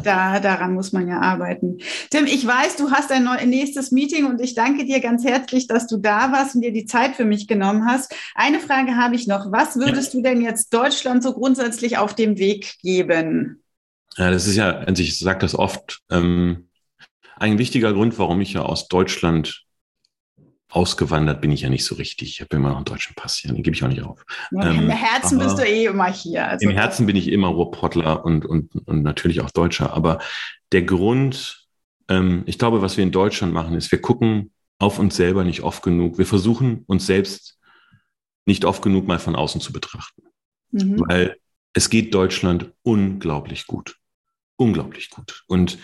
da, 0.02 0.40
daran 0.40 0.74
muss 0.74 0.92
man 0.92 1.08
ja 1.08 1.20
arbeiten. 1.20 1.78
Tim, 2.10 2.26
ich 2.26 2.46
weiß, 2.46 2.76
du 2.76 2.90
hast 2.90 3.12
ein 3.12 3.26
nächstes 3.48 3.92
Meeting 3.92 4.26
und 4.26 4.40
ich 4.40 4.54
danke 4.54 4.84
dir 4.84 5.00
ganz 5.00 5.24
herzlich, 5.24 5.66
dass 5.66 5.86
du 5.86 5.98
da 5.98 6.32
warst 6.32 6.54
und 6.54 6.62
dir 6.62 6.72
die 6.72 6.86
Zeit 6.86 7.14
für 7.16 7.24
mich 7.24 7.46
genommen 7.46 7.86
hast. 7.86 8.14
Eine 8.46 8.60
Frage 8.60 8.96
habe 8.96 9.16
ich 9.16 9.26
noch. 9.26 9.50
Was 9.50 9.74
würdest 9.74 10.14
ja. 10.14 10.20
du 10.20 10.22
denn 10.22 10.40
jetzt 10.40 10.72
Deutschland 10.72 11.20
so 11.20 11.32
grundsätzlich 11.32 11.98
auf 11.98 12.14
dem 12.14 12.38
Weg 12.38 12.76
geben? 12.80 13.64
Ja, 14.16 14.30
das 14.30 14.46
ist 14.46 14.54
ja, 14.54 14.70
also 14.70 15.02
ich 15.02 15.18
sage 15.18 15.40
das 15.40 15.56
oft, 15.56 16.00
ähm, 16.10 16.68
ein 17.34 17.58
wichtiger 17.58 17.92
Grund, 17.92 18.20
warum 18.20 18.40
ich 18.40 18.52
ja 18.52 18.62
aus 18.62 18.86
Deutschland 18.86 19.64
ausgewandert 20.68 21.40
bin 21.40 21.50
ich 21.50 21.62
ja 21.62 21.68
nicht 21.68 21.84
so 21.84 21.96
richtig. 21.96 22.28
Ich 22.28 22.40
habe 22.40 22.54
immer 22.54 22.68
noch 22.68 22.76
einen 22.76 22.84
deutschen 22.84 23.14
Pass 23.16 23.36
hier, 23.36 23.52
den 23.52 23.64
gebe 23.64 23.74
ich 23.74 23.82
auch 23.82 23.88
nicht 23.88 24.02
auf. 24.02 24.24
Ja, 24.52 24.70
ähm, 24.70 24.84
Im 24.84 24.90
Herzen 24.90 25.38
bist 25.38 25.58
du 25.58 25.62
eh 25.62 25.86
immer 25.86 26.12
hier. 26.12 26.46
Also 26.46 26.68
Im 26.68 26.74
Herzen 26.74 27.06
bin 27.06 27.16
ich 27.16 27.28
immer 27.28 27.48
Ruhrpottler 27.48 28.24
und, 28.24 28.46
und, 28.46 28.76
und 28.86 29.02
natürlich 29.02 29.40
auch 29.40 29.50
Deutscher. 29.50 29.92
Aber 29.92 30.18
der 30.70 30.82
Grund, 30.82 31.66
ähm, 32.08 32.44
ich 32.46 32.58
glaube, 32.58 32.80
was 32.80 32.96
wir 32.96 33.02
in 33.02 33.12
Deutschland 33.12 33.52
machen, 33.52 33.74
ist, 33.74 33.90
wir 33.90 34.00
gucken 34.00 34.52
auf 34.78 35.00
uns 35.00 35.16
selber 35.16 35.42
nicht 35.42 35.62
oft 35.62 35.82
genug. 35.82 36.18
Wir 36.18 36.26
versuchen 36.26 36.84
uns 36.86 37.06
selbst 37.06 37.56
nicht 38.46 38.64
oft 38.64 38.82
genug 38.82 39.06
mal 39.06 39.18
von 39.18 39.36
außen 39.36 39.60
zu 39.60 39.72
betrachten. 39.72 40.22
Mhm. 40.70 41.00
Weil 41.06 41.36
es 41.72 41.90
geht 41.90 42.14
Deutschland 42.14 42.72
unglaublich 42.82 43.66
gut. 43.66 43.96
unglaublich 44.56 45.10
gut. 45.10 45.44
Und 45.48 45.78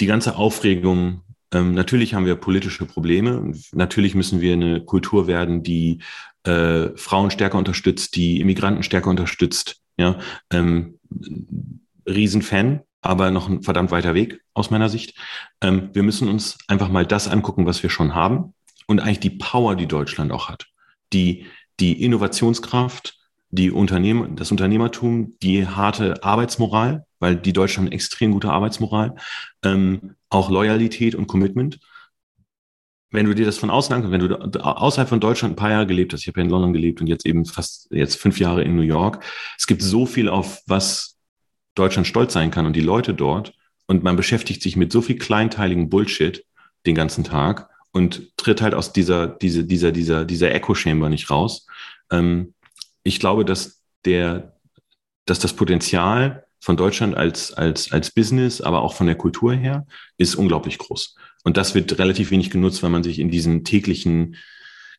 die 0.00 0.06
ganze 0.06 0.36
Aufregung, 0.36 1.22
ähm, 1.52 1.72
natürlich 1.72 2.12
haben 2.12 2.26
wir 2.26 2.36
politische 2.36 2.84
Probleme. 2.84 3.52
Natürlich 3.72 4.14
müssen 4.14 4.40
wir 4.40 4.52
eine 4.52 4.84
Kultur 4.84 5.26
werden, 5.26 5.62
die 5.62 6.02
äh, 6.44 6.90
Frauen 6.96 7.30
stärker 7.30 7.56
unterstützt, 7.56 8.16
die 8.16 8.40
Immigranten 8.40 8.82
stärker 8.82 9.08
unterstützt. 9.08 9.80
Ja, 9.96 10.18
ähm, 10.50 10.98
Riesenfan, 12.06 12.82
aber 13.00 13.30
noch 13.30 13.48
ein 13.48 13.62
verdammt 13.62 13.90
weiter 13.90 14.14
Weg 14.14 14.40
aus 14.54 14.70
meiner 14.70 14.88
Sicht. 14.88 15.16
Ähm, 15.60 15.90
wir 15.94 16.02
müssen 16.02 16.28
uns 16.28 16.58
einfach 16.68 16.88
mal 16.88 17.06
das 17.06 17.28
angucken, 17.28 17.66
was 17.66 17.82
wir 17.82 17.90
schon 17.90 18.14
haben 18.14 18.54
und 18.86 19.00
eigentlich 19.00 19.20
die 19.20 19.30
Power, 19.30 19.74
die 19.74 19.88
Deutschland 19.88 20.30
auch 20.32 20.48
hat. 20.48 20.66
Die, 21.12 21.46
die 21.80 22.02
Innovationskraft, 22.02 23.18
die 23.50 23.70
Unternehmen, 23.70 24.36
das 24.36 24.50
Unternehmertum, 24.50 25.34
die 25.42 25.66
harte 25.66 26.22
Arbeitsmoral, 26.22 27.06
weil 27.18 27.36
die 27.36 27.52
Deutschen 27.52 27.84
haben 27.84 27.92
extrem 27.92 28.32
gute 28.32 28.50
Arbeitsmoral, 28.50 29.14
ähm, 29.64 30.14
auch 30.28 30.50
Loyalität 30.50 31.14
und 31.14 31.26
Commitment. 31.26 31.78
Wenn 33.10 33.24
du 33.24 33.34
dir 33.34 33.46
das 33.46 33.56
von 33.56 33.70
außen 33.70 33.94
anguckst, 33.94 34.12
wenn 34.12 34.28
du 34.28 34.60
außerhalb 34.60 35.08
von 35.08 35.20
Deutschland 35.20 35.54
ein 35.54 35.56
paar 35.56 35.70
Jahre 35.70 35.86
gelebt 35.86 36.12
hast, 36.12 36.20
ich 36.20 36.28
habe 36.28 36.40
ja 36.40 36.44
in 36.44 36.50
London 36.50 36.74
gelebt 36.74 37.00
und 37.00 37.06
jetzt 37.06 37.24
eben 37.24 37.46
fast 37.46 37.88
jetzt 37.90 38.16
fünf 38.16 38.38
Jahre 38.38 38.62
in 38.62 38.76
New 38.76 38.82
York, 38.82 39.24
es 39.56 39.66
gibt 39.66 39.80
so 39.80 40.04
viel, 40.04 40.28
auf 40.28 40.60
was 40.66 41.16
Deutschland 41.74 42.06
stolz 42.06 42.34
sein 42.34 42.50
kann 42.50 42.66
und 42.66 42.76
die 42.76 42.82
Leute 42.82 43.14
dort 43.14 43.54
und 43.86 44.02
man 44.02 44.16
beschäftigt 44.16 44.62
sich 44.62 44.76
mit 44.76 44.92
so 44.92 45.00
viel 45.00 45.16
kleinteiligen 45.16 45.88
Bullshit 45.88 46.44
den 46.84 46.94
ganzen 46.94 47.24
Tag 47.24 47.70
und 47.92 48.36
tritt 48.36 48.60
halt 48.62 48.74
aus 48.74 48.92
dieser, 48.92 49.26
diese, 49.26 49.64
dieser, 49.64 49.92
dieser, 49.92 50.24
dieser 50.24 50.52
Echo-Chamber 50.54 51.08
nicht 51.08 51.30
raus. 51.30 51.66
Ähm, 52.10 52.54
ich 53.02 53.20
glaube, 53.20 53.44
dass 53.44 53.82
der, 54.04 54.56
dass 55.26 55.38
das 55.38 55.54
Potenzial 55.54 56.44
von 56.60 56.76
Deutschland 56.76 57.16
als, 57.16 57.52
als, 57.52 57.92
als 57.92 58.10
Business, 58.10 58.60
aber 58.60 58.82
auch 58.82 58.94
von 58.94 59.06
der 59.06 59.16
Kultur 59.16 59.54
her, 59.54 59.86
ist 60.16 60.34
unglaublich 60.34 60.78
groß. 60.78 61.16
Und 61.44 61.56
das 61.56 61.74
wird 61.74 61.98
relativ 61.98 62.30
wenig 62.30 62.50
genutzt, 62.50 62.82
weil 62.82 62.90
man 62.90 63.04
sich 63.04 63.18
in 63.18 63.30
diesen 63.30 63.64
täglichen 63.64 64.36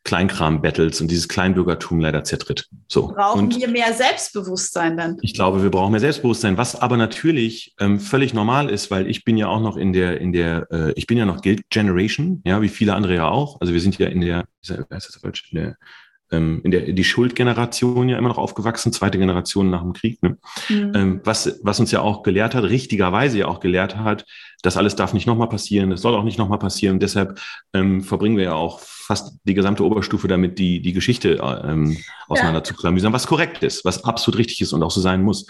Kleinkram-Battles 0.03 1.01
und 1.01 1.11
dieses 1.11 1.27
Kleinbürgertum 1.27 1.99
leider 1.99 2.23
zertritt. 2.23 2.67
So. 2.87 3.09
Brauchen 3.09 3.39
und 3.39 3.59
wir 3.59 3.67
mehr 3.67 3.93
Selbstbewusstsein 3.93 4.97
dann? 4.97 5.17
Ich 5.21 5.33
glaube, 5.33 5.61
wir 5.61 5.69
brauchen 5.69 5.91
mehr 5.91 5.99
Selbstbewusstsein, 5.99 6.57
was 6.57 6.75
aber 6.75 6.97
natürlich 6.97 7.75
ähm, 7.79 7.99
völlig 7.99 8.33
normal 8.33 8.69
ist, 8.69 8.91
weil 8.91 9.07
ich 9.07 9.23
bin 9.23 9.37
ja 9.37 9.47
auch 9.47 9.61
noch 9.61 9.77
in 9.77 9.93
der, 9.93 10.19
in 10.19 10.31
der, 10.31 10.67
äh, 10.71 10.93
ich 10.93 11.05
bin 11.05 11.17
ja 11.17 11.25
noch 11.25 11.41
Guild 11.41 11.69
Generation, 11.69 12.41
ja, 12.45 12.61
wie 12.61 12.69
viele 12.69 12.95
andere 12.95 13.15
ja 13.15 13.27
auch. 13.27 13.59
Also 13.61 13.73
wir 13.73 13.81
sind 13.81 13.97
ja 13.97 14.07
in 14.07 14.21
der, 14.21 14.45
ist 14.61 14.71
das 14.89 15.19
falsch, 15.21 15.51
in 15.51 15.59
der 15.59 15.77
ähm, 16.31 16.61
in 16.63 16.71
der 16.71 16.81
die 16.81 17.03
Schuldgeneration 17.03 18.09
ja 18.09 18.17
immer 18.17 18.29
noch 18.29 18.37
aufgewachsen, 18.37 18.93
zweite 18.93 19.17
Generation 19.17 19.69
nach 19.69 19.81
dem 19.81 19.93
Krieg, 19.93 20.21
ne? 20.21 20.37
Mhm. 20.69 20.91
Ähm, 20.95 21.21
was, 21.23 21.59
was 21.63 21.79
uns 21.79 21.91
ja 21.91 22.01
auch 22.01 22.23
gelehrt 22.23 22.55
hat, 22.55 22.63
richtigerweise 22.63 23.39
ja 23.39 23.47
auch 23.47 23.59
gelehrt 23.59 23.97
hat, 23.97 24.25
das 24.61 24.77
alles 24.77 24.95
darf 24.95 25.13
nicht 25.13 25.27
nochmal 25.27 25.49
passieren, 25.49 25.89
das 25.89 26.01
soll 26.01 26.15
auch 26.15 26.23
nicht 26.23 26.37
nochmal 26.37 26.59
passieren. 26.59 26.99
deshalb 26.99 27.39
ähm, 27.73 28.01
verbringen 28.01 28.37
wir 28.37 28.45
ja 28.45 28.53
auch 28.53 28.79
fast 28.79 29.37
die 29.43 29.53
gesamte 29.53 29.83
Oberstufe 29.83 30.27
damit, 30.27 30.59
die, 30.59 30.81
die 30.81 30.93
Geschichte 30.93 31.39
ähm, 31.41 31.97
auseinander 32.27 32.59
ja. 32.59 32.63
zu 32.63 32.75
klamüsern, 32.75 33.13
was 33.13 33.27
korrekt 33.27 33.63
ist, 33.63 33.85
was 33.85 34.03
absolut 34.03 34.37
richtig 34.37 34.61
ist 34.61 34.73
und 34.73 34.83
auch 34.83 34.91
so 34.91 35.01
sein 35.01 35.23
muss. 35.23 35.47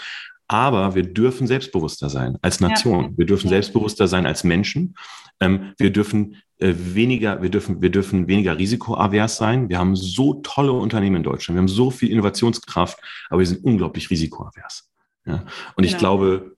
Aber 0.48 0.96
wir 0.96 1.04
dürfen 1.04 1.46
selbstbewusster 1.46 2.10
sein 2.10 2.38
als 2.42 2.60
Nation. 2.60 3.04
Ja. 3.04 3.18
Wir 3.18 3.26
dürfen 3.28 3.48
ja. 3.48 3.52
selbstbewusster 3.52 4.08
sein 4.08 4.26
als 4.26 4.44
Menschen. 4.44 4.96
Ähm, 5.40 5.74
wir 5.78 5.92
dürfen 5.92 6.34
äh, 6.34 6.38
weniger, 6.60 7.42
wir 7.42 7.50
dürfen, 7.50 7.82
wir 7.82 7.90
dürfen 7.90 8.28
weniger 8.28 8.58
risikoavers 8.58 9.38
sein. 9.38 9.70
Wir 9.70 9.80
haben 9.80 9.96
so 9.96 10.36
tolle 10.36 10.74
Unternehmen 10.74 11.18
in 11.18 11.24
Deutschland. 11.24 11.56
Wir 11.56 11.62
haben 11.62 11.68
so 11.68 11.90
viel 11.90 12.10
Innovationskraft, 12.12 13.00
aber 13.30 13.40
wir 13.40 13.46
sind 13.48 13.64
unglaublich 13.64 14.10
risikoavers. 14.10 14.90
Ja? 15.26 15.46
Und 15.76 15.84
ich 15.86 15.92
genau. 15.92 16.18
glaube, 16.18 16.56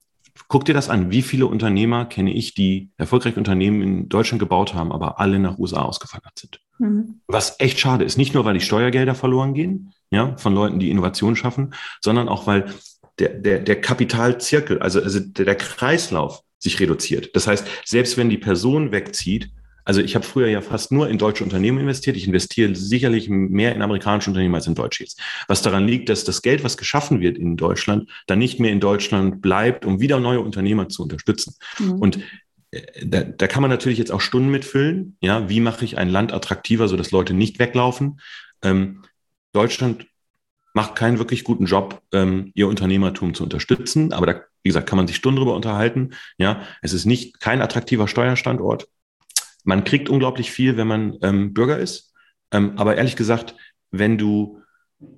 guck 0.48 0.66
dir 0.66 0.74
das 0.74 0.90
an. 0.90 1.12
Wie 1.12 1.22
viele 1.22 1.46
Unternehmer 1.46 2.06
kenne 2.06 2.34
ich, 2.34 2.54
die 2.54 2.90
erfolgreich 2.98 3.38
Unternehmen 3.38 3.82
in 3.82 4.10
Deutschland 4.10 4.40
gebaut 4.40 4.74
haben, 4.74 4.92
aber 4.92 5.20
alle 5.20 5.40
nach 5.40 5.60
USA 5.60 5.84
ausgewandert 5.84 6.38
sind? 6.38 6.60
Mhm. 6.80 7.22
Was 7.28 7.60
echt 7.60 7.80
schade 7.80 8.04
ist. 8.04 8.18
Nicht 8.18 8.34
nur, 8.34 8.44
weil 8.44 8.56
die 8.56 8.62
Steuergelder 8.62 9.14
verloren 9.16 9.54
gehen, 9.54 9.94
ja, 10.10 10.36
von 10.38 10.54
Leuten, 10.54 10.80
die 10.80 10.90
Innovation 10.90 11.36
schaffen, 11.36 11.74
sondern 12.02 12.28
auch, 12.28 12.48
weil 12.48 12.74
der, 13.20 13.30
der, 13.30 13.60
der 13.60 13.80
Kapitalzirkel, 13.80 14.80
also, 14.80 15.02
also 15.02 15.20
der 15.20 15.56
Kreislauf 15.56 16.42
sich 16.58 16.80
reduziert. 16.80 17.36
Das 17.36 17.48
heißt, 17.48 17.68
selbst 17.86 18.18
wenn 18.18 18.30
die 18.30 18.38
Person 18.38 18.92
wegzieht, 18.92 19.52
also 19.84 20.02
ich 20.02 20.16
habe 20.16 20.26
früher 20.26 20.48
ja 20.48 20.62
fast 20.62 20.92
nur 20.92 21.10
in 21.10 21.18
deutsche 21.18 21.44
Unternehmen 21.44 21.80
investiert. 21.80 22.18
Ich 22.18 22.28
investiere 22.28 22.76
sicherlich 22.76 23.30
mehr 23.30 23.76
in 23.76 23.82
amerikanische 23.82 24.30
Unternehmen 24.30 24.56
als 24.56 24.68
in 24.68 24.76
deutsche 24.76 25.04
jetzt. 25.04 25.20
Was 25.48 25.62
daran 25.62 25.88
liegt, 25.88 26.10
dass 26.10 26.24
das 26.24 26.42
Geld, 26.42 26.64
was 26.64 26.78
geschaffen 26.78 27.22
wird 27.22 27.38
in 27.38 27.58
Deutschland, 27.58 28.10
dann 28.28 28.40
nicht 28.40 28.60
mehr 28.60 28.72
in 28.72 28.80
Deutschland 28.80 29.42
bleibt, 29.42 29.86
um 29.86 30.00
wieder 30.00 30.20
neue 30.20 30.42
Unternehmer 30.42 30.90
zu 30.90 31.04
unterstützen. 31.04 31.56
Mhm. 31.80 31.94
Und 31.94 32.20
äh, 32.72 32.82
da, 33.06 33.24
da 33.24 33.48
kann 33.48 33.62
man 33.62 33.72
natürlich 33.72 34.00
jetzt 34.00 34.12
auch 34.12 34.22
Stunden 34.22 34.50
mitfüllen. 34.50 35.18
Ja, 35.22 35.50
wie 35.50 35.60
mache 35.60 35.86
ich 35.86 35.98
ein 35.98 36.10
Land 36.10 36.34
attraktiver, 36.34 36.88
sodass 36.88 37.12
Leute 37.12 37.34
nicht 37.34 37.60
weglaufen? 37.60 38.20
Ähm, 38.64 39.04
Deutschland 39.54 40.06
macht 40.74 40.96
keinen 40.96 41.18
wirklich 41.18 41.44
guten 41.44 41.66
Job, 41.66 42.02
ähm, 42.14 42.52
ihr 42.56 42.68
Unternehmertum 42.68 43.34
zu 43.34 43.44
unterstützen. 43.44 44.14
Aber 44.14 44.26
da, 44.26 44.42
wie 44.64 44.70
gesagt, 44.70 44.88
kann 44.88 44.98
man 44.98 45.08
sich 45.08 45.18
Stunden 45.18 45.40
drüber 45.40 45.56
unterhalten. 45.56 46.12
Ja, 46.38 46.62
es 46.82 46.94
ist 46.94 47.06
nicht 47.06 47.40
kein 47.40 47.62
attraktiver 47.62 48.08
Steuerstandort. 48.08 48.88
Man 49.64 49.84
kriegt 49.84 50.10
unglaublich 50.10 50.52
viel, 50.52 50.78
wenn 50.78 50.88
man 50.88 51.18
ähm, 51.22 51.54
Bürger 51.54 51.78
ist. 51.78 52.14
Ähm, 52.52 52.74
aber 52.78 52.98
ehrlich 52.98 53.16
gesagt, 53.16 53.56
wenn 53.92 54.18
du 54.18 54.60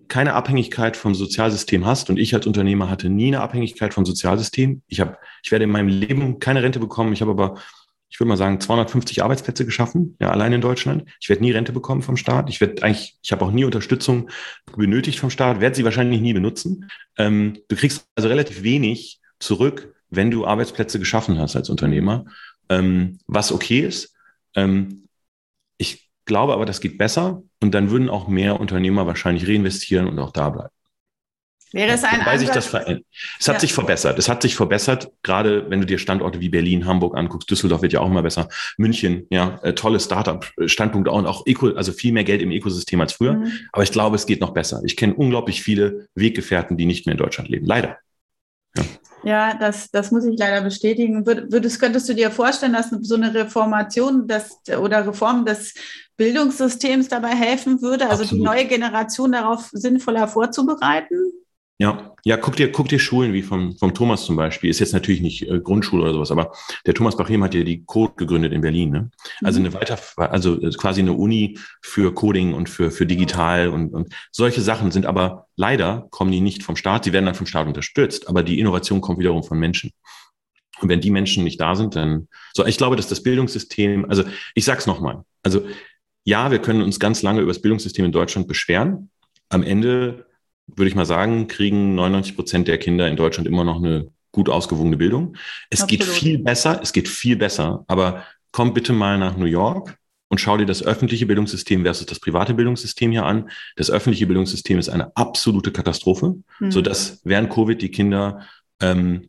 keine 0.07 0.33
Abhängigkeit 0.33 0.95
vom 0.95 1.13
Sozialsystem 1.13 1.85
hast 1.85 2.09
und 2.09 2.17
ich 2.17 2.33
als 2.33 2.47
Unternehmer 2.47 2.89
hatte 2.89 3.09
nie 3.09 3.27
eine 3.27 3.41
Abhängigkeit 3.41 3.93
vom 3.93 4.05
Sozialsystem. 4.05 4.81
Ich 4.87 5.01
habe, 5.01 5.17
ich 5.43 5.51
werde 5.51 5.65
in 5.65 5.71
meinem 5.71 5.89
Leben 5.89 6.39
keine 6.39 6.63
Rente 6.63 6.79
bekommen. 6.79 7.11
Ich 7.11 7.21
habe 7.21 7.31
aber 7.31 7.55
ich 8.13 8.19
würde 8.19 8.29
mal 8.29 8.37
sagen, 8.37 8.59
250 8.59 9.23
Arbeitsplätze 9.23 9.65
geschaffen, 9.65 10.15
ja, 10.19 10.29
allein 10.29 10.53
in 10.53 10.61
Deutschland. 10.61 11.09
Ich 11.19 11.29
werde 11.29 11.41
nie 11.41 11.49
Rente 11.49 11.71
bekommen 11.71 12.03
vom 12.03 12.15
Staat. 12.15 12.47
Ich 12.47 12.61
werde 12.61 12.83
eigentlich, 12.83 13.17
ich 13.23 13.31
habe 13.31 13.43
auch 13.43 13.49
nie 13.49 13.65
Unterstützung 13.65 14.29
benötigt 14.77 15.17
vom 15.17 15.31
Staat, 15.31 15.61
werde 15.61 15.75
sie 15.75 15.83
wahrscheinlich 15.83 16.21
nie 16.21 16.33
benutzen. 16.33 16.91
Ähm, 17.17 17.57
du 17.69 17.75
kriegst 17.75 18.05
also 18.13 18.29
relativ 18.29 18.61
wenig 18.61 19.19
zurück, 19.39 19.95
wenn 20.11 20.29
du 20.29 20.45
Arbeitsplätze 20.45 20.99
geschaffen 20.99 21.39
hast 21.39 21.55
als 21.55 21.71
Unternehmer, 21.71 22.25
ähm, 22.69 23.17
was 23.25 23.51
okay 23.51 23.79
ist. 23.79 24.12
Ähm, 24.55 25.07
ich 25.77 26.09
glaube 26.25 26.53
aber, 26.53 26.65
das 26.65 26.81
geht 26.81 26.97
besser 26.97 27.43
und 27.61 27.73
dann 27.73 27.91
würden 27.91 28.09
auch 28.09 28.27
mehr 28.27 28.59
Unternehmer 28.59 29.07
wahrscheinlich 29.07 29.47
reinvestieren 29.47 30.07
und 30.07 30.19
auch 30.19 30.31
da 30.31 30.49
bleiben. 30.49 30.73
Wäre 31.73 31.93
es 31.93 32.03
ein 32.03 32.23
Weil 32.23 32.37
sich 32.37 32.49
das 32.49 32.67
verändert. 32.67 33.03
Es 33.39 33.47
hat 33.47 33.55
ja. 33.55 33.59
sich 33.61 33.73
verbessert. 33.73 34.19
Es 34.19 34.29
hat 34.29 34.43
sich 34.43 34.55
verbessert, 34.55 35.11
gerade 35.23 35.71
wenn 35.71 35.79
du 35.79 35.87
dir 35.87 35.97
Standorte 35.97 36.39
wie 36.39 36.49
Berlin, 36.49 36.85
Hamburg 36.85 37.17
anguckst. 37.17 37.49
Düsseldorf 37.49 37.81
wird 37.81 37.93
ja 37.93 37.99
auch 37.99 38.07
immer 38.07 38.21
besser. 38.21 38.47
München, 38.77 39.25
ja, 39.31 39.59
äh, 39.63 39.73
tolle 39.73 39.99
Startup-Standpunkte 39.99 41.09
und 41.09 41.25
auch 41.25 41.47
Eco, 41.47 41.69
also 41.69 41.91
viel 41.91 42.13
mehr 42.13 42.23
Geld 42.23 42.43
im 42.43 42.51
Ökosystem 42.51 43.01
als 43.01 43.13
früher. 43.13 43.33
Mhm. 43.33 43.51
Aber 43.71 43.81
ich 43.81 43.91
glaube, 43.91 44.15
es 44.15 44.27
geht 44.27 44.39
noch 44.39 44.53
besser. 44.53 44.81
Ich 44.85 44.95
kenne 44.95 45.15
unglaublich 45.15 45.63
viele 45.63 46.07
Weggefährten, 46.13 46.77
die 46.77 46.85
nicht 46.85 47.07
mehr 47.07 47.13
in 47.13 47.17
Deutschland 47.17 47.49
leben. 47.49 47.65
Leider. 47.65 47.97
Ja. 48.77 48.83
Ja, 49.23 49.53
das, 49.53 49.89
das 49.91 50.11
muss 50.11 50.25
ich 50.25 50.37
leider 50.37 50.61
bestätigen. 50.61 51.25
Würdest, 51.25 51.79
könntest 51.79 52.09
du 52.09 52.13
dir 52.13 52.31
vorstellen, 52.31 52.73
dass 52.73 52.89
so 52.89 53.15
eine 53.15 53.33
Reformation 53.33 54.27
des, 54.27 54.59
oder 54.77 55.07
Reform 55.07 55.45
des 55.45 55.73
Bildungssystems 56.17 57.07
dabei 57.07 57.29
helfen 57.29 57.81
würde, 57.81 58.09
also 58.09 58.23
Absolut. 58.23 58.41
die 58.41 58.45
neue 58.45 58.65
Generation 58.65 59.31
darauf 59.31 59.69
sinnvoller 59.71 60.27
vorzubereiten? 60.27 61.31
Ja, 61.79 62.13
ja, 62.23 62.37
guck 62.37 62.55
dir, 62.55 62.71
guck 62.71 62.87
dir 62.87 62.99
Schulen 62.99 63.33
wie 63.33 63.41
vom, 63.41 63.75
vom 63.77 63.93
Thomas 63.93 64.25
zum 64.25 64.35
Beispiel. 64.35 64.69
Ist 64.69 64.79
jetzt 64.79 64.93
natürlich 64.93 65.21
nicht 65.21 65.49
äh, 65.49 65.59
Grundschule 65.59 66.03
oder 66.03 66.13
sowas, 66.13 66.31
aber 66.31 66.53
der 66.85 66.93
Thomas 66.93 67.17
Bachim 67.17 67.43
hat 67.43 67.55
ja 67.55 67.63
die 67.63 67.83
Code 67.83 68.13
gegründet 68.15 68.53
in 68.53 68.61
Berlin. 68.61 68.91
Ne? 68.91 69.11
Also 69.43 69.59
mhm. 69.59 69.65
eine 69.65 69.73
weiter, 69.73 69.99
also 70.17 70.61
äh, 70.61 70.69
quasi 70.71 71.01
eine 71.01 71.13
Uni 71.13 71.57
für 71.81 72.13
Coding 72.13 72.53
und 72.53 72.69
für, 72.69 72.91
für 72.91 73.07
digital 73.07 73.69
und, 73.69 73.93
und 73.93 74.13
solche 74.31 74.61
Sachen 74.61 74.91
sind 74.91 75.05
aber 75.05 75.47
leider 75.55 76.07
kommen 76.11 76.31
die 76.31 76.41
nicht 76.41 76.63
vom 76.63 76.75
Staat. 76.75 77.05
Sie 77.05 77.13
werden 77.13 77.25
dann 77.25 77.35
vom 77.35 77.47
Staat 77.47 77.67
unterstützt, 77.67 78.27
aber 78.27 78.43
die 78.43 78.59
Innovation 78.59 79.01
kommt 79.01 79.19
wiederum 79.19 79.43
von 79.43 79.57
Menschen. 79.57 79.91
Und 80.79 80.89
wenn 80.89 81.01
die 81.01 81.11
Menschen 81.11 81.43
nicht 81.43 81.59
da 81.59 81.75
sind, 81.75 81.95
dann 81.95 82.27
so. 82.53 82.65
Ich 82.65 82.77
glaube, 82.77 82.95
dass 82.95 83.07
das 83.07 83.23
Bildungssystem, 83.23 84.05
also 84.09 84.23
ich 84.53 84.65
sag's 84.65 84.85
nochmal, 84.85 85.23
also 85.41 85.65
ja, 86.23 86.51
wir 86.51 86.59
können 86.59 86.81
uns 86.81 86.99
ganz 86.99 87.21
lange 87.21 87.41
über 87.41 87.51
das 87.51 87.61
Bildungssystem 87.61 88.05
in 88.05 88.11
Deutschland 88.11 88.47
beschweren. 88.47 89.09
Am 89.49 89.63
Ende 89.63 90.25
würde 90.67 90.89
ich 90.89 90.95
mal 90.95 91.05
sagen, 91.05 91.47
kriegen 91.47 91.95
99 91.95 92.35
Prozent 92.35 92.67
der 92.67 92.77
Kinder 92.77 93.07
in 93.07 93.15
Deutschland 93.15 93.47
immer 93.47 93.63
noch 93.63 93.77
eine 93.77 94.07
gut 94.31 94.49
ausgewogene 94.49 94.97
Bildung. 94.97 95.35
Es 95.69 95.81
Absolut. 95.81 95.89
geht 95.89 96.03
viel 96.03 96.37
besser, 96.39 96.79
es 96.81 96.93
geht 96.93 97.07
viel 97.07 97.35
besser, 97.35 97.85
aber 97.87 98.23
komm 98.51 98.73
bitte 98.73 98.93
mal 98.93 99.17
nach 99.17 99.37
New 99.37 99.45
York 99.45 99.97
und 100.29 100.39
schau 100.39 100.57
dir 100.57 100.65
das 100.65 100.81
öffentliche 100.81 101.27
Bildungssystem 101.27 101.83
versus 101.83 102.07
das 102.07 102.19
private 102.19 102.55
Bildungssystem 102.55 103.11
hier 103.11 103.25
an. 103.25 103.51
Das 103.75 103.91
öffentliche 103.91 104.25
Bildungssystem 104.25 104.79
ist 104.79 104.89
eine 104.89 105.15
absolute 105.15 105.71
Katastrophe, 105.71 106.35
mhm. 106.59 106.71
sodass 106.71 107.21
während 107.23 107.51
Covid 107.51 107.79
die 107.79 107.91
Kinder 107.91 108.41
ähm, 108.81 109.27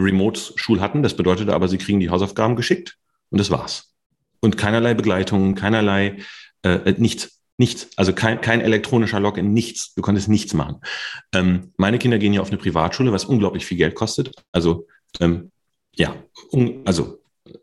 Remote-Schul 0.00 0.80
hatten. 0.80 1.02
Das 1.02 1.14
bedeutete 1.14 1.52
aber, 1.52 1.68
sie 1.68 1.78
kriegen 1.78 2.00
die 2.00 2.08
Hausaufgaben 2.08 2.56
geschickt 2.56 2.96
und 3.28 3.38
das 3.38 3.50
war's. 3.50 3.94
Und 4.40 4.56
keinerlei 4.56 4.94
Begleitung, 4.94 5.54
keinerlei, 5.54 6.16
äh, 6.62 6.94
nichts. 6.96 7.39
Nichts. 7.60 7.90
Also 7.96 8.14
kein, 8.14 8.40
kein 8.40 8.62
elektronischer 8.62 9.20
Login, 9.20 9.52
nichts. 9.52 9.92
Du 9.92 10.00
konntest 10.00 10.30
nichts 10.30 10.54
machen. 10.54 10.76
Ähm, 11.34 11.74
meine 11.76 11.98
Kinder 11.98 12.18
gehen 12.18 12.32
ja 12.32 12.40
auf 12.40 12.48
eine 12.48 12.56
Privatschule, 12.56 13.12
was 13.12 13.26
unglaublich 13.26 13.66
viel 13.66 13.76
Geld 13.76 13.94
kostet. 13.94 14.32
Also 14.50 14.86
ähm, 15.20 15.50
ja, 15.94 16.16
un, 16.52 16.80
also 16.86 17.18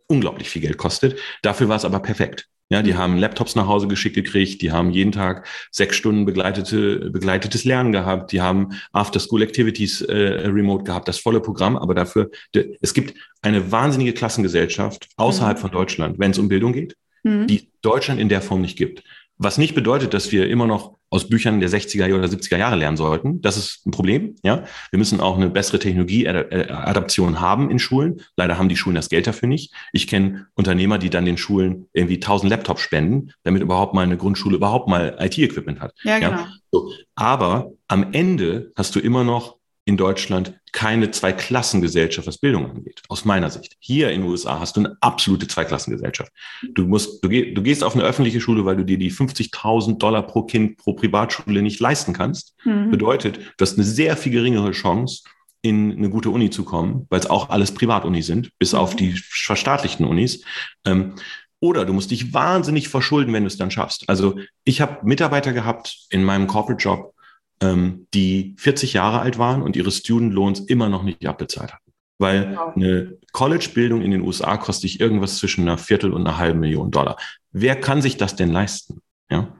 unglaublich 0.05 0.51
viel 0.51 0.61
Geld 0.61 0.77
kostet. 0.77 1.19
Dafür 1.41 1.67
war 1.67 1.77
es 1.77 1.83
aber 1.83 1.99
perfekt. 1.99 2.45
Ja, 2.69 2.83
die 2.83 2.93
haben 2.93 3.17
Laptops 3.17 3.55
nach 3.55 3.65
Hause 3.65 3.87
geschickt 3.87 4.15
gekriegt, 4.15 4.61
die 4.61 4.71
haben 4.71 4.91
jeden 4.91 5.13
Tag 5.13 5.47
sechs 5.71 5.95
Stunden 5.95 6.25
begleitete, 6.25 7.09
begleitetes 7.09 7.63
Lernen 7.63 7.91
gehabt, 7.91 8.31
die 8.33 8.41
haben 8.41 8.73
After-School-Activities 8.91 10.01
äh, 10.01 10.15
remote 10.47 10.83
gehabt, 10.83 11.07
das 11.07 11.17
volle 11.17 11.39
Programm, 11.39 11.75
aber 11.75 11.95
dafür, 11.95 12.29
de, 12.53 12.77
es 12.81 12.93
gibt 12.93 13.17
eine 13.41 13.71
wahnsinnige 13.71 14.13
Klassengesellschaft 14.13 15.07
außerhalb 15.15 15.57
mhm. 15.57 15.61
von 15.61 15.71
Deutschland, 15.71 16.19
wenn 16.19 16.31
es 16.31 16.37
um 16.37 16.49
Bildung 16.49 16.73
geht, 16.73 16.95
mhm. 17.23 17.47
die 17.47 17.71
Deutschland 17.81 18.19
in 18.19 18.29
der 18.29 18.41
Form 18.41 18.61
nicht 18.61 18.77
gibt. 18.77 19.01
Was 19.37 19.57
nicht 19.57 19.75
bedeutet, 19.75 20.13
dass 20.13 20.31
wir 20.31 20.49
immer 20.49 20.67
noch 20.67 20.97
aus 21.09 21.29
Büchern 21.29 21.59
der 21.59 21.69
60er 21.69 22.13
oder 22.13 22.27
70er 22.27 22.57
Jahre 22.57 22.75
lernen 22.75 22.97
sollten. 22.97 23.41
Das 23.41 23.55
ist 23.55 23.85
ein 23.85 23.91
Problem. 23.91 24.35
Ja, 24.43 24.65
wir 24.91 24.99
müssen 24.99 25.21
auch 25.21 25.37
eine 25.37 25.49
bessere 25.49 25.79
Technologieadaption 25.79 27.39
haben 27.39 27.71
in 27.71 27.79
Schulen. 27.79 28.21
Leider 28.35 28.57
haben 28.57 28.67
die 28.67 28.75
Schulen 28.75 28.95
das 28.95 29.09
Geld 29.09 29.25
dafür 29.25 29.47
nicht. 29.47 29.73
Ich 29.93 30.07
kenne 30.07 30.47
Unternehmer, 30.55 30.97
die 30.97 31.09
dann 31.09 31.25
den 31.25 31.37
Schulen 31.37 31.87
irgendwie 31.93 32.15
1000 32.15 32.49
Laptops 32.49 32.81
spenden, 32.81 33.31
damit 33.43 33.61
überhaupt 33.61 33.93
mal 33.93 34.03
eine 34.03 34.17
Grundschule 34.17 34.57
überhaupt 34.57 34.89
mal 34.89 35.15
IT-Equipment 35.19 35.79
hat. 35.79 35.93
Ja, 36.03 36.19
genau. 36.19 36.31
Ja? 36.31 36.51
So. 36.71 36.91
Aber 37.15 37.71
am 37.87 38.11
Ende 38.11 38.71
hast 38.75 38.95
du 38.95 38.99
immer 38.99 39.23
noch 39.23 39.57
in 39.87 39.95
Deutschland 39.95 40.59
keine 40.73 41.11
Zweiklassengesellschaft, 41.11 42.27
was 42.27 42.39
Bildung 42.39 42.69
angeht, 42.69 43.01
aus 43.07 43.23
meiner 43.23 43.49
Sicht. 43.49 43.77
Hier 43.79 44.11
in 44.11 44.21
den 44.21 44.29
USA 44.29 44.59
hast 44.59 44.75
du 44.75 44.81
eine 44.81 44.97
absolute 44.99 45.47
Zweiklassengesellschaft. 45.47 46.31
Du 46.73 46.85
musst, 46.85 47.23
du, 47.23 47.29
geh, 47.29 47.53
du 47.53 47.61
gehst 47.61 47.85
auf 47.85 47.95
eine 47.95 48.03
öffentliche 48.03 48.41
Schule, 48.41 48.65
weil 48.65 48.75
du 48.75 48.83
dir 48.83 48.97
die 48.97 49.11
50.000 49.11 49.97
Dollar 49.97 50.23
pro 50.27 50.43
Kind 50.43 50.77
pro 50.77 50.91
Privatschule 50.91 51.61
nicht 51.61 51.79
leisten 51.79 52.11
kannst. 52.11 52.53
Mhm. 52.65 52.91
Bedeutet, 52.91 53.37
du 53.37 53.61
hast 53.61 53.75
eine 53.75 53.85
sehr 53.85 54.17
viel 54.17 54.33
geringere 54.33 54.71
Chance, 54.71 55.23
in 55.61 55.93
eine 55.93 56.09
gute 56.09 56.31
Uni 56.31 56.49
zu 56.49 56.65
kommen, 56.65 57.07
weil 57.09 57.21
es 57.21 57.29
auch 57.29 57.49
alles 57.49 57.73
Privatunis 57.73 58.27
sind, 58.27 58.51
bis 58.59 58.73
mhm. 58.73 58.79
auf 58.79 58.95
die 58.97 59.13
verstaatlichten 59.13 60.05
Unis. 60.05 60.43
Ähm, 60.85 61.15
oder 61.61 61.85
du 61.85 61.93
musst 61.93 62.11
dich 62.11 62.33
wahnsinnig 62.33 62.89
verschulden, 62.89 63.33
wenn 63.33 63.43
du 63.43 63.47
es 63.47 63.57
dann 63.57 63.71
schaffst. 63.71 64.03
Also 64.09 64.37
ich 64.65 64.81
habe 64.81 65.07
Mitarbeiter 65.07 65.53
gehabt 65.53 66.07
in 66.09 66.25
meinem 66.25 66.45
Corporate 66.45 66.83
Job, 66.83 67.13
ähm, 67.61 68.07
die 68.13 68.55
40 68.57 68.93
Jahre 68.93 69.19
alt 69.19 69.37
waren 69.37 69.61
und 69.61 69.75
ihre 69.75 69.91
Student 69.91 70.33
Loans 70.33 70.59
immer 70.61 70.89
noch 70.89 71.03
nicht 71.03 71.25
abbezahlt 71.25 71.73
hatten. 71.73 71.91
Weil 72.19 72.55
wow. 72.55 72.75
eine 72.75 73.17
College-Bildung 73.31 74.01
in 74.01 74.11
den 74.11 74.21
USA 74.21 74.57
kostet 74.57 74.85
dich 74.85 74.99
irgendwas 74.99 75.37
zwischen 75.37 75.61
einer 75.61 75.77
Viertel 75.77 76.13
und 76.13 76.21
einer 76.25 76.37
halben 76.37 76.59
Million 76.59 76.91
Dollar. 76.91 77.17
Wer 77.51 77.79
kann 77.79 78.01
sich 78.01 78.17
das 78.17 78.35
denn 78.35 78.51
leisten? 78.51 79.01
Ja. 79.29 79.55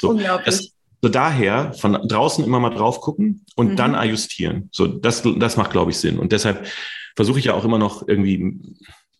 So, 0.00 0.10
Unglaublich. 0.10 0.46
Das, 0.46 0.70
so 1.02 1.08
daher 1.10 1.74
von 1.74 1.92
draußen 2.08 2.42
immer 2.44 2.60
mal 2.60 2.70
drauf 2.70 3.00
gucken 3.02 3.44
und 3.56 3.72
mhm. 3.72 3.76
dann 3.76 3.94
ajustieren. 3.94 4.70
So, 4.72 4.86
das, 4.86 5.22
das 5.36 5.58
macht, 5.58 5.70
glaube 5.70 5.90
ich, 5.90 5.98
Sinn. 5.98 6.18
Und 6.18 6.32
deshalb 6.32 6.66
versuche 7.14 7.38
ich 7.38 7.44
ja 7.44 7.54
auch 7.54 7.64
immer 7.64 7.78
noch 7.78 8.08
irgendwie 8.08 8.58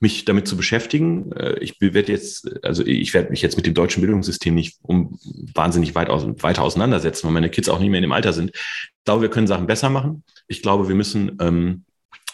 mich 0.00 0.24
damit 0.24 0.48
zu 0.48 0.56
beschäftigen. 0.56 1.32
Äh, 1.32 1.58
ich 1.60 1.80
werde 1.80 2.12
jetzt, 2.12 2.64
also 2.64 2.84
ich 2.84 3.14
werde 3.14 3.30
mich 3.30 3.42
jetzt 3.42 3.56
mit 3.56 3.66
dem 3.66 3.74
deutschen 3.74 4.00
Bildungssystem 4.00 4.54
nicht 4.54 4.78
um 4.82 5.18
wahnsinnig 5.54 5.94
weit 5.94 6.10
aus, 6.10 6.26
weiter 6.42 6.62
auseinandersetzen, 6.62 7.26
weil 7.26 7.34
meine 7.34 7.50
Kids 7.50 7.68
auch 7.68 7.78
nicht 7.78 7.90
mehr 7.90 7.98
in 7.98 8.04
dem 8.04 8.12
Alter 8.12 8.32
sind. 8.32 8.50
Ich 8.54 9.04
glaube, 9.04 9.22
wir 9.22 9.30
können 9.30 9.46
Sachen 9.46 9.66
besser 9.66 9.90
machen. 9.90 10.24
Ich 10.48 10.62
glaube, 10.62 10.88
wir 10.88 10.94
müssen 10.94 11.36
ähm, 11.40 11.84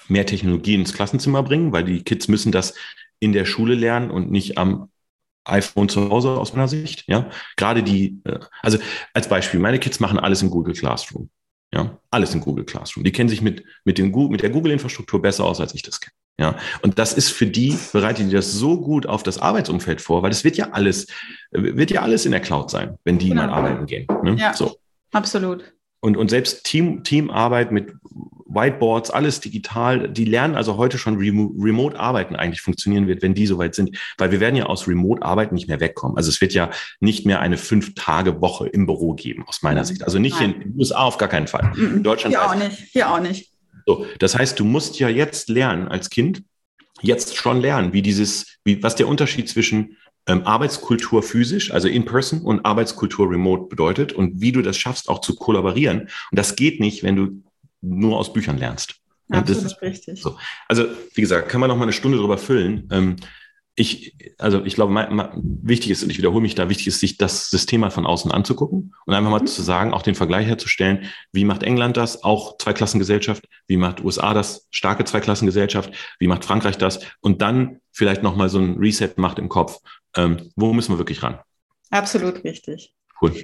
mehr 0.09 0.27
Technologie 0.27 0.75
ins 0.75 0.93
Klassenzimmer 0.93 1.43
bringen, 1.43 1.73
weil 1.73 1.85
die 1.85 2.03
Kids 2.03 2.29
müssen 2.29 2.53
das 2.53 2.75
in 3.21 3.33
der 3.33 3.45
Schule 3.45 3.75
lernen 3.75 4.11
und 4.11 4.31
nicht 4.31 4.59
am 4.59 4.91
iPhone 5.45 5.89
zu 5.89 6.11
Hause 6.11 6.31
aus 6.31 6.53
meiner 6.53 6.69
Sicht. 6.69 7.05
Ja, 7.07 7.31
gerade 7.57 7.83
die, 7.83 8.21
äh, 8.25 8.39
also 8.63 8.79
als 9.15 9.29
Beispiel, 9.29 9.61
meine 9.61 9.79
Kids 9.79 10.01
machen 10.01 10.19
alles 10.19 10.43
in 10.43 10.51
Google 10.51 10.75
Classroom. 10.75 11.31
Ja, 11.73 12.01
alles 12.11 12.35
in 12.35 12.41
Google 12.41 12.65
Classroom. 12.65 13.05
Die 13.05 13.13
kennen 13.13 13.29
sich 13.29 13.43
mit, 13.43 13.65
mit, 13.85 13.99
dem, 13.99 14.11
mit 14.31 14.43
der 14.43 14.51
Google-Infrastruktur 14.51 15.23
besser 15.23 15.45
aus, 15.45 15.61
als 15.61 15.73
ich 15.75 15.83
das 15.83 16.01
kenne. 16.01 16.13
Ja, 16.39 16.57
und 16.81 16.99
das 16.99 17.13
ist 17.13 17.31
für 17.31 17.47
die, 17.47 17.79
bereitet 17.93 18.27
die 18.27 18.33
das 18.33 18.53
so 18.53 18.81
gut 18.81 19.07
auf 19.07 19.23
das 19.23 19.39
Arbeitsumfeld 19.39 20.01
vor, 20.01 20.23
weil 20.23 20.31
es 20.31 20.43
wird 20.43 20.57
ja 20.57 20.71
alles, 20.71 21.07
wird 21.51 21.91
ja 21.91 22.01
alles 22.01 22.25
in 22.25 22.33
der 22.33 22.41
Cloud 22.41 22.71
sein, 22.71 22.97
wenn 23.05 23.19
die 23.19 23.29
genau. 23.29 23.43
mal 23.43 23.51
arbeiten 23.51 23.85
gehen. 23.85 24.07
Ne? 24.23 24.37
Ja, 24.37 24.55
so. 24.55 24.79
absolut. 25.13 25.75
Und, 26.01 26.17
und 26.17 26.31
selbst 26.31 26.65
Team, 26.65 27.05
Teamarbeit 27.05 27.73
mit 27.73 27.93
Whiteboards, 28.47 29.11
alles 29.11 29.41
digital, 29.41 30.09
die 30.09 30.25
lernen 30.25 30.57
also 30.57 30.77
heute 30.77 30.99
schon 30.99 31.19
Remo 31.19 31.55
Remote 31.59 31.99
Arbeiten 31.99 32.35
eigentlich 32.37 32.63
funktionieren 32.63 33.07
wird, 33.07 33.23
wenn 33.23 33.35
die 33.35 33.47
soweit 33.47 33.75
sind. 33.75 33.97
Weil 34.19 34.33
wir 34.33 34.41
werden 34.41 34.57
ja 34.57 34.67
aus 34.67 34.89
Remote 34.89 35.23
Arbeiten 35.23 35.55
nicht 35.55 35.69
mehr 35.69 35.81
wegkommen. 35.81 36.17
Also 36.17 36.31
es 36.31 36.41
wird 36.41 36.53
ja 36.53 36.71
nicht 37.01 37.27
mehr 37.27 37.41
eine 37.41 37.57
Fünf-Tage-Woche 37.57 38.69
im 38.69 38.87
Büro 38.87 39.15
geben, 39.15 39.45
aus 39.47 39.63
meiner 39.63 39.85
Sicht. 39.85 40.03
Also 40.03 40.19
nicht 40.19 40.41
Nein. 40.41 40.55
in 40.55 40.61
den 40.61 40.79
USA 40.79 41.05
auf 41.05 41.19
gar 41.19 41.29
keinen 41.29 41.47
Fall. 41.47 41.73
In 41.77 42.03
Deutschland. 42.03 42.35
Hier 42.35 42.45
auch 42.45 42.55
nicht. 42.55 42.79
Hier 42.93 43.11
auch 43.11 43.21
nicht. 43.21 43.50
So, 43.91 44.07
das 44.21 44.37
heißt, 44.37 44.61
du 44.61 44.65
musst 44.65 45.01
ja 45.01 45.09
jetzt 45.09 45.49
lernen 45.49 45.89
als 45.89 46.11
Kind, 46.11 46.45
jetzt 47.01 47.35
schon 47.35 47.61
lernen, 47.61 47.93
wie 47.93 48.03
dieses, 48.03 48.59
wie, 48.63 48.81
was 48.85 48.95
der 48.95 49.09
Unterschied 49.09 49.49
zwischen 49.49 49.97
ähm, 50.29 50.43
Arbeitskultur 50.45 51.25
physisch, 51.25 51.73
also 51.73 51.89
in 51.89 52.05
person 52.05 52.43
und 52.43 52.65
Arbeitskultur 52.65 53.29
remote 53.29 53.69
bedeutet 53.69 54.13
und 54.13 54.41
wie 54.41 54.53
du 54.53 54.63
das 54.63 54.77
schaffst, 54.77 55.09
auch 55.09 55.21
zu 55.21 55.35
kollaborieren. 55.35 56.03
Und 56.03 56.39
das 56.39 56.55
geht 56.55 56.79
nicht, 56.79 57.03
wenn 57.03 57.17
du 57.17 57.43
nur 57.81 58.17
aus 58.17 58.33
Büchern 58.33 58.59
lernst. 58.59 58.95
Absolut 59.29 59.65
das 59.65 59.73
ist 59.73 59.83
richtig. 59.83 60.23
So. 60.23 60.37
Also, 60.69 60.87
wie 61.15 61.21
gesagt, 61.21 61.49
kann 61.49 61.61
man 61.61 61.69
noch 61.69 61.77
mal 61.77 61.85
eine 61.85 61.93
Stunde 61.93 62.19
drüber 62.19 62.39
füllen. 62.39 62.89
Ähm, 62.93 63.17
ich, 63.75 64.17
also 64.39 64.65
ich 64.65 64.75
glaube, 64.75 64.93
mein, 64.93 65.15
mein, 65.15 65.31
wichtig 65.35 65.91
ist, 65.91 66.03
und 66.03 66.11
ich 66.11 66.19
wiederhole 66.19 66.43
mich 66.43 66.55
da, 66.55 66.69
wichtig 66.69 66.89
ist, 66.89 67.01
sich 67.01 67.17
das 67.17 67.51
System 67.51 67.81
mal 67.81 67.91
von 67.91 68.07
außen 68.07 68.31
anzugucken 68.31 68.95
und 69.07 69.15
einfach 69.15 69.31
mal 69.31 69.41
mhm. 69.41 69.47
zu 69.47 69.63
sagen, 69.63 69.93
auch 69.93 70.03
den 70.03 70.15
Vergleich 70.15 70.47
herzustellen, 70.47 71.07
wie 71.33 71.45
macht 71.45 71.63
England 71.63 71.97
das, 71.97 72.23
auch 72.25 72.59
Zweiklassengesellschaft, 72.59 73.45
wie 73.67 73.77
macht 73.77 74.05
USA 74.05 74.35
das, 74.35 74.67
starke 74.71 75.05
Zweiklassengesellschaft, 75.05 75.93
wie 76.19 76.27
macht 76.27 76.45
Frankreich 76.45 76.79
das 76.79 77.01
und 77.21 77.43
dann 77.43 77.81
vielleicht 77.93 78.23
nochmal 78.23 78.49
so 78.49 78.59
ein 78.59 78.77
Reset 78.79 79.13
macht 79.17 79.39
im 79.39 79.49
Kopf. 79.49 79.79
Ähm, 80.17 80.51
wo 80.57 80.73
müssen 80.73 80.93
wir 80.93 80.99
wirklich 80.99 81.23
ran? 81.23 81.39
Absolut 81.91 82.45
richtig. 82.45 82.93
Cool. 83.21 83.35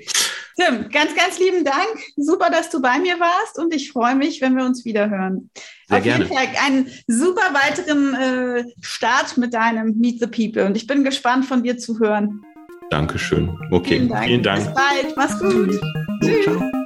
Tim, 0.57 0.89
ganz, 0.91 1.15
ganz 1.15 1.39
lieben 1.39 1.65
Dank. 1.65 1.99
Super, 2.17 2.49
dass 2.51 2.71
du 2.71 2.81
bei 2.81 2.99
mir 2.99 3.21
warst 3.21 3.59
und 3.59 3.75
ich 3.75 3.93
freue 3.93 4.15
mich, 4.15 4.41
wenn 4.41 4.57
wir 4.57 4.65
uns 4.65 4.85
wieder 4.87 5.11
hören. 5.11 5.51
Sehr 5.89 5.99
Auf 5.99 6.05
gerne. 6.05 6.25
jeden 6.25 6.35
Fall 6.35 6.49
einen 6.65 6.91
super 7.07 7.53
weiteren 7.53 8.15
äh, 8.15 8.65
Start 8.81 9.37
mit 9.37 9.53
deinem 9.53 9.99
Meet 9.99 10.21
the 10.21 10.27
People 10.27 10.65
und 10.65 10.77
ich 10.77 10.87
bin 10.87 11.05
gespannt 11.05 11.45
von 11.45 11.63
dir 11.63 11.77
zu 11.77 11.99
hören. 12.01 12.43
Dankeschön. 12.91 13.51
Okay, 13.71 13.97
vielen 13.97 14.09
Dank. 14.09 14.25
Vielen 14.27 14.43
Dank. 14.43 14.65
Bis 14.65 14.75
bald. 14.75 15.17
Mach's 15.17 15.39
gut. 15.41 15.81
Tschüss. 16.23 16.45
Ciao. 16.45 16.86